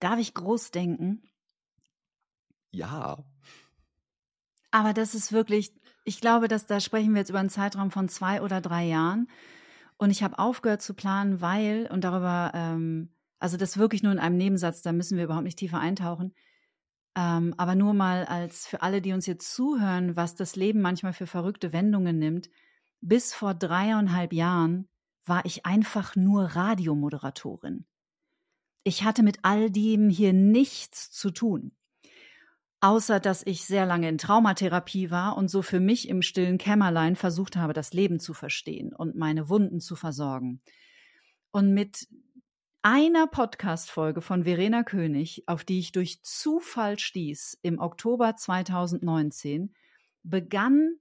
Darf 0.00 0.18
ich 0.18 0.34
groß 0.34 0.70
denken? 0.70 1.22
Ja. 2.70 3.24
Aber 4.70 4.92
das 4.92 5.14
ist 5.14 5.32
wirklich, 5.32 5.72
ich 6.04 6.20
glaube, 6.20 6.48
dass 6.48 6.66
da 6.66 6.80
sprechen 6.80 7.12
wir 7.12 7.20
jetzt 7.20 7.30
über 7.30 7.40
einen 7.40 7.50
Zeitraum 7.50 7.90
von 7.90 8.08
zwei 8.08 8.42
oder 8.42 8.60
drei 8.60 8.84
Jahren. 8.84 9.28
Und 9.96 10.10
ich 10.10 10.22
habe 10.22 10.38
aufgehört 10.38 10.82
zu 10.82 10.94
planen, 10.94 11.40
weil, 11.40 11.88
und 11.90 12.04
darüber, 12.04 12.52
ähm, 12.54 13.10
also 13.38 13.56
das 13.56 13.78
wirklich 13.78 14.02
nur 14.02 14.12
in 14.12 14.18
einem 14.18 14.36
Nebensatz, 14.36 14.82
da 14.82 14.92
müssen 14.92 15.16
wir 15.16 15.24
überhaupt 15.24 15.44
nicht 15.44 15.58
tiefer 15.58 15.80
eintauchen. 15.80 16.34
Ähm, 17.18 17.52
aber 17.56 17.74
nur 17.74 17.94
mal 17.94 18.24
als 18.26 18.68
für 18.68 18.80
alle, 18.82 19.02
die 19.02 19.12
uns 19.12 19.26
jetzt 19.26 19.52
zuhören, 19.52 20.14
was 20.14 20.36
das 20.36 20.54
Leben 20.54 20.80
manchmal 20.80 21.12
für 21.12 21.26
verrückte 21.26 21.72
Wendungen 21.72 22.16
nimmt. 22.16 22.48
Bis 23.00 23.34
vor 23.34 23.54
dreieinhalb 23.54 24.32
Jahren 24.32 24.88
war 25.26 25.44
ich 25.44 25.66
einfach 25.66 26.14
nur 26.14 26.44
Radiomoderatorin. 26.44 27.86
Ich 28.84 29.02
hatte 29.02 29.24
mit 29.24 29.40
all 29.42 29.68
dem 29.68 30.08
hier 30.10 30.32
nichts 30.32 31.10
zu 31.10 31.32
tun. 31.32 31.72
Außer 32.80 33.18
dass 33.18 33.44
ich 33.44 33.64
sehr 33.64 33.84
lange 33.84 34.08
in 34.08 34.18
Traumatherapie 34.18 35.10
war 35.10 35.36
und 35.36 35.48
so 35.48 35.62
für 35.62 35.80
mich 35.80 36.08
im 36.08 36.22
stillen 36.22 36.56
Kämmerlein 36.56 37.16
versucht 37.16 37.56
habe, 37.56 37.72
das 37.72 37.92
Leben 37.92 38.20
zu 38.20 38.32
verstehen 38.32 38.94
und 38.94 39.16
meine 39.16 39.48
Wunden 39.48 39.80
zu 39.80 39.96
versorgen. 39.96 40.62
Und 41.50 41.74
mit 41.74 42.06
einer 42.90 43.26
Podcast-Folge 43.26 44.22
von 44.22 44.44
Verena 44.44 44.82
König, 44.82 45.42
auf 45.46 45.62
die 45.62 45.78
ich 45.78 45.92
durch 45.92 46.22
Zufall 46.22 46.98
stieß 46.98 47.58
im 47.60 47.80
Oktober 47.80 48.34
2019, 48.34 49.74
begann 50.22 50.96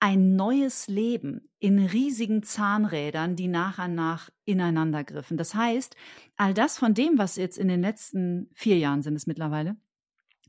ein 0.00 0.34
neues 0.34 0.88
Leben 0.88 1.50
in 1.58 1.78
riesigen 1.78 2.42
Zahnrädern, 2.42 3.36
die 3.36 3.48
nach 3.48 3.84
und 3.84 3.96
nach 3.96 4.30
ineinander 4.46 5.04
griffen. 5.04 5.36
Das 5.36 5.54
heißt, 5.54 5.94
all 6.38 6.54
das 6.54 6.78
von 6.78 6.94
dem, 6.94 7.18
was 7.18 7.36
jetzt 7.36 7.58
in 7.58 7.68
den 7.68 7.82
letzten 7.82 8.48
vier 8.54 8.78
Jahren 8.78 9.02
sind 9.02 9.14
es 9.14 9.26
mittlerweile, 9.26 9.76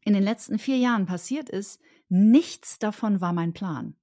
in 0.06 0.14
den 0.14 0.24
letzten 0.24 0.58
vier 0.58 0.78
Jahren 0.78 1.06
passiert 1.06 1.50
ist, 1.50 1.82
nichts 2.08 2.80
davon 2.80 3.20
war 3.20 3.34
mein 3.34 3.52
Plan. 3.52 3.98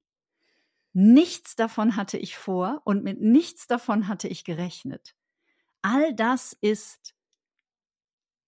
Nichts 0.93 1.57
davon 1.57 1.97
hatte 1.97 2.19
ich 2.19 2.37
vor 2.37 2.83
und 2.85 3.05
mit 3.05 3.23
nichts 3.23 3.67
davon 3.67 4.07
hatte 4.07 4.29
ich 4.29 4.45
gerechnet. 4.45 5.17
All 5.87 6.13
das 6.15 6.53
ist 6.61 7.15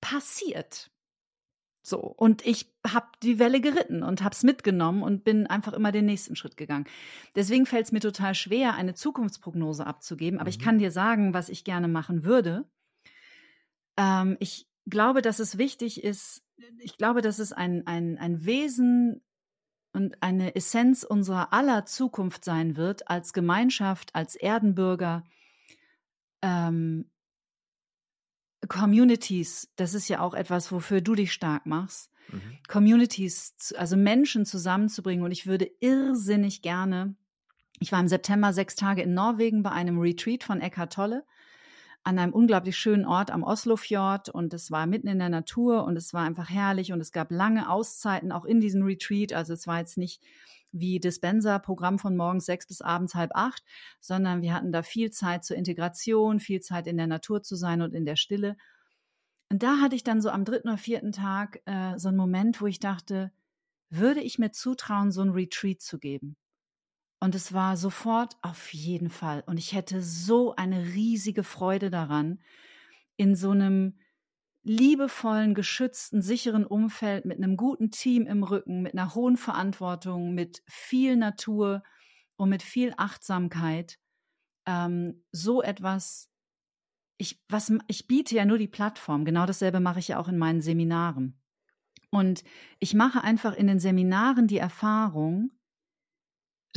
passiert. 0.00 0.90
So, 1.82 2.00
und 2.00 2.44
ich 2.44 2.74
habe 2.84 3.06
die 3.22 3.38
Welle 3.38 3.60
geritten 3.60 4.02
und 4.02 4.24
habe 4.24 4.34
es 4.34 4.42
mitgenommen 4.42 5.04
und 5.04 5.22
bin 5.22 5.46
einfach 5.46 5.72
immer 5.72 5.92
den 5.92 6.04
nächsten 6.06 6.34
Schritt 6.34 6.56
gegangen. 6.56 6.86
Deswegen 7.36 7.64
fällt 7.64 7.84
es 7.86 7.92
mir 7.92 8.00
total 8.00 8.34
schwer, 8.34 8.74
eine 8.74 8.94
Zukunftsprognose 8.94 9.86
abzugeben, 9.86 10.40
aber 10.40 10.48
mhm. 10.48 10.56
ich 10.56 10.58
kann 10.58 10.80
dir 10.80 10.90
sagen, 10.90 11.32
was 11.32 11.48
ich 11.48 11.62
gerne 11.62 11.86
machen 11.86 12.24
würde. 12.24 12.68
Ähm, 13.96 14.36
ich 14.40 14.68
glaube, 14.86 15.22
dass 15.22 15.38
es 15.38 15.58
wichtig 15.58 16.02
ist, 16.02 16.42
ich 16.80 16.96
glaube, 16.96 17.22
dass 17.22 17.38
es 17.38 17.52
ein, 17.52 17.86
ein, 17.86 18.18
ein 18.18 18.46
Wesen 18.46 19.22
und 19.92 20.20
eine 20.24 20.56
Essenz 20.56 21.04
unserer 21.04 21.52
aller 21.52 21.86
Zukunft 21.86 22.44
sein 22.44 22.76
wird, 22.76 23.08
als 23.08 23.32
Gemeinschaft, 23.32 24.12
als 24.16 24.34
Erdenbürger, 24.34 25.22
ähm, 26.42 27.08
Communities, 28.66 29.72
das 29.76 29.94
ist 29.94 30.08
ja 30.08 30.20
auch 30.20 30.34
etwas, 30.34 30.72
wofür 30.72 31.00
du 31.00 31.14
dich 31.14 31.32
stark 31.32 31.66
machst, 31.66 32.10
mhm. 32.28 32.58
Communities, 32.66 33.74
also 33.76 33.96
Menschen 33.96 34.44
zusammenzubringen. 34.44 35.24
Und 35.24 35.30
ich 35.30 35.46
würde 35.46 35.70
irrsinnig 35.80 36.62
gerne, 36.62 37.14
ich 37.78 37.92
war 37.92 38.00
im 38.00 38.08
September 38.08 38.52
sechs 38.52 38.74
Tage 38.74 39.02
in 39.02 39.14
Norwegen 39.14 39.62
bei 39.62 39.70
einem 39.70 39.98
Retreat 39.98 40.42
von 40.42 40.60
Eckhart 40.60 40.92
Tolle 40.92 41.24
an 42.04 42.18
einem 42.18 42.32
unglaublich 42.32 42.76
schönen 42.76 43.04
Ort 43.04 43.30
am 43.30 43.42
Oslofjord 43.42 44.30
und 44.30 44.54
es 44.54 44.70
war 44.70 44.86
mitten 44.86 45.08
in 45.08 45.18
der 45.18 45.28
Natur 45.28 45.84
und 45.84 45.96
es 45.96 46.14
war 46.14 46.22
einfach 46.22 46.48
herrlich 46.48 46.92
und 46.92 47.00
es 47.00 47.12
gab 47.12 47.30
lange 47.30 47.70
Auszeiten 47.70 48.32
auch 48.32 48.44
in 48.44 48.60
diesem 48.60 48.82
Retreat. 48.82 49.32
Also 49.32 49.52
es 49.52 49.66
war 49.66 49.78
jetzt 49.78 49.98
nicht 49.98 50.22
wie 50.72 51.00
Dispenser-Programm 51.00 51.98
von 51.98 52.16
morgens 52.16 52.46
sechs 52.46 52.66
bis 52.66 52.80
abends 52.80 53.14
halb 53.14 53.30
acht, 53.34 53.62
sondern 54.00 54.42
wir 54.42 54.54
hatten 54.54 54.72
da 54.72 54.82
viel 54.82 55.10
Zeit 55.10 55.44
zur 55.44 55.56
Integration, 55.56 56.40
viel 56.40 56.60
Zeit 56.60 56.86
in 56.86 56.96
der 56.96 57.06
Natur 57.06 57.42
zu 57.42 57.56
sein 57.56 57.82
und 57.82 57.94
in 57.94 58.04
der 58.04 58.16
Stille. 58.16 58.56
Und 59.50 59.62
da 59.62 59.80
hatte 59.80 59.96
ich 59.96 60.04
dann 60.04 60.20
so 60.20 60.30
am 60.30 60.44
dritten 60.44 60.68
oder 60.68 60.78
vierten 60.78 61.12
Tag 61.12 61.60
äh, 61.64 61.98
so 61.98 62.08
einen 62.08 62.18
Moment, 62.18 62.60
wo 62.60 62.66
ich 62.66 62.80
dachte, 62.80 63.32
würde 63.90 64.20
ich 64.20 64.38
mir 64.38 64.52
zutrauen, 64.52 65.10
so 65.10 65.22
ein 65.22 65.30
Retreat 65.30 65.80
zu 65.80 65.98
geben? 65.98 66.36
Und 67.20 67.34
es 67.34 67.52
war 67.52 67.76
sofort 67.76 68.36
auf 68.42 68.72
jeden 68.72 69.10
Fall. 69.10 69.42
Und 69.46 69.58
ich 69.58 69.72
hätte 69.72 70.02
so 70.02 70.54
eine 70.54 70.84
riesige 70.94 71.42
Freude 71.42 71.90
daran, 71.90 72.40
in 73.16 73.34
so 73.34 73.50
einem 73.50 73.98
liebevollen, 74.62 75.54
geschützten, 75.54 76.20
sicheren 76.20 76.66
Umfeld 76.66 77.24
mit 77.24 77.38
einem 77.38 77.56
guten 77.56 77.90
Team 77.90 78.26
im 78.26 78.42
Rücken, 78.42 78.82
mit 78.82 78.92
einer 78.92 79.14
hohen 79.14 79.36
Verantwortung, 79.36 80.34
mit 80.34 80.62
viel 80.66 81.16
Natur 81.16 81.82
und 82.36 82.50
mit 82.50 82.62
viel 82.62 82.92
Achtsamkeit 82.96 83.98
ähm, 84.66 85.24
so 85.32 85.62
etwas. 85.62 86.30
Ich, 87.16 87.42
was, 87.48 87.72
ich 87.88 88.06
biete 88.06 88.36
ja 88.36 88.44
nur 88.44 88.58
die 88.58 88.68
Plattform. 88.68 89.24
Genau 89.24 89.46
dasselbe 89.46 89.80
mache 89.80 89.98
ich 89.98 90.08
ja 90.08 90.18
auch 90.18 90.28
in 90.28 90.38
meinen 90.38 90.60
Seminaren. 90.60 91.40
Und 92.10 92.44
ich 92.78 92.94
mache 92.94 93.22
einfach 93.22 93.54
in 93.54 93.66
den 93.66 93.80
Seminaren 93.80 94.46
die 94.46 94.58
Erfahrung, 94.58 95.50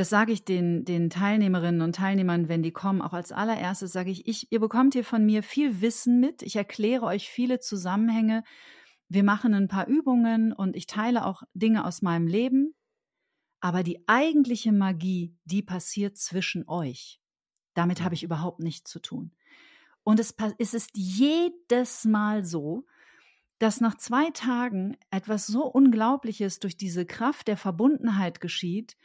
das 0.01 0.09
sage 0.09 0.31
ich 0.31 0.43
den, 0.43 0.83
den 0.83 1.11
Teilnehmerinnen 1.11 1.81
und 1.81 1.93
Teilnehmern, 1.93 2.49
wenn 2.49 2.63
die 2.63 2.71
kommen, 2.71 3.03
auch 3.03 3.13
als 3.13 3.31
allererstes 3.31 3.91
sage 3.91 4.09
ich, 4.09 4.27
ich, 4.27 4.51
ihr 4.51 4.59
bekommt 4.59 4.95
hier 4.95 5.03
von 5.03 5.23
mir 5.23 5.43
viel 5.43 5.79
Wissen 5.79 6.19
mit. 6.19 6.41
Ich 6.41 6.55
erkläre 6.55 7.05
euch 7.05 7.29
viele 7.29 7.59
Zusammenhänge. 7.59 8.43
Wir 9.09 9.23
machen 9.23 9.53
ein 9.53 9.67
paar 9.67 9.85
Übungen 9.85 10.53
und 10.53 10.75
ich 10.75 10.87
teile 10.87 11.23
auch 11.23 11.43
Dinge 11.53 11.85
aus 11.85 12.01
meinem 12.01 12.25
Leben. 12.25 12.73
Aber 13.59 13.83
die 13.83 13.99
eigentliche 14.07 14.71
Magie, 14.71 15.37
die 15.45 15.61
passiert 15.61 16.17
zwischen 16.17 16.67
euch. 16.67 17.21
Damit 17.75 18.01
habe 18.01 18.15
ich 18.15 18.23
überhaupt 18.23 18.59
nichts 18.59 18.89
zu 18.89 19.01
tun. 19.01 19.35
Und 20.01 20.19
es, 20.19 20.33
es 20.57 20.73
ist 20.73 20.89
jedes 20.95 22.05
Mal 22.05 22.43
so, 22.43 22.87
dass 23.59 23.81
nach 23.81 23.97
zwei 23.97 24.31
Tagen 24.31 24.97
etwas 25.11 25.45
so 25.45 25.63
Unglaubliches 25.65 26.57
durch 26.57 26.75
diese 26.75 27.05
Kraft 27.05 27.47
der 27.47 27.57
Verbundenheit 27.57 28.41
geschieht 28.41 28.97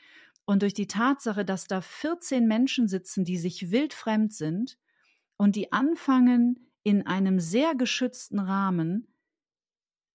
und 0.47 0.63
durch 0.63 0.75
die 0.75 0.87
Tatsache, 0.87 1.45
dass 1.45 1.67
da 1.67 1.81
14 1.83 2.47
Menschen 2.49 2.89
sitzen, 2.89 3.25
die 3.25 3.39
sich 3.39 3.71
wildfremd 3.71 4.33
sind 4.33 4.79
und 5.37 5.57
die 5.57 5.73
anfangen, 5.73 6.71
in 6.85 7.07
einem 7.07 7.41
sehr 7.41 7.75
geschützten 7.75 8.39
Rahmen 8.39 9.09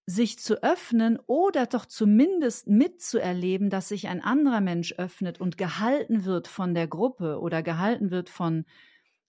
sich 0.06 0.38
zu 0.38 0.62
öffnen 0.62 1.18
oder 1.26 1.66
doch 1.66 1.86
zumindest 1.86 2.66
mitzuerleben, 2.66 3.70
dass 3.70 3.88
sich 3.88 4.08
ein 4.08 4.20
anderer 4.22 4.60
Mensch 4.60 4.94
öffnet 4.98 5.40
und 5.40 5.56
gehalten 5.56 6.24
wird 6.24 6.48
von 6.48 6.74
der 6.74 6.88
Gruppe 6.88 7.40
oder 7.40 7.62
gehalten 7.62 8.10
wird 8.10 8.28
von, 8.28 8.64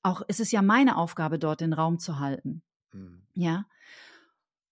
auch 0.01 0.23
es 0.27 0.39
ist 0.39 0.51
ja 0.51 0.61
meine 0.61 0.97
Aufgabe, 0.97 1.37
dort 1.39 1.61
den 1.61 1.73
Raum 1.73 1.99
zu 1.99 2.19
halten. 2.19 2.63
Mhm. 2.93 3.27
Ja. 3.35 3.65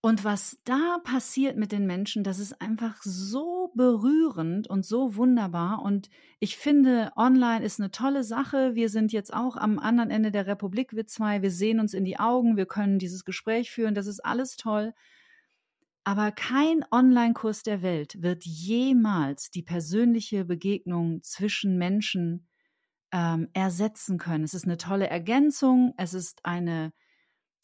Und 0.03 0.23
was 0.23 0.57
da 0.63 0.97
passiert 1.03 1.57
mit 1.57 1.71
den 1.71 1.85
Menschen, 1.85 2.23
das 2.23 2.39
ist 2.39 2.59
einfach 2.59 3.03
so 3.03 3.71
berührend 3.75 4.67
und 4.67 4.83
so 4.83 5.15
wunderbar. 5.15 5.83
Und 5.83 6.09
ich 6.39 6.57
finde, 6.57 7.11
online 7.15 7.63
ist 7.63 7.79
eine 7.79 7.91
tolle 7.91 8.23
Sache. 8.23 8.73
Wir 8.73 8.89
sind 8.89 9.11
jetzt 9.11 9.31
auch 9.31 9.57
am 9.57 9.77
anderen 9.77 10.09
Ende 10.09 10.31
der 10.31 10.47
Republik, 10.47 10.93
wir 10.93 11.05
zwei. 11.05 11.43
Wir 11.43 11.51
sehen 11.51 11.79
uns 11.79 11.93
in 11.93 12.03
die 12.03 12.19
Augen, 12.19 12.57
wir 12.57 12.65
können 12.65 12.97
dieses 12.97 13.25
Gespräch 13.25 13.69
führen. 13.69 13.93
Das 13.93 14.07
ist 14.07 14.25
alles 14.25 14.55
toll. 14.55 14.95
Aber 16.03 16.31
kein 16.31 16.83
Online-Kurs 16.89 17.61
der 17.61 17.83
Welt 17.83 18.23
wird 18.23 18.43
jemals 18.43 19.51
die 19.51 19.61
persönliche 19.61 20.45
Begegnung 20.45 21.21
zwischen 21.21 21.77
Menschen 21.77 22.47
ähm, 23.11 23.49
ersetzen 23.53 24.17
können. 24.17 24.45
Es 24.45 24.55
ist 24.55 24.65
eine 24.65 24.77
tolle 24.77 25.11
Ergänzung. 25.11 25.93
Es 25.97 26.15
ist 26.15 26.43
eine 26.43 26.91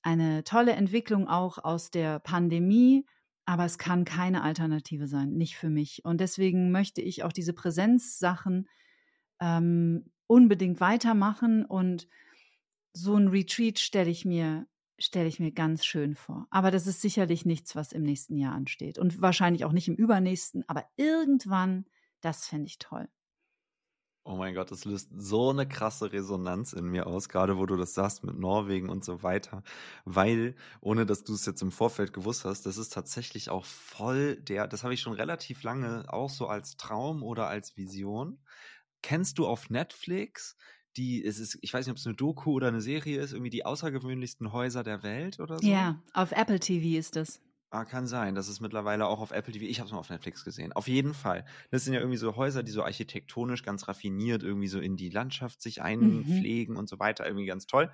eine 0.01 0.43
tolle 0.43 0.73
Entwicklung 0.73 1.27
auch 1.27 1.57
aus 1.57 1.91
der 1.91 2.19
Pandemie, 2.19 3.05
aber 3.45 3.65
es 3.65 3.77
kann 3.77 4.05
keine 4.05 4.43
Alternative 4.43 5.07
sein, 5.07 5.31
nicht 5.31 5.55
für 5.55 5.69
mich. 5.69 6.03
Und 6.03 6.19
deswegen 6.19 6.71
möchte 6.71 7.01
ich 7.01 7.23
auch 7.23 7.31
diese 7.31 7.53
Präsenzsachen 7.53 8.67
ähm, 9.39 10.11
unbedingt 10.27 10.79
weitermachen 10.81 11.65
und 11.65 12.07
so 12.93 13.15
ein 13.15 13.27
Retreat 13.27 13.79
stelle 13.79 14.09
ich 14.09 14.25
mir 14.25 14.67
stelle 14.99 15.27
ich 15.27 15.39
mir 15.39 15.51
ganz 15.51 15.85
schön 15.85 16.15
vor. 16.15 16.47
Aber 16.49 16.71
das 16.71 16.87
ist 16.87 17.01
sicherlich 17.01 17.45
nichts, 17.45 17.75
was 17.75 17.91
im 17.91 18.03
nächsten 18.03 18.35
Jahr 18.35 18.53
ansteht 18.55 18.97
und 18.97 19.21
wahrscheinlich 19.21 19.63
auch 19.65 19.71
nicht 19.71 19.87
im 19.87 19.95
übernächsten, 19.95 20.63
aber 20.67 20.85
irgendwann, 20.95 21.85
das 22.21 22.47
fände 22.47 22.65
ich 22.65 22.79
toll. 22.79 23.07
Oh 24.29 24.35
mein 24.35 24.53
Gott, 24.53 24.71
das 24.71 24.83
löst 24.83 25.09
so 25.15 25.51
eine 25.51 25.65
krasse 25.65 26.11
Resonanz 26.11 26.73
in 26.73 26.83
mir 26.83 27.07
aus, 27.07 27.29
gerade 27.29 27.57
wo 27.57 27.65
du 27.65 27.77
das 27.77 27.93
sagst 27.93 28.25
mit 28.25 28.37
Norwegen 28.37 28.89
und 28.89 29.05
so 29.05 29.23
weiter. 29.23 29.63
Weil, 30.03 30.57
ohne 30.81 31.05
dass 31.05 31.23
du 31.23 31.33
es 31.33 31.45
jetzt 31.45 31.61
im 31.61 31.71
Vorfeld 31.71 32.11
gewusst 32.11 32.43
hast, 32.43 32.65
das 32.65 32.77
ist 32.77 32.91
tatsächlich 32.91 33.49
auch 33.49 33.63
voll 33.63 34.35
der, 34.35 34.67
das 34.67 34.83
habe 34.83 34.93
ich 34.93 34.99
schon 34.99 35.13
relativ 35.13 35.63
lange 35.63 36.11
auch 36.11 36.29
so 36.29 36.47
als 36.47 36.75
Traum 36.75 37.23
oder 37.23 37.47
als 37.47 37.77
Vision. 37.77 38.37
Kennst 39.01 39.37
du 39.37 39.47
auf 39.47 39.69
Netflix 39.69 40.57
die, 40.97 41.23
es 41.23 41.39
ist, 41.39 41.57
ich 41.61 41.73
weiß 41.73 41.85
nicht, 41.85 41.91
ob 41.91 41.97
es 41.97 42.05
eine 42.05 42.15
Doku 42.15 42.51
oder 42.51 42.67
eine 42.67 42.81
Serie 42.81 43.21
ist, 43.21 43.31
irgendwie 43.31 43.51
die 43.51 43.65
außergewöhnlichsten 43.65 44.51
Häuser 44.51 44.83
der 44.83 45.03
Welt 45.03 45.39
oder 45.39 45.59
so? 45.59 45.67
Ja, 45.67 46.01
auf 46.13 46.33
Apple 46.33 46.59
TV 46.59 46.99
ist 46.99 47.15
das. 47.15 47.39
Ah, 47.69 47.83
kann 47.83 48.07
sein. 48.07 48.33
Das 48.33 48.47
ist 48.47 48.61
mittlerweile 48.61 49.07
auch 49.07 49.19
auf 49.19 49.31
Apple 49.31 49.51
TV. 49.51 49.65
Ich 49.65 49.79
habe 49.79 49.87
es 49.87 49.91
mal 49.91 49.99
auf 49.99 50.09
Netflix 50.09 50.45
gesehen. 50.45 50.71
Auf 50.71 50.87
jeden 50.87 51.13
Fall. 51.13 51.43
Das 51.69 51.83
sind 51.83 51.93
ja 51.93 51.99
irgendwie 51.99 52.17
so 52.17 52.37
Häuser, 52.37 52.63
die 52.63 52.71
so 52.71 52.83
architektonisch 52.83 53.61
ganz 53.63 53.89
raffiniert 53.89 54.41
irgendwie 54.41 54.69
so 54.69 54.79
in 54.79 54.95
die 54.95 55.09
Landschaft 55.09 55.61
sich 55.61 55.81
einpflegen 55.81 56.75
mhm. 56.75 56.79
und 56.79 56.87
so 56.87 56.97
weiter. 56.99 57.25
Irgendwie 57.25 57.45
ganz 57.45 57.67
toll. 57.67 57.91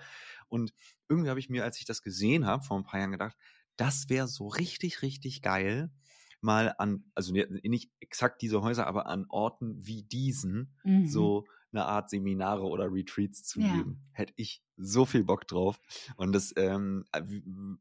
Und 0.47 0.73
irgendwie 1.09 1.29
habe 1.29 1.39
ich 1.39 1.49
mir, 1.49 1.63
als 1.63 1.79
ich 1.79 1.85
das 1.85 2.03
gesehen 2.03 2.45
habe, 2.45 2.63
vor 2.63 2.77
ein 2.77 2.83
paar 2.83 2.99
Jahren 2.99 3.11
gedacht, 3.11 3.35
das 3.75 4.09
wäre 4.09 4.27
so 4.27 4.47
richtig, 4.47 5.01
richtig 5.01 5.41
geil, 5.41 5.91
mal 6.39 6.75
an, 6.77 7.05
also 7.15 7.33
nicht 7.33 7.89
exakt 7.99 8.43
diese 8.43 8.61
Häuser, 8.61 8.85
aber 8.85 9.07
an 9.07 9.25
Orten 9.29 9.75
wie 9.79 10.03
diesen, 10.03 10.75
mhm. 10.83 11.07
so 11.07 11.45
eine 11.73 11.85
Art 11.85 12.09
Seminare 12.09 12.63
oder 12.63 12.91
Retreats 12.91 13.43
zu 13.43 13.59
ja. 13.59 13.75
geben. 13.75 14.01
Hätte 14.11 14.33
ich 14.35 14.63
so 14.77 15.05
viel 15.05 15.23
Bock 15.23 15.47
drauf. 15.47 15.79
Und 16.17 16.33
das, 16.33 16.53
ähm, 16.57 17.05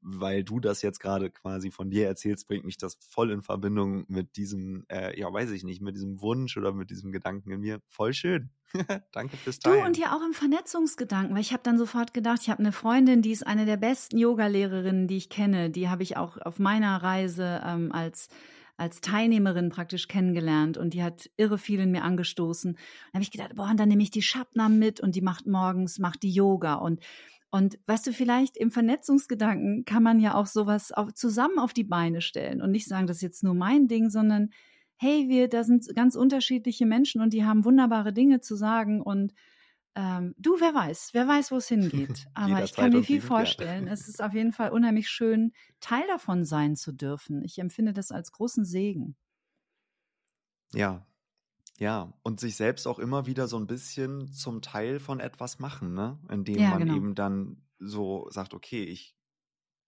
weil 0.01 0.45
du 0.45 0.61
das 0.61 0.83
jetzt 0.83 1.01
gerade 1.01 1.31
quasi 1.31 1.71
von 1.71 1.91
dir 1.91 2.07
erzählst, 2.07 2.49
bringt 2.49 2.65
mich 2.65 2.77
das 2.77 2.99
voll 3.09 3.31
in 3.31 3.43
Verbindung 3.43 4.05
mit 4.09 4.37
diesem, 4.37 4.85
äh, 4.89 5.19
ja, 5.19 5.33
weiß 5.33 5.51
ich 5.51 5.65
nicht, 5.65 5.81
mit 5.81 5.97
diesem 5.97 6.21
Wunsch 6.21 6.57
oder 6.57 6.73
mit 6.73 6.91
diesem 6.91 7.13
Gedanken 7.13 7.51
in 7.51 7.61
mir. 7.61 7.81
Voll 7.89 8.13
schön. 8.13 8.51
Danke 9.13 9.37
fürs 9.37 9.59
Teilen. 9.59 9.81
Du 9.81 9.87
und 9.87 9.99
ja 9.99 10.17
auch 10.17 10.25
im 10.25 10.33
Vernetzungsgedanken, 10.33 11.35
weil 11.35 11.43
ich 11.43 11.53
habe 11.53 11.63
dann 11.63 11.79
sofort 11.79 12.15
gedacht, 12.15 12.41
ich 12.43 12.51
habe 12.51 12.61
eine 12.61 12.73
Freundin, 12.73 13.23
die 13.23 13.33
ist 13.33 13.47
eine 13.47 13.67
der 13.67 13.77
besten 13.77 14.19
Yogalehrerinnen, 14.19 15.09
die 15.09 15.17
ich 15.17 15.29
kenne. 15.29 15.71
Die 15.71 15.89
habe 15.89 16.03
ich 16.03 16.17
auch 16.17 16.39
auf 16.39 16.59
meiner 16.59 17.03
Reise 17.03 17.63
ähm, 17.65 17.93
als 17.93 18.29
als 18.77 19.01
Teilnehmerin 19.01 19.69
praktisch 19.69 20.09
kennengelernt 20.09 20.77
und 20.79 20.95
die 20.95 21.03
hat 21.03 21.31
irre 21.37 21.59
viel 21.59 21.81
in 21.81 21.93
mir 21.93 22.03
angestoßen. 22.03 22.75
Da 22.75 23.15
habe 23.15 23.23
ich 23.23 23.31
gedacht, 23.31 23.55
boah, 23.55 23.71
und 23.71 23.79
dann 23.79 23.89
nehme 23.89 24.03
ich 24.03 24.11
die 24.11 24.23
Shabna 24.23 24.69
mit 24.69 25.01
und 25.01 25.15
die 25.15 25.21
macht 25.21 25.47
morgens, 25.47 25.99
macht 25.99 26.23
die 26.23 26.33
Yoga 26.33 26.75
und 26.75 27.01
und 27.55 27.79
weißt 27.87 28.07
du, 28.07 28.15
vielleicht 28.15 28.57
im 28.57 28.71
Vernetzungsgedanken 28.71 29.85
kann 29.85 30.03
man 30.03 30.21
ja 30.21 30.35
auch 30.35 30.47
sowas 30.47 30.91
auf, 30.91 31.13
zusammen 31.13 31.59
auf 31.59 31.75
die 31.75 31.85
Beine 31.85 32.23
stellen 32.23 32.63
und 32.63 32.71
nicht 32.71 32.89
sagen, 32.89 33.07
das 33.07 33.19
ist 33.19 33.23
jetzt 33.23 33.45
nur 33.45 33.55
mein 33.55 33.89
Ding, 33.89 34.09
sondern 34.09 34.49
hey, 34.97 35.29
wir, 35.29 35.49
da 35.49 35.63
sind 35.63 35.85
ganz 35.95 36.17
unterschiedliche 36.17 36.87
Menschen 36.87 37.21
und 37.21 37.35
die 37.35 37.45
haben 37.45 37.67
wunderbare 37.67 38.15
Dinge 38.15 38.41
zu 38.41 38.57
sagen 38.57 39.03
und 39.03 39.35
ähm, 39.95 40.35
du, 40.39 40.59
wer 40.59 40.75
weiß, 40.75 41.11
wer 41.13 41.29
weiß, 41.29 41.53
wo 41.53 41.57
es 41.57 41.69
hingeht. 41.69 42.27
Aber 42.35 42.65
ich 42.65 42.75
kann 42.75 42.93
mir 42.93 43.03
viel 43.03 43.21
vorstellen. 43.21 43.89
Es 43.89 44.09
ist 44.09 44.23
auf 44.23 44.33
jeden 44.33 44.53
Fall 44.53 44.71
unheimlich 44.71 45.09
schön, 45.09 45.53
Teil 45.81 46.07
davon 46.07 46.45
sein 46.45 46.77
zu 46.77 46.93
dürfen. 46.93 47.43
Ich 47.43 47.59
empfinde 47.59 47.93
das 47.93 48.11
als 48.11 48.33
großen 48.33 48.65
Segen. 48.65 49.17
Ja, 50.75 51.07
ja, 51.79 52.13
und 52.23 52.39
sich 52.39 52.57
selbst 52.57 52.87
auch 52.87 52.99
immer 52.99 53.27
wieder 53.27 53.49
so 53.49 53.59
ein 53.59 53.67
bisschen 53.67 54.33
zum 54.33 54.63
Teil 54.63 55.01
von 55.01 55.21
etwas 55.21 55.59
machen, 55.59 55.95
ne? 55.95 56.19
Indem 56.31 56.59
ja, 56.59 56.71
man 56.71 56.81
genau. 56.81 56.95
eben 56.97 57.15
dann 57.15 57.63
so 57.79 58.29
sagt, 58.31 58.55
okay, 58.55 58.85
ich 58.85 59.17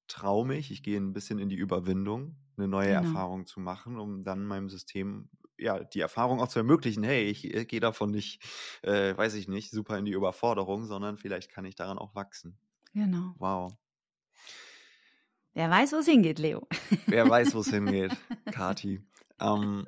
traue 0.08 0.46
mich, 0.46 0.70
ich 0.70 0.82
gehe 0.82 0.98
ein 0.98 1.12
bisschen 1.12 1.38
in 1.38 1.48
die 1.48 1.56
Überwindung, 1.56 2.36
eine 2.56 2.68
neue 2.68 2.88
genau. 2.88 3.02
Erfahrung 3.02 3.46
zu 3.46 3.60
machen, 3.60 3.98
um 3.98 4.22
dann 4.22 4.44
meinem 4.44 4.68
System 4.68 5.28
ja, 5.58 5.82
die 5.82 6.00
Erfahrung 6.00 6.40
auch 6.40 6.48
zu 6.48 6.58
ermöglichen, 6.58 7.04
hey, 7.04 7.24
ich 7.24 7.54
äh, 7.54 7.64
gehe 7.64 7.80
davon 7.80 8.10
nicht, 8.10 8.42
äh, 8.82 9.16
weiß 9.16 9.34
ich 9.34 9.48
nicht, 9.48 9.70
super 9.70 9.98
in 9.98 10.04
die 10.04 10.12
Überforderung, 10.12 10.86
sondern 10.86 11.16
vielleicht 11.16 11.50
kann 11.50 11.64
ich 11.64 11.74
daran 11.74 11.98
auch 11.98 12.14
wachsen. 12.14 12.58
Genau. 12.92 13.34
Wow. 13.38 13.76
Wer 15.54 15.70
weiß, 15.70 15.92
wo 15.92 15.96
es 15.96 16.06
hingeht, 16.06 16.38
Leo. 16.38 16.66
Wer 17.06 17.28
weiß, 17.28 17.54
wo 17.54 17.60
es 17.60 17.70
hingeht, 17.70 18.16
Kati. 18.52 19.00
Ähm, 19.40 19.86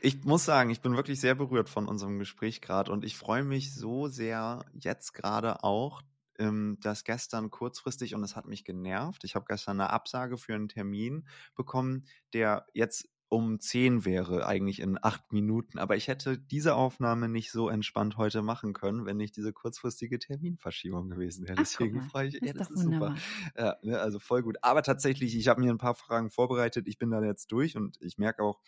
ich 0.00 0.24
muss 0.24 0.44
sagen, 0.44 0.70
ich 0.70 0.80
bin 0.80 0.96
wirklich 0.96 1.20
sehr 1.20 1.34
berührt 1.34 1.68
von 1.68 1.86
unserem 1.86 2.18
Gespräch 2.18 2.60
gerade 2.60 2.90
und 2.92 3.04
ich 3.04 3.16
freue 3.16 3.44
mich 3.44 3.74
so 3.74 4.06
sehr 4.08 4.64
jetzt 4.72 5.12
gerade 5.12 5.62
auch, 5.62 6.02
ähm, 6.38 6.78
dass 6.80 7.04
gestern 7.04 7.50
kurzfristig 7.50 8.14
und 8.14 8.22
es 8.22 8.36
hat 8.36 8.46
mich 8.46 8.64
genervt. 8.64 9.24
Ich 9.24 9.34
habe 9.34 9.44
gestern 9.46 9.80
eine 9.80 9.90
Absage 9.90 10.38
für 10.38 10.54
einen 10.54 10.68
Termin 10.68 11.26
bekommen, 11.54 12.06
der 12.32 12.66
jetzt 12.72 13.08
um 13.28 13.60
zehn 13.60 14.04
wäre, 14.04 14.46
eigentlich 14.46 14.80
in 14.80 14.98
acht 15.02 15.32
Minuten. 15.32 15.78
Aber 15.78 15.96
ich 15.96 16.08
hätte 16.08 16.38
diese 16.38 16.74
Aufnahme 16.74 17.28
nicht 17.28 17.50
so 17.50 17.68
entspannt 17.68 18.16
heute 18.16 18.42
machen 18.42 18.72
können, 18.72 19.04
wenn 19.04 19.16
nicht 19.18 19.36
diese 19.36 19.52
kurzfristige 19.52 20.18
Terminverschiebung 20.18 21.10
gewesen 21.10 21.46
wäre. 21.46 21.56
Deswegen 21.56 22.02
freue 22.02 22.28
ich 22.28 22.40
mich. 22.40 22.48
Ja, 22.48 22.54
das 22.54 22.70
ist 22.70 22.84
wunderbar. 22.84 23.16
super. 23.54 23.78
Ja, 23.82 23.96
also 23.98 24.18
voll 24.18 24.42
gut. 24.42 24.56
Aber 24.62 24.82
tatsächlich, 24.82 25.36
ich 25.36 25.48
habe 25.48 25.60
mir 25.60 25.70
ein 25.70 25.78
paar 25.78 25.94
Fragen 25.94 26.30
vorbereitet. 26.30 26.88
Ich 26.88 26.98
bin 26.98 27.10
da 27.10 27.22
jetzt 27.22 27.52
durch 27.52 27.76
und 27.76 27.98
ich 28.00 28.18
merke 28.18 28.42
auch, 28.42 28.60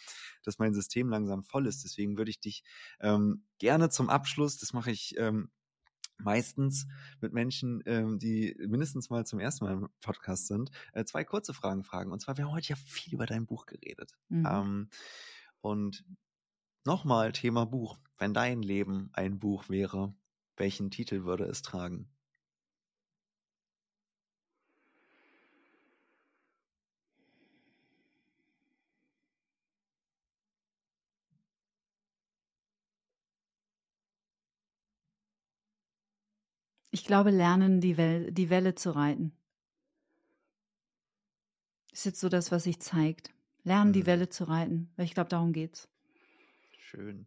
dass 0.43 0.59
mein 0.59 0.75
System 0.75 1.09
langsam 1.09 1.43
voll 1.43 1.67
ist. 1.67 1.85
Deswegen 1.85 2.19
würde 2.19 2.31
ich 2.31 2.41
dich 2.41 2.63
ähm, 3.01 3.45
gerne 3.59 3.89
zum 3.89 4.11
Abschluss, 4.11 4.59
das 4.59 4.73
mache 4.73 4.91
ich 4.91 5.15
ähm, 5.19 5.51
meistens 6.25 6.87
mit 7.21 7.33
Menschen, 7.33 7.83
ähm, 7.87 8.19
die 8.19 8.57
mindestens 8.67 9.11
mal 9.11 9.27
zum 9.27 9.41
ersten 9.41 9.65
Mal 9.65 9.73
im 9.73 9.89
Podcast 10.01 10.47
sind, 10.47 10.71
äh, 10.93 11.05
zwei 11.05 11.25
kurze 11.25 11.55
Fragen 11.55 11.85
fragen. 11.85 12.13
Und 12.13 12.21
zwar, 12.21 12.37
wir 12.37 12.45
haben 12.45 12.53
heute 12.53 12.69
ja 12.69 12.77
viel 12.77 13.15
über 13.15 13.27
dein 13.27 13.47
Buch 13.47 13.67
geredet. 13.67 14.13
Mhm. 14.29 14.47
Ähm, 14.47 14.89
und 15.61 16.05
nochmal 16.85 17.33
Thema 17.33 17.67
Buch. 17.67 17.99
Wenn 18.19 18.35
dein 18.35 18.63
Leben 18.63 19.11
ein 19.13 19.39
Buch 19.39 19.69
wäre, 19.69 20.15
welchen 20.57 20.91
Titel 20.91 21.25
würde 21.25 21.45
es 21.45 21.63
tragen? 21.63 22.09
Ich 36.91 37.05
glaube, 37.05 37.31
lernen, 37.31 37.81
die, 37.81 37.97
Welle, 37.97 38.33
die 38.33 38.51
Welle 38.51 38.75
zu 38.75 38.91
reiten. 38.91 39.33
Ist 41.93 42.05
jetzt 42.05 42.21
so 42.21 42.29
das, 42.29 42.51
was 42.51 42.65
sich 42.65 42.81
zeigt. 42.81 43.33
Lernen, 43.63 43.89
hm. 43.89 43.93
die 43.93 44.07
Welle 44.07 44.29
zu 44.29 44.45
reiten. 44.45 44.93
Weil 44.97 45.05
ich 45.05 45.15
glaube, 45.15 45.29
darum 45.29 45.53
geht's. 45.53 45.89
Schön. 46.79 47.27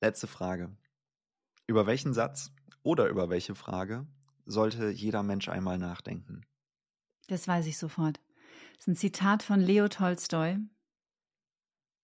Letzte 0.00 0.26
Frage. 0.26 0.76
Über 1.66 1.86
welchen 1.86 2.14
Satz 2.14 2.52
oder 2.82 3.08
über 3.08 3.28
welche 3.30 3.54
Frage 3.54 4.06
sollte 4.46 4.90
jeder 4.90 5.22
Mensch 5.22 5.48
einmal 5.48 5.78
nachdenken? 5.78 6.46
Das 7.28 7.46
weiß 7.46 7.66
ich 7.66 7.78
sofort. 7.78 8.20
Das 8.76 8.80
ist 8.80 8.88
ein 8.88 8.96
Zitat 8.96 9.42
von 9.42 9.60
Leo 9.60 9.88
Tolstoi. 9.88 10.58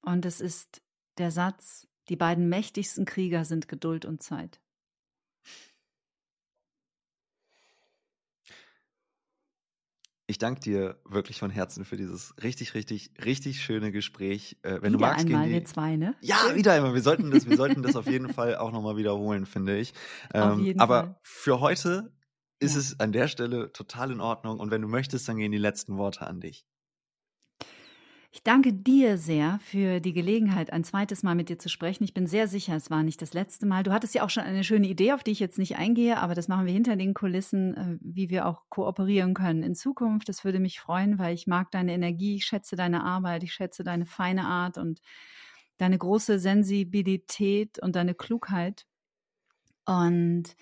Und 0.03 0.27
es 0.27 0.41
ist 0.41 0.83
der 1.19 1.31
Satz, 1.31 1.89
die 2.09 2.17
beiden 2.17 2.49
mächtigsten 2.49 3.07
Krieger 3.07 3.45
sind 3.45 3.69
Geduld 3.69 4.05
und 4.05 4.23
Zeit. 4.23 4.61
Ich 10.27 10.39
danke 10.39 10.61
dir 10.61 10.99
wirklich 11.05 11.39
von 11.39 11.51
Herzen 11.51 11.85
für 11.85 11.97
dieses 11.97 12.35
richtig, 12.43 12.75
richtig, 12.75 13.11
richtig 13.23 13.63
schöne 13.63 13.93
Gespräch. 13.93 14.57
Äh, 14.63 14.81
wenn 14.81 14.81
wieder 14.81 14.91
du 14.91 14.99
magst, 14.99 15.27
einmal, 15.27 15.51
wir 15.51 15.65
zwei, 15.67 15.97
ne? 15.97 16.15
Ja, 16.23 16.55
wieder 16.55 16.73
einmal. 16.73 16.95
Wir 16.95 17.03
sollten 17.03 17.31
das, 17.31 17.49
wir 17.49 17.59
sollten 17.59 17.83
das 17.83 17.95
auf 17.95 18.07
jeden 18.07 18.29
Fall 18.33 18.57
auch 18.57 18.73
nochmal 18.73 18.97
wiederholen, 18.97 19.45
finde 19.45 19.77
ich. 19.77 19.93
Ähm, 20.33 20.75
aber 20.79 21.01
Fall. 21.01 21.17
für 21.23 21.61
heute 21.61 22.13
ist 22.59 22.75
ja. 22.75 22.81
es 22.81 23.01
an 23.01 23.13
der 23.13 23.29
Stelle 23.29 23.71
total 23.73 24.11
in 24.13 24.21
Ordnung. 24.21 24.61
Und 24.61 24.71
wenn 24.71 24.81
du 24.81 24.89
möchtest, 24.89 25.29
dann 25.29 25.37
gehen 25.37 25.53
die 25.53 25.59
letzten 25.59 25.99
Worte 25.99 26.27
an 26.27 26.41
dich. 26.41 26.65
Ich 28.35 28.43
danke 28.43 28.73
dir 28.73 29.17
sehr 29.17 29.61
für 29.63 30.01
die 30.01 30.13
Gelegenheit, 30.13 30.73
ein 30.73 30.83
zweites 30.83 31.23
Mal 31.23 31.37
mit 31.37 31.51
dir 31.51 31.59
zu 31.61 31.69
sprechen. 31.69 32.03
Ich 32.03 32.15
bin 32.15 32.27
sehr 32.27 32.49
sicher, 32.49 32.75
es 32.75 32.91
war 32.91 33.05
nicht 33.05 33.23
das 33.23 33.33
letzte 33.33 33.65
Mal. 33.65 33.85
Du 33.85 33.93
hattest 33.93 34.13
ja 34.13 34.25
auch 34.25 34.29
schon 34.29 34.43
eine 34.43 34.65
schöne 34.65 34.89
Idee, 34.89 35.13
auf 35.13 35.23
die 35.23 35.31
ich 35.31 35.39
jetzt 35.39 35.57
nicht 35.57 35.77
eingehe, 35.77 36.19
aber 36.19 36.35
das 36.35 36.49
machen 36.49 36.67
wir 36.67 36.73
hinter 36.73 36.97
den 36.97 37.15
Kulissen, 37.15 37.77
äh, 37.77 37.97
wie 38.01 38.31
wir 38.31 38.47
auch 38.47 38.63
kooperieren 38.71 39.35
können 39.35 39.63
in 39.63 39.77
Zukunft. 39.77 40.29
Das 40.29 40.45
würde 40.45 40.59
mich 40.59 40.81
freuen, 40.81 41.17
weil 41.21 41.33
ich 41.33 41.47
mag 41.47 41.71
deine 41.71 41.93
Energie, 41.95 42.35
ich 42.35 42.45
schätze 42.45 42.75
deine 42.75 43.05
Arbeit, 43.05 43.45
ich 43.45 43.55
schätze 43.55 43.85
deine 43.85 44.05
feine 44.05 44.47
Art 44.47 44.79
und 44.79 45.01
deine 45.79 45.97
große 45.97 46.41
Sensibilität 46.41 47.79
und 47.79 47.95
deine 47.95 48.17
Klugheit. 48.17 48.85
Und 49.87 50.57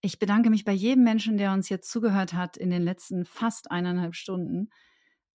ich 0.00 0.18
bedanke 0.18 0.48
mich 0.48 0.64
bei 0.64 0.72
jedem 0.72 1.04
Menschen, 1.04 1.36
der 1.36 1.52
uns 1.52 1.68
jetzt 1.68 1.90
zugehört 1.90 2.32
hat 2.32 2.56
in 2.56 2.70
den 2.70 2.84
letzten 2.84 3.26
fast 3.26 3.70
eineinhalb 3.70 4.14
Stunden. 4.14 4.70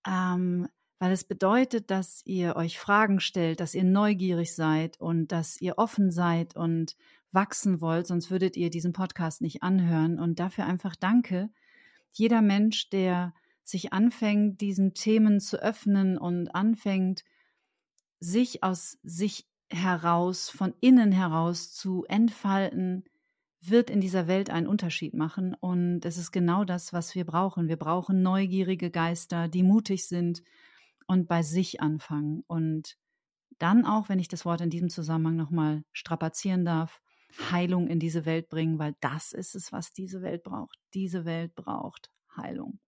Ähm, 0.06 0.68
weil 1.02 1.10
es 1.10 1.24
bedeutet, 1.24 1.90
dass 1.90 2.22
ihr 2.26 2.54
euch 2.54 2.78
Fragen 2.78 3.18
stellt, 3.18 3.58
dass 3.58 3.74
ihr 3.74 3.82
neugierig 3.82 4.54
seid 4.54 5.00
und 5.00 5.32
dass 5.32 5.60
ihr 5.60 5.76
offen 5.76 6.12
seid 6.12 6.54
und 6.54 6.96
wachsen 7.32 7.80
wollt, 7.80 8.06
sonst 8.06 8.30
würdet 8.30 8.56
ihr 8.56 8.70
diesen 8.70 8.92
Podcast 8.92 9.40
nicht 9.42 9.64
anhören. 9.64 10.20
Und 10.20 10.38
dafür 10.38 10.64
einfach 10.64 10.94
danke. 10.94 11.50
Jeder 12.12 12.40
Mensch, 12.40 12.88
der 12.90 13.34
sich 13.64 13.92
anfängt, 13.92 14.60
diesen 14.60 14.94
Themen 14.94 15.40
zu 15.40 15.60
öffnen 15.60 16.18
und 16.18 16.54
anfängt, 16.54 17.24
sich 18.20 18.62
aus 18.62 19.00
sich 19.02 19.48
heraus, 19.70 20.50
von 20.50 20.72
innen 20.78 21.10
heraus 21.10 21.72
zu 21.72 22.04
entfalten, 22.04 23.02
wird 23.60 23.90
in 23.90 24.00
dieser 24.00 24.28
Welt 24.28 24.50
einen 24.50 24.68
Unterschied 24.68 25.14
machen. 25.14 25.54
Und 25.54 26.04
es 26.04 26.16
ist 26.16 26.30
genau 26.30 26.62
das, 26.62 26.92
was 26.92 27.16
wir 27.16 27.24
brauchen. 27.26 27.66
Wir 27.66 27.76
brauchen 27.76 28.22
neugierige 28.22 28.92
Geister, 28.92 29.48
die 29.48 29.64
mutig 29.64 30.06
sind 30.06 30.44
und 31.06 31.28
bei 31.28 31.42
sich 31.42 31.80
anfangen. 31.80 32.42
Und 32.46 32.96
dann 33.58 33.84
auch, 33.84 34.08
wenn 34.08 34.18
ich 34.18 34.28
das 34.28 34.44
Wort 34.44 34.60
in 34.60 34.70
diesem 34.70 34.88
Zusammenhang 34.88 35.36
nochmal 35.36 35.84
strapazieren 35.92 36.64
darf, 36.64 37.00
Heilung 37.50 37.88
in 37.88 37.98
diese 37.98 38.24
Welt 38.26 38.48
bringen, 38.48 38.78
weil 38.78 38.94
das 39.00 39.32
ist 39.32 39.54
es, 39.54 39.72
was 39.72 39.92
diese 39.92 40.22
Welt 40.22 40.42
braucht. 40.42 40.78
Diese 40.94 41.24
Welt 41.24 41.54
braucht 41.54 42.10
Heilung. 42.36 42.78